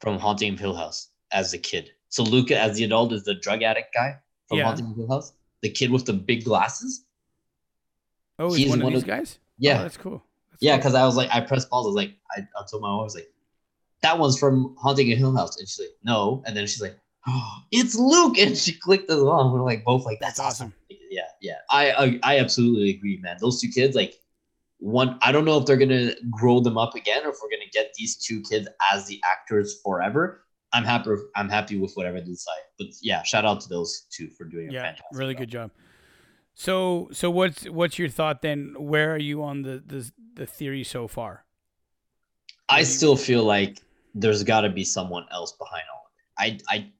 from 0.00 0.18
Haunting 0.18 0.54
of 0.54 0.58
Hill 0.58 0.74
House 0.74 1.08
as 1.32 1.52
a 1.52 1.58
kid. 1.58 1.90
So 2.08 2.22
Luke 2.22 2.50
as 2.50 2.76
the 2.78 2.84
adult 2.84 3.12
is 3.12 3.24
the 3.24 3.34
drug 3.34 3.62
addict 3.62 3.92
guy 3.94 4.16
from 4.48 4.58
Yeah. 4.58 4.64
Haunting 4.64 4.86
of 4.90 4.96
Hill 4.96 5.08
House. 5.08 5.32
The 5.62 5.70
kid 5.70 5.90
with 5.90 6.04
the 6.06 6.12
big 6.12 6.44
glasses. 6.44 7.04
Oh, 8.38 8.48
he's, 8.48 8.58
He's 8.58 8.70
one 8.70 8.78
of 8.80 8.84
one 8.84 8.92
these 8.94 9.02
of- 9.02 9.08
guys. 9.08 9.38
Yeah, 9.58 9.80
Oh, 9.80 9.82
that's 9.82 9.96
cool. 9.96 10.22
That's 10.50 10.62
yeah. 10.62 10.72
cool. 10.74 10.78
Because 10.78 10.94
I 10.94 11.04
was 11.04 11.16
like, 11.16 11.28
I 11.32 11.40
pressed 11.40 11.68
pause. 11.68 11.84
I 11.84 11.88
was 11.88 11.96
like, 11.96 12.14
I, 12.36 12.40
I 12.56 12.62
told 12.70 12.82
my 12.82 12.88
mom, 12.88 13.00
I 13.00 13.02
was 13.02 13.14
like, 13.14 13.28
that 14.02 14.18
one's 14.18 14.38
from 14.38 14.76
Haunting 14.78 15.10
of 15.12 15.18
Hill 15.18 15.36
House, 15.36 15.58
and 15.58 15.68
she's 15.68 15.80
like, 15.80 15.96
no. 16.04 16.42
And 16.46 16.56
then 16.56 16.66
she's 16.68 16.80
like, 16.80 16.96
oh, 17.26 17.56
it's 17.72 17.96
Luke, 17.96 18.38
and 18.38 18.56
she 18.56 18.72
clicked 18.78 19.10
as 19.10 19.20
well. 19.20 19.52
We're 19.52 19.62
like 19.64 19.84
both 19.84 20.04
like, 20.04 20.20
that's, 20.20 20.38
awesome. 20.38 20.72
Yeah, 21.10 21.22
yeah. 21.40 21.54
I, 21.72 21.90
I 21.90 22.20
I 22.22 22.38
absolutely 22.38 22.90
agree, 22.90 23.18
man. 23.22 23.36
Those 23.40 23.60
two 23.60 23.68
kids, 23.68 23.94
like. 23.96 24.14
One, 24.80 25.18
I 25.22 25.32
don't 25.32 25.44
know 25.44 25.58
if 25.58 25.66
they're 25.66 25.76
gonna 25.76 26.12
grow 26.30 26.60
them 26.60 26.78
up 26.78 26.94
again, 26.94 27.26
or 27.26 27.30
if 27.30 27.38
we're 27.42 27.50
gonna 27.50 27.68
get 27.72 27.92
these 27.98 28.14
two 28.14 28.40
kids 28.42 28.68
as 28.92 29.06
the 29.06 29.20
actors 29.28 29.80
forever. 29.84 30.44
I'm 30.72 30.84
happy. 30.84 31.10
I'm 31.36 31.48
happy 31.48 31.78
with 31.78 31.92
whatever 31.94 32.20
they 32.20 32.26
decide. 32.26 32.60
But 32.78 32.88
yeah, 33.02 33.22
shout 33.22 33.44
out 33.44 33.60
to 33.62 33.68
those 33.68 34.06
two 34.10 34.28
for 34.28 34.44
doing 34.44 34.68
a 34.68 34.72
yeah, 34.72 34.96
really 35.12 35.34
job. 35.34 35.40
good 35.40 35.50
job. 35.50 35.70
So, 36.54 37.08
so 37.12 37.30
what's 37.30 37.64
what's 37.64 37.98
your 37.98 38.08
thought 38.08 38.42
then? 38.42 38.74
Where 38.78 39.12
are 39.14 39.18
you 39.18 39.42
on 39.42 39.62
the 39.62 39.82
the, 39.84 40.10
the 40.34 40.46
theory 40.46 40.84
so 40.84 41.08
far? 41.08 41.44
I 42.68 42.76
Maybe- 42.78 42.84
still 42.86 43.16
feel 43.16 43.44
like 43.44 43.80
there's 44.14 44.42
got 44.42 44.62
to 44.62 44.68
be 44.70 44.84
someone 44.84 45.24
else 45.32 45.52
behind 45.52 45.84
all 45.94 46.04
of 46.06 46.50
it. 46.50 46.62
I, 46.68 46.74
I, 46.76 46.92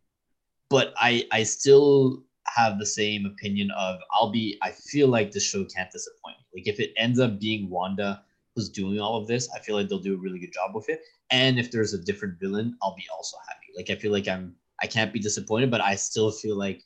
but 0.71 0.95
I, 0.97 1.27
I 1.33 1.43
still 1.43 2.23
have 2.47 2.79
the 2.79 2.87
same 2.87 3.27
opinion 3.27 3.71
of 3.77 3.99
I'll 4.13 4.31
be. 4.31 4.59
I 4.63 4.71
feel 4.71 5.09
like 5.09 5.31
the 5.33 5.41
show 5.41 5.65
can't 5.65 5.91
disappoint. 5.91 6.37
me. 6.55 6.61
Like 6.61 6.69
if 6.69 6.81
it 6.81 6.93
ends 6.97 7.19
up 7.19 7.39
being 7.39 7.69
Wanda 7.69 8.23
who's 8.59 8.69
doing 8.69 8.99
all 9.01 9.17
of 9.17 9.27
this, 9.29 9.49
I 9.55 9.61
feel 9.61 9.77
like 9.77 9.89
they'll 9.89 9.99
do 10.01 10.15
a 10.15 10.19
really 10.19 10.39
good 10.41 10.53
job 10.53 10.75
with 10.75 10.89
it. 10.89 11.01
And 11.31 11.59
if 11.59 11.71
there's 11.71 11.95
a 11.95 11.99
different 11.99 12.41
villain, 12.41 12.77
I'll 12.83 12.97
be 12.97 13.07
also 13.17 13.37
happy. 13.49 13.69
Like 13.77 13.91
I 13.91 13.95
feel 14.01 14.13
like 14.13 14.27
I'm. 14.29 14.55
I 14.83 14.87
can't 14.87 15.13
be 15.13 15.19
disappointed, 15.19 15.71
but 15.71 15.81
I 15.81 15.95
still 15.97 16.31
feel 16.31 16.57
like 16.57 16.85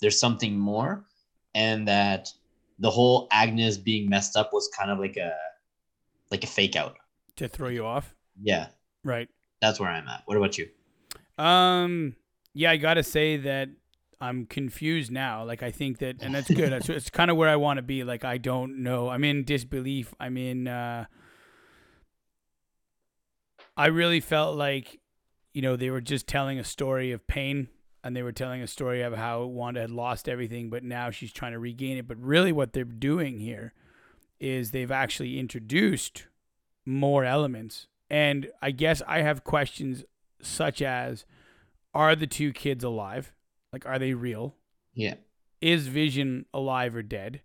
there's 0.00 0.18
something 0.18 0.58
more, 0.58 1.04
and 1.54 1.86
that 1.88 2.28
the 2.80 2.90
whole 2.90 3.28
Agnes 3.30 3.78
being 3.78 4.08
messed 4.08 4.36
up 4.36 4.52
was 4.52 4.68
kind 4.76 4.90
of 4.90 4.98
like 4.98 5.16
a, 5.16 5.32
like 6.30 6.42
a 6.44 6.48
fake 6.48 6.74
out. 6.76 6.96
To 7.36 7.48
throw 7.48 7.68
you 7.68 7.84
off, 7.86 8.14
Yeah, 8.40 8.68
right? 9.04 9.28
that's 9.60 9.78
where 9.80 9.88
I'm 9.88 10.06
at. 10.08 10.22
What 10.26 10.36
about 10.36 10.58
you? 10.58 10.68
Um, 11.38 12.16
yeah, 12.54 12.72
I 12.72 12.76
gotta 12.76 13.02
say 13.04 13.36
that 13.36 13.68
I'm 14.20 14.44
confused 14.46 15.12
now. 15.12 15.44
Like 15.44 15.62
I 15.62 15.70
think 15.70 15.98
that, 15.98 16.16
and 16.20 16.34
that's 16.34 16.50
good. 16.50 16.72
That's 16.72 16.88
it's 16.88 17.10
kind 17.10 17.30
of 17.30 17.36
where 17.36 17.48
I 17.48 17.54
want 17.56 17.76
to 17.78 17.82
be. 17.82 18.02
Like 18.02 18.24
I 18.24 18.38
don't 18.38 18.82
know. 18.82 19.08
I'm 19.10 19.22
in 19.22 19.44
disbelief. 19.44 20.12
I'm 20.18 20.36
in. 20.36 20.66
uh 20.66 21.04
I 23.78 23.86
really 23.86 24.20
felt 24.20 24.56
like, 24.56 24.98
you 25.54 25.62
know, 25.62 25.76
they 25.76 25.90
were 25.90 26.00
just 26.00 26.26
telling 26.26 26.58
a 26.58 26.64
story 26.64 27.12
of 27.12 27.26
pain, 27.26 27.68
and 28.04 28.14
they 28.16 28.22
were 28.22 28.32
telling 28.32 28.60
a 28.60 28.66
story 28.66 29.02
of 29.02 29.14
how 29.14 29.44
Wanda 29.44 29.80
had 29.80 29.90
lost 29.90 30.28
everything, 30.28 30.68
but 30.68 30.82
now 30.84 31.10
she's 31.10 31.32
trying 31.32 31.52
to 31.52 31.58
regain 31.58 31.96
it. 31.96 32.06
But 32.08 32.18
really, 32.18 32.52
what 32.52 32.72
they're 32.72 32.84
doing 32.84 33.38
here 33.38 33.72
is 34.40 34.70
they've 34.70 34.90
actually 34.90 35.38
introduced 35.38 36.26
more 36.84 37.24
elements. 37.24 37.86
And 38.10 38.50
I 38.62 38.70
guess 38.72 39.02
I 39.06 39.22
have 39.22 39.44
questions 39.44 40.04
such 40.40 40.80
as 40.82 41.24
are 41.94 42.14
the 42.16 42.26
two 42.26 42.52
kids 42.52 42.84
alive? 42.84 43.32
Like, 43.72 43.86
are 43.86 43.98
they 43.98 44.14
real? 44.14 44.56
Yeah. 44.94 45.14
Is 45.60 45.88
Vision 45.88 46.46
alive 46.54 46.94
or 46.94 47.02
dead? 47.02 47.42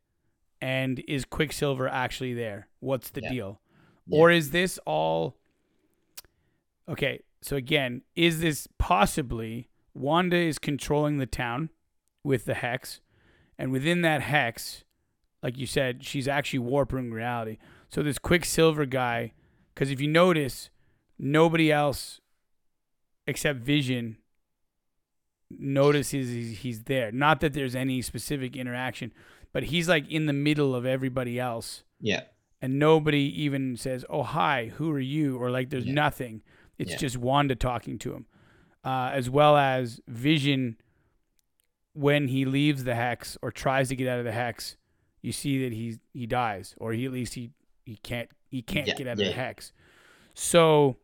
And 0.61 1.03
is 1.07 1.26
Quicksilver 1.26 1.88
actually 1.88 2.34
there? 2.34 2.68
What's 2.80 3.10
the 3.10 3.22
Yeah. 3.23 3.30
deal? 3.31 3.61
Yeah. 4.07 4.19
Or 4.19 4.31
is 4.31 4.51
this 4.51 4.80
all. 4.85 5.38
Okay, 6.89 7.22
so 7.41 7.55
again, 7.55 8.01
is 8.15 8.39
this 8.41 8.68
possibly 8.77 9.69
Wanda 9.93 10.38
is 10.38 10.60
controlling 10.60 11.18
the 11.18 11.26
town 11.26 11.69
with 12.23 12.45
the 12.45 12.55
hex? 12.55 12.99
And 13.57 13.72
within 13.72 14.01
that 14.01 14.22
hex, 14.22 14.84
like 15.41 15.57
you 15.57 15.65
said, 15.68 16.03
she's 16.03 16.27
actually 16.27 16.60
warping 16.60 17.11
reality. 17.11 17.57
So 17.89 18.01
this 18.03 18.18
Quicksilver 18.18 18.85
guy, 18.85 19.34
because 19.73 19.91
if 19.91 20.01
you 20.01 20.07
notice, 20.07 20.69
nobody 21.19 21.72
else 21.72 22.19
except 23.27 23.60
Vision 23.60 24.18
notices 25.49 26.30
he's, 26.30 26.57
he's 26.60 26.84
there. 26.84 27.11
Not 27.11 27.39
that 27.41 27.53
there's 27.53 27.76
any 27.76 28.01
specific 28.01 28.55
interaction, 28.55 29.11
but 29.51 29.64
he's 29.64 29.88
like 29.88 30.10
in 30.10 30.26
the 30.26 30.34
middle 30.34 30.76
of 30.76 30.85
everybody 30.85 31.39
else, 31.39 31.84
Yeah. 31.99 32.23
and 32.61 32.80
nobody 32.80 33.31
even 33.43 33.77
says, 33.77 34.03
"Oh 34.10 34.23
hi, 34.23 34.72
who 34.76 34.89
are 34.91 34.99
you?" 34.99 35.38
or 35.38 35.51
like 35.51 35.69
there's 35.69 35.85
Yeah. 35.85 35.93
nothing. 35.93 36.41
It's 36.77 36.91
Yeah. 36.91 36.97
just 36.97 37.17
Wanda 37.17 37.55
talking 37.55 37.97
to 37.99 38.13
him, 38.13 38.25
uh, 38.83 39.11
as 39.13 39.29
well 39.29 39.57
as 39.57 40.01
Vision. 40.07 40.77
When 41.95 42.27
he 42.29 42.43
leaves 42.43 42.85
the 42.85 42.95
hex 42.95 43.37
or 43.43 43.51
tries 43.51 43.89
to 43.89 43.95
get 43.95 44.07
out 44.07 44.17
of 44.17 44.25
the 44.25 44.31
hex, 44.31 44.77
you 45.21 45.31
see 45.31 45.61
that 45.63 45.73
he 45.73 45.99
he 46.11 46.25
dies, 46.25 46.73
or 46.79 46.91
he 46.93 47.05
at 47.05 47.11
least 47.11 47.35
he 47.35 47.51
he 47.85 47.97
can't 47.97 48.29
he 48.49 48.63
can't 48.63 48.87
Yeah, 48.87 48.95
get 48.95 49.05
out 49.07 49.11
of 49.13 49.17
the 49.19 49.31
hex. 49.31 49.71
So, 50.33 50.97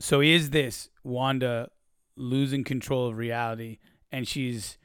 so 0.00 0.22
is 0.22 0.48
this 0.50 0.88
Wanda 1.04 1.70
losing 2.16 2.64
control 2.64 3.08
of 3.08 3.18
reality, 3.18 3.78
and 4.10 4.26
she's 4.26 4.78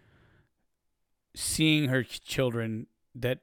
seeing 1.33 1.87
her 1.87 2.03
children 2.03 2.87
that 3.15 3.39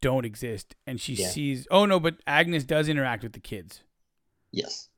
don't 0.00 0.24
exist, 0.24 0.76
and 0.86 1.00
she 1.00 1.14
Yeah. 1.14 1.28
sees. 1.30 1.66
Oh 1.70 1.84
no, 1.86 1.98
but 1.98 2.20
Agnes 2.28 2.62
does 2.64 2.88
interact 2.88 3.24
with 3.24 3.32
the 3.32 3.40
kids. 3.40 3.82
Yes. 4.52 4.88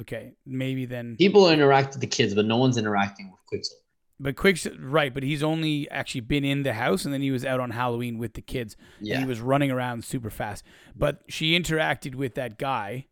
Okay, 0.00 0.32
maybe 0.46 0.86
then. 0.86 1.16
People 1.16 1.50
interact 1.50 1.92
with 1.94 2.00
the 2.00 2.06
kids, 2.06 2.34
but 2.34 2.46
no 2.46 2.56
one's 2.56 2.76
interacting 2.78 3.30
with 3.30 3.40
Quicksilver. 3.46 3.80
But 4.22 4.36
Quick's 4.36 4.66
right, 4.78 5.12
but 5.14 5.22
he's 5.22 5.42
only 5.42 5.88
actually 5.90 6.20
been 6.22 6.44
in 6.44 6.62
the 6.62 6.74
house, 6.74 7.04
and 7.04 7.12
then 7.14 7.22
he 7.22 7.30
was 7.30 7.44
out 7.44 7.58
on 7.60 7.70
Halloween 7.70 8.18
with 8.18 8.34
the 8.34 8.42
kids. 8.42 8.76
and 8.98 9.08
Yeah. 9.08 9.18
he 9.20 9.24
was 9.24 9.40
running 9.40 9.70
around 9.70 10.04
super 10.04 10.30
fast. 10.30 10.62
But 10.94 11.22
she 11.28 11.58
interacted 11.58 12.14
with 12.14 12.34
that 12.34 12.58
guy, 12.58 13.06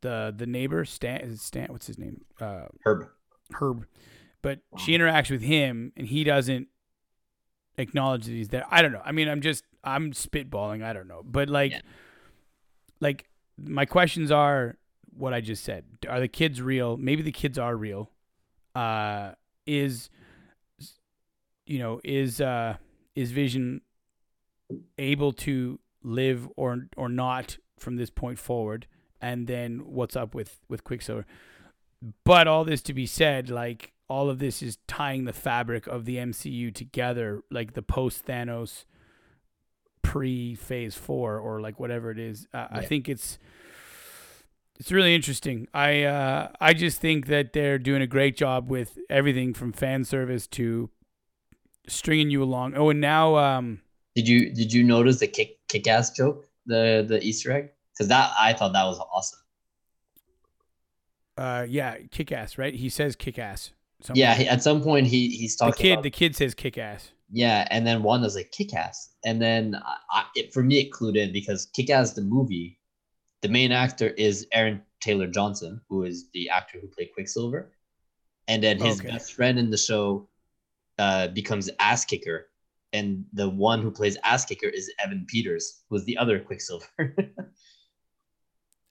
the 0.00 0.32
the 0.36 0.46
neighbor 0.46 0.84
Stan. 0.84 1.36
Stan, 1.36 1.68
what's 1.70 1.86
his 1.88 1.98
name? 1.98 2.24
Uh, 2.40 2.66
Herb. 2.84 3.08
Herb. 3.52 3.86
But 4.42 4.60
she 4.76 4.92
interacts 4.96 5.30
with 5.30 5.42
him, 5.42 5.92
and 5.96 6.06
he 6.06 6.22
doesn't 6.22 6.68
acknowledge 7.76 8.24
that 8.26 8.32
he's 8.32 8.48
there. 8.48 8.64
I 8.70 8.82
don't 8.82 8.92
know. 8.92 9.02
I 9.04 9.10
mean, 9.12 9.28
I'm 9.28 9.40
just 9.40 9.64
I'm 9.82 10.12
spitballing. 10.12 10.84
I 10.84 10.92
don't 10.92 11.08
know. 11.08 11.22
But 11.24 11.48
like, 11.48 11.72
Yeah. 11.72 11.80
like 13.00 13.28
my 13.60 13.86
questions 13.86 14.30
are 14.30 14.76
what 15.16 15.34
I 15.34 15.40
just 15.40 15.64
said. 15.64 15.84
Are 16.08 16.20
the 16.20 16.28
kids 16.28 16.60
real? 16.62 16.96
Maybe 16.96 17.22
the 17.22 17.32
kids 17.32 17.58
are 17.58 17.76
real. 17.76 18.10
Uh, 18.74 19.32
is 19.66 20.08
you 21.66 21.78
know 21.78 22.00
is 22.04 22.40
uh 22.40 22.76
is 23.14 23.32
Vision 23.32 23.82
able 24.98 25.32
to 25.32 25.78
live 26.02 26.48
or 26.56 26.88
or 26.96 27.08
not 27.08 27.58
from 27.78 27.96
this 27.96 28.10
point 28.10 28.38
forward? 28.38 28.86
And 29.20 29.46
then 29.46 29.80
what's 29.84 30.16
up 30.16 30.34
with 30.34 30.60
with 30.68 30.84
Quicksilver? 30.84 31.26
But 32.24 32.46
all 32.46 32.64
this 32.64 32.82
to 32.82 32.94
be 32.94 33.06
said, 33.06 33.50
like 33.50 33.92
all 34.08 34.30
of 34.30 34.38
this 34.38 34.62
is 34.62 34.78
tying 34.86 35.24
the 35.24 35.32
fabric 35.32 35.86
of 35.86 36.04
the 36.04 36.16
MCU 36.16 36.72
together, 36.74 37.42
like 37.50 37.74
the 37.74 37.82
post 37.82 38.24
Thanos, 38.26 38.84
pre 40.02 40.54
Phase 40.54 40.94
Four, 40.94 41.38
or 41.38 41.60
like 41.60 41.78
whatever 41.78 42.10
it 42.10 42.18
is. 42.18 42.46
Uh, 42.54 42.68
I 42.70 42.84
think 42.84 43.08
it's 43.08 43.38
it's 44.78 44.92
really 44.92 45.14
interesting. 45.14 45.68
I 45.74 46.04
uh, 46.04 46.48
I 46.60 46.72
just 46.72 47.00
think 47.00 47.26
that 47.26 47.52
they're 47.52 47.78
doing 47.78 48.02
a 48.02 48.06
great 48.06 48.36
job 48.36 48.70
with 48.70 48.98
everything 49.10 49.52
from 49.54 49.72
fan 49.72 50.04
service 50.04 50.46
to 50.48 50.90
stringing 51.88 52.30
you 52.30 52.42
along. 52.42 52.74
Oh, 52.76 52.90
and 52.90 53.00
now 53.00 53.36
um, 53.36 53.80
Did 54.14 54.28
you 54.28 54.52
did 54.52 54.72
you 54.72 54.84
notice 54.84 55.18
the 55.18 55.26
kick 55.26 55.58
kick 55.68 55.86
ass 55.88 56.10
joke? 56.10 56.46
The 56.66 57.04
the 57.06 57.22
Easter 57.22 57.52
egg? 57.52 57.70
Because 57.92 58.08
that 58.08 58.32
I 58.38 58.52
thought 58.52 58.72
that 58.72 58.84
was 58.84 58.98
awesome. 58.98 59.40
uh, 61.36 61.66
yeah, 61.68 61.96
kick 62.10 62.30
ass, 62.32 62.58
right? 62.58 62.74
He 62.74 62.88
says 62.88 63.16
kick 63.16 63.38
ass. 63.38 63.72
Yeah, 64.14 64.32
at 64.32 64.62
some 64.62 64.80
point 64.80 65.08
he 65.08 65.28
he's 65.30 65.56
talking. 65.56 65.72
the 65.72 65.82
kid, 65.82 65.92
about 65.92 66.02
the 66.04 66.10
kid 66.10 66.36
says 66.36 66.54
kick 66.54 66.78
ass. 66.78 67.10
Yeah, 67.30 67.66
and 67.70 67.86
then 67.86 68.02
Wanda's 68.02 68.36
like 68.36 68.52
kick 68.52 68.74
ass, 68.74 69.10
and 69.24 69.42
then 69.42 69.74
I, 69.74 69.96
I, 70.10 70.24
it, 70.36 70.52
for 70.52 70.62
me 70.62 70.78
it 70.78 70.92
clued 70.92 71.16
in 71.16 71.32
because 71.32 71.66
kick 71.74 71.90
ass 71.90 72.12
the 72.12 72.22
movie, 72.22 72.77
the 73.42 73.48
main 73.48 73.72
actor 73.72 74.08
is 74.08 74.46
Aaron 74.52 74.82
Taylor 75.00 75.26
Johnson, 75.28 75.80
who 75.88 76.04
is 76.04 76.28
the 76.32 76.48
actor 76.50 76.78
who 76.80 76.88
played 76.88 77.12
Quicksilver, 77.14 77.70
and 78.48 78.62
then 78.62 78.78
his 78.78 78.98
Okay. 79.00 79.08
best 79.10 79.32
friend 79.34 79.58
in 79.58 79.70
the 79.70 79.76
show 79.78 80.28
uh, 80.98 81.28
becomes 81.28 81.70
ass 81.78 82.04
kicker, 82.04 82.48
and 82.92 83.24
the 83.32 83.48
one 83.48 83.80
who 83.82 83.90
plays 83.90 84.16
ass 84.24 84.44
kicker 84.44 84.66
is 84.68 84.90
Evan 85.04 85.24
Peters, 85.28 85.82
who 85.88 85.94
was 85.94 86.04
the 86.04 86.16
other 86.18 86.40
Quicksilver. 86.40 86.86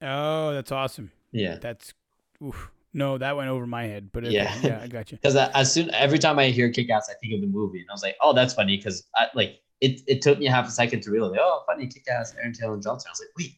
Oh, 0.01 0.53
that's 0.53 0.71
awesome. 0.71 1.11
yeah, 1.31 1.57
That's 1.59 1.93
oof. 2.43 2.69
no, 2.93 3.17
that 3.17 3.35
went 3.35 3.49
over 3.49 3.65
my 3.65 3.85
head. 3.87 4.11
But 4.11 4.25
okay. 4.25 4.33
Yeah. 4.35 4.55
yeah, 4.61 4.79
I 4.83 4.87
got 4.87 5.11
you. 5.11 5.17
because 5.21 5.35
as 5.35 5.73
soon 5.73 5.89
every 5.91 6.19
time 6.19 6.37
I 6.37 6.49
hear 6.49 6.71
kick 6.71 6.89
ass, 6.91 7.09
I 7.09 7.15
think 7.19 7.33
of 7.33 7.41
the 7.41 7.47
movie, 7.47 7.79
and 7.79 7.89
I 7.89 7.93
was 7.93 8.03
like, 8.03 8.15
oh, 8.21 8.33
that's 8.33 8.53
funny 8.53 8.77
because 8.77 9.07
I 9.15 9.27
like 9.33 9.59
it. 9.81 10.01
It 10.07 10.21
took 10.21 10.37
me 10.39 10.45
half 10.45 10.67
a 10.67 10.71
second 10.71 11.01
to 11.03 11.11
realize, 11.11 11.35
oh, 11.41 11.63
funny 11.65 11.87
kick 11.87 12.05
ass, 12.09 12.35
Aaron 12.39 12.53
Taylor 12.53 12.79
Johnson. 12.79 13.09
I 13.09 13.11
was 13.11 13.19
like, 13.21 13.29
wait, 13.37 13.55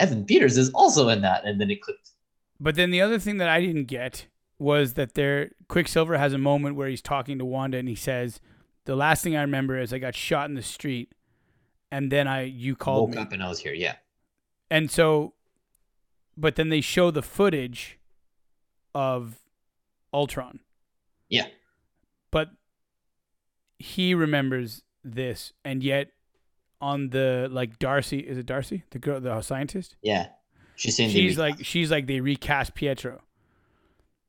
Evan 0.00 0.24
Peters 0.24 0.56
is 0.56 0.70
also 0.70 1.08
in 1.08 1.20
that, 1.22 1.44
and 1.44 1.60
then 1.60 1.70
it 1.70 1.80
clicked. 1.82 2.10
But 2.58 2.74
then 2.74 2.90
the 2.90 3.00
other 3.00 3.18
thing 3.18 3.36
that 3.36 3.48
I 3.48 3.60
didn't 3.60 3.84
get 3.84 4.26
was 4.58 4.94
that 4.94 5.14
there 5.14 5.52
Quicksilver 5.68 6.18
has 6.18 6.32
a 6.32 6.38
moment 6.38 6.76
where 6.76 6.88
he's 6.88 7.00
talking 7.02 7.38
to 7.38 7.44
Wanda 7.44 7.78
and 7.78 7.88
he 7.88 7.94
says, 7.94 8.40
"The 8.84 8.96
last 8.96 9.22
thing 9.22 9.36
I 9.36 9.42
remember 9.42 9.78
is 9.78 9.92
I 9.92 9.98
got 9.98 10.14
shot 10.14 10.48
in 10.48 10.54
the 10.54 10.62
street, 10.62 11.12
and 11.90 12.10
then 12.10 12.26
I 12.26 12.42
you 12.42 12.74
called 12.76 13.10
Woke 13.10 13.16
me." 13.16 13.22
up 13.22 13.32
and 13.32 13.42
I 13.42 13.48
was 13.48 13.60
here. 13.60 13.72
Yeah, 13.72 13.96
And 14.70 14.90
so, 14.90 15.34
but 16.36 16.56
then 16.56 16.68
they 16.68 16.80
show 16.80 17.10
the 17.10 17.22
footage 17.22 17.98
of 18.94 19.38
Ultron. 20.12 20.60
Yeah. 21.28 21.46
But 22.30 22.50
he 23.78 24.14
remembers 24.14 24.82
this, 25.02 25.52
and 25.64 25.82
yet 25.82 26.12
on 26.80 27.10
the 27.10 27.48
like 27.50 27.78
Darcy 27.78 28.18
is 28.20 28.38
it 28.38 28.46
Darcy 28.46 28.84
the 28.90 28.98
girl 28.98 29.20
the 29.20 29.40
scientist? 29.42 29.96
yeah. 30.02 30.28
She's 30.76 30.96
saying 30.96 31.10
she's 31.10 31.36
like 31.36 31.62
she's 31.62 31.90
like 31.90 32.06
they 32.06 32.20
recast 32.20 32.74
Pietro. 32.74 33.20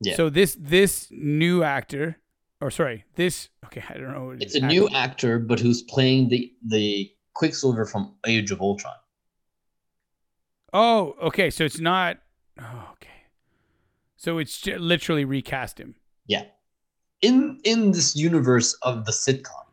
Yeah. 0.02 0.16
So 0.18 0.30
this 0.30 0.58
this 0.60 1.08
new 1.12 1.64
actor, 1.64 2.18
or 2.60 2.70
sorry, 2.72 3.06
this 3.16 3.48
okay, 3.66 3.82
I 3.88 3.94
don't 3.94 4.12
know. 4.12 4.32
it's 4.38 4.56
a 4.56 4.60
new 4.60 4.90
actor. 4.90 5.40
but 5.40 5.62
who's 5.62 5.82
playing 5.84 6.28
the 6.28 6.52
the 6.68 7.10
Quicksilver 7.36 7.86
from 7.86 8.14
Age 8.28 8.52
of 8.52 8.60
Ultron. 8.60 8.96
Oh, 10.74 11.16
okay. 11.22 11.50
So 11.50 11.64
it's 11.64 11.80
not. 11.80 12.18
Oh, 12.60 12.90
okay. 12.94 13.08
So 14.18 14.38
it's 14.38 14.66
literally 14.68 15.24
recast 15.24 15.80
him. 15.80 15.96
Yeah, 16.28 16.44
in 17.22 17.62
in 17.64 17.92
this 17.92 18.16
universe 18.16 18.74
of 18.82 19.06
the 19.06 19.14
sitcom. 19.14 19.66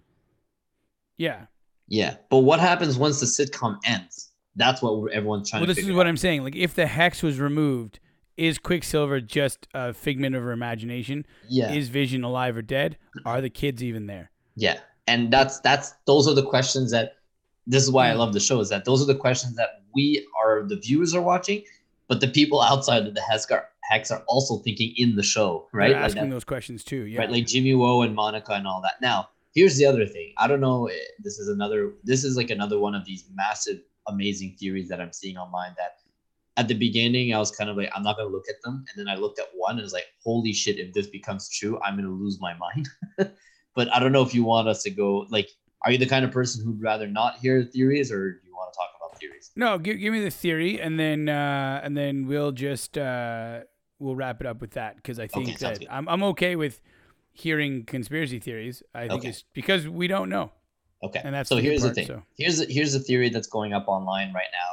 Yeah. 1.16 1.46
Yeah, 1.88 2.16
but 2.30 2.38
what 2.38 2.60
happens 2.60 2.98
once 2.98 3.20
the 3.20 3.26
sitcom 3.26 3.78
ends? 3.84 4.30
That's 4.56 4.82
what 4.82 5.12
everyone's 5.12 5.48
trying 5.50 5.60
Well, 5.62 5.66
this 5.68 5.78
is 5.78 5.90
what 5.92 6.06
out. 6.06 6.10
I'm 6.10 6.16
saying. 6.16 6.42
Like, 6.44 6.56
if 6.56 6.74
the 6.74 6.86
hex 6.86 7.22
was 7.22 7.38
removed, 7.38 8.00
is 8.36 8.58
Quicksilver 8.58 9.20
just 9.20 9.66
a 9.74 9.92
figment 9.92 10.34
of 10.34 10.42
her 10.42 10.52
imagination? 10.52 11.24
Yeah, 11.48 11.72
Is 11.72 11.88
Vision 11.88 12.24
alive 12.24 12.56
or 12.56 12.62
dead? 12.62 12.98
Are 13.24 13.40
the 13.40 13.50
kids 13.50 13.82
even 13.82 14.06
there? 14.06 14.30
Yeah, 14.56 14.78
and 15.06 15.32
that's 15.32 15.60
that's 15.60 15.94
those 16.06 16.28
are 16.28 16.34
the 16.34 16.44
questions 16.44 16.90
that 16.90 17.14
this 17.66 17.82
is 17.82 17.90
why 17.90 18.10
I 18.10 18.14
Mm. 18.14 18.18
love 18.18 18.32
the 18.32 18.40
show 18.40 18.60
is 18.60 18.68
that 18.70 18.84
those 18.84 19.02
are 19.02 19.06
the 19.06 19.14
questions 19.14 19.56
that 19.56 19.82
we 19.94 20.26
are 20.42 20.64
the 20.66 20.76
viewers 20.76 21.14
are 21.14 21.22
watching, 21.22 21.62
but 22.08 22.20
the 22.20 22.28
people 22.28 22.60
outside 22.60 23.06
of 23.06 23.14
the 23.14 23.20
hex 23.20 23.50
are, 23.50 23.68
hex 23.90 24.10
are 24.10 24.22
also 24.28 24.58
thinking 24.58 24.92
in 24.96 25.16
the 25.16 25.22
show, 25.22 25.68
right? 25.72 25.88
They're 25.88 25.96
Like 25.96 26.04
asking 26.06 26.22
that- 26.24 26.30
those 26.34 26.44
questions 26.44 26.82
too. 26.84 27.06
Yeah. 27.06 27.20
right, 27.20 27.30
like 27.30 27.46
Jimmy 27.46 27.74
Woo 27.74 28.02
and 28.02 28.14
Monica 28.14 28.52
and 28.52 28.66
all 28.66 28.80
that. 28.82 29.00
Now, 29.00 29.28
here's 29.54 29.76
the 29.76 29.86
other 29.86 30.06
thing. 30.06 30.32
I 30.38 30.46
don't 30.46 30.60
know. 30.60 30.86
eh, 30.86 30.94
This 31.18 31.38
is 31.38 31.48
another. 31.48 31.92
This 32.04 32.24
is 32.24 32.36
like 32.36 32.50
another 32.50 32.78
one 32.78 32.94
of 32.94 33.04
these 33.04 33.24
massive, 33.34 33.80
amazing 34.06 34.56
theories 34.58 34.88
that 34.88 35.00
I'm 35.00 35.12
seeing 35.12 35.36
online. 35.36 35.74
That 35.76 35.92
at 36.56 36.68
the 36.68 36.74
beginning 36.74 37.34
I 37.34 37.38
was 37.38 37.50
kind 37.50 37.70
of 37.70 37.76
like, 37.76 37.90
I'm 37.94 38.02
not 38.02 38.16
gonna 38.16 38.28
look 38.30 38.48
at 38.48 38.56
them, 38.64 38.84
and 38.88 38.94
then 38.98 39.08
I 39.12 39.18
looked 39.18 39.38
at 39.38 39.46
one 39.54 39.72
and 39.76 39.82
was 39.82 39.92
like, 39.92 40.06
holy 40.24 40.52
shit! 40.52 40.78
If 40.78 40.92
this 40.94 41.06
becomes 41.06 41.48
true, 41.50 41.78
I'm 41.84 41.96
gonna 41.96 42.08
lose 42.10 42.40
my 42.40 42.54
mind. 42.54 42.88
but 43.74 43.92
I 43.94 43.98
don't 44.00 44.12
know 44.12 44.22
if 44.22 44.34
you 44.34 44.44
want 44.44 44.68
us 44.68 44.82
to 44.84 44.90
go 44.90 45.26
like. 45.30 45.48
Are 45.84 45.92
you 45.92 45.98
the 45.98 46.06
kind 46.06 46.24
of 46.24 46.32
person 46.32 46.64
who'd 46.64 46.82
rather 46.82 47.06
not 47.06 47.36
hear 47.38 47.62
theories, 47.62 48.10
or 48.10 48.32
do 48.32 48.38
you 48.48 48.52
want 48.52 48.72
to 48.72 48.76
talk 48.76 48.88
about 48.98 49.16
theories? 49.20 49.52
no, 49.54 49.78
give, 49.78 50.00
give 50.00 50.12
me 50.12 50.20
the 50.20 50.30
theory, 50.30 50.80
and 50.80 50.98
then 50.98 51.28
uh, 51.28 51.80
and 51.84 51.96
then 51.96 52.26
we'll 52.26 52.50
just 52.50 52.98
uh, 52.98 53.60
we'll 54.00 54.16
wrap 54.16 54.40
it 54.40 54.46
up 54.48 54.60
with 54.60 54.72
that 54.72 54.96
because 54.96 55.20
I 55.20 55.28
think 55.28 55.50
Okay, 55.50 55.56
that. 55.78 55.84
I'm 55.88 56.08
I'm 56.08 56.24
okay 56.24 56.56
with 56.56 56.80
hearing 57.38 57.84
conspiracy 57.84 58.38
theories. 58.38 58.82
I 58.94 59.08
think 59.08 59.20
Okay. 59.20 59.28
it's 59.28 59.44
because 59.54 59.86
we 59.88 60.08
don't 60.08 60.28
know, 60.28 60.50
Okay. 61.02 61.20
and 61.24 61.34
that's 61.34 61.48
so 61.48 61.54
the 61.56 61.62
here's 61.62 61.82
part, 61.82 61.94
the 61.94 62.02
thing. 62.02 62.06
So. 62.08 62.22
Here's 62.36 62.68
here's 62.70 62.94
a 62.94 63.00
theory 63.00 63.28
that's 63.30 63.46
going 63.46 63.72
up 63.72 63.86
online 63.88 64.32
right 64.32 64.50
now, 64.52 64.70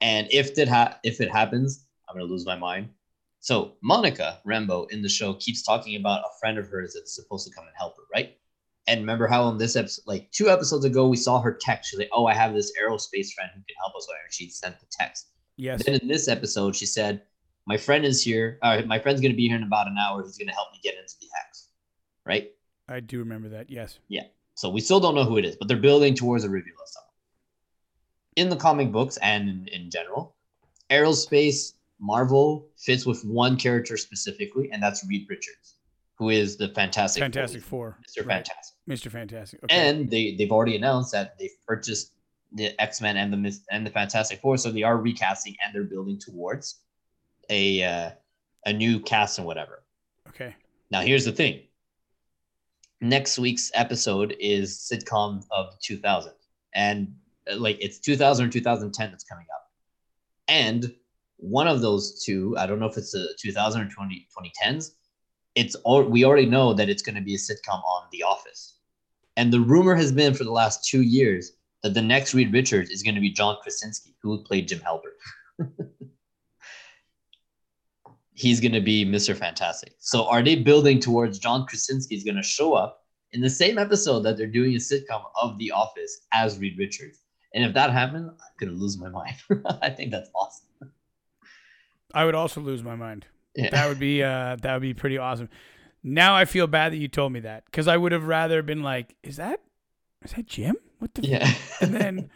and 0.00 0.26
if 0.30 0.58
it 0.58 0.68
ha- 0.68 0.98
if 1.04 1.20
it 1.20 1.30
happens, 1.30 1.86
I'm 2.08 2.16
gonna 2.16 2.26
lose 2.30 2.44
my 2.46 2.56
mind. 2.56 2.90
So 3.40 3.76
Monica 3.82 4.40
Rambeau 4.44 4.90
in 4.90 5.00
the 5.02 5.08
show 5.08 5.34
keeps 5.34 5.62
talking 5.62 5.94
about 5.96 6.20
a 6.22 6.30
friend 6.40 6.58
of 6.58 6.66
hers 6.68 6.94
that's 6.94 7.14
supposed 7.14 7.46
to 7.46 7.54
come 7.54 7.66
and 7.66 7.74
help 7.78 7.96
her, 7.96 8.02
right? 8.12 8.36
And 8.88 9.00
remember 9.00 9.26
how 9.28 9.42
on 9.44 9.58
this 9.58 9.76
episode, 9.76 10.02
like 10.06 10.30
two 10.32 10.48
episodes 10.50 10.84
ago, 10.84 11.06
we 11.08 11.16
saw 11.16 11.40
her 11.40 11.52
text. 11.60 11.90
She's 11.90 11.98
like, 12.00 12.08
"Oh, 12.12 12.26
I 12.26 12.34
have 12.34 12.52
this 12.54 12.72
aerospace 12.82 13.32
friend 13.32 13.50
who 13.54 13.60
can 13.60 13.76
help 13.78 13.94
us." 13.94 14.08
Whatever. 14.08 14.24
She 14.30 14.48
sent 14.50 14.80
the 14.80 14.86
text. 14.90 15.28
Yes. 15.56 15.84
Then 15.84 15.96
in 16.00 16.08
this 16.08 16.26
episode, 16.26 16.74
she 16.74 16.86
said, 16.86 17.22
"My 17.66 17.76
friend 17.76 18.04
is 18.04 18.22
here. 18.24 18.58
Uh, 18.62 18.82
my 18.86 18.98
friend's 18.98 19.20
gonna 19.20 19.34
be 19.34 19.46
here 19.46 19.56
in 19.56 19.62
about 19.62 19.86
an 19.88 19.96
hour. 19.98 20.22
He's 20.24 20.38
gonna 20.38 20.52
help 20.54 20.72
me 20.72 20.80
get 20.82 20.94
into 20.96 21.14
the 21.20 21.26
hex." 21.36 21.67
Right? 22.28 22.52
I 22.88 23.00
do 23.00 23.18
remember 23.18 23.48
that. 23.48 23.70
Yes. 23.70 23.98
Yeah. 24.08 24.24
So 24.54 24.68
we 24.68 24.80
still 24.80 25.00
don't 25.00 25.14
know 25.14 25.24
who 25.24 25.38
it 25.38 25.44
is, 25.44 25.56
but 25.56 25.66
they're 25.68 25.76
building 25.76 26.14
towards 26.14 26.44
a 26.44 26.48
reveal 26.50 26.74
of 26.74 26.88
someone. 26.88 27.08
In 28.36 28.48
the 28.50 28.56
comic 28.56 28.92
books 28.92 29.16
and 29.22 29.48
in, 29.48 29.68
in 29.68 29.90
general, 29.90 30.36
aerospace 30.90 31.72
Marvel 32.00 32.68
fits 32.76 33.04
with 33.06 33.24
one 33.24 33.56
character 33.56 33.96
specifically, 33.96 34.70
and 34.72 34.82
that's 34.82 35.04
Reed 35.08 35.26
Richards, 35.28 35.76
who 36.16 36.28
is 36.28 36.56
the 36.56 36.68
Fantastic 36.68 37.22
Fantastic 37.22 37.62
Four. 37.62 37.98
Mr. 38.08 38.24
Right. 38.26 38.46
Fantastic. 38.46 38.76
Mr. 38.88 39.10
Fantastic. 39.10 39.64
Okay. 39.64 39.74
And 39.74 40.10
they 40.10 40.36
they've 40.36 40.52
already 40.52 40.76
announced 40.76 41.12
that 41.12 41.38
they've 41.38 41.50
purchased 41.66 42.12
the 42.52 42.80
X 42.80 43.00
Men 43.00 43.16
and 43.16 43.32
the 43.32 43.58
and 43.70 43.86
the 43.86 43.90
Fantastic 43.90 44.40
Four, 44.40 44.56
so 44.58 44.70
they 44.70 44.82
are 44.82 44.96
recasting 44.96 45.56
and 45.64 45.74
they're 45.74 45.84
building 45.84 46.18
towards 46.18 46.80
a 47.50 47.82
uh, 47.82 48.10
a 48.66 48.72
new 48.72 49.00
cast 49.00 49.38
and 49.38 49.46
whatever. 49.46 49.82
okay. 50.28 50.54
Now 50.90 51.00
here's 51.00 51.24
the 51.24 51.32
thing. 51.32 51.62
Next 53.00 53.38
week's 53.38 53.70
episode 53.74 54.36
is 54.40 54.76
sitcom 54.76 55.44
of 55.52 55.78
2000, 55.80 56.32
and 56.74 57.14
uh, 57.50 57.56
like 57.56 57.78
it's 57.80 58.00
2000 58.00 58.46
or 58.46 58.50
2010 58.50 59.10
that's 59.10 59.24
coming 59.24 59.46
up, 59.54 59.70
and 60.48 60.92
one 61.36 61.68
of 61.68 61.80
those 61.80 62.24
two, 62.24 62.56
I 62.58 62.66
don't 62.66 62.80
know 62.80 62.86
if 62.86 62.96
it's 62.96 63.12
the 63.12 63.36
2000 63.38 63.82
or 63.82 63.88
20 63.88 64.26
2010s. 64.36 64.90
It's 65.54 65.76
all 65.76 66.02
we 66.02 66.24
already 66.24 66.46
know 66.46 66.74
that 66.74 66.88
it's 66.88 67.02
going 67.02 67.14
to 67.14 67.20
be 67.20 67.34
a 67.34 67.38
sitcom 67.38 67.82
on 67.84 68.08
The 68.10 68.24
Office, 68.24 68.78
and 69.36 69.52
the 69.52 69.60
rumor 69.60 69.94
has 69.94 70.10
been 70.10 70.34
for 70.34 70.44
the 70.44 70.52
last 70.52 70.84
two 70.84 71.02
years 71.02 71.52
that 71.84 71.94
the 71.94 72.02
next 72.02 72.34
Reed 72.34 72.52
Richards 72.52 72.90
is 72.90 73.04
going 73.04 73.14
to 73.14 73.20
be 73.20 73.30
John 73.30 73.56
Krasinski, 73.62 74.16
who 74.22 74.42
played 74.42 74.66
Jim 74.66 74.80
Halpert. 74.80 75.18
He's 78.38 78.60
going 78.60 78.72
to 78.72 78.80
be 78.80 79.04
Mr. 79.04 79.36
Fantastic. 79.36 79.94
So 79.98 80.24
are 80.28 80.42
they 80.44 80.54
building 80.54 81.00
towards 81.00 81.40
John 81.40 81.66
Krasinski 81.66 82.14
is 82.14 82.22
going 82.22 82.36
to 82.36 82.42
show 82.42 82.72
up 82.72 83.02
in 83.32 83.40
the 83.40 83.50
same 83.50 83.78
episode 83.78 84.20
that 84.20 84.36
they're 84.36 84.46
doing 84.46 84.74
a 84.74 84.78
sitcom 84.78 85.24
of 85.42 85.58
The 85.58 85.72
Office 85.72 86.20
as 86.32 86.56
Reed 86.56 86.78
Richards? 86.78 87.18
And 87.52 87.64
if 87.64 87.74
that 87.74 87.90
happened, 87.90 88.30
I'm 88.30 88.36
going 88.60 88.72
to 88.72 88.80
lose 88.80 88.96
my 88.96 89.08
mind. 89.08 89.34
I 89.82 89.90
think 89.90 90.12
that's 90.12 90.30
awesome. 90.36 90.92
I 92.14 92.24
would 92.24 92.36
also 92.36 92.60
lose 92.60 92.84
my 92.84 92.94
mind. 92.94 93.26
Yeah. 93.56 93.70
That 93.70 93.88
would 93.88 93.98
be 93.98 94.22
uh 94.22 94.56
that 94.62 94.72
would 94.72 94.82
be 94.82 94.94
pretty 94.94 95.18
awesome. 95.18 95.48
Now 96.04 96.36
I 96.36 96.44
feel 96.44 96.68
bad 96.68 96.92
that 96.92 96.98
you 96.98 97.08
told 97.08 97.32
me 97.32 97.40
that 97.40 97.64
because 97.64 97.88
I 97.88 97.96
would 97.96 98.12
have 98.12 98.24
rather 98.24 98.62
been 98.62 98.84
like, 98.84 99.16
is 99.24 99.36
that 99.36 99.60
is 100.24 100.30
that 100.32 100.46
Jim? 100.46 100.76
What 101.00 101.12
the? 101.14 101.22
f-" 101.22 101.28
yeah. 101.28 101.54
And 101.80 101.92
then, 101.92 102.30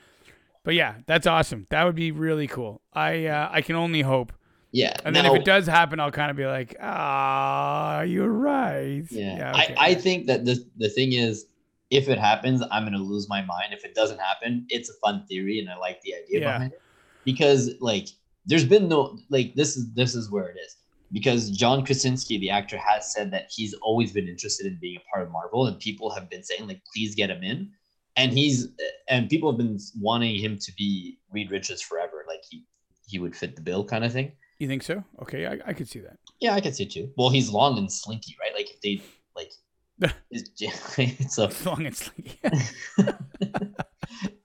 but 0.65 0.75
yeah, 0.75 0.97
that's 1.07 1.29
awesome. 1.29 1.69
That 1.71 1.85
would 1.85 1.95
be 1.95 2.11
really 2.11 2.49
cool. 2.49 2.83
I 2.93 3.27
uh, 3.27 3.49
I 3.53 3.63
can 3.63 3.77
only 3.77 4.03
hope. 4.03 4.33
Yeah. 4.73 4.97
And 5.05 5.15
then 5.15 5.27
if 5.27 5.35
it 5.35 5.45
does 5.45 5.67
happen, 5.67 6.01
I'll 6.01 6.11
kind 6.11 6.31
of 6.31 6.37
be 6.37 6.47
like, 6.47 6.77
ah, 6.81 8.03
you're 8.03 8.29
right. 8.29 9.05
Yeah, 9.11 9.53
okay. 9.55 9.75
I, 9.79 9.91
I 9.91 9.95
think 9.95 10.27
that 10.27 10.45
the 10.45 10.65
the 10.77 10.89
thing 10.89 11.13
is, 11.13 11.47
if 11.91 12.09
it 12.09 12.19
happens, 12.19 12.63
I'm 12.71 12.85
gonna 12.85 12.99
lose 12.99 13.29
my 13.29 13.43
mind. 13.43 13.73
If 13.73 13.85
it 13.85 13.95
doesn't 13.95 14.19
happen, 14.19 14.67
it's 14.69 14.89
a 14.91 14.95
fun 14.95 15.27
theory, 15.29 15.59
and 15.59 15.69
I 15.69 15.77
like 15.77 16.01
the 16.01 16.15
idea 16.15 16.41
Yeah. 16.41 16.53
behind 16.53 16.73
it 16.73 16.83
because 17.25 17.71
like 17.81 18.09
there's 18.47 18.65
been 18.65 18.89
no 18.89 19.19
like 19.29 19.55
this 19.55 19.77
is 19.77 19.93
this 19.95 20.15
is 20.15 20.31
where 20.31 20.49
it 20.49 20.57
is 20.59 20.77
because 21.13 21.51
John 21.51 21.85
Krasinski, 21.85 22.39
the 22.39 22.51
actor, 22.51 22.79
has 22.79 23.13
said 23.13 23.31
that 23.33 23.49
he's 23.55 23.75
always 23.75 24.13
been 24.13 24.27
interested 24.27 24.67
in 24.67 24.79
being 24.81 24.97
a 24.97 25.11
part 25.13 25.27
of 25.27 25.31
Marvel, 25.31 25.67
and 25.67 25.79
people 25.79 26.11
have 26.11 26.31
been 26.31 26.43
saying 26.43 26.67
like, 26.67 26.81
please 26.93 27.15
get 27.15 27.31
him 27.31 27.43
in, 27.43 27.71
and 28.17 28.33
he's 28.33 28.69
and 29.09 29.29
people 29.29 29.51
have 29.51 29.59
been 29.59 29.79
wanting 30.01 30.37
him 30.37 30.59
to 30.59 30.73
be 30.77 31.19
Reed 31.31 31.51
Richards 31.51 31.83
forever, 31.83 32.25
like 32.27 32.43
he 32.49 32.65
he 33.07 33.19
would 33.19 33.37
fit 33.37 33.57
the 33.57 33.63
bill 33.63 33.85
kind 33.85 34.05
of 34.05 34.13
thing. 34.13 34.33
You 34.59 34.69
think 34.69 34.83
so? 34.83 35.05
Okay, 35.23 35.47
I, 35.47 35.59
I 35.67 35.73
could 35.73 35.89
see 35.89 36.01
that. 36.01 36.19
Yeah, 36.41 36.55
I 36.55 36.61
can 36.61 36.73
see 36.73 36.87
too. 36.87 37.11
Well, 37.17 37.31
he's 37.31 37.51
long 37.51 37.79
and 37.79 37.91
slinky, 37.91 38.37
right? 38.41 38.55
Like 38.55 38.71
if 38.71 38.81
they 38.81 39.03
like, 39.35 39.53
it's 40.31 41.35
so 41.35 41.47
As 41.47 41.67
long 41.67 41.87
as 41.87 42.11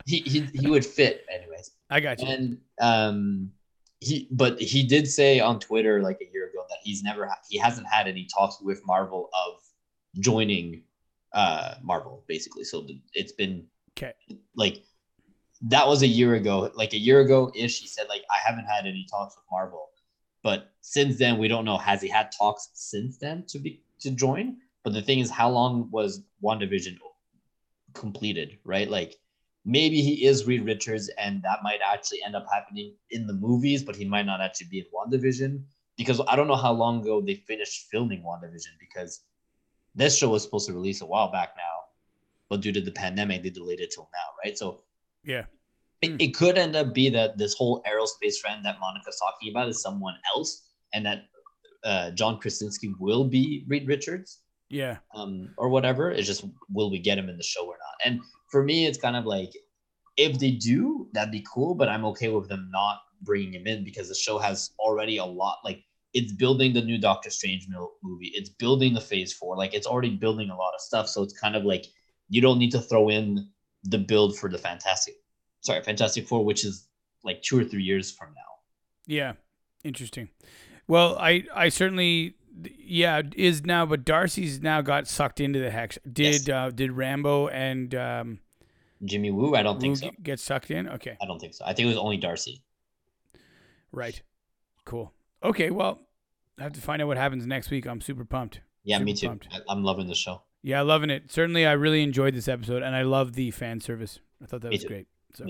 he, 0.05 0.19
he 0.19 0.41
he 0.53 0.67
would 0.69 0.85
fit 0.85 1.25
anyways. 1.34 1.71
I 1.89 1.99
got 1.99 2.21
you. 2.21 2.27
And 2.27 2.57
um, 2.81 3.51
he 3.99 4.27
but 4.31 4.59
he 4.59 4.84
did 4.84 5.07
say 5.07 5.39
on 5.39 5.59
Twitter 5.59 6.01
like 6.01 6.19
a 6.21 6.31
year 6.34 6.49
ago 6.49 6.63
that 6.69 6.79
he's 6.84 7.03
never 7.03 7.29
he 7.49 7.57
hasn't 7.57 7.88
had 7.88 8.07
any 8.07 8.25
talks 8.25 8.61
with 8.61 8.81
Marvel 8.85 9.29
of 9.34 9.61
joining 10.19 10.84
uh 11.34 11.75
Marvel 11.84 12.23
basically. 12.27 12.63
So 12.63 12.85
it's 13.13 13.31
been 13.31 13.65
okay. 13.97 14.13
like 14.55 14.84
that 15.61 15.88
was 15.88 16.03
a 16.03 16.07
year 16.07 16.35
ago. 16.35 16.71
Like 16.75 16.93
a 16.93 16.97
year 16.97 17.21
ago 17.21 17.51
ish, 17.55 17.79
he 17.79 17.88
said 17.88 18.07
like 18.09 18.23
I 18.31 18.38
haven't 18.45 18.65
had 18.65 18.85
any 18.85 19.05
talks 19.09 19.35
with 19.35 19.45
Marvel. 19.51 19.89
But 20.43 20.72
since 20.81 21.18
then, 21.18 21.38
we 21.38 21.47
don't 21.47 21.65
know. 21.65 21.77
Has 21.77 22.01
he 22.01 22.07
had 22.07 22.31
talks 22.31 22.69
since 22.73 23.18
then 23.18 23.45
to 23.47 23.59
be 23.59 23.81
to 23.99 24.11
join? 24.11 24.57
But 24.84 24.93
the 24.93 25.01
thing 25.01 25.19
is, 25.19 25.30
how 25.30 25.49
long 25.49 25.89
was 25.91 26.22
WandaVision 26.43 26.97
completed? 27.93 28.59
Right, 28.64 28.89
like 28.89 29.15
maybe 29.65 30.01
he 30.01 30.26
is 30.26 30.47
Reed 30.47 30.65
Richards, 30.65 31.09
and 31.18 31.43
that 31.43 31.59
might 31.64 31.80
actually 31.85 32.23
end 32.23 32.35
up 32.35 32.45
happening 32.53 32.93
in 33.11 33.27
the 33.27 33.34
movies, 33.34 33.84
but 33.84 33.95
he 33.95 34.05
might 34.05 34.26
not 34.26 34.41
actually 34.41 34.68
be 34.68 34.80
in 34.80 34.85
WandaVision 34.93 35.64
because 35.97 36.22
I 36.27 36.35
don't 36.35 36.47
know 36.47 36.55
how 36.55 36.72
long 36.72 37.01
ago 37.01 37.22
they 37.22 37.35
finished 37.35 37.88
filming 37.91 38.23
WandaVision 38.23 38.80
because 38.80 39.22
this 39.95 40.18
show 40.18 40.30
was 40.30 40.43
supposed 40.43 40.68
to 40.68 40.73
release 40.73 41.01
a 41.01 41.05
while 41.05 41.31
back 41.31 41.53
now, 41.57 41.88
but 42.49 42.61
due 42.61 42.72
to 42.72 42.81
the 42.81 42.91
pandemic, 42.91 43.43
they 43.43 43.49
delayed 43.49 43.80
it 43.80 43.91
till 43.91 44.09
now, 44.14 44.30
right? 44.45 44.57
So 44.57 44.84
Yeah. 45.23 45.45
It, 46.02 46.11
Hmm. 46.11 46.18
it 46.19 46.36
could 46.36 46.57
end 46.57 46.76
up 46.76 46.94
be 46.94 47.10
that 47.10 47.38
this 47.38 47.53
whole 47.53 47.84
aerospace 47.84 48.38
friend 48.38 48.64
that 48.65 48.80
Monica's 48.80 49.19
talking 49.19 49.49
about 49.52 49.69
is 49.69 49.82
someone 49.82 50.15
else, 50.36 50.69
and 50.94 51.06
that 51.06 51.26
uh, 51.84 52.11
John 52.11 52.40
Krasinski 52.40 52.94
will 52.99 53.24
be 53.26 53.64
Reed 53.68 53.88
Richards, 53.88 54.41
Yeah. 54.69 54.98
um, 55.14 55.53
or 55.57 55.69
whatever. 55.69 56.11
It's 56.11 56.28
just 56.28 56.44
will 56.72 56.90
we 56.91 56.99
get 56.99 57.18
him 57.18 57.30
in 57.30 57.38
the 57.38 57.44
show 57.44 57.65
or 57.65 57.78
not? 57.78 57.95
And 58.06 58.19
for 58.52 58.64
me, 58.64 58.86
it's 58.86 58.98
kind 58.98 59.15
of 59.15 59.26
like 59.26 59.52
if 60.18 60.40
they 60.40 60.52
do, 60.52 61.07
that'd 61.14 61.32
be 61.32 61.45
cool. 61.52 61.76
But 61.76 61.90
I'm 61.90 62.06
okay 62.06 62.30
with 62.30 62.49
them 62.49 62.69
not 62.72 62.99
bringing 63.22 63.53
him 63.53 63.68
in 63.68 63.84
because 63.84 64.10
the 64.10 64.15
show 64.15 64.38
has 64.40 64.72
already 64.80 65.18
a 65.18 65.26
lot. 65.26 65.60
Like 65.64 65.84
it's 66.14 66.34
building 66.34 66.74
the 66.74 66.82
new 66.82 66.98
Doctor 66.98 67.30
Strange 67.30 67.68
movie. 67.69 68.32
It's 68.34 68.49
building 68.49 68.94
the 68.94 69.02
Phase 69.02 69.32
Four. 69.34 69.56
Like 69.56 69.74
it's 69.74 69.88
already 69.88 70.15
building 70.15 70.49
a 70.49 70.57
lot 70.57 70.74
of 70.74 70.82
stuff. 70.82 71.07
So 71.07 71.22
it's 71.24 71.38
kind 71.40 71.56
of 71.56 71.64
like 71.64 71.86
you 72.30 72.41
don't 72.41 72.60
need 72.60 72.72
to 72.72 72.82
throw 72.82 73.10
in 73.10 73.48
the 73.84 73.99
build 73.99 74.38
for 74.38 74.49
the 74.49 74.57
Fantastic, 74.57 75.15
sorry, 75.61 75.81
Fantastic 75.84 76.27
Four, 76.27 76.43
which 76.45 76.63
is 76.65 76.88
like 77.23 77.41
two 77.41 77.59
or 77.59 77.63
three 77.63 77.84
years 77.84 78.11
from 78.11 78.29
now. 78.29 78.41
Yeah. 79.05 79.34
Interesting. 79.84 80.29
Well, 80.88 81.17
I 81.19 81.43
I 81.53 81.69
certainly 81.69 82.35
yeah 82.79 83.21
is 83.35 83.63
now, 83.65 83.85
but 83.85 84.03
Darcy's 84.05 84.61
now 84.61 84.81
got 84.81 85.07
sucked 85.07 85.39
into 85.39 85.59
the 85.59 85.69
hex. 85.69 85.97
Did 86.11 86.47
Yes. 86.47 86.49
uh, 86.49 86.69
did 86.73 86.91
Rambeau 86.91 87.51
and 87.53 87.93
um, 87.95 88.39
Jimmy 89.05 89.29
Woo, 89.31 89.55
I 89.55 89.63
don't 89.63 89.79
think 89.79 90.01
Wu 90.01 90.07
so. 90.09 90.11
get- 90.23 90.39
sucked 90.39 90.71
in? 90.71 90.88
Okay. 90.89 91.17
I 91.21 91.25
don't 91.25 91.39
think 91.39 91.53
so. 91.53 91.63
I 91.65 91.73
think 91.73 91.85
it 91.85 91.89
was 91.89 91.97
only 91.97 92.17
Darcy. 92.17 92.63
Right. 93.91 94.21
Cool. 94.85 95.13
Okay. 95.43 95.69
Well, 95.69 95.99
I 96.59 96.63
have 96.63 96.73
to 96.73 96.81
find 96.81 97.01
out 97.01 97.07
what 97.07 97.17
happens 97.17 97.45
next 97.45 97.69
week. 97.69 97.85
I'm 97.85 98.01
super 98.01 98.25
pumped. 98.25 98.61
Yeah, 98.84 98.99
me 98.99 99.13
too. 99.13 99.27
pumped. 99.27 99.47
I'm 99.69 99.84
loving 99.84 100.07
the 100.07 100.15
show. 100.15 100.41
Yeah, 100.63 100.81
loving 100.81 101.09
it. 101.09 101.31
Certainly, 101.31 101.65
I 101.65 101.73
really 101.73 102.01
enjoyed 102.03 102.34
this 102.34 102.47
episode, 102.47 102.81
and 102.84 102.95
I 102.95 103.03
love 103.03 103.34
the 103.34 103.51
fan 103.51 103.79
service. 103.79 104.19
I 104.41 104.45
thought 104.47 104.61
that 104.61 104.69
Me 104.69 104.75
was 104.75 104.81
too. 104.84 104.88
great. 104.88 105.07
So 105.34 105.45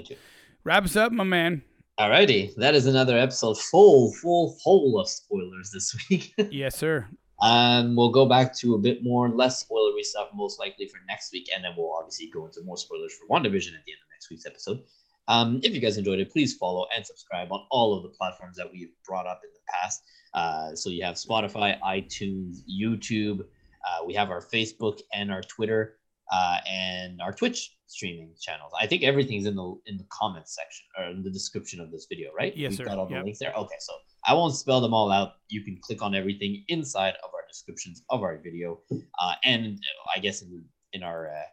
wrap 0.63 0.83
us 0.83 0.95
up, 0.95 1.11
my 1.11 1.23
man. 1.23 1.61
Alrighty, 1.99 2.53
that 2.55 2.75
is 2.75 2.85
another 2.85 3.17
episode 3.17 3.57
full, 3.57 4.13
full, 4.13 4.55
full 4.63 4.99
of 4.99 5.09
spoilers 5.09 5.71
this 5.71 5.95
week. 6.09 6.33
Yes, 6.51 6.75
sir. 6.77 7.07
um, 7.41 7.95
we'll 7.95 8.11
go 8.11 8.25
back 8.27 8.55
to 8.57 8.75
a 8.75 8.77
bit 8.77 9.03
more 9.03 9.29
less 9.29 9.63
spoilery 9.63 10.03
stuff, 10.03 10.29
most 10.35 10.59
likely 10.59 10.87
for 10.87 10.99
next 11.07 11.31
week, 11.33 11.49
and 11.55 11.63
then 11.63 11.71
we'll 11.77 11.93
obviously 11.97 12.29
go 12.31 12.45
into 12.45 12.61
more 12.63 12.77
spoilers 12.77 13.13
for 13.15 13.27
WandaVision 13.33 13.73
at 13.73 13.83
the 13.85 13.91
end 13.93 14.01
of 14.01 14.09
next 14.11 14.29
week's 14.29 14.45
episode. 14.45 14.81
Um, 15.29 15.59
if 15.63 15.73
you 15.73 15.81
guys 15.81 15.97
enjoyed 15.97 16.19
it, 16.19 16.31
please 16.31 16.55
follow 16.55 16.85
and 16.95 17.05
subscribe 17.05 17.51
on 17.51 17.65
all 17.71 17.95
of 17.97 18.03
the 18.03 18.09
platforms 18.09 18.55
that 18.57 18.71
we've 18.71 18.91
brought 19.05 19.25
up 19.27 19.41
in 19.43 19.49
the 19.53 19.71
past. 19.71 20.03
Uh, 20.33 20.75
so 20.75 20.89
you 20.89 21.03
have 21.03 21.15
Spotify, 21.15 21.79
iTunes, 21.81 22.59
YouTube. 22.69 23.39
Uh, 23.41 24.05
we 24.05 24.13
have 24.13 24.29
our 24.29 24.41
Facebook 24.41 24.99
and 25.13 25.31
our 25.31 25.41
Twitter 25.41 25.95
uh, 26.31 26.57
and 26.69 27.21
our 27.21 27.31
Twitch 27.33 27.75
streaming 27.87 28.33
channels. 28.39 28.71
I 28.79 28.85
think 28.87 29.03
everything's 29.03 29.45
in 29.45 29.55
the 29.55 29.75
in 29.85 29.97
the 29.97 30.05
comments 30.09 30.55
section 30.55 30.85
or 30.97 31.05
in 31.11 31.23
the 31.23 31.29
description 31.31 31.79
of 31.79 31.91
this 31.91 32.05
video, 32.09 32.31
right? 32.37 32.55
Yes, 32.55 32.71
We've 32.71 32.77
sir. 32.79 32.85
got 32.85 32.97
all 32.99 33.07
the 33.07 33.15
Yep. 33.15 33.23
links 33.23 33.39
there. 33.39 33.53
Okay, 33.55 33.75
so 33.79 33.93
I 34.25 34.33
won't 34.33 34.53
spell 34.55 34.81
them 34.81 34.93
all 34.93 35.11
out. 35.11 35.33
You 35.49 35.63
can 35.63 35.77
click 35.81 36.01
on 36.01 36.13
everything 36.15 36.63
inside 36.67 37.13
of 37.23 37.29
our 37.33 37.45
descriptions 37.47 38.03
of 38.09 38.23
our 38.23 38.37
video, 38.37 38.81
uh, 39.21 39.33
and 39.45 39.79
I 40.15 40.19
guess 40.19 40.41
in 40.41 40.63
in 40.93 41.03
our 41.03 41.29
uh, 41.29 41.43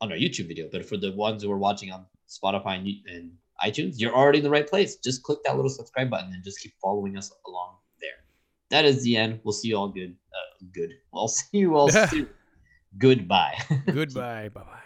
on 0.00 0.10
our 0.12 0.18
YouTube 0.18 0.48
video. 0.48 0.68
But 0.70 0.84
for 0.84 0.96
the 0.96 1.12
ones 1.12 1.42
who 1.42 1.50
are 1.52 1.58
watching 1.58 1.92
on 1.92 2.06
Spotify 2.28 2.76
and, 2.78 2.88
and 3.14 3.32
iTunes, 3.64 3.94
you're 3.98 4.14
already 4.14 4.38
in 4.38 4.44
the 4.44 4.50
right 4.50 4.68
place. 4.68 4.96
Just 4.96 5.22
click 5.22 5.38
that 5.44 5.54
little 5.56 5.70
subscribe 5.70 6.10
button 6.10 6.32
and 6.32 6.42
just 6.44 6.60
keep 6.60 6.72
following 6.82 7.16
us 7.16 7.32
along 7.46 7.76
there. 8.00 8.18
That 8.70 8.84
is 8.84 9.02
the 9.02 9.16
end. 9.16 9.40
We'll 9.44 9.52
see 9.52 9.68
you 9.68 9.76
all 9.76 9.88
good. 9.88 10.14
Uh, 10.32 10.64
good. 10.72 10.90
I'll 11.14 11.28
see 11.40 11.58
you 11.58 11.76
all 11.76 11.88
soon. 12.10 12.28
Goodbye. 12.96 13.58
Goodbye. 13.92 14.48
Bye 14.48 14.62
bye. 14.62 14.82